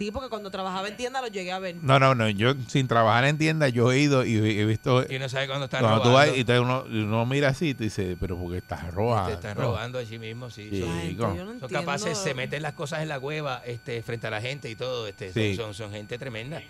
Sí, 0.00 0.10
porque 0.10 0.30
cuando 0.30 0.50
trabajaba 0.50 0.88
en 0.88 0.96
tienda 0.96 1.20
lo 1.20 1.26
llegué 1.26 1.52
a 1.52 1.58
ver. 1.58 1.76
No, 1.82 1.98
no, 1.98 2.14
no. 2.14 2.26
Yo 2.30 2.54
sin 2.68 2.88
trabajar 2.88 3.26
en 3.26 3.36
tiendas, 3.36 3.70
yo 3.70 3.92
he 3.92 3.98
ido 3.98 4.24
y 4.24 4.34
he 4.36 4.64
visto. 4.64 5.04
Y 5.06 5.16
uno 5.16 5.28
sabe 5.28 5.46
cuándo 5.46 5.66
están 5.66 5.82
Cuando 5.82 6.00
tú 6.00 6.12
vas 6.12 6.30
y 6.34 6.42
te- 6.42 6.58
uno, 6.58 6.84
uno 6.90 7.26
mira 7.26 7.48
así 7.50 7.68
y 7.68 7.74
te 7.74 7.84
dice, 7.84 8.16
pero 8.18 8.38
porque 8.38 8.56
estás 8.58 8.94
robando. 8.94 9.28
Te 9.28 9.34
están 9.34 9.58
robando 9.58 9.98
allí 9.98 10.18
mismo, 10.18 10.48
sí. 10.48 10.70
Sí, 10.70 10.80
Son- 10.80 10.98
gente, 11.00 11.14
yo 11.16 11.26
no 11.28 11.34
son 11.36 11.48
entiendo. 11.50 11.68
capaces, 11.68 12.16
se 12.16 12.32
meten 12.32 12.62
las 12.62 12.72
cosas 12.72 13.02
en 13.02 13.08
la 13.10 13.20
cueva 13.20 13.60
este, 13.66 14.02
frente 14.02 14.26
a 14.26 14.30
la 14.30 14.40
gente 14.40 14.70
y 14.70 14.74
todo. 14.74 15.06
Este, 15.06 15.34
Sí. 15.34 15.54
son, 15.54 15.66
son, 15.66 15.74
son 15.74 15.92
gente 15.92 16.16
tremenda. 16.16 16.62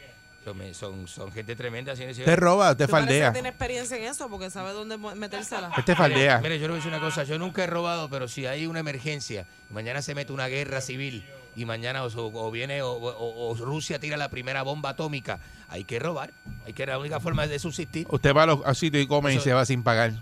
Son, 0.44 0.57
son, 0.74 1.07
son 1.07 1.31
gente 1.31 1.55
tremenda. 1.55 1.93
y 1.94 2.12
Te 2.15 2.35
roba, 2.35 2.74
te 2.77 2.89
faldea. 2.89 3.32
tiene 3.32 3.51
experiencia 3.51 3.97
en 3.97 4.05
eso 4.11 4.28
porque 4.28 4.51
sabe 4.51 4.73
dónde 4.73 4.97
metérsela. 4.98 5.70
Este 5.78 5.94
faldea. 5.94 6.40
Mire, 6.40 6.57
yo 6.59 6.62
le 6.62 6.69
voy 6.70 6.77
a 6.81 6.82
decir 6.82 6.93
una 6.93 6.98
cosa. 7.01 7.23
Yo 7.23 7.39
nunca 7.39 7.62
he 7.62 7.69
robado, 7.69 8.09
pero 8.11 8.27
si 8.27 8.47
hay 8.47 8.66
una 8.66 8.81
emergencia, 8.81 9.47
mañana 9.70 10.02
se 10.02 10.16
mete 10.16 10.32
una 10.32 10.48
guerra 10.48 10.81
civil 10.81 11.24
y 11.56 11.64
mañana 11.64 12.05
o, 12.05 12.09
o 12.16 12.51
viene 12.51 12.82
o, 12.82 12.90
o- 12.93 13.51
o 13.51 13.55
Rusia 13.56 13.98
tira 13.98 14.16
la 14.16 14.28
primera 14.28 14.62
bomba 14.62 14.90
atómica, 14.90 15.39
hay 15.68 15.85
que 15.85 15.98
robar. 15.98 16.32
Hay 16.66 16.72
que 16.72 16.86
la 16.86 16.98
única 16.98 17.20
forma 17.20 17.47
de 17.47 17.59
subsistir. 17.59 18.06
Usted 18.10 18.35
va 18.35 18.44
a 18.44 18.47
los 18.47 18.78
sitios 18.78 19.02
y 19.02 19.06
come 19.06 19.35
y 19.35 19.40
se 19.40 19.52
va 19.52 19.64
sin 19.64 19.82
pagar. 19.82 20.12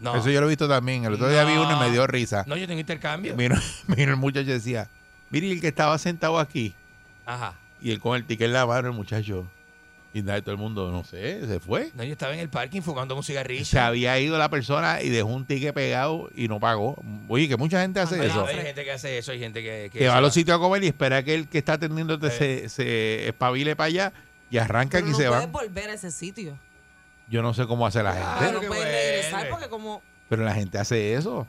No. 0.00 0.16
Eso 0.16 0.30
yo 0.30 0.40
lo 0.40 0.46
he 0.46 0.50
visto 0.50 0.68
también. 0.68 1.04
El 1.04 1.14
otro 1.14 1.28
día 1.28 1.44
vi 1.44 1.52
uno 1.52 1.76
y 1.76 1.78
me 1.80 1.90
dio 1.90 2.06
risa. 2.06 2.44
No, 2.48 2.56
yo 2.56 2.66
tengo 2.66 2.80
intercambio. 2.80 3.36
Vino 3.36 3.54
el 3.96 4.16
muchacho 4.16 4.50
decía, 4.50 4.88
mire 5.30 5.50
el 5.52 5.60
que 5.60 5.68
estaba 5.68 5.96
sentado 5.98 6.38
aquí. 6.40 6.74
Ajá. 7.24 7.54
Y 7.80 7.90
él 7.92 8.00
con 8.00 8.16
el 8.16 8.24
ticket 8.24 8.46
en 8.46 8.52
la 8.54 8.66
mano, 8.66 8.88
el 8.88 8.94
muchacho. 8.94 9.46
Y 10.14 10.20
nada, 10.22 10.42
todo 10.42 10.52
el 10.52 10.58
mundo, 10.58 10.90
no 10.90 11.04
sé, 11.04 11.46
se 11.46 11.58
fue. 11.58 11.90
No, 11.94 12.04
yo 12.04 12.12
estaba 12.12 12.34
en 12.34 12.40
el 12.40 12.50
parking 12.50 12.82
fumando 12.82 13.16
un 13.16 13.22
cigarrillo. 13.22 13.64
Se 13.64 13.78
había 13.78 14.18
ido 14.20 14.36
la 14.36 14.50
persona 14.50 15.00
y 15.00 15.08
dejó 15.08 15.28
un 15.28 15.46
ticket 15.46 15.74
pegado 15.74 16.28
y 16.34 16.48
no 16.48 16.60
pagó. 16.60 17.02
Oye, 17.28 17.48
que 17.48 17.56
mucha 17.56 17.80
gente 17.80 17.98
hace 18.00 18.24
eso. 18.26 18.44
Hay 18.46 18.56
gente 18.56 18.84
que 18.84 18.92
hace 18.92 19.16
eso, 19.16 19.32
hay 19.32 19.38
gente 19.38 19.62
que... 19.62 19.88
Que 19.90 20.08
va 20.08 20.18
a 20.18 20.20
los 20.20 20.34
sitios 20.34 20.56
a 20.56 20.60
comer 20.60 20.84
y 20.84 20.88
espera 20.88 21.22
que 21.22 21.34
el 21.34 21.48
que 21.48 21.56
está 21.58 21.74
atendiéndote 21.74 22.26
Eh. 22.26 22.30
se, 22.30 22.68
se 22.68 23.28
espabile 23.28 23.74
para 23.74 23.86
allá 23.86 24.12
y 24.50 24.58
arranca 24.58 24.98
Pero 24.98 25.06
y 25.08 25.10
no 25.12 25.16
se 25.16 25.28
puedes 25.28 25.44
va. 25.44 25.50
volver 25.50 25.90
a 25.90 25.94
ese 25.94 26.10
sitio. 26.10 26.58
Yo 27.30 27.40
no 27.40 27.54
sé 27.54 27.66
cómo 27.66 27.86
hace 27.86 28.02
la 28.02 28.12
gente, 28.12 28.52
no 28.52 28.60
puedes 28.68 28.84
regresar 28.84 29.48
porque 29.48 29.68
como 29.68 30.02
pero 30.28 30.44
la 30.44 30.54
gente 30.54 30.78
hace 30.78 31.14
eso. 31.14 31.46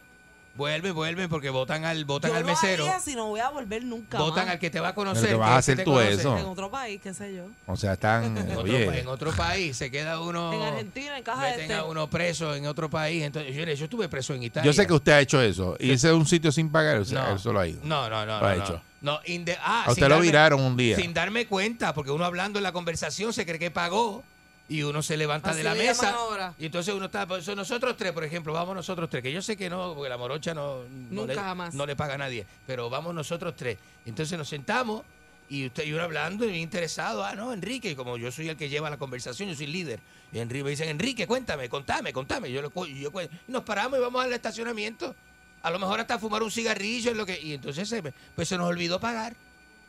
Vuelve, 0.55 0.91
vuelve, 0.91 1.27
porque 1.27 1.49
votan 1.49 1.83
al, 1.83 2.05
votan 2.05 2.29
yo 2.29 2.37
al 2.37 2.43
lo 2.43 2.49
mesero. 2.49 2.83
haría 2.85 2.99
si 2.99 3.15
no 3.15 3.25
voy 3.25 3.39
a 3.39 3.49
volver 3.49 3.83
nunca 3.83 4.19
Votan 4.19 4.45
más. 4.45 4.53
al 4.53 4.59
que 4.59 4.69
te 4.69 4.79
va 4.79 4.89
a 4.89 4.93
conocer. 4.95 5.23
Pero 5.25 5.37
que 5.37 5.39
vas 5.41 5.49
que 5.49 5.55
a 5.55 5.57
hacer 5.57 5.83
tú 5.83 5.99
eso. 5.99 6.37
En 6.37 6.45
otro 6.45 6.69
país, 6.69 7.01
qué 7.01 7.11
sé 7.11 7.33
yo. 7.33 7.45
O 7.65 7.75
sea, 7.75 7.93
están, 7.93 8.37
En 8.37 8.55
otro, 8.55 8.67
en 8.71 9.07
otro 9.07 9.31
país 9.31 9.75
se 9.75 9.89
queda 9.89 10.19
uno... 10.21 10.53
En 10.53 10.61
Argentina, 10.61 11.17
en 11.17 11.23
caja 11.23 11.41
Meten 11.41 11.61
este. 11.61 11.73
a 11.73 11.85
uno 11.85 12.07
preso 12.07 12.53
en 12.53 12.67
otro 12.67 12.87
país. 12.87 13.23
Entonces, 13.23 13.55
yo, 13.55 13.63
yo 13.65 13.83
estuve 13.85 14.07
preso 14.09 14.35
en 14.35 14.43
Italia. 14.43 14.65
yo 14.69 14.73
sé 14.73 14.85
que 14.85 14.93
usted 14.93 15.11
ha 15.13 15.21
hecho 15.21 15.41
eso. 15.41 15.75
Irse 15.79 16.09
a 16.09 16.13
un 16.13 16.27
sitio 16.27 16.51
sin 16.51 16.69
pagar, 16.69 16.97
o 16.97 17.05
sea, 17.05 17.23
No. 17.23 17.31
él 17.33 17.39
solo 17.39 17.59
ha 17.59 17.67
ido. 17.67 17.79
No, 17.83 18.07
no, 18.07 18.23
no. 18.23 18.39
Lo 18.39 18.45
ha 18.45 18.55
no, 18.55 18.63
hecho. 18.63 18.73
No, 19.01 19.13
No, 19.13 19.19
inde- 19.25 19.57
ah, 19.59 19.85
A 19.87 19.91
usted 19.91 20.07
lo 20.07 20.15
darme- 20.17 20.21
viraron 20.21 20.61
un 20.61 20.77
día. 20.77 20.95
Sin 20.97 21.15
darme 21.15 21.47
cuenta, 21.47 21.95
porque 21.95 22.11
uno 22.11 22.23
hablando 22.25 22.59
en 22.59 22.63
la 22.63 22.71
conversación 22.71 23.33
se 23.33 23.43
cree 23.45 23.57
que 23.57 23.71
pagó 23.71 24.23
y 24.69 24.81
uno 24.83 25.03
se 25.03 25.17
levanta 25.17 25.49
Así 25.49 25.57
de 25.59 25.63
la 25.65 25.75
mesa. 25.75 26.11
ahora. 26.11 26.53
Y 26.57 26.65
entonces 26.67 26.93
uno 26.93 27.05
está, 27.05 27.25
por 27.27 27.39
eso 27.39 27.53
nosotros 27.55 27.95
tres, 27.97 28.11
por 28.13 28.23
ejemplo, 28.23 28.53
vamos 28.53 28.75
nosotros 28.75 29.09
tres, 29.09 29.21
que 29.21 29.31
yo 29.31 29.41
sé 29.41 29.57
que 29.57 29.69
no, 29.69 29.93
porque 29.93 30.09
la 30.09 30.17
morocha 30.17 30.53
no, 30.53 30.83
no, 30.83 31.21
Nunca 31.21 31.33
le, 31.33 31.39
jamás. 31.39 31.73
no 31.73 31.85
le 31.85 31.95
paga 31.95 32.13
a 32.15 32.17
nadie, 32.17 32.45
pero 32.65 32.89
vamos 32.89 33.13
nosotros 33.13 33.55
tres. 33.55 33.77
Entonces 34.05 34.37
nos 34.37 34.47
sentamos 34.47 35.03
y 35.49 35.67
usted 35.67 35.83
y 35.85 35.93
uno 35.93 36.03
hablando 36.03 36.49
y 36.49 36.55
interesado, 36.57 37.23
ah, 37.25 37.35
no, 37.35 37.51
Enrique, 37.53 37.91
y 37.91 37.95
como 37.95 38.17
yo 38.17 38.31
soy 38.31 38.49
el 38.49 38.57
que 38.57 38.69
lleva 38.69 38.89
la 38.89 38.97
conversación, 38.97 39.49
yo 39.49 39.55
soy 39.55 39.67
líder. 39.67 39.99
Y 40.31 40.39
Enrique 40.39 40.63
me 40.63 40.69
dicen, 40.71 40.89
Enrique, 40.89 41.27
cuéntame, 41.27 41.69
contame, 41.69 42.11
contame. 42.13 42.51
Yo, 42.51 42.61
lo 42.61 42.71
yo 42.87 43.11
y 43.21 43.29
nos 43.51 43.63
paramos 43.63 43.99
y 43.99 44.01
vamos 44.01 44.23
al 44.23 44.33
estacionamiento. 44.33 45.13
A 45.61 45.69
lo 45.69 45.77
mejor 45.77 45.99
hasta 45.99 46.17
fumar 46.17 46.41
un 46.41 46.49
cigarrillo 46.49 47.11
en 47.11 47.17
lo 47.17 47.25
que. 47.25 47.39
Y 47.39 47.53
entonces 47.53 47.87
se, 47.87 48.01
me- 48.01 48.13
pues 48.35 48.47
se 48.47 48.57
nos 48.57 48.67
olvidó 48.67 48.99
pagar. 48.99 49.35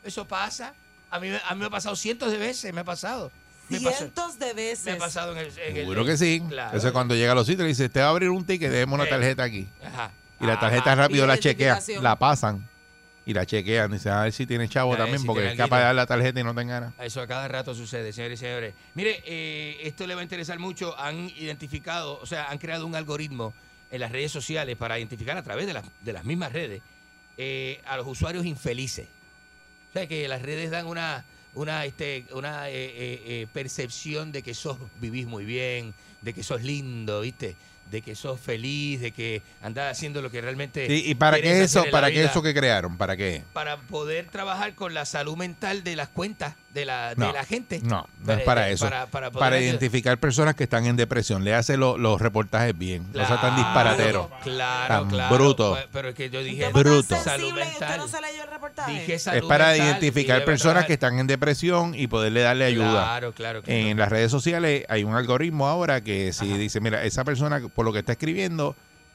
Eso 0.02 0.26
pasa. 0.26 0.74
A 1.10 1.18
mí, 1.18 1.30
me- 1.30 1.40
a 1.48 1.54
mí 1.54 1.60
me 1.60 1.66
ha 1.66 1.70
pasado 1.70 1.96
cientos 1.96 2.30
de 2.30 2.36
veces, 2.38 2.74
me 2.74 2.82
ha 2.82 2.84
pasado. 2.84 3.32
Cientos 3.68 4.38
de 4.38 4.52
veces. 4.52 4.84
me 4.86 4.92
ha 4.92 4.98
pasado 4.98 5.32
en 5.32 5.38
el. 5.38 5.46
en 5.58 5.76
el- 5.76 5.82
Seguro 5.82 6.04
que 6.04 6.16
sí. 6.16 6.42
Claro. 6.48 6.76
Eso 6.76 6.86
es 6.88 6.92
cuando 6.92 7.14
llega 7.14 7.32
a 7.32 7.34
los 7.34 7.46
sitios 7.46 7.64
y 7.66 7.68
dice, 7.68 7.86
usted 7.86 8.00
va 8.00 8.06
a 8.06 8.10
abrir 8.10 8.30
un 8.30 8.44
ticket, 8.44 8.70
déjeme 8.70 8.94
una 8.94 9.06
tarjeta 9.08 9.42
aquí. 9.42 9.68
Ajá. 9.84 10.10
Y 10.40 10.46
la 10.46 10.58
tarjeta 10.60 10.92
Ajá. 10.92 11.02
rápido 11.02 11.26
la 11.26 11.38
chequea, 11.38 11.80
la 12.02 12.18
pasan 12.18 12.68
y 13.24 13.32
la 13.32 13.46
chequean. 13.46 13.90
Dice, 13.92 14.10
a 14.10 14.22
ver 14.22 14.32
si 14.32 14.46
tiene 14.46 14.68
chavo 14.68 14.90
ver 14.90 14.98
también, 14.98 15.20
si 15.20 15.26
porque 15.26 15.50
es 15.52 15.56
capaz 15.56 15.78
de 15.78 15.84
dar 15.84 15.94
la 15.94 16.06
tarjeta 16.06 16.40
y 16.40 16.44
no 16.44 16.54
tenga 16.54 16.80
nada. 16.80 16.92
Eso 17.02 17.20
a 17.22 17.26
cada 17.26 17.48
rato 17.48 17.74
sucede, 17.74 18.12
señores 18.12 18.38
y 18.40 18.44
señores. 18.44 18.74
Mire, 18.94 19.22
eh, 19.24 19.78
esto 19.84 20.06
le 20.06 20.14
va 20.14 20.20
a 20.20 20.24
interesar 20.24 20.58
mucho. 20.58 20.98
Han 20.98 21.30
identificado, 21.30 22.18
o 22.20 22.26
sea, 22.26 22.50
han 22.50 22.58
creado 22.58 22.86
un 22.86 22.94
algoritmo 22.94 23.54
en 23.90 24.00
las 24.00 24.12
redes 24.12 24.30
sociales 24.32 24.76
para 24.76 24.98
identificar 24.98 25.36
a 25.38 25.42
través 25.42 25.66
de 25.66 25.72
las, 25.72 25.84
de 26.02 26.12
las 26.12 26.24
mismas 26.24 26.52
redes 26.52 26.82
eh, 27.38 27.80
a 27.86 27.96
los 27.96 28.06
usuarios 28.06 28.44
infelices. 28.44 29.06
O 29.90 29.92
sea, 29.94 30.06
que 30.08 30.26
las 30.28 30.42
redes 30.42 30.70
dan 30.70 30.86
una, 30.86 31.24
una, 31.54 31.84
este, 31.84 32.26
una 32.32 32.68
eh, 32.68 32.74
eh, 32.74 33.22
eh, 33.26 33.46
percepción 33.52 34.32
de 34.32 34.42
que 34.42 34.54
sos, 34.54 34.78
vivís 35.00 35.26
muy 35.26 35.44
bien, 35.44 35.94
de 36.22 36.32
que 36.32 36.42
sos 36.42 36.62
lindo, 36.62 37.20
¿viste? 37.20 37.56
De 37.90 38.02
que 38.02 38.14
sos 38.14 38.40
feliz, 38.40 39.00
de 39.00 39.12
que 39.12 39.42
andás 39.62 39.92
haciendo 39.96 40.22
lo 40.22 40.30
que 40.30 40.40
realmente. 40.40 40.86
¿Y, 40.92 41.10
y 41.10 41.14
para 41.14 41.40
qué 41.40 41.62
eso? 41.62 41.84
¿Para 41.90 42.08
qué 42.08 42.20
vida. 42.20 42.30
eso 42.30 42.42
que 42.42 42.54
crearon? 42.54 42.96
¿Para 42.96 43.16
qué? 43.16 43.42
Para 43.52 43.76
poder 43.76 44.28
trabajar 44.28 44.74
con 44.74 44.94
la 44.94 45.04
salud 45.04 45.36
mental 45.36 45.84
de 45.84 45.96
las 45.96 46.08
cuentas 46.08 46.54
de 46.74 46.84
la, 46.84 47.14
No, 47.16 47.28
de 47.28 47.32
la 47.32 47.44
gente. 47.44 47.80
No, 47.82 48.06
no 48.24 48.32
es 48.32 48.40
para 48.42 48.68
eso. 48.68 48.84
Para, 49.10 49.30
Para, 49.30 49.60
identificar 49.60 50.18
personas 50.18 50.54
que 50.56 50.64
están 50.64 50.84
en 50.86 50.96
depresión. 50.96 51.44
Le 51.44 51.54
hace 51.54 51.76
lo- 51.76 51.96
los 51.96 52.20
reportajes 52.20 52.76
bien. 52.76 53.06
no 53.14 53.26
sea 53.26 53.40
tan 53.40 53.56
disparatero. 53.56 54.28
Claro, 54.42 54.94
Tan 55.02 55.08
claro. 55.08 55.34
bruto. 55.34 55.70
Pues, 55.72 55.86
Pero 55.92 56.08
es 56.08 56.14
que 56.14 56.28
yo 56.30 56.42
dije 56.42 56.68
Bruto. 56.70 57.14
salud 57.16 57.24
sensible 57.24 57.64
y 57.64 57.68
usted 57.68 57.80
mental. 57.80 57.98
no 57.98 58.08
se 58.08 58.20
leyó 58.20 58.42
el 58.42 58.50
reportaje. 58.50 58.92
Dije 58.92 59.14
Es 59.14 59.24
para 59.24 59.68
mental 59.68 59.76
identificar 59.76 60.44
personas 60.44 60.84
que 60.86 60.94
están 60.94 61.18
en 61.18 61.26
depresión 61.28 61.94
y 61.94 62.08
poderle 62.08 62.40
darle 62.42 62.64
ayuda. 62.64 62.90
Claro, 63.04 63.32
claro. 63.32 63.62
claro. 63.62 63.80
En 63.80 63.96
las 63.96 64.08
redes 64.08 64.30
sociales 64.30 64.84
hay 64.88 65.04
un 65.04 65.14
algoritmo 65.14 65.68
ahora 65.68 66.00
que 66.02 66.32
si 66.32 66.46
dice, 66.58 66.80
mira, 66.80 67.04
esa 67.04 67.22
persona 67.24 67.62
por 67.74 67.84
lo 67.84 67.92
que 67.92 68.00
está 68.00 68.12
escribiendo 68.12 68.74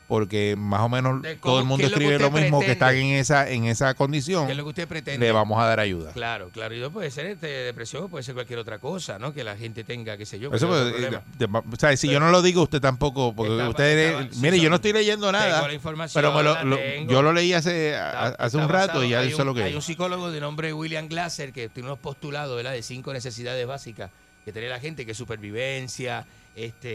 porque 0.09 0.55
más 0.57 0.81
o 0.81 0.89
menos 0.89 1.21
todo 1.41 1.59
el 1.59 1.65
mundo 1.65 1.85
es 1.85 1.91
escribe 1.93 2.17
lo 2.17 2.31
mismo 2.31 2.59
que 2.59 2.71
están 2.71 2.95
en 2.95 3.13
esa 3.13 3.47
en 3.49 3.65
esa 3.65 3.93
condición. 3.93 4.47
¿Qué 4.47 4.51
es 4.53 4.57
lo 4.57 4.63
que 4.63 4.69
usted 4.69 4.87
pretende? 4.87 5.23
Le 5.23 5.31
vamos 5.31 5.61
a 5.61 5.65
dar 5.65 5.79
ayuda. 5.79 6.11
Claro, 6.13 6.49
claro. 6.49 6.73
Y 6.75 6.79
no 6.79 6.89
puede 6.91 7.11
ser 7.11 7.27
este, 7.27 7.45
depresión, 7.45 8.09
puede 8.09 8.23
ser 8.23 8.33
cualquier 8.33 8.57
otra 8.57 8.79
cosa, 8.79 9.19
¿no? 9.19 9.33
Que 9.33 9.43
la 9.43 9.55
gente 9.55 9.83
tenga, 9.83 10.17
qué 10.17 10.25
sé 10.25 10.39
yo. 10.39 10.51
Eso, 10.51 10.67
cualquier 10.67 10.67
pues, 10.67 11.05
otro 11.05 11.17
eh, 11.17 11.21
problema. 11.37 11.63
de- 11.69 11.75
o 11.75 11.79
sea, 11.79 11.95
si 11.95 12.09
yo 12.09 12.19
no 12.19 12.31
lo 12.31 12.41
digo, 12.41 12.63
usted 12.63 12.81
tampoco, 12.81 13.33
porque 13.35 13.53
Está- 13.53 13.69
usted, 13.69 14.29
mire, 14.37 14.59
yo 14.59 14.69
no 14.71 14.77
estoy 14.77 14.93
leyendo 14.93 15.31
nada, 15.31 15.53
Tengo 15.57 15.67
la 15.67 15.73
información, 15.75 16.21
pero 16.21 16.33
me 16.33 16.43
lo- 16.43 17.05
yo 17.07 17.21
lo 17.21 17.31
leí 17.31 17.53
hace, 17.53 17.95
hace 17.95 18.57
un 18.57 18.67
rato 18.67 18.87
basado- 18.87 19.03
y 19.05 19.09
ya 19.09 19.21
eso 19.23 19.45
lo 19.45 19.53
que 19.53 19.61
Hay 19.63 19.75
un 19.75 19.81
psicólogo 19.83 20.31
de 20.31 20.39
nombre 20.41 20.73
William 20.73 21.07
Glasser 21.07 21.53
que 21.53 21.69
tiene 21.69 21.87
unos 21.89 21.99
postulados 21.99 22.55
¿verdad? 22.57 22.71
de 22.71 22.81
cinco 22.81 23.13
necesidades 23.13 23.67
básicas 23.67 24.09
que 24.43 24.51
tiene 24.51 24.69
la 24.69 24.79
gente, 24.79 25.05
que 25.05 25.11
es 25.11 25.17
supervivencia, 25.17 26.25
este, 26.55 26.87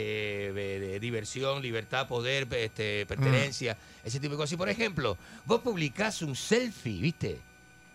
de- 0.53 0.81
de 0.81 1.01
diversión, 1.01 1.63
libertad, 1.63 2.07
poder, 2.09 2.47
este, 2.55 3.07
pertenencia, 3.07 3.75
Mm. 3.75 4.07
ese 4.07 4.21
tipo 4.21 4.33
de 4.33 4.37
cosas. 4.39 4.53
Y 4.53 4.57
por 4.57 4.69
ejemplo, 4.69 5.17
vos 5.47 5.61
publicás 5.61 6.23
un 6.23 6.35
selfie, 6.37 7.01
¿viste? 7.01 7.41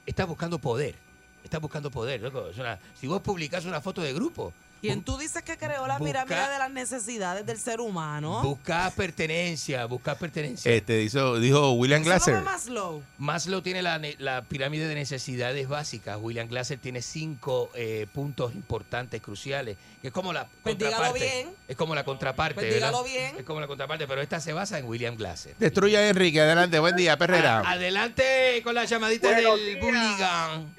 Estás 0.06 0.28
buscando 0.28 0.60
poder. 0.60 0.96
Estás 1.44 1.62
buscando 1.62 1.90
poder, 1.92 2.22
loco. 2.22 2.48
Es 2.50 2.58
una- 2.58 2.80
si 2.96 3.08
vos 3.08 3.22
publicás 3.22 3.66
una 3.66 3.82
foto 3.82 4.02
de 4.02 4.14
grupo, 4.14 4.54
¿Quién 4.82 5.04
tú 5.04 5.18
dices 5.18 5.44
que 5.44 5.58
creó 5.58 5.88
la 5.88 5.98
Busca- 5.98 6.24
pirámide 6.26 6.52
de 6.52 6.58
las 6.60 6.72
necesidades 6.72 7.46
del 7.46 7.60
ser 7.60 7.82
humano? 7.82 8.42
buscás 8.44 8.94
pertenencia, 8.94 9.86
buscás 9.86 10.18
pertenencia. 10.18 10.72
Este, 10.72 10.98
dijo, 10.98 11.40
dijo 11.40 11.72
William 11.74 12.02
¿Eso 12.02 12.10
no 12.10 12.16
Glasser. 12.16 12.42
Maslow? 12.44 13.04
Maslow 13.18 13.62
tiene 13.62 13.82
la, 13.82 14.00
pirámide 14.48 14.88
de 14.88 14.96
necesidades 14.96 15.68
básicas. 15.68 16.18
William 16.22 16.48
Glasser 16.48 16.78
tiene 16.80 17.02
cinco 17.02 17.70
eh, 17.76 18.08
puntos 18.14 18.56
importantes, 18.56 19.22
cruciales, 19.22 19.78
que 20.02 20.08
es 20.08 20.14
como 20.14 20.32
la 20.34 20.48
Pues 20.64 20.78
dígalo 20.78 20.96
contraparte. 20.96 21.20
bien. 21.44 21.56
Es 21.68 21.76
como 21.76 21.96
la 21.96 22.04
contraparte. 22.04 22.54
Pues 22.56 22.74
dígalo 22.74 23.04
bien. 23.04 23.36
Es 23.38 23.44
como 23.44 23.60
la 23.60 23.68
contraparte, 23.68 24.08
pero 24.08 24.22
esta 24.22 24.40
se 24.40 24.54
basa 24.54 24.80
en 24.80 24.86
William 24.86 25.16
Glasser. 25.18 25.56
Destruya 25.58 26.00
a 26.00 26.08
Enrique, 26.08 26.40
adelante, 26.42 26.80
buen 26.80 26.96
día, 26.96 27.18
Perrera. 27.18 27.60
A- 27.60 27.72
adelante 27.72 28.62
con 28.64 28.76
la 28.76 28.86
llamadita 28.86 29.30
Buenos 29.32 29.58
del 29.60 29.66
días. 29.66 29.82
Bulligan. 29.84 30.76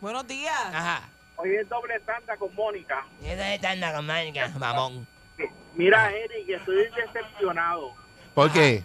Buenos 0.00 0.26
días. 0.26 0.54
Ajá. 0.72 1.08
Hoy 1.40 1.54
es 1.54 1.68
doble 1.68 1.98
tanda 2.00 2.36
con 2.36 2.52
Mónica. 2.54 3.06
Esa 3.22 3.54
es 3.54 3.60
tanda 3.60 3.94
con 3.94 4.06
Mónica, 4.06 4.48
mamón. 4.58 5.06
Mira, 5.74 6.10
Eric, 6.10 6.48
estoy 6.48 6.76
decepcionado. 6.96 7.94
¿Por 8.34 8.52
qué? 8.52 8.82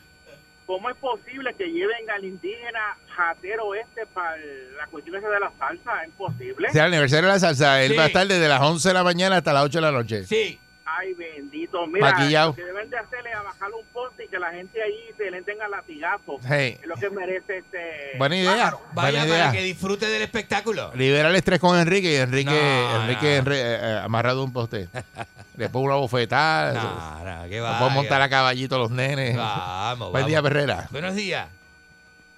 ¿Cómo 0.68 0.90
es 0.90 0.96
posible 0.98 1.54
que 1.56 1.66
lleven 1.66 2.10
al 2.10 2.24
indígena 2.24 2.96
jatero 3.16 3.74
este 3.76 4.06
para 4.08 4.38
la 4.38 4.86
cuestión 4.88 5.16
esa 5.18 5.30
de 5.30 5.40
la 5.40 5.52
salsa? 5.58 6.02
¿Es 6.04 6.08
imposible? 6.10 6.68
O 6.70 6.72
sea, 6.72 6.86
el 6.86 6.94
aniversario 6.94 7.28
de 7.28 7.34
la 7.34 7.40
salsa, 7.40 7.82
él 7.84 7.92
Sí. 7.92 7.98
va 7.98 8.04
a 8.04 8.08
estar 8.08 8.28
desde 8.28 8.48
las 8.48 8.62
11 8.62 8.88
de 8.88 8.94
la 8.94 9.04
mañana 9.04 9.38
hasta 9.38 9.52
las 9.52 9.64
8 9.66 9.80
de 9.80 9.82
la 9.82 9.92
noche. 9.92 10.24
Sí. 10.26 10.60
Ay, 11.00 11.14
bendito. 11.14 11.88
Mira, 11.88 12.12
Maquillado. 12.12 12.50
lo 12.50 12.56
que 12.56 12.64
deben 12.64 12.90
de 12.90 12.98
hacerle 12.98 13.32
es 13.32 13.36
a 13.36 13.42
bajarle 13.42 13.76
un 13.76 13.86
poste 13.94 14.26
y 14.26 14.28
que 14.28 14.38
la 14.40 14.52
gente 14.52 14.82
ahí 14.82 15.10
se 15.18 15.32
le 15.32 15.42
tenga 15.42 15.68
latigazos. 15.68 16.42
Hey. 16.48 16.78
Es 16.82 16.88
lo 16.88 16.96
que 16.96 17.10
merece 17.10 17.58
este... 17.60 18.18
Buena 18.18 18.38
idea, 18.38 18.52
pájaro. 18.52 18.82
Vaya 18.94 19.26
buena 19.26 19.46
para 19.46 19.52
que 19.54 19.64
disfrute 19.64 20.06
del 20.08 20.22
espectáculo. 20.22 20.92
Libera 20.96 21.30
el 21.30 21.36
estrés 21.36 21.60
con 21.60 21.78
Enrique 21.80 22.12
y 22.14 22.16
Enrique, 22.18 22.52
No, 22.52 23.02
Enrique 23.04 23.42
no. 23.44 23.52
eh, 23.52 23.80
eh, 23.82 24.00
amarrado 24.04 24.42
a 24.42 24.44
un 24.44 24.54
poste. 24.54 24.88
Le 25.58 25.70
pongo 25.70 25.86
una 25.88 25.96
bofetada. 25.96 26.74
No, 26.74 27.24
no, 27.44 27.50
qué 27.50 27.60
va. 27.60 27.78
puedo 27.80 27.92
montar 27.92 28.22
a 28.22 28.30
caballito 28.30 28.78
los 28.78 28.92
nenes. 28.92 29.36
Vamos, 29.38 30.12
Buen 30.12 30.14
vamos. 30.24 30.28
día, 30.28 30.42
Perrera. 30.42 30.88
Buenos 30.92 31.16
días. 31.16 31.48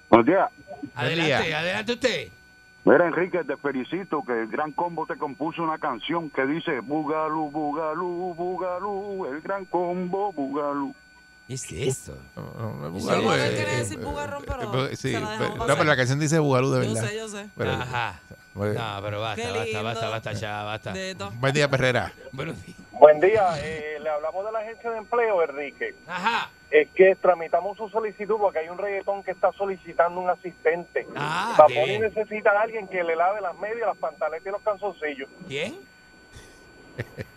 Buenos 0.08 0.26
días. 0.26 0.48
Adelante, 0.94 1.46
día. 1.48 1.58
adelante 1.58 1.92
usted. 1.92 2.28
Mira, 2.86 3.06
Enrique, 3.08 3.42
te 3.42 3.56
felicito 3.56 4.22
que 4.24 4.32
el 4.32 4.46
Gran 4.46 4.70
Combo 4.70 5.06
te 5.06 5.16
compuso 5.16 5.60
una 5.60 5.76
canción 5.76 6.30
que 6.30 6.46
dice 6.46 6.78
Bugalú, 6.78 7.50
Bugalú, 7.50 8.32
Bugalú, 8.34 9.26
el 9.26 9.40
Gran 9.40 9.64
Combo, 9.64 10.32
Bugalú. 10.32 10.94
¿Qué 11.48 11.54
es 11.54 11.72
eso? 11.72 12.16
Bugalú, 12.36 13.32
él 13.32 13.54
quiere 13.56 13.76
decir 13.78 13.98
bugarrón, 13.98 14.44
pero 14.46 14.86
sí, 14.90 14.96
se 14.96 15.12
la 15.20 15.30
dejamos 15.32 15.38
pero- 15.38 15.48
no, 15.50 15.58
pasar. 15.58 15.76
pero 15.78 15.84
la 15.90 15.96
canción 15.96 16.20
dice 16.20 16.38
Bugalú 16.38 16.70
de 16.70 16.86
Yo 16.86 16.94
verdad. 16.94 17.08
sé, 17.08 17.16
yo 17.16 17.28
sé. 17.28 17.48
Pero- 17.56 17.72
Ajá. 17.72 18.20
Bueno. 18.54 18.74
No, 18.80 19.02
pero 19.02 19.20
basta, 19.20 19.52
basta, 19.52 19.82
basta, 19.82 20.08
basta, 20.08 20.32
ya, 20.32 20.62
basta. 20.62 20.94
Buen 21.40 21.52
día, 21.54 21.68
Perrera. 21.68 22.12
Buenos 22.32 22.64
días. 22.64 22.78
Buen 22.92 23.20
día, 23.20 23.48
eh, 23.58 23.98
le 24.00 24.08
hablamos 24.08 24.46
de 24.46 24.52
la 24.52 24.60
agencia 24.60 24.90
de 24.92 24.98
empleo, 24.98 25.42
Enrique. 25.42 25.94
Ajá. 26.06 26.50
Es 26.70 26.88
que 26.90 27.14
tramitamos 27.16 27.76
su 27.76 27.88
solicitud 27.88 28.36
porque 28.38 28.58
hay 28.58 28.68
un 28.68 28.76
reggaetón 28.78 29.22
que 29.22 29.30
está 29.30 29.52
solicitando 29.52 30.20
un 30.20 30.28
asistente. 30.28 31.06
Ah, 31.16 31.54
Bad 31.56 31.66
qué 31.68 31.74
Bunny 31.80 31.98
bien. 31.98 32.02
necesita 32.02 32.50
a 32.50 32.62
alguien 32.62 32.88
que 32.88 33.04
le 33.04 33.14
lave 33.14 33.40
las 33.40 33.56
medias, 33.56 33.86
las 33.86 33.96
pantaletas 33.96 34.46
y 34.46 34.50
los 34.50 34.62
calzoncillos. 34.62 35.28
¿Quién? 35.46 35.76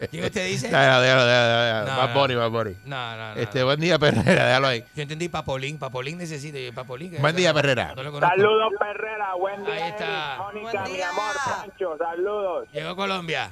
¿Quién 0.09 0.23
usted 0.25 0.45
dice? 0.47 0.67
Déjalo, 0.67 1.01
déjalo, 1.01 1.25
déjalo. 1.25 1.85
No, 1.91 1.97
Bad 1.97 2.13
no. 2.13 2.19
Bunny, 2.21 2.35
Bad 2.35 2.49
Bunny. 2.49 2.75
No, 2.85 3.17
no, 3.17 3.35
no. 3.35 3.41
Este, 3.41 3.63
buen 3.63 3.79
día, 3.79 3.99
Perrera, 3.99 4.45
déjalo 4.47 4.67
ahí. 4.67 4.83
Yo 4.95 5.03
entendí 5.03 5.29
Papolín. 5.29 5.77
Papolín 5.77 6.17
necesita. 6.17 6.57
Papolín. 6.73 7.15
Buen 7.19 7.35
día, 7.35 7.53
Perrera. 7.53 7.93
No. 7.95 8.19
Saludos, 8.19 8.73
Perrera. 8.79 9.35
Buen 9.35 9.63
día, 9.63 9.73
Ahí 9.75 9.89
está. 9.91 10.37
Mónica, 10.39 10.85
mi 10.85 11.01
amor, 11.01 11.35
Pancho. 11.45 11.97
Saludos. 11.97 12.67
Llegó 12.71 12.95
Colombia. 12.95 13.51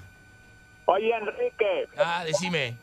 Oye, 0.86 1.12
Enrique, 1.16 1.88
Ah, 1.98 2.24
decime. 2.26 2.78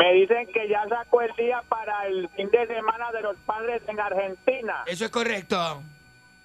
Me 0.00 0.12
dicen 0.14 0.46
que 0.46 0.66
ya 0.66 0.88
sacó 0.88 1.20
el 1.20 1.32
día 1.36 1.62
para 1.68 2.06
el 2.06 2.26
fin 2.30 2.48
de 2.50 2.66
semana 2.66 3.12
de 3.12 3.20
los 3.20 3.36
padres 3.44 3.82
en 3.86 4.00
Argentina. 4.00 4.82
Eso 4.86 5.04
es 5.04 5.10
correcto. 5.10 5.82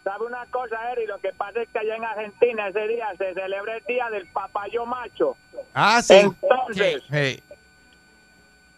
¿Sabe 0.04 0.26
una 0.26 0.46
cosa, 0.48 0.92
Eric? 0.92 1.08
Lo 1.08 1.18
que 1.20 1.32
pasa 1.32 1.62
es 1.62 1.70
que 1.70 1.80
allá 1.80 1.96
en 1.96 2.04
Argentina 2.04 2.68
ese 2.68 2.86
día 2.88 3.08
se 3.18 3.34
celebra 3.34 3.78
el 3.78 3.84
día 3.86 4.10
del 4.10 4.28
papayo 4.28 4.86
macho. 4.86 5.38
Ah, 5.74 6.02
sí. 6.02 6.16
Entonces, 6.16 7.02
Hey. 7.10 7.42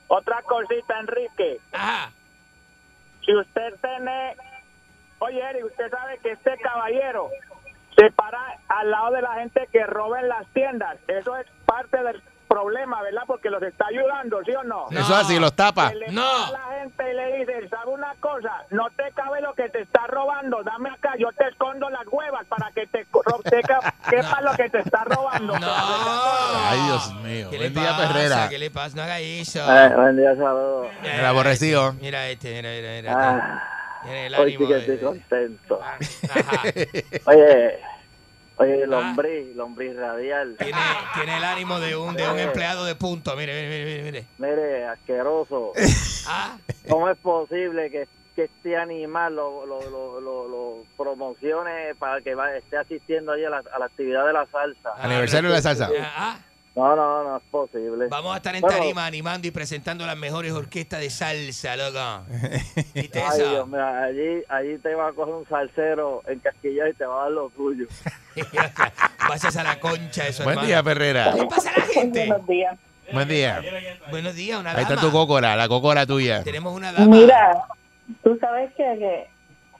otra 0.10 0.42
cosita, 0.44 1.00
Enrique. 1.00 1.60
Ajá. 1.72 2.12
Si 3.26 3.36
usted 3.36 3.74
tiene... 3.82 4.36
Oye, 5.20 5.42
Eric, 5.42 5.66
usted 5.66 5.90
sabe 5.90 6.20
que 6.20 6.34
este 6.34 6.56
caballero 6.60 7.30
se 7.98 8.12
para 8.12 8.40
al 8.68 8.92
lado 8.92 9.12
de 9.12 9.24
la 9.24 9.34
gente 9.40 9.68
que 9.72 9.84
roba 9.88 10.20
en 10.22 10.30
las 10.30 10.46
tiendas. 10.54 10.98
Eso 11.08 11.36
es 11.36 11.48
parte 11.66 11.98
del 12.04 12.22
problema, 12.48 13.02
¿verdad? 13.02 13.24
Porque 13.28 13.50
los 13.50 13.62
está 13.62 13.86
ayudando, 13.88 14.42
¿sí 14.46 14.52
o 14.54 14.64
no? 14.64 14.88
No. 14.90 15.00
Eso 15.00 15.16
así, 15.16 15.40
los 15.40 15.54
tapa. 15.56 15.94
Le 15.94 16.08
No. 16.12 16.46
a 16.46 16.52
la 16.52 16.80
gente 16.80 17.12
y 17.12 17.14
le 17.16 17.38
dice, 17.38 17.70
¿sabe 17.70 17.92
una 17.92 18.14
cosa? 18.20 18.64
No 18.72 18.90
te 18.96 19.12
cabe 19.14 19.42
lo 19.42 19.54
que 19.54 19.70
te 19.70 19.82
está 19.82 20.08
robando, 20.08 20.64
dame 20.64 20.90
acá, 20.90 21.14
yo 21.18 21.30
te 21.34 21.48
escondo 21.48 21.90
las 21.90 22.08
huevas 22.08 22.46
para 22.48 22.72
que 22.72 22.88
te, 22.88 23.06
te 23.06 23.62
quepa 24.10 24.42
lo 24.42 24.54
que 24.54 24.70
te 24.70 24.80
está 24.80 25.04
robando. 25.04 25.58
No. 25.60 25.68
Ay, 25.70 26.80
Dios 26.86 27.14
mío. 27.24 27.48
¿Qué 27.50 27.58
le 27.58 27.70
Buen 27.70 27.74
día, 27.74 27.90
pasa? 27.98 28.08
Perrera. 28.14 28.50
¿Qué 28.50 28.58
le 28.60 28.72
pasa? 28.72 28.96
No 28.96 29.04
haga 29.04 29.20
eso. 29.20 29.66
buen 29.96 30.18
día, 30.18 30.36
saludos. 30.36 30.88
Mira, 31.02 31.16
El 31.20 31.26
aborrecido. 31.26 31.94
Mira 31.94 32.28
este, 32.30 32.54
mira, 32.56 32.70
mira, 32.70 32.92
mira. 32.94 33.14
Ah, 33.16 33.74
Mira 34.06 34.20
el 34.28 34.36
hoy 34.36 34.54
ánimo. 34.56 34.60
sí 34.60 34.68
que 34.68 34.78
estoy 34.80 34.98
contento. 34.98 35.80
Ajá. 35.84 36.62
Oye, 37.26 37.80
oye, 38.58 38.84
Ah. 38.84 38.88
lombriz, 38.88 39.56
lombriz 39.56 39.96
radial. 39.96 40.56
Tiene, 40.58 40.78
tiene 41.16 41.38
el 41.38 41.44
ánimo 41.44 41.80
de 41.80 41.96
un, 41.96 42.16
de 42.16 42.28
un 42.30 42.38
empleado 42.40 42.86
de 42.86 42.96
punto. 42.96 43.36
Mire, 43.36 43.54
mire, 43.54 43.86
mire, 43.86 44.04
mire. 44.04 44.26
Mire, 44.38 44.86
asqueroso. 44.88 45.72
Ah, 46.30 46.58
¿Cómo 46.90 47.10
es 47.10 47.18
posible 47.20 47.90
que, 47.90 48.06
que 48.36 48.44
este 48.44 48.76
animal 48.76 49.34
lo, 49.38 49.66
lo, 49.66 49.80
lo, 49.90 50.20
lo, 50.20 50.48
lo 50.50 50.84
promocione 50.98 51.96
para 51.98 52.20
que 52.20 52.36
va, 52.36 52.54
esté 52.54 52.76
asistiendo 52.78 53.32
ahí 53.32 53.46
a 53.46 53.50
la, 53.50 53.64
a 53.74 53.80
la 53.80 53.86
actividad 53.86 54.26
de 54.28 54.34
la 54.34 54.46
salsa? 54.48 54.92
Aniversario 55.02 55.50
de 55.50 55.56
la 55.56 55.62
salsa. 55.62 55.90
ah, 56.18 56.38
No, 56.78 56.96
no, 56.96 57.24
no 57.24 57.38
es 57.38 57.44
posible. 57.50 58.06
vamos 58.08 58.34
a 58.34 58.38
estar 58.38 58.56
en 58.56 58.62
Bueno, 58.62 58.78
tarima 58.78 59.06
animando 59.08 59.48
y 59.48 59.52
presentando 59.52 60.06
las 60.06 60.16
mejores 60.16 60.52
orquestas 60.52 61.00
de 61.00 61.10
salsa, 61.10 61.76
loco. 61.76 62.24
¿Viste 62.94 63.20
Ay, 63.20 63.42
eso? 63.42 63.50
Dios 63.50 63.68
mío, 63.68 63.84
allí, 63.84 64.44
allí 64.48 64.78
te 64.78 64.94
va 64.94 65.08
a 65.08 65.12
coger 65.14 65.34
un 65.34 65.48
salsero 65.48 66.22
en 66.28 66.38
Casquilla 66.38 66.88
y 66.88 66.94
te 66.94 67.04
va 67.06 67.22
a 67.22 67.24
dar 67.24 67.32
lo 67.32 67.50
tuyo. 67.50 67.88
Vayas 69.28 69.58
a 69.58 69.64
la 69.64 69.80
concha 69.80 70.28
eso, 70.28 70.44
Buen 70.44 70.54
hermano. 70.54 70.68
día, 70.68 70.84
Perrera. 70.84 71.34
¿Qué 71.36 71.46
pasa 71.48 71.72
a 71.72 71.80
la 71.80 71.86
gente? 71.88 72.30
días. 72.48 72.78
Buen 73.12 73.28
día. 73.28 73.62
Buenos 74.12 74.36
días, 74.36 74.60
una 74.60 74.72
Ahí 74.72 74.84
dama. 74.84 74.94
está 74.96 75.02
tu 75.02 75.12
cócora, 75.12 75.56
la 75.56 75.68
cócora 75.68 76.06
tuya. 76.06 76.44
Tenemos 76.44 76.74
una 76.76 76.92
dama. 76.92 77.08
Mira, 77.08 77.64
tú 78.24 78.38
sabes 78.40 78.70
que, 78.74 78.84
que, 79.00 79.28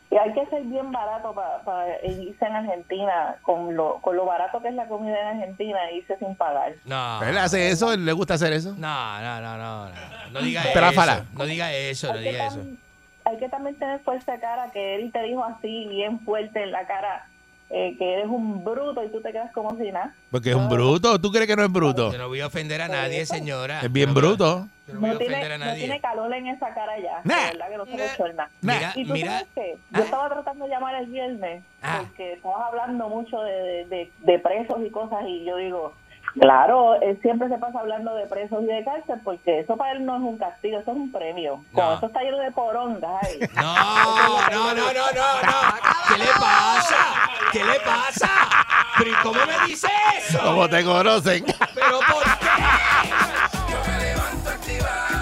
que 0.10 0.18
hay 0.18 0.32
que 0.34 0.46
ser 0.48 0.64
bien 0.64 0.92
barato 0.92 1.34
para 1.34 2.06
irse 2.06 2.46
en 2.46 2.56
Argentina, 2.56 3.36
con 3.42 3.76
lo, 3.76 3.96
con 4.02 4.16
lo 4.16 4.26
barato 4.26 4.62
que 4.62 4.70
es 4.70 4.74
la 4.74 4.88
comida 4.88 5.20
en 5.20 5.28
Argentina, 5.40 5.78
e 5.90 5.98
irse 5.98 6.18
sin 6.18 6.36
pagar. 6.36 6.74
No. 6.86 7.22
¿Él 7.24 7.38
hace 7.38 7.70
eso? 7.70 7.96
¿Le 7.96 8.12
gusta 8.14 8.36
hacer 8.36 8.54
eso? 8.54 8.74
No, 8.78 9.20
no, 9.22 9.42
no, 9.42 9.58
no. 9.58 9.86
No, 9.90 9.92
no 10.32 10.40
diga 10.42 10.64
Tráfala. 10.74 11.14
eso. 11.16 11.26
No 11.34 11.46
diga 11.46 11.74
eso, 11.74 12.14
no 12.14 12.20
diga 12.20 12.48
eso. 12.48 12.62
hay 13.26 13.38
que 13.38 13.50
también 13.50 13.76
tener 13.78 14.00
fuerza 14.00 14.32
de 14.34 14.40
cara, 14.40 14.72
que 14.72 14.96
él 14.96 15.12
te 15.12 15.22
dijo 15.24 15.44
así, 15.44 15.88
bien 15.90 16.20
fuerte 16.22 16.64
en 16.64 16.72
la 16.72 16.88
cara, 16.88 17.28
eh, 17.70 17.96
que 17.98 18.14
eres 18.14 18.28
un 18.28 18.64
bruto 18.64 19.04
y 19.04 19.10
tú 19.10 19.22
te 19.22 19.32
quedas 19.32 19.52
como 19.52 19.78
si 19.78 19.92
nada. 19.92 20.16
Porque 20.32 20.50
es 20.52 20.56
un 20.56 20.70
bruto. 20.70 21.20
¿Tú 21.20 21.32
crees 21.32 21.48
que 21.48 21.56
no 21.56 21.64
es 21.64 21.72
bruto? 21.72 22.12
Yo 22.12 22.18
no 22.18 22.28
voy 22.30 22.40
a 22.42 22.48
ofender 22.48 22.82
a 22.82 22.88
nadie, 22.88 23.26
señora. 23.26 23.82
Es 23.82 23.92
bien 23.92 24.10
no 24.10 24.16
bruto. 24.16 24.68
Yo 24.88 24.94
no 24.94 25.00
voy 25.02 25.10
a 25.10 25.14
No 25.14 25.18
ofender 25.18 25.40
tiene, 25.40 25.54
a 25.54 25.58
no 25.58 25.66
nadie. 25.66 25.80
tiene 25.80 26.00
calor 26.00 26.34
en 26.34 26.48
esa 26.48 26.74
cara 26.74 26.98
ya. 27.00 27.20
Nah. 27.26 27.36
De 27.36 27.52
verdad 27.58 27.70
que 27.70 27.78
no 27.78 27.86
se 27.86 27.98
le 27.98 28.06
echó 28.06 28.28
nada. 28.30 28.50
Mira, 28.62 28.94
¿Y 28.96 29.06
tú 29.06 29.14
mira. 29.14 29.32
sabes 29.32 29.48
qué? 29.54 29.78
Ah. 29.92 29.98
Yo 29.98 30.04
estaba 30.06 30.30
tratando 30.30 30.64
de 30.66 30.72
llamar 30.72 30.96
el 30.96 31.08
viernes 31.08 31.64
Ah. 31.82 32.04
porque 32.08 32.34
estabas 32.34 32.62
hablando 32.68 33.10
mucho 33.10 33.42
de, 33.42 33.52
de, 33.52 33.86
de- 33.88 34.12
de 34.20 34.40
presos 34.40 34.78
y 34.86 34.90
cosas 34.90 35.24
y 35.28 35.44
yo 35.44 35.58
digo, 35.58 35.94
Claro, 36.40 37.02
él 37.02 37.18
siempre 37.22 37.48
se 37.50 37.58
pasa 37.58 37.80
hablando 37.80 38.14
de 38.16 38.28
presos 38.28 38.62
y 38.64 38.66
de 38.66 38.84
cárcel 38.84 39.20
porque 39.24 39.60
eso 39.60 39.76
para 39.76 39.94
él 39.94 40.06
no 40.06 40.16
es 40.18 40.22
un 40.22 40.38
castigo, 40.38 40.80
eso 40.80 40.92
es 40.92 40.98
un 40.98 41.12
premio. 41.12 41.64
Como 41.74 41.94
eso 41.94 42.06
está 42.08 42.22
lleno 42.22 42.38
de 42.40 42.52
porongas 42.52 43.24
ahí. 43.24 43.40
No, 43.56 44.50
no, 44.52 44.74
no, 44.74 44.94
no, 44.94 44.94
no, 44.94 45.42
no. 45.44 45.58
¿Qué 46.08 46.18
le 46.18 46.26
pasa? 46.40 46.98
¿Qué 47.52 47.64
le 47.64 47.80
pasa? 47.80 48.30
¿Pero 48.98 49.12
y 49.12 49.14
cómo 49.24 49.40
me 49.46 49.68
dice 49.68 49.88
eso? 50.18 50.40
¿Cómo 50.44 50.70
te 50.70 50.84
conocen? 50.84 51.46
¿Pero 51.74 52.00
por 52.00 52.24
qué? 52.24 52.64
Yo 53.70 53.92
me 53.92 54.04
levanto 54.04 54.50
activado, 54.50 55.17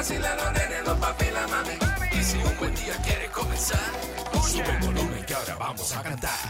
que 0.00 0.14
vacilan 0.14 0.36
los 0.36 0.52
nenes, 0.52 0.84
los 0.86 0.98
papi 0.98 1.24
y 1.26 1.30
la 1.30 1.46
mami. 1.46 2.18
Y 2.18 2.24
si 2.24 2.38
un 2.38 2.56
buen 2.58 2.74
día 2.74 2.94
quieres 3.04 3.30
comenzar, 3.30 3.78
sube 4.48 4.70
el 4.70 4.86
volumen 4.86 5.24
que 5.24 5.34
ahora 5.34 5.56
vamos 5.56 5.96
a 5.96 6.02
cantar. 6.02 6.49